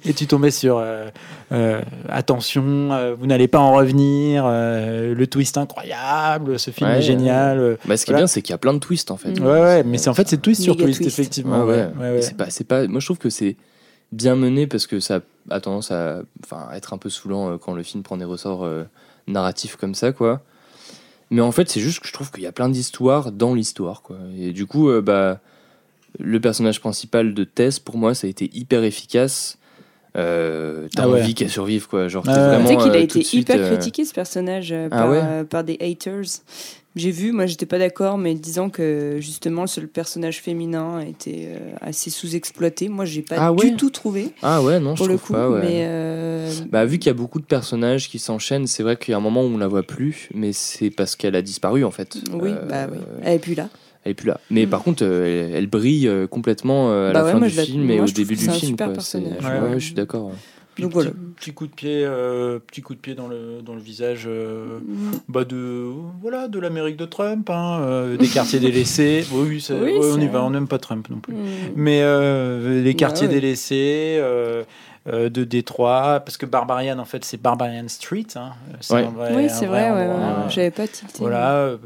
et 0.05 0.13
tu 0.15 0.27
tombais 0.27 0.51
sur 0.51 0.79
euh, 0.79 1.09
euh, 1.53 1.81
Attention, 2.09 2.63
euh, 2.93 3.15
vous 3.19 3.27
n'allez 3.27 3.49
pas 3.49 3.59
en 3.59 3.75
revenir. 3.75 4.45
euh, 4.47 5.15
le 5.15 5.27
twist 5.27 5.57
incroyable. 5.59 6.59
Ce 6.59 6.71
film 6.71 6.91
Ouais, 6.91 6.99
est 6.99 7.03
génial. 7.03 7.59
euh, 7.59 7.77
Bah, 7.87 7.97
ce 7.97 8.05
qui 8.07 8.13
est 8.13 8.17
bien, 8.17 8.27
c'est 8.27 8.43
qu'il 8.43 8.53
y 8.53 8.55
a 8.55 8.59
plein 8.59 8.75
de 8.75 8.79
twists 8.79 9.11
en 9.11 9.17
fait. 9.17 9.39
Mm. 9.39 9.45
Ouais, 9.45 9.61
ouais, 9.61 9.85
mais 9.85 9.99
c'est 9.99 10.11
en 10.11 10.15
fait 10.15 10.29
c'est 10.29 10.41
twist 10.41 10.63
sur 10.63 10.77
twist, 10.77 11.01
twist. 11.03 11.19
effectivement. 11.19 11.65
Ouais, 11.65 11.75
ouais. 11.75 11.89
ouais, 12.01 12.11
ouais. 12.15 12.23
C'est 12.23 12.37
pas, 12.37 12.51
c'est 12.51 12.65
pas. 12.65 12.87
Moi, 12.87 13.01
je 13.01 13.07
trouve 13.07 13.19
que 13.19 13.31
c'est 13.31 13.57
bien 14.13 14.37
mené 14.37 14.67
parce 14.67 14.87
que 14.87 15.01
ça 15.01 15.21
a 15.51 15.61
tendance 15.61 15.91
à, 15.91 16.23
à 16.51 16.77
être 16.77 16.93
un 16.93 16.99
peu 16.99 17.11
saoulant 17.11 17.53
euh, 17.53 17.59
quand 17.59 17.75
le 17.75 17.83
film 17.83 18.03
prend 18.03 18.17
des 18.17 18.25
ressorts 18.25 18.65
euh, 18.65 18.85
narratifs 19.27 19.77
comme 19.77 19.95
ça, 19.95 20.13
quoi. 20.13 20.43
Mais 21.31 21.41
en 21.41 21.53
fait, 21.53 21.69
c'est 21.69 21.81
juste 21.81 22.01
que 22.01 22.09
je 22.09 22.13
trouve 22.13 22.31
qu'il 22.31 22.43
y 22.43 22.47
a 22.47 22.53
plein 22.53 22.69
d'histoires 22.69 23.33
dans 23.33 23.55
l'histoire, 23.55 24.03
quoi. 24.03 24.17
Et 24.39 24.53
du 24.53 24.67
coup, 24.67 24.89
euh, 24.89 25.03
bah, 25.03 25.41
le 26.19 26.41
personnage 26.41 26.81
principal 26.81 27.35
de 27.35 27.45
Tess, 27.45 27.79
pour 27.79 27.99
moi, 27.99 28.15
ça 28.15 28.27
a 28.27 28.31
été 28.31 28.51
hyper 28.57 28.83
efficace. 28.85 29.58
Euh, 30.19 30.89
T'as 30.95 31.05
Ah 31.05 31.09
ouais. 31.09 31.23
envie 31.23 31.35
qu'elle 31.35 31.49
survive, 31.51 31.87
quoi. 31.89 32.09
Genre, 32.09 32.25
Ah 32.27 32.33
t'es 32.35 32.41
ouais. 32.41 32.47
vraiment. 32.49 32.65
Tu 32.65 32.75
sais 32.75 32.77
qu'il 32.83 32.93
a 32.93 32.99
euh, 33.01 33.03
été 33.03 33.23
suite, 33.23 33.41
hyper 33.43 33.61
euh, 33.61 33.69
critiqué 33.77 34.05
ce 34.05 34.13
personnage 34.13 34.73
euh, 34.73 34.89
Ah 34.91 34.97
par, 34.99 35.11
ouais 35.11 35.21
euh, 35.23 35.45
par 35.45 35.65
des 35.65 35.79
haters. 35.81 36.25
J'ai 36.97 37.11
vu, 37.13 37.31
moi 37.31 37.47
j'étais 37.47 37.67
pas 37.67 37.79
d'accord, 37.79 38.19
mais 38.19 38.35
disant 38.35 38.71
que 38.71 39.19
justement 39.21 39.61
le 39.63 39.67
seul 39.69 39.87
personnage 39.87 40.41
féminin 40.41 40.99
était 41.01 41.51
euh, 41.55 41.59
assez 41.81 42.11
sous-exploité. 42.11 42.89
Moi 42.89 43.05
j'ai 43.05 43.23
pas 43.23 43.37
Ah 43.39 43.53
du 43.53 43.77
tout 43.77 43.91
trouvé 43.91 44.31
Ah 44.43 44.63
ouais, 44.63 44.81
non, 44.81 44.97
je 44.97 45.03
pour 45.03 45.07
le 45.07 45.15
trouve 45.17 45.27
coup. 45.29 45.33
pas. 45.35 45.49
Ouais. 45.49 45.61
Mais 45.61 45.83
euh, 45.87 46.51
Bah, 46.73 46.85
vu 46.87 46.99
qu'il 46.99 47.07
y 47.09 47.11
a 47.11 47.15
beaucoup 47.15 47.39
de 47.39 47.45
personnages 47.45 48.09
qui 48.09 48.19
s'enchaînent, 48.19 48.67
c'est 48.67 48.83
vrai 48.83 48.97
qu'il 48.97 49.13
y 49.13 49.15
a 49.15 49.19
un 49.19 49.21
moment 49.21 49.43
où 49.43 49.47
on 49.49 49.59
la 49.59 49.69
voit 49.69 49.85
plus, 49.85 50.29
mais 50.35 50.53
c'est 50.53 50.91
parce 50.91 51.15
qu'elle 51.15 51.37
a 51.37 51.43
disparu 51.43 51.85
en 51.85 51.93
fait. 51.93 52.17
oui, 52.33 52.51
Euh, 52.51 52.65
bah 52.67 52.89
oui. 52.91 52.99
Elle 53.23 53.35
est 53.35 53.39
plus 53.39 53.55
là. 53.55 53.69
Elle 54.09 54.13
est 54.13 54.15
plus 54.15 54.29
là. 54.29 54.41
Mais 54.51 54.65
Mm. 54.65 54.71
par 54.71 54.83
contre, 54.83 55.05
euh, 55.05 55.49
elle, 55.51 55.55
elle 55.55 55.67
brille 55.67 56.09
euh, 56.09 56.27
complètement 56.27 56.91
euh, 56.91 57.11
à 57.11 57.13
Bah 57.13 57.19
la 57.21 57.25
ouais, 57.27 57.33
fin 57.33 57.41
du 57.41 57.51
film 57.51 57.91
et 57.91 57.97
moi, 57.97 58.07
au 58.07 58.09
début 58.09 58.37
du 58.37 58.49
film. 58.49 58.53
super 58.55 58.87
quoi. 58.93 59.01
C'est- 59.01 59.21
personnage. 59.21 59.45
ouais, 59.45 59.51
Ouais, 59.61 59.65
ouais, 59.67 59.75
ouais. 59.75 59.81
je 59.81 59.85
suis 59.85 59.95
d'accord. 59.95 60.31
Donc 60.79 60.91
petit, 60.91 60.95
voilà. 60.95 61.11
petit 61.37 61.53
coup 61.53 61.67
de 61.67 61.73
pied, 61.73 62.05
euh, 62.05 62.59
petit 62.61 62.81
coup 62.83 62.95
de 62.95 63.01
pied 63.01 63.15
dans 63.15 63.27
le 63.29 63.61
dans 63.67 63.75
le 63.75 63.81
visage. 63.81 64.25
euh, 64.29 64.79
bah 65.29 65.45
de 65.45 65.91
voilà 66.23 66.47
de 66.49 66.59
l'Amérique 66.61 66.97
de 66.97 67.05
Trump, 67.05 67.51
hein, 67.51 67.81
euh, 67.83 68.17
des 68.17 68.29
quartiers 68.29 68.61
délaissés. 68.61 69.27
Oui, 69.33 69.61
c'est- 69.61 69.75
Oui, 69.75 69.93
ouais, 69.99 70.11
on 70.15 70.21
y 70.21 70.29
va, 70.29 70.43
on 70.45 70.51
n'aime 70.51 70.69
pas 70.69 70.79
Trump 70.79 71.09
non 71.11 71.19
plus. 71.19 71.35
Mm. 71.35 71.39
Mais 71.77 72.01
euh, 72.03 72.81
les 72.83 72.95
quartiers 72.95 73.27
ouais. 73.27 73.35
délaissés 73.35 74.23
de 75.07 75.45
Détroit, 75.45 76.21
parce 76.25 76.37
que 76.37 76.47
Barbarian 76.47 76.99
en 76.99 77.05
fait 77.05 77.25
c'est 77.25 77.41
Barbarian 77.43 77.89
Street. 77.89 78.27
Hein, 78.37 78.51
c'est 78.81 78.95
Ouais. 78.95 79.05
un 79.05 79.11
vrai- 79.11 79.33
oui, 79.35 79.47
c'est 79.49 79.67
vrai, 79.67 79.91
ouais, 79.91 80.07
endroit, 80.07 80.45
ouais, 80.45 80.51
j'avais 80.51 80.71
pas 80.71 80.87
tilté. 80.87 81.15
Voilà. 81.19 81.53
euh, 81.57 81.77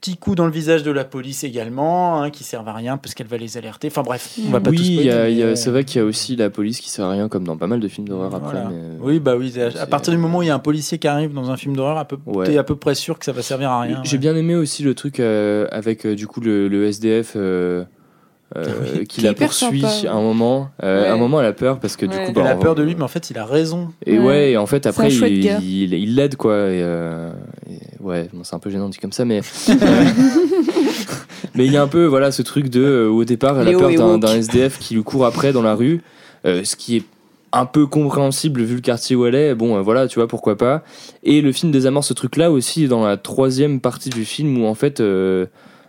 petits 0.00 0.16
coups 0.16 0.36
dans 0.36 0.44
le 0.46 0.52
visage 0.52 0.82
de 0.82 0.90
la 0.90 1.04
police 1.04 1.42
également, 1.44 2.20
hein, 2.22 2.30
qui 2.30 2.44
servent 2.44 2.68
à 2.68 2.72
rien 2.72 2.96
parce 2.96 3.14
qu'elle 3.14 3.26
va 3.26 3.36
les 3.38 3.56
alerter. 3.56 3.88
Enfin 3.88 4.02
bref, 4.02 4.38
on 4.46 4.50
va 4.50 4.60
pas 4.60 4.70
oui, 4.70 5.08
a- 5.10 5.22
a- 5.24 5.28
mais- 5.28 5.56
c'est 5.56 5.70
vrai 5.70 5.84
qu'il 5.84 6.00
y 6.00 6.04
a 6.04 6.06
aussi 6.06 6.36
la 6.36 6.50
police 6.50 6.80
qui 6.80 6.90
sert 6.90 7.04
à 7.06 7.10
rien, 7.10 7.28
comme 7.28 7.44
dans 7.44 7.56
pas 7.56 7.66
mal 7.66 7.80
de 7.80 7.88
films 7.88 8.06
d'horreur 8.08 8.34
après. 8.34 8.52
Voilà. 8.52 8.68
mais- 8.70 8.76
euh, 8.76 8.98
Oui, 9.00 9.18
bah 9.20 9.36
oui. 9.36 9.52
À, 9.80 9.86
partir 9.86 10.12
du 10.12 10.18
moment 10.18 10.38
où 10.38 10.42
il 10.42 10.48
y 10.48 10.50
a 10.50 10.54
un 10.54 10.58
policier 10.60 10.98
qui 10.98 11.08
arrive 11.08 11.32
dans 11.32 11.50
un 11.50 11.56
film 11.56 11.74
d'horreur, 11.76 12.06
peu, 12.06 12.18
Ouais. 12.26 12.46
t'es 12.46 12.58
à 12.58 12.64
peu 12.64 12.76
près 12.76 12.94
sûr 12.94 13.18
que 13.18 13.24
ça 13.24 13.32
va 13.32 13.42
servir 13.42 13.70
à 13.70 13.80
rien. 13.80 14.00
J'ai 14.04 14.12
ouais. 14.12 14.18
bien 14.18 14.36
aimé 14.36 14.54
aussi 14.54 14.82
le 14.82 14.94
truc 14.94 15.18
euh, 15.20 15.66
avec 15.72 16.04
euh, 16.06 16.14
du 16.14 16.26
coup 16.26 16.40
le, 16.40 16.68
le 16.68 16.84
SDF 16.86 17.32
euh, 17.36 17.84
euh, 18.56 19.04
qui 19.08 19.22
la 19.22 19.34
poursuit 19.34 19.80
sympa. 19.80 20.08
à 20.12 20.14
un 20.16 20.20
moment. 20.20 20.68
Euh, 20.82 21.02
Ouais. 21.02 21.08
À 21.08 21.14
un 21.14 21.16
moment, 21.16 21.40
elle 21.40 21.46
a 21.46 21.52
peur 21.52 21.80
parce 21.80 21.96
que 21.96 22.06
du 22.06 22.16
Ouais. 22.16 22.26
coup, 22.26 22.32
Elle 22.36 22.42
bah, 22.44 22.50
a 22.50 22.56
on- 22.56 22.60
peur 22.60 22.74
de 22.74 22.82
lui, 22.82 22.94
mais 22.94 23.02
en 23.02 23.08
fait, 23.08 23.30
il 23.30 23.38
a 23.38 23.44
raison. 23.44 23.88
Et 24.04 24.18
ouais, 24.18 24.24
Ouais. 24.24 24.50
et 24.52 24.56
en 24.56 24.66
fait 24.66 24.86
après 24.86 25.08
il 25.12 25.40
gars. 25.40 25.58
il 25.60 25.94
il 25.94 26.14
l'aide 26.14 26.36
quoi. 26.36 26.54
Et, 26.54 26.80
euh, 26.82 27.32
et 27.68 27.78
ouais, 28.00 28.28
bon, 28.32 28.44
c'est 28.44 28.54
un 28.54 28.58
peu 28.58 28.70
gênant 28.70 28.88
dit 28.88 28.98
comme 28.98 29.12
ça, 29.12 29.24
mais 29.24 29.40
mais 31.54 31.66
il 31.66 31.72
y 31.72 31.76
a 31.76 31.82
un 31.82 31.88
peu 31.88 32.04
voilà 32.06 32.32
ce 32.32 32.42
truc 32.42 32.68
de 32.68 32.82
euh, 32.82 33.08
au 33.08 33.24
départ 33.24 33.58
elle 33.60 33.68
a 33.68 33.78
peur 33.78 34.18
d'un 34.18 34.34
SDF 34.34 34.78
qui 34.78 34.94
lui 34.94 35.02
court 35.02 35.26
après 35.26 35.52
dans 35.52 35.62
la 35.62 35.74
rue, 35.74 36.02
euh, 36.44 36.62
ce 36.64 36.76
qui 36.76 36.96
est 36.96 37.02
un 37.52 37.66
peu 37.66 37.86
compréhensible 37.86 38.62
vu 38.62 38.74
le 38.76 38.80
quartier 38.80 39.16
où 39.16 39.24
elle 39.26 39.34
est. 39.34 39.54
Bon, 39.54 39.76
euh, 39.76 39.80
voilà, 39.80 40.08
tu 40.08 40.18
vois 40.18 40.28
pourquoi 40.28 40.56
pas. 40.58 40.82
Et 41.22 41.40
le 41.40 41.52
film 41.52 41.72
désamorce 41.72 42.08
ce 42.08 42.14
truc 42.14 42.36
là 42.36 42.50
aussi 42.50 42.88
dans 42.88 43.04
la 43.06 43.16
troisième 43.16 43.80
partie 43.80 44.10
du 44.10 44.24
film 44.24 44.62
où 44.62 44.66
en 44.66 44.74
fait. 44.74 45.00
euh, 45.00 45.46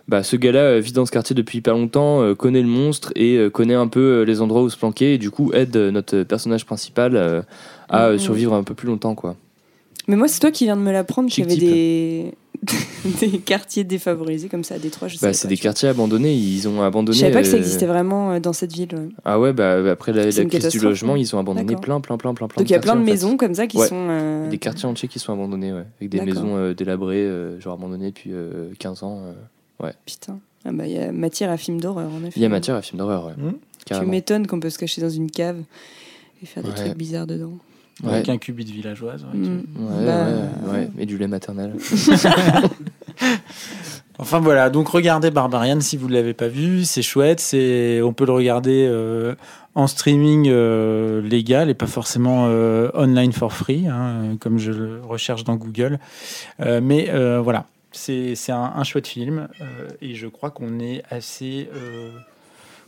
bah, 0.08 0.22
ce 0.22 0.36
gars-là 0.36 0.60
euh, 0.60 0.80
vit 0.80 0.92
dans 0.92 1.04
ce 1.04 1.10
quartier 1.12 1.36
depuis 1.36 1.58
hyper 1.58 1.74
longtemps, 1.74 2.22
euh, 2.22 2.34
connaît 2.34 2.62
le 2.62 2.66
monstre 2.66 3.12
et 3.14 3.36
euh, 3.36 3.50
connaît 3.50 3.74
un 3.74 3.88
peu 3.88 4.00
euh, 4.00 4.24
les 4.24 4.40
endroits 4.40 4.62
où 4.62 4.70
se 4.70 4.76
planquer 4.78 5.12
et 5.12 5.18
du 5.18 5.30
coup 5.30 5.52
aide 5.52 5.76
euh, 5.76 5.90
notre 5.90 6.22
personnage 6.22 6.64
principal 6.64 7.14
euh, 7.14 7.42
à 7.90 8.06
euh, 8.06 8.16
survivre 8.18 8.54
un 8.54 8.62
peu 8.62 8.72
plus 8.72 8.88
longtemps 8.88 9.14
quoi. 9.14 9.36
Mais 10.08 10.16
moi, 10.16 10.26
c'est 10.26 10.40
toi 10.40 10.50
qui 10.50 10.64
viens 10.64 10.76
de 10.76 10.82
me 10.82 10.90
l'apprendre 10.92 11.30
qu'il 11.30 11.44
y 11.44 11.48
Chic 11.50 11.62
avait 11.62 11.70
des... 11.72 12.32
des 13.20 13.38
quartiers 13.38 13.84
défavorisés 13.84 14.48
comme 14.48 14.64
ça 14.64 14.74
à 14.74 14.78
Détroit. 14.78 15.06
Je 15.06 15.16
Bah, 15.20 15.32
c'est 15.32 15.46
des 15.46 15.54
vois. 15.54 15.62
quartiers 15.62 15.88
abandonnés, 15.88 16.34
ils 16.34 16.66
ont 16.66 16.82
abandonné. 16.82 17.16
Je 17.16 17.20
savais 17.22 17.32
pas 17.32 17.42
que 17.42 17.46
ça 17.46 17.54
euh, 17.54 17.58
existait 17.58 17.86
vraiment 17.86 18.32
euh, 18.32 18.40
dans 18.40 18.52
cette 18.52 18.72
ville. 18.72 18.88
ouais. 18.94 19.08
Ah 19.24 19.38
ouais, 19.38 19.52
bah 19.52 19.80
bah, 19.80 19.92
après 19.92 20.12
la, 20.12 20.24
la 20.24 20.44
crise 20.44 20.68
du 20.68 20.80
logement, 20.80 21.12
ouais. 21.12 21.20
ils 21.20 21.36
ont 21.36 21.38
abandonné 21.38 21.76
plein, 21.76 22.00
plein, 22.00 22.16
plein, 22.16 22.34
plein, 22.34 22.48
plein. 22.48 22.60
Donc 22.60 22.68
il 22.68 22.72
y 22.72 22.76
a 22.76 22.80
plein 22.80 22.96
de 22.96 23.02
maisons 23.04 23.36
comme 23.36 23.54
ça 23.54 23.68
qui 23.68 23.76
Ouais. 23.76 23.86
sont. 23.86 24.08
euh. 24.10 24.48
Des 24.50 24.58
quartiers 24.58 24.86
entiers 24.88 25.08
qui 25.08 25.20
sont 25.20 25.32
abandonnés, 25.32 25.72
ouais. 25.72 25.84
Avec 26.00 26.10
des 26.10 26.20
maisons 26.20 26.56
euh, 26.56 26.74
délabrées, 26.74 27.18
euh, 27.24 27.60
genre 27.60 27.74
abandonnées 27.74 28.08
depuis 28.10 28.30
euh, 28.32 28.70
15 28.80 29.02
ans. 29.04 29.20
euh. 29.82 29.92
Putain. 30.04 30.40
Ah 30.64 30.72
bah, 30.72 30.86
il 30.88 30.92
y 30.94 30.98
a 30.98 31.12
matière 31.12 31.50
à 31.52 31.56
film 31.56 31.80
d'horreur 31.80 32.10
en 32.12 32.24
effet. 32.26 32.32
Il 32.34 32.42
y 32.42 32.46
a 32.46 32.48
matière 32.48 32.74
à 32.74 32.82
film 32.82 32.98
d'horreur, 32.98 33.26
ouais. 33.26 33.34
Mhm. 33.38 33.54
Tu 33.86 34.04
m'étonnes 34.06 34.46
qu'on 34.48 34.58
peut 34.58 34.70
se 34.70 34.78
cacher 34.78 35.00
dans 35.00 35.08
une 35.08 35.30
cave 35.30 35.62
et 36.42 36.46
faire 36.46 36.64
des 36.64 36.70
Ouais. 36.70 36.74
trucs 36.74 36.96
bizarres 36.96 37.28
dedans. 37.28 37.52
Ouais. 38.04 38.12
Avec 38.14 38.28
un 38.28 38.38
cubit 38.38 38.64
de 38.64 38.70
villageoise. 38.70 39.24
ouais, 39.32 39.38
Mm. 39.38 39.44
tu- 39.44 39.80
Ouais, 39.82 40.06
Bah, 40.06 40.26
ouais, 40.26 40.70
ouais. 40.78 40.88
Et 40.98 41.06
du 41.06 41.18
lait 41.18 41.26
maternel. 41.28 41.74
Enfin 44.20 44.40
voilà, 44.40 44.68
donc 44.68 44.88
regardez 44.88 45.30
Barbarian 45.30 45.80
si 45.80 45.96
vous 45.96 46.08
ne 46.08 46.14
l'avez 46.14 46.34
pas 46.34 46.48
vu, 46.48 46.84
c'est 46.84 47.02
chouette, 47.02 47.38
c'est 47.38 48.02
on 48.02 48.12
peut 48.12 48.26
le 48.26 48.32
regarder 48.32 48.84
euh, 48.88 49.36
en 49.76 49.86
streaming 49.86 50.48
euh, 50.48 51.22
légal 51.22 51.70
et 51.70 51.74
pas 51.74 51.86
forcément 51.86 52.46
euh, 52.48 52.90
online 52.94 53.32
for 53.32 53.52
free, 53.52 53.86
hein, 53.86 54.36
comme 54.40 54.58
je 54.58 54.72
le 54.72 55.00
recherche 55.04 55.44
dans 55.44 55.54
Google. 55.54 56.00
Euh, 56.60 56.80
mais 56.82 57.10
euh, 57.10 57.40
voilà, 57.40 57.66
c'est 57.92 58.34
c'est 58.34 58.50
un, 58.50 58.72
un 58.74 58.82
chouette 58.82 59.06
film 59.06 59.46
euh, 59.60 59.64
et 60.02 60.16
je 60.16 60.26
crois 60.26 60.50
qu'on 60.50 60.80
est 60.80 61.02
assez 61.10 61.68
euh, 61.76 62.10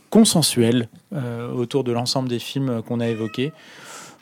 consensuel 0.09 0.89
euh, 1.13 1.49
autour 1.53 1.85
de 1.85 1.93
l'ensemble 1.93 2.27
des 2.27 2.39
films 2.39 2.81
qu'on 2.85 2.99
a 2.99 3.07
évoqués. 3.07 3.53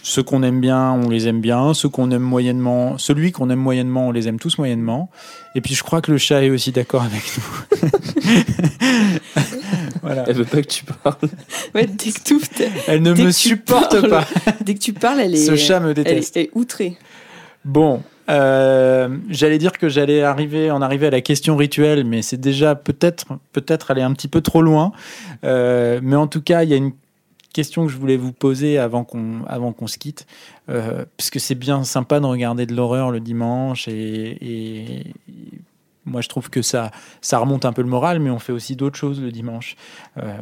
Ceux 0.02 0.24
qu'on 0.24 0.44
aime 0.44 0.62
bien, 0.62 0.92
on 0.94 1.10
les 1.10 1.28
aime 1.28 1.42
bien. 1.42 1.74
Ceux 1.74 1.90
qu'on 1.90 2.10
aime 2.12 2.22
moyennement, 2.22 2.98
celui 2.98 3.32
qu'on 3.34 3.50
aime 3.50 3.60
moyennement, 3.60 4.08
on 4.08 4.12
les 4.12 4.28
aime 4.30 4.40
tous 4.40 4.58
moyennement. 4.58 5.10
Et 5.56 5.62
puis 5.62 5.76
je 5.76 5.84
crois 5.84 6.02
que 6.02 6.12
le 6.12 6.18
chat 6.18 6.42
est 6.44 6.50
aussi 6.50 6.72
d'accord 6.72 7.04
avec 7.04 7.22
nous. 7.38 7.80
voilà. 10.02 10.24
Elle 10.28 10.36
veut 10.36 10.46
pas 10.46 10.62
que 10.62 10.68
tu 10.68 10.86
parles. 10.86 11.16
Ouais, 11.76 11.86
dès 11.86 12.12
que, 12.12 12.24
tout- 12.24 12.42
Elle 12.88 13.02
ne 13.04 13.14
dès 13.14 13.24
me 13.24 13.32
supporte 13.32 14.00
parles, 14.08 14.10
pas. 14.10 14.28
dès 14.62 14.74
que 14.76 14.80
tu 14.80 14.94
parles, 14.94 15.20
elle 15.20 15.34
est. 15.36 15.46
Ce 15.46 15.56
chat 15.56 15.80
me 15.80 15.90
elle 15.90 15.94
déteste. 15.96 16.38
est, 16.38 16.40
elle 16.40 16.46
est 16.48 16.52
outrée. 16.54 16.98
Bon, 17.66 18.02
euh, 18.30 19.10
j'allais 19.30 19.58
dire 19.58 19.74
que 19.74 19.90
j'allais 19.90 20.24
arriver, 20.24 20.72
en 20.72 20.82
arriver 20.82 21.08
à 21.08 21.12
la 21.12 21.22
question 21.22 21.58
rituelle, 21.58 22.06
mais 22.06 22.22
c'est 22.22 22.40
déjà 22.40 22.76
peut-être, 22.76 23.26
peut-être 23.52 23.92
aller 23.92 24.02
un 24.02 24.14
petit 24.14 24.30
peu 24.30 24.42
trop 24.42 24.62
loin. 24.62 24.92
Euh, 25.44 26.00
mais 26.02 26.16
en 26.16 26.28
tout 26.28 26.42
cas, 26.42 26.64
il 26.64 26.70
y 26.70 26.74
a 26.74 26.78
une 26.78 26.94
question 27.54 27.86
que 27.86 27.92
je 27.92 27.98
voulais 27.98 28.18
vous 28.18 28.32
poser 28.32 28.78
avant 28.78 29.04
qu'on, 29.04 29.44
avant 29.48 29.74
qu'on 29.74 29.88
se 29.88 29.98
quitte, 29.98 30.26
euh, 30.70 31.06
parce 31.18 31.30
que 31.30 31.40
c'est 31.40 31.56
bien 31.56 31.84
sympa 31.84 32.20
de 32.20 32.26
regarder 32.26 32.66
de 32.66 32.76
l'horreur 32.76 33.12
le 33.12 33.20
dimanche 33.20 33.88
et, 33.88 33.94
et- 33.94 35.00
et 35.00 35.14
moi 36.06 36.22
je 36.22 36.30
trouve 36.30 36.50
que 36.50 36.62
ça, 36.62 36.92
ça 37.22 37.38
remonte 37.40 37.66
un 37.66 37.74
peu 37.74 37.82
le 37.82 37.88
moral, 37.90 38.20
mais 38.20 38.30
on 38.30 38.40
fait 38.40 38.52
aussi 38.54 38.76
d'autres 38.76 38.98
choses 38.98 39.22
le 39.22 39.32
dimanche. 39.32 39.76
Euh, 40.18 40.38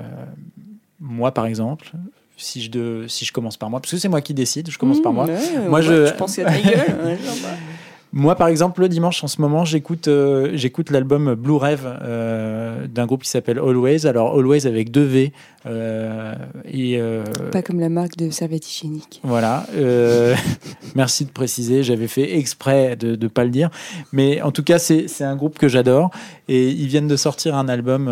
moi, 0.99 1.33
par 1.33 1.45
exemple. 1.45 1.91
Si 2.39 2.61
je, 2.61 2.69
de, 2.69 3.05
si 3.07 3.25
je 3.25 3.33
commence 3.33 3.57
par 3.57 3.71
moi, 3.71 3.79
parce 3.79 3.89
que 3.91 3.97
c'est 3.97 4.09
moi 4.09 4.21
qui 4.21 4.35
décide, 4.35 4.69
je 4.69 4.77
commence 4.77 5.01
par 5.01 5.11
Mmh, 5.11 5.15
moi. 5.15 5.25
ouais, 5.25 5.67
Moi, 5.69 5.79
ouais, 5.79 5.85
je- 5.85 6.05
à 6.05 6.11
ta 6.11 6.61
gueule 6.61 6.95
ouais. 7.03 7.17
Moi, 8.13 8.35
par 8.35 8.47
exemple, 8.47 8.81
le 8.81 8.89
dimanche, 8.89 9.23
en 9.23 9.27
ce 9.27 9.41
moment, 9.41 9.65
j'écoute 9.65 10.07
euh, 10.07 10.51
j'écoute 10.53 10.89
l'album 10.91 11.35
Blue 11.35 11.57
Rêve 11.57 11.85
euh, 12.01 12.87
d'un 12.87 13.05
groupe 13.05 13.23
qui 13.23 13.29
s'appelle 13.29 13.59
Always. 13.59 14.07
Alors, 14.07 14.37
Always 14.37 14.65
avec 14.65 14.91
deux 14.91 15.03
V. 15.03 15.33
euh, 15.65 16.33
et 16.65 16.97
euh, 16.99 17.23
Pas 17.51 17.61
comme 17.61 17.79
la 17.81 17.89
marque 17.89 18.15
de 18.15 18.29
serviette 18.29 18.65
hygiénique. 18.71 19.19
voilà. 19.23 19.65
merci 20.95 21.25
de 21.25 21.31
préciser. 21.31 21.83
J'avais 21.83 22.07
fait 22.07 22.37
exprès 22.37 22.95
de 22.95 23.15
ne 23.15 23.27
pas 23.27 23.43
le 23.43 23.49
dire. 23.49 23.69
Mais 24.13 24.41
en 24.41 24.51
tout 24.51 24.63
cas, 24.63 24.79
c'est 24.79 25.21
un 25.21 25.35
groupe 25.35 25.59
que 25.59 25.67
j'adore. 25.67 26.09
Et 26.47 26.69
ils 26.69 26.87
viennent 26.87 27.09
de 27.09 27.17
sortir 27.17 27.55
un 27.55 27.67
album. 27.67 28.09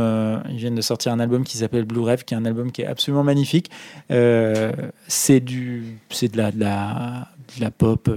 ils 0.50 0.58
viennent 0.58 0.76
de 0.76 0.82
sortir 0.82 1.14
un 1.14 1.20
album 1.22 1.46
qui 1.46 1.58
s'appelle 1.58 1.86
Blue 1.86 2.02
Rêve, 2.02 2.26
qui 2.26 2.34
est 2.34 2.38
un 2.38 2.46
album 2.46 2.72
qui 2.72 2.82
est 2.82 2.88
absolument 2.88 3.24
magnifique. 3.24 3.72
C'est 4.10 5.40
du, 5.40 6.00
c'est 6.10 6.32
de 6.32 6.38
la, 6.38 6.52
de 6.52 6.60
la, 6.60 7.28
de 7.58 7.62
la 7.62 7.72
pop. 7.72 8.10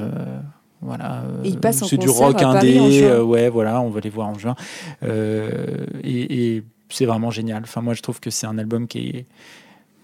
Euh, 0.82 0.86
voilà, 0.86 1.22
euh, 1.22 1.42
Et 1.44 1.48
ils 1.48 1.58
passent 1.58 1.82
en 1.82 1.86
c'est 1.86 1.96
du 1.96 2.06
concert 2.06 2.26
rock 2.28 2.42
à 2.42 2.52
Paris 2.52 2.78
indé, 2.78 3.02
euh, 3.04 3.22
ouais, 3.22 3.48
voilà, 3.48 3.80
on 3.80 3.90
va 3.90 4.00
les 4.00 4.10
voir 4.10 4.28
en 4.28 4.38
juin. 4.38 4.54
Euh, 5.02 5.86
et 6.02 6.56
et 6.56 6.62
c'est 6.90 7.06
vraiment 7.06 7.30
génial. 7.30 7.62
Enfin, 7.64 7.80
moi, 7.82 7.94
je 7.94 8.02
trouve 8.02 8.20
que 8.20 8.30
c'est 8.30 8.46
un 8.46 8.56
album 8.56 8.86
qui 8.88 9.08
est, 9.10 9.26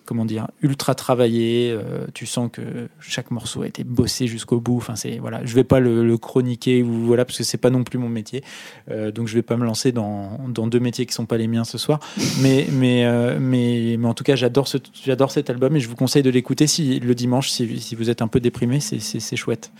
comment 0.04 0.26
dire, 0.26 0.48
ultra 0.60 0.94
travaillé. 0.94 1.70
euh, 1.72 2.04
tu 2.12 2.26
sens 2.26 2.50
que 2.52 2.88
chaque 3.00 3.30
morceau 3.30 3.62
a 3.62 3.66
été 3.66 3.84
bossé 3.84 4.26
jusqu'au 4.26 4.60
bout. 4.60 4.76
Enfin, 4.76 4.96
c'est 4.96 5.16
voilà, 5.18 5.42
je 5.46 5.54
vais 5.54 5.64
pas 5.64 5.80
le, 5.80 6.04
le 6.06 6.18
chroniquer 6.18 6.82
ou 6.82 6.92
voilà 7.06 7.24
parce 7.24 7.38
que 7.38 7.44
c'est 7.44 7.56
pas 7.56 7.70
non 7.70 7.84
plus 7.84 7.98
mon 7.98 8.10
métier. 8.10 8.44
Euh, 8.90 9.10
donc, 9.10 9.28
je 9.28 9.34
vais 9.34 9.40
pas 9.42 9.56
me 9.56 9.64
lancer 9.64 9.92
dans, 9.92 10.38
dans 10.48 10.66
deux 10.66 10.78
métiers 10.80 11.06
qui 11.06 11.14
sont 11.14 11.24
pas 11.24 11.38
les 11.38 11.46
miens 11.46 11.64
ce 11.64 11.78
soir. 11.78 12.00
mais 12.42 12.66
mais 12.70 13.06
euh, 13.06 13.38
mais 13.40 13.96
mais 13.98 14.06
en 14.06 14.12
tout 14.12 14.24
cas, 14.24 14.36
j'adore 14.36 14.68
ce 14.68 14.76
j'adore 15.06 15.30
cet 15.30 15.48
album 15.48 15.74
et 15.76 15.80
je 15.80 15.88
vous 15.88 15.96
conseille 15.96 16.22
de 16.22 16.28
l'écouter 16.30 16.66
si 16.66 17.00
le 17.00 17.14
dimanche 17.14 17.48
si, 17.48 17.80
si 17.80 17.94
vous 17.94 18.10
êtes 18.10 18.20
un 18.20 18.28
peu 18.28 18.40
déprimé, 18.40 18.80
c'est 18.80 19.00
c'est 19.00 19.20
c'est 19.20 19.36
chouette. 19.36 19.72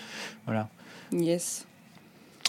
Voilà. 0.47 0.71
Yes. 1.11 1.67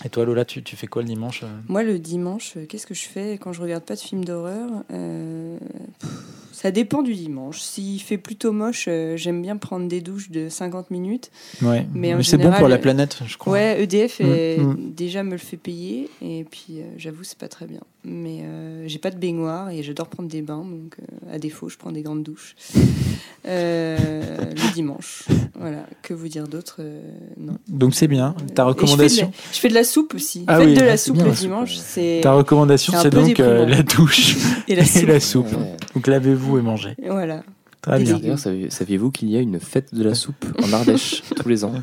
Et 0.04 0.10
toi, 0.10 0.26
Lola, 0.26 0.44
tu, 0.46 0.62
tu 0.62 0.76
fais 0.76 0.88
quoi 0.88 1.02
le 1.02 1.08
dimanche 1.08 1.42
euh? 1.44 1.48
Moi, 1.68 1.82
le 1.84 2.00
dimanche, 2.00 2.54
euh, 2.58 2.66
qu'est-ce 2.68 2.86
que 2.86 2.94
je 2.94 3.06
fais 3.06 3.38
quand 3.42 3.54
je 3.54 3.62
regarde 3.62 3.84
pas 3.84 3.96
de 3.96 4.00
films 4.02 4.26
d'horreur 4.26 4.70
Euh, 4.92 5.58
Ça 6.52 6.72
dépend 6.72 7.02
du 7.02 7.14
dimanche. 7.14 7.60
S'il 7.62 8.02
fait 8.02 8.18
plutôt 8.18 8.52
moche, 8.52 8.90
j'aime 9.16 9.42
bien 9.42 9.56
prendre 9.58 9.88
des 9.88 10.02
douches 10.02 10.32
de 10.32 10.50
50 10.50 10.90
minutes. 10.92 11.32
Ouais. 11.62 11.86
Mais 11.94 12.22
c'est 12.24 12.38
bon 12.38 12.52
pour 12.52 12.68
la 12.68 12.78
planète, 12.78 13.20
je 13.26 13.38
crois. 13.38 13.54
Ouais, 13.54 13.82
EDF 13.84 14.20
est- 14.22 14.58
Mm, 14.60 14.94
déjà 14.96 15.24
me 15.24 15.32
le 15.32 15.38
fait 15.38 15.58
payer 15.58 16.10
et 16.22 16.46
puis 16.50 16.80
euh, 16.80 16.84
j'avoue 16.98 17.24
c'est 17.24 17.38
pas 17.38 17.50
très 17.50 17.66
bien. 17.68 17.82
Mais 18.06 18.40
euh, 18.44 18.88
j'ai 18.88 19.00
pas 19.00 19.12
de 19.12 19.18
baignoire 19.18 19.70
et 19.70 19.84
j'adore 19.84 20.08
prendre 20.08 20.30
des 20.30 20.42
bains 20.42 20.64
donc 20.64 20.96
à 21.32 21.40
défaut 21.40 21.68
je 21.70 21.78
prends 21.78 21.92
des 21.92 22.04
grandes 22.04 22.24
douches. 22.24 22.56
Le 23.48 24.74
dimanche, 24.74 25.24
voilà. 25.60 25.86
Que 26.02 26.14
vous 26.14 26.28
dire 26.28 26.48
d'autre 26.48 26.82
Non. 27.38 27.58
Donc 27.68 27.94
c'est 27.94 28.08
bien. 28.08 28.36
Ta 28.56 28.64
Et 28.64 28.66
recommandation, 28.66 29.32
Je 29.34 29.38
fais, 29.38 29.40
de 29.40 29.44
la, 29.44 29.54
je 29.54 29.60
fais 29.60 29.70
de 29.70 29.74
la 29.74 29.84
soupe 29.86 30.14
aussi. 30.16 30.44
Ah 30.48 30.58
Faites 30.58 30.68
oui, 30.68 30.74
de 30.74 30.82
ah, 30.82 30.86
la 30.86 30.98
c'est 30.98 31.06
soupe 31.08 31.16
bien, 31.18 31.26
le 31.28 31.32
dimanche, 31.32 31.76
ouais. 31.76 31.82
c'est 31.86 32.20
ta 32.24 32.34
recommandation, 32.34 32.94
c'est 33.02 33.10
donc 33.10 33.40
euh, 33.40 33.66
la 33.66 33.82
douche 33.84 34.36
et 34.68 34.76
la 34.76 34.82
et 34.84 34.86
soupe. 34.86 35.08
la 35.08 35.20
soupe. 35.22 35.52
Ouais. 35.54 35.78
Donc 35.96 36.08
lavez-vous 36.08 36.58
et 36.58 36.62
mangez. 36.62 36.96
Voilà. 37.08 37.44
Très 37.82 38.00
bien. 38.00 38.18
D'ailleurs, 38.18 38.40
saviez- 38.40 38.70
saviez-vous 38.70 39.12
qu'il 39.12 39.30
y 39.30 39.38
a 39.38 39.40
une 39.40 39.60
fête 39.60 39.94
de 39.96 40.04
la 40.04 40.16
soupe 40.16 40.46
en 40.62 40.74
Ardèche 40.74 41.22
tous 41.36 41.48
les 41.48 41.64
ans? 41.64 41.74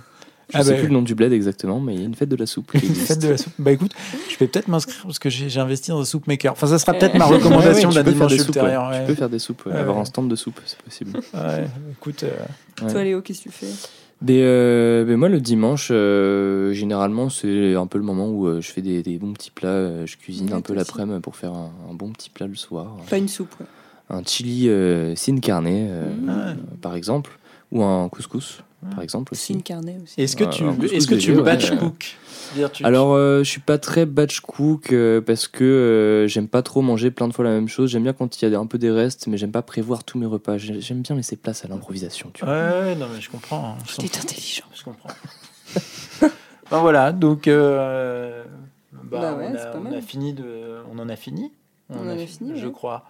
Je 0.53 0.59
Ah 0.59 0.64
sais 0.64 0.72
bah, 0.72 0.78
plus 0.80 0.88
le 0.88 0.92
nom 0.92 1.00
du 1.00 1.14
bled 1.14 1.32
exactement, 1.32 1.80
mais 1.80 1.94
il 1.94 2.00
y 2.00 2.03
a 2.03 2.07
une 2.07 2.14
fête 2.14 2.28
de 2.28 2.36
la 2.36 2.44
soupe. 2.44 2.74
Une 2.74 2.80
fête 2.94 3.20
de 3.20 3.28
la 3.28 3.38
soupe. 3.38 3.55
Bah 3.59 3.70
écoute, 3.72 3.92
je 4.28 4.36
vais 4.36 4.46
peut-être 4.48 4.68
m'inscrire 4.68 5.00
parce 5.05 5.18
que 5.18 5.30
j'ai 5.30 5.59
investi 5.61 5.92
dans 5.92 6.00
un 6.00 6.05
soupe 6.05 6.26
maker. 6.26 6.53
Enfin, 6.53 6.66
ça 6.66 6.78
sera 6.78 6.92
peut-être 6.92 7.14
ma 7.14 7.24
Ouais, 7.26 7.30
ouais, 7.30 7.36
recommandation 7.38 7.88
d'un 7.88 8.03
peux 8.05 8.11
faire 8.12 8.26
dimanche 8.26 8.32
soupes, 8.32 8.40
ouais. 8.40 8.46
ultérieur. 8.61 8.90
Tu 8.92 8.98
ouais. 8.98 9.07
peux 9.07 9.14
faire 9.14 9.30
des 9.30 9.38
soupes, 9.38 9.64
ouais, 9.64 9.72
Ouais, 9.72 9.78
avoir 9.78 9.96
ouais. 9.96 10.03
un 10.03 10.05
stand 10.05 10.28
de 10.28 10.36
soupe, 10.36 10.61
c'est 10.66 10.76
possible. 10.82 11.20
Ouais, 11.32 11.64
écoute, 11.92 12.24
euh, 12.24 12.84
Ouais. 12.84 12.90
Toi 12.92 13.05
Léo, 13.05 13.22
qu'est-ce 13.22 13.38
que 13.44 13.48
tu 13.48 13.50
fais? 13.50 13.66
Mais, 14.25 14.41
euh, 14.43 15.05
mais 15.07 15.16
moi, 15.16 15.29
le 15.29 15.41
dimanche, 15.41 15.89
euh, 15.91 16.73
généralement, 16.73 17.29
c'est 17.29 17.75
un 17.75 17.87
peu 17.87 17.99
le 17.99 18.05
moment 18.05 18.29
où 18.29 18.47
euh, 18.47 18.61
je 18.61 18.70
fais 18.70 18.83
des, 18.83 19.03
des 19.03 19.18
bons 19.18 19.33
petits 19.33 19.51
plats. 19.51 20.07
je 20.07 20.16
cuisine 20.16 20.47
Ouais, 20.49 20.55
un 20.55 20.61
peu 20.61 20.75
l'après-midi 20.75 21.20
pour 21.20 21.37
faire 21.37 21.53
un, 21.53 21.70
un 21.91 21.95
bon 21.95 22.11
petit 22.11 22.31
plat 22.31 22.47
le 22.47 22.55
soir. 22.55 22.97
Pas 23.11 23.18
une 23.18 23.29
soupe. 23.29 23.55
ouais. 23.61 23.66
Un 24.11 24.23
chili 24.25 24.68
euh, 24.68 25.14
sin 25.16 25.39
carne, 25.39 25.66
euh, 25.68 26.12
Mmh. 26.14 26.29
Ah. 26.29 26.49
euh, 26.51 26.55
par 26.81 26.95
exemple, 26.95 27.39
ou 27.70 27.83
un 27.83 28.09
couscous. 28.09 28.62
Par 28.91 29.03
exemple 29.03 29.33
aussi. 29.33 29.47
Signe 29.53 29.62
carnet 29.62 29.99
aussi. 30.03 30.20
Est-ce 30.20 30.37
que 30.37 30.45
tu, 30.45 30.64
est-ce 30.95 31.07
que 31.07 31.14
tu 31.14 31.33
batch 31.43 31.70
cook? 31.76 32.16
Alors, 32.83 33.14
euh, 33.14 33.39
je 33.45 33.49
suis 33.49 33.61
pas 33.61 33.78
très 33.78 34.05
batch 34.05 34.41
cook 34.41 34.93
euh, 34.93 35.20
parce 35.20 35.49
que 35.49 35.64
euh, 35.64 36.26
j'aime 36.28 36.49
pas 36.49 36.62
trop 36.62 36.83
manger 36.83 37.11
plein 37.11 37.28
de 37.28 37.33
fois 37.33 37.45
la 37.45 37.51
même 37.53 37.68
chose. 37.68 37.91
J'aime 37.91 38.03
bien 38.03 38.12
quand 38.12 38.41
il 38.43 38.51
y 38.51 38.55
a 38.55 38.59
un 38.59 38.66
peu 38.66 38.78
des 38.78 38.91
restes, 38.91 39.26
mais 39.26 39.37
j'aime 39.39 39.53
pas 39.53 39.62
prévoir 39.62 40.05
tous 40.05 40.18
mes 40.18 40.26
repas. 40.26 40.59
J'ai- 40.59 40.80
J'aime 40.80 41.01
bien 41.03 41.16
laisser 41.16 41.37
place 41.37 41.64
à 41.64 41.68
l'improvisation. 41.68 42.30
Tu 42.35 42.45
vois. 42.45 42.53
Ouais, 42.55 42.95
non, 42.97 43.07
mais 43.14 43.20
je 43.20 43.30
comprends. 43.30 43.76
hein, 43.78 43.78
je 43.89 43.97
T'es 43.97 44.03
comprends. 44.09 44.20
intelligent. 44.22 44.64
Je 44.74 44.83
comprends. 44.85 45.11
ben 46.70 46.80
voilà, 46.80 47.12
donc 47.12 47.49
euh, 47.49 48.45
bah, 48.93 49.18
Bah 49.20 49.35
ouais, 49.37 49.49
on, 49.51 49.53
c'est 49.57 49.95
a, 49.95 49.97
on 49.99 50.03
fini 50.03 50.33
de, 50.35 50.78
on 50.93 50.99
en 50.99 51.09
a 51.09 51.16
fini. 51.16 51.53
On 51.89 51.99
en 52.01 52.09
a 52.09 52.16
fini, 52.18 52.53
je 52.59 52.66
ouais. 52.66 52.72
crois. 52.72 53.05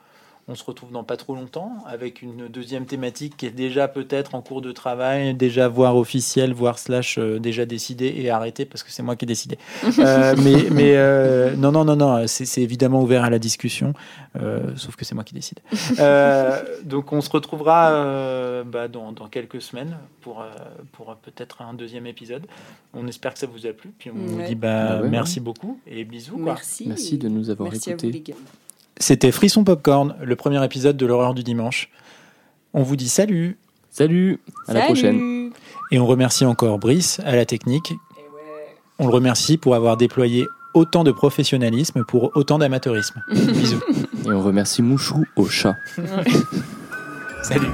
On 0.52 0.54
se 0.54 0.64
retrouve 0.64 0.92
dans 0.92 1.02
pas 1.02 1.16
trop 1.16 1.34
longtemps 1.34 1.72
avec 1.86 2.20
une 2.20 2.46
deuxième 2.46 2.84
thématique 2.84 3.38
qui 3.38 3.46
est 3.46 3.50
déjà 3.50 3.88
peut-être 3.88 4.34
en 4.34 4.42
cours 4.42 4.60
de 4.60 4.70
travail, 4.70 5.32
déjà 5.32 5.66
voire 5.66 5.96
officielle, 5.96 6.52
voire 6.52 6.78
slash 6.78 7.16
euh, 7.16 7.38
déjà 7.38 7.64
décidée 7.64 8.12
et 8.18 8.28
arrêtée 8.28 8.66
parce 8.66 8.82
que 8.82 8.90
c'est 8.90 9.02
moi 9.02 9.16
qui 9.16 9.24
ai 9.24 9.28
décidé. 9.28 9.56
Euh, 9.98 10.34
mais 10.38 10.68
mais 10.70 10.96
euh, 10.96 11.54
non 11.54 11.70
non 11.70 11.84
non 11.84 11.96
non, 11.96 12.26
c'est 12.26 12.60
évidemment 12.60 13.02
ouvert 13.02 13.24
à 13.24 13.30
la 13.30 13.38
discussion, 13.38 13.92
euh, 14.40 14.72
sauf 14.76 14.96
que 14.96 15.04
c'est 15.04 15.14
moi 15.14 15.24
qui 15.24 15.34
décide. 15.34 15.60
Euh, 15.98 16.62
donc 16.84 17.12
on 17.12 17.20
se 17.20 17.30
retrouvera 17.30 17.92
euh, 17.92 18.64
bah, 18.64 18.88
dans, 18.88 19.12
dans 19.12 19.28
quelques 19.28 19.60
semaines 19.60 19.96
pour 20.20 20.40
euh, 20.40 20.50
pour 20.92 21.14
peut-être 21.16 21.62
un 21.62 21.74
deuxième 21.74 22.06
épisode. 22.06 22.46
On 22.94 23.06
espère 23.06 23.34
que 23.34 23.38
ça 23.38 23.46
vous 23.46 23.66
a 23.66 23.72
plu. 23.72 23.90
Puis 23.98 24.10
on 24.10 24.14
vous 24.14 24.42
dit 24.42 24.54
bah, 24.54 24.96
Bah 24.96 25.02
ouais, 25.02 25.08
merci 25.08 25.38
beaucoup 25.40 25.78
et 25.86 26.04
bisous. 26.04 26.36
quoi. 26.36 26.54
Merci. 26.54 26.88
Merci 26.88 27.18
de 27.18 27.28
nous 27.28 27.50
avoir 27.50 27.70
Merci 27.70 27.90
à 27.90 27.92
écoutés. 27.94 28.34
C'était 29.02 29.32
Frisson 29.32 29.64
Popcorn, 29.64 30.14
le 30.22 30.36
premier 30.36 30.64
épisode 30.64 30.96
de 30.96 31.04
l'horreur 31.06 31.34
du 31.34 31.42
dimanche. 31.42 31.88
On 32.72 32.84
vous 32.84 32.94
dit 32.94 33.08
salut 33.08 33.58
Salut, 33.90 34.38
à 34.68 34.74
la 34.74 34.80
Salut. 34.82 34.92
prochaine. 34.92 35.50
et 35.90 35.98
on 35.98 36.06
remercie 36.06 36.44
encore 36.44 36.78
Brice 36.78 37.20
à 37.24 37.34
la 37.34 37.44
technique. 37.44 37.94
On 39.00 39.08
le 39.08 39.12
remercie 39.12 39.58
pour 39.58 39.74
avoir 39.74 39.96
déployé 39.96 40.46
autant 40.72 41.02
de 41.02 41.10
professionnalisme 41.10 42.04
pour 42.04 42.30
autant 42.36 42.58
d'amateurisme. 42.58 43.20
Bisous. 43.32 43.82
Et 44.24 44.30
on 44.30 44.40
remercie 44.40 44.82
Mouchou 44.82 45.24
au 45.34 45.46
chat. 45.46 45.74
Salut. 47.42 47.66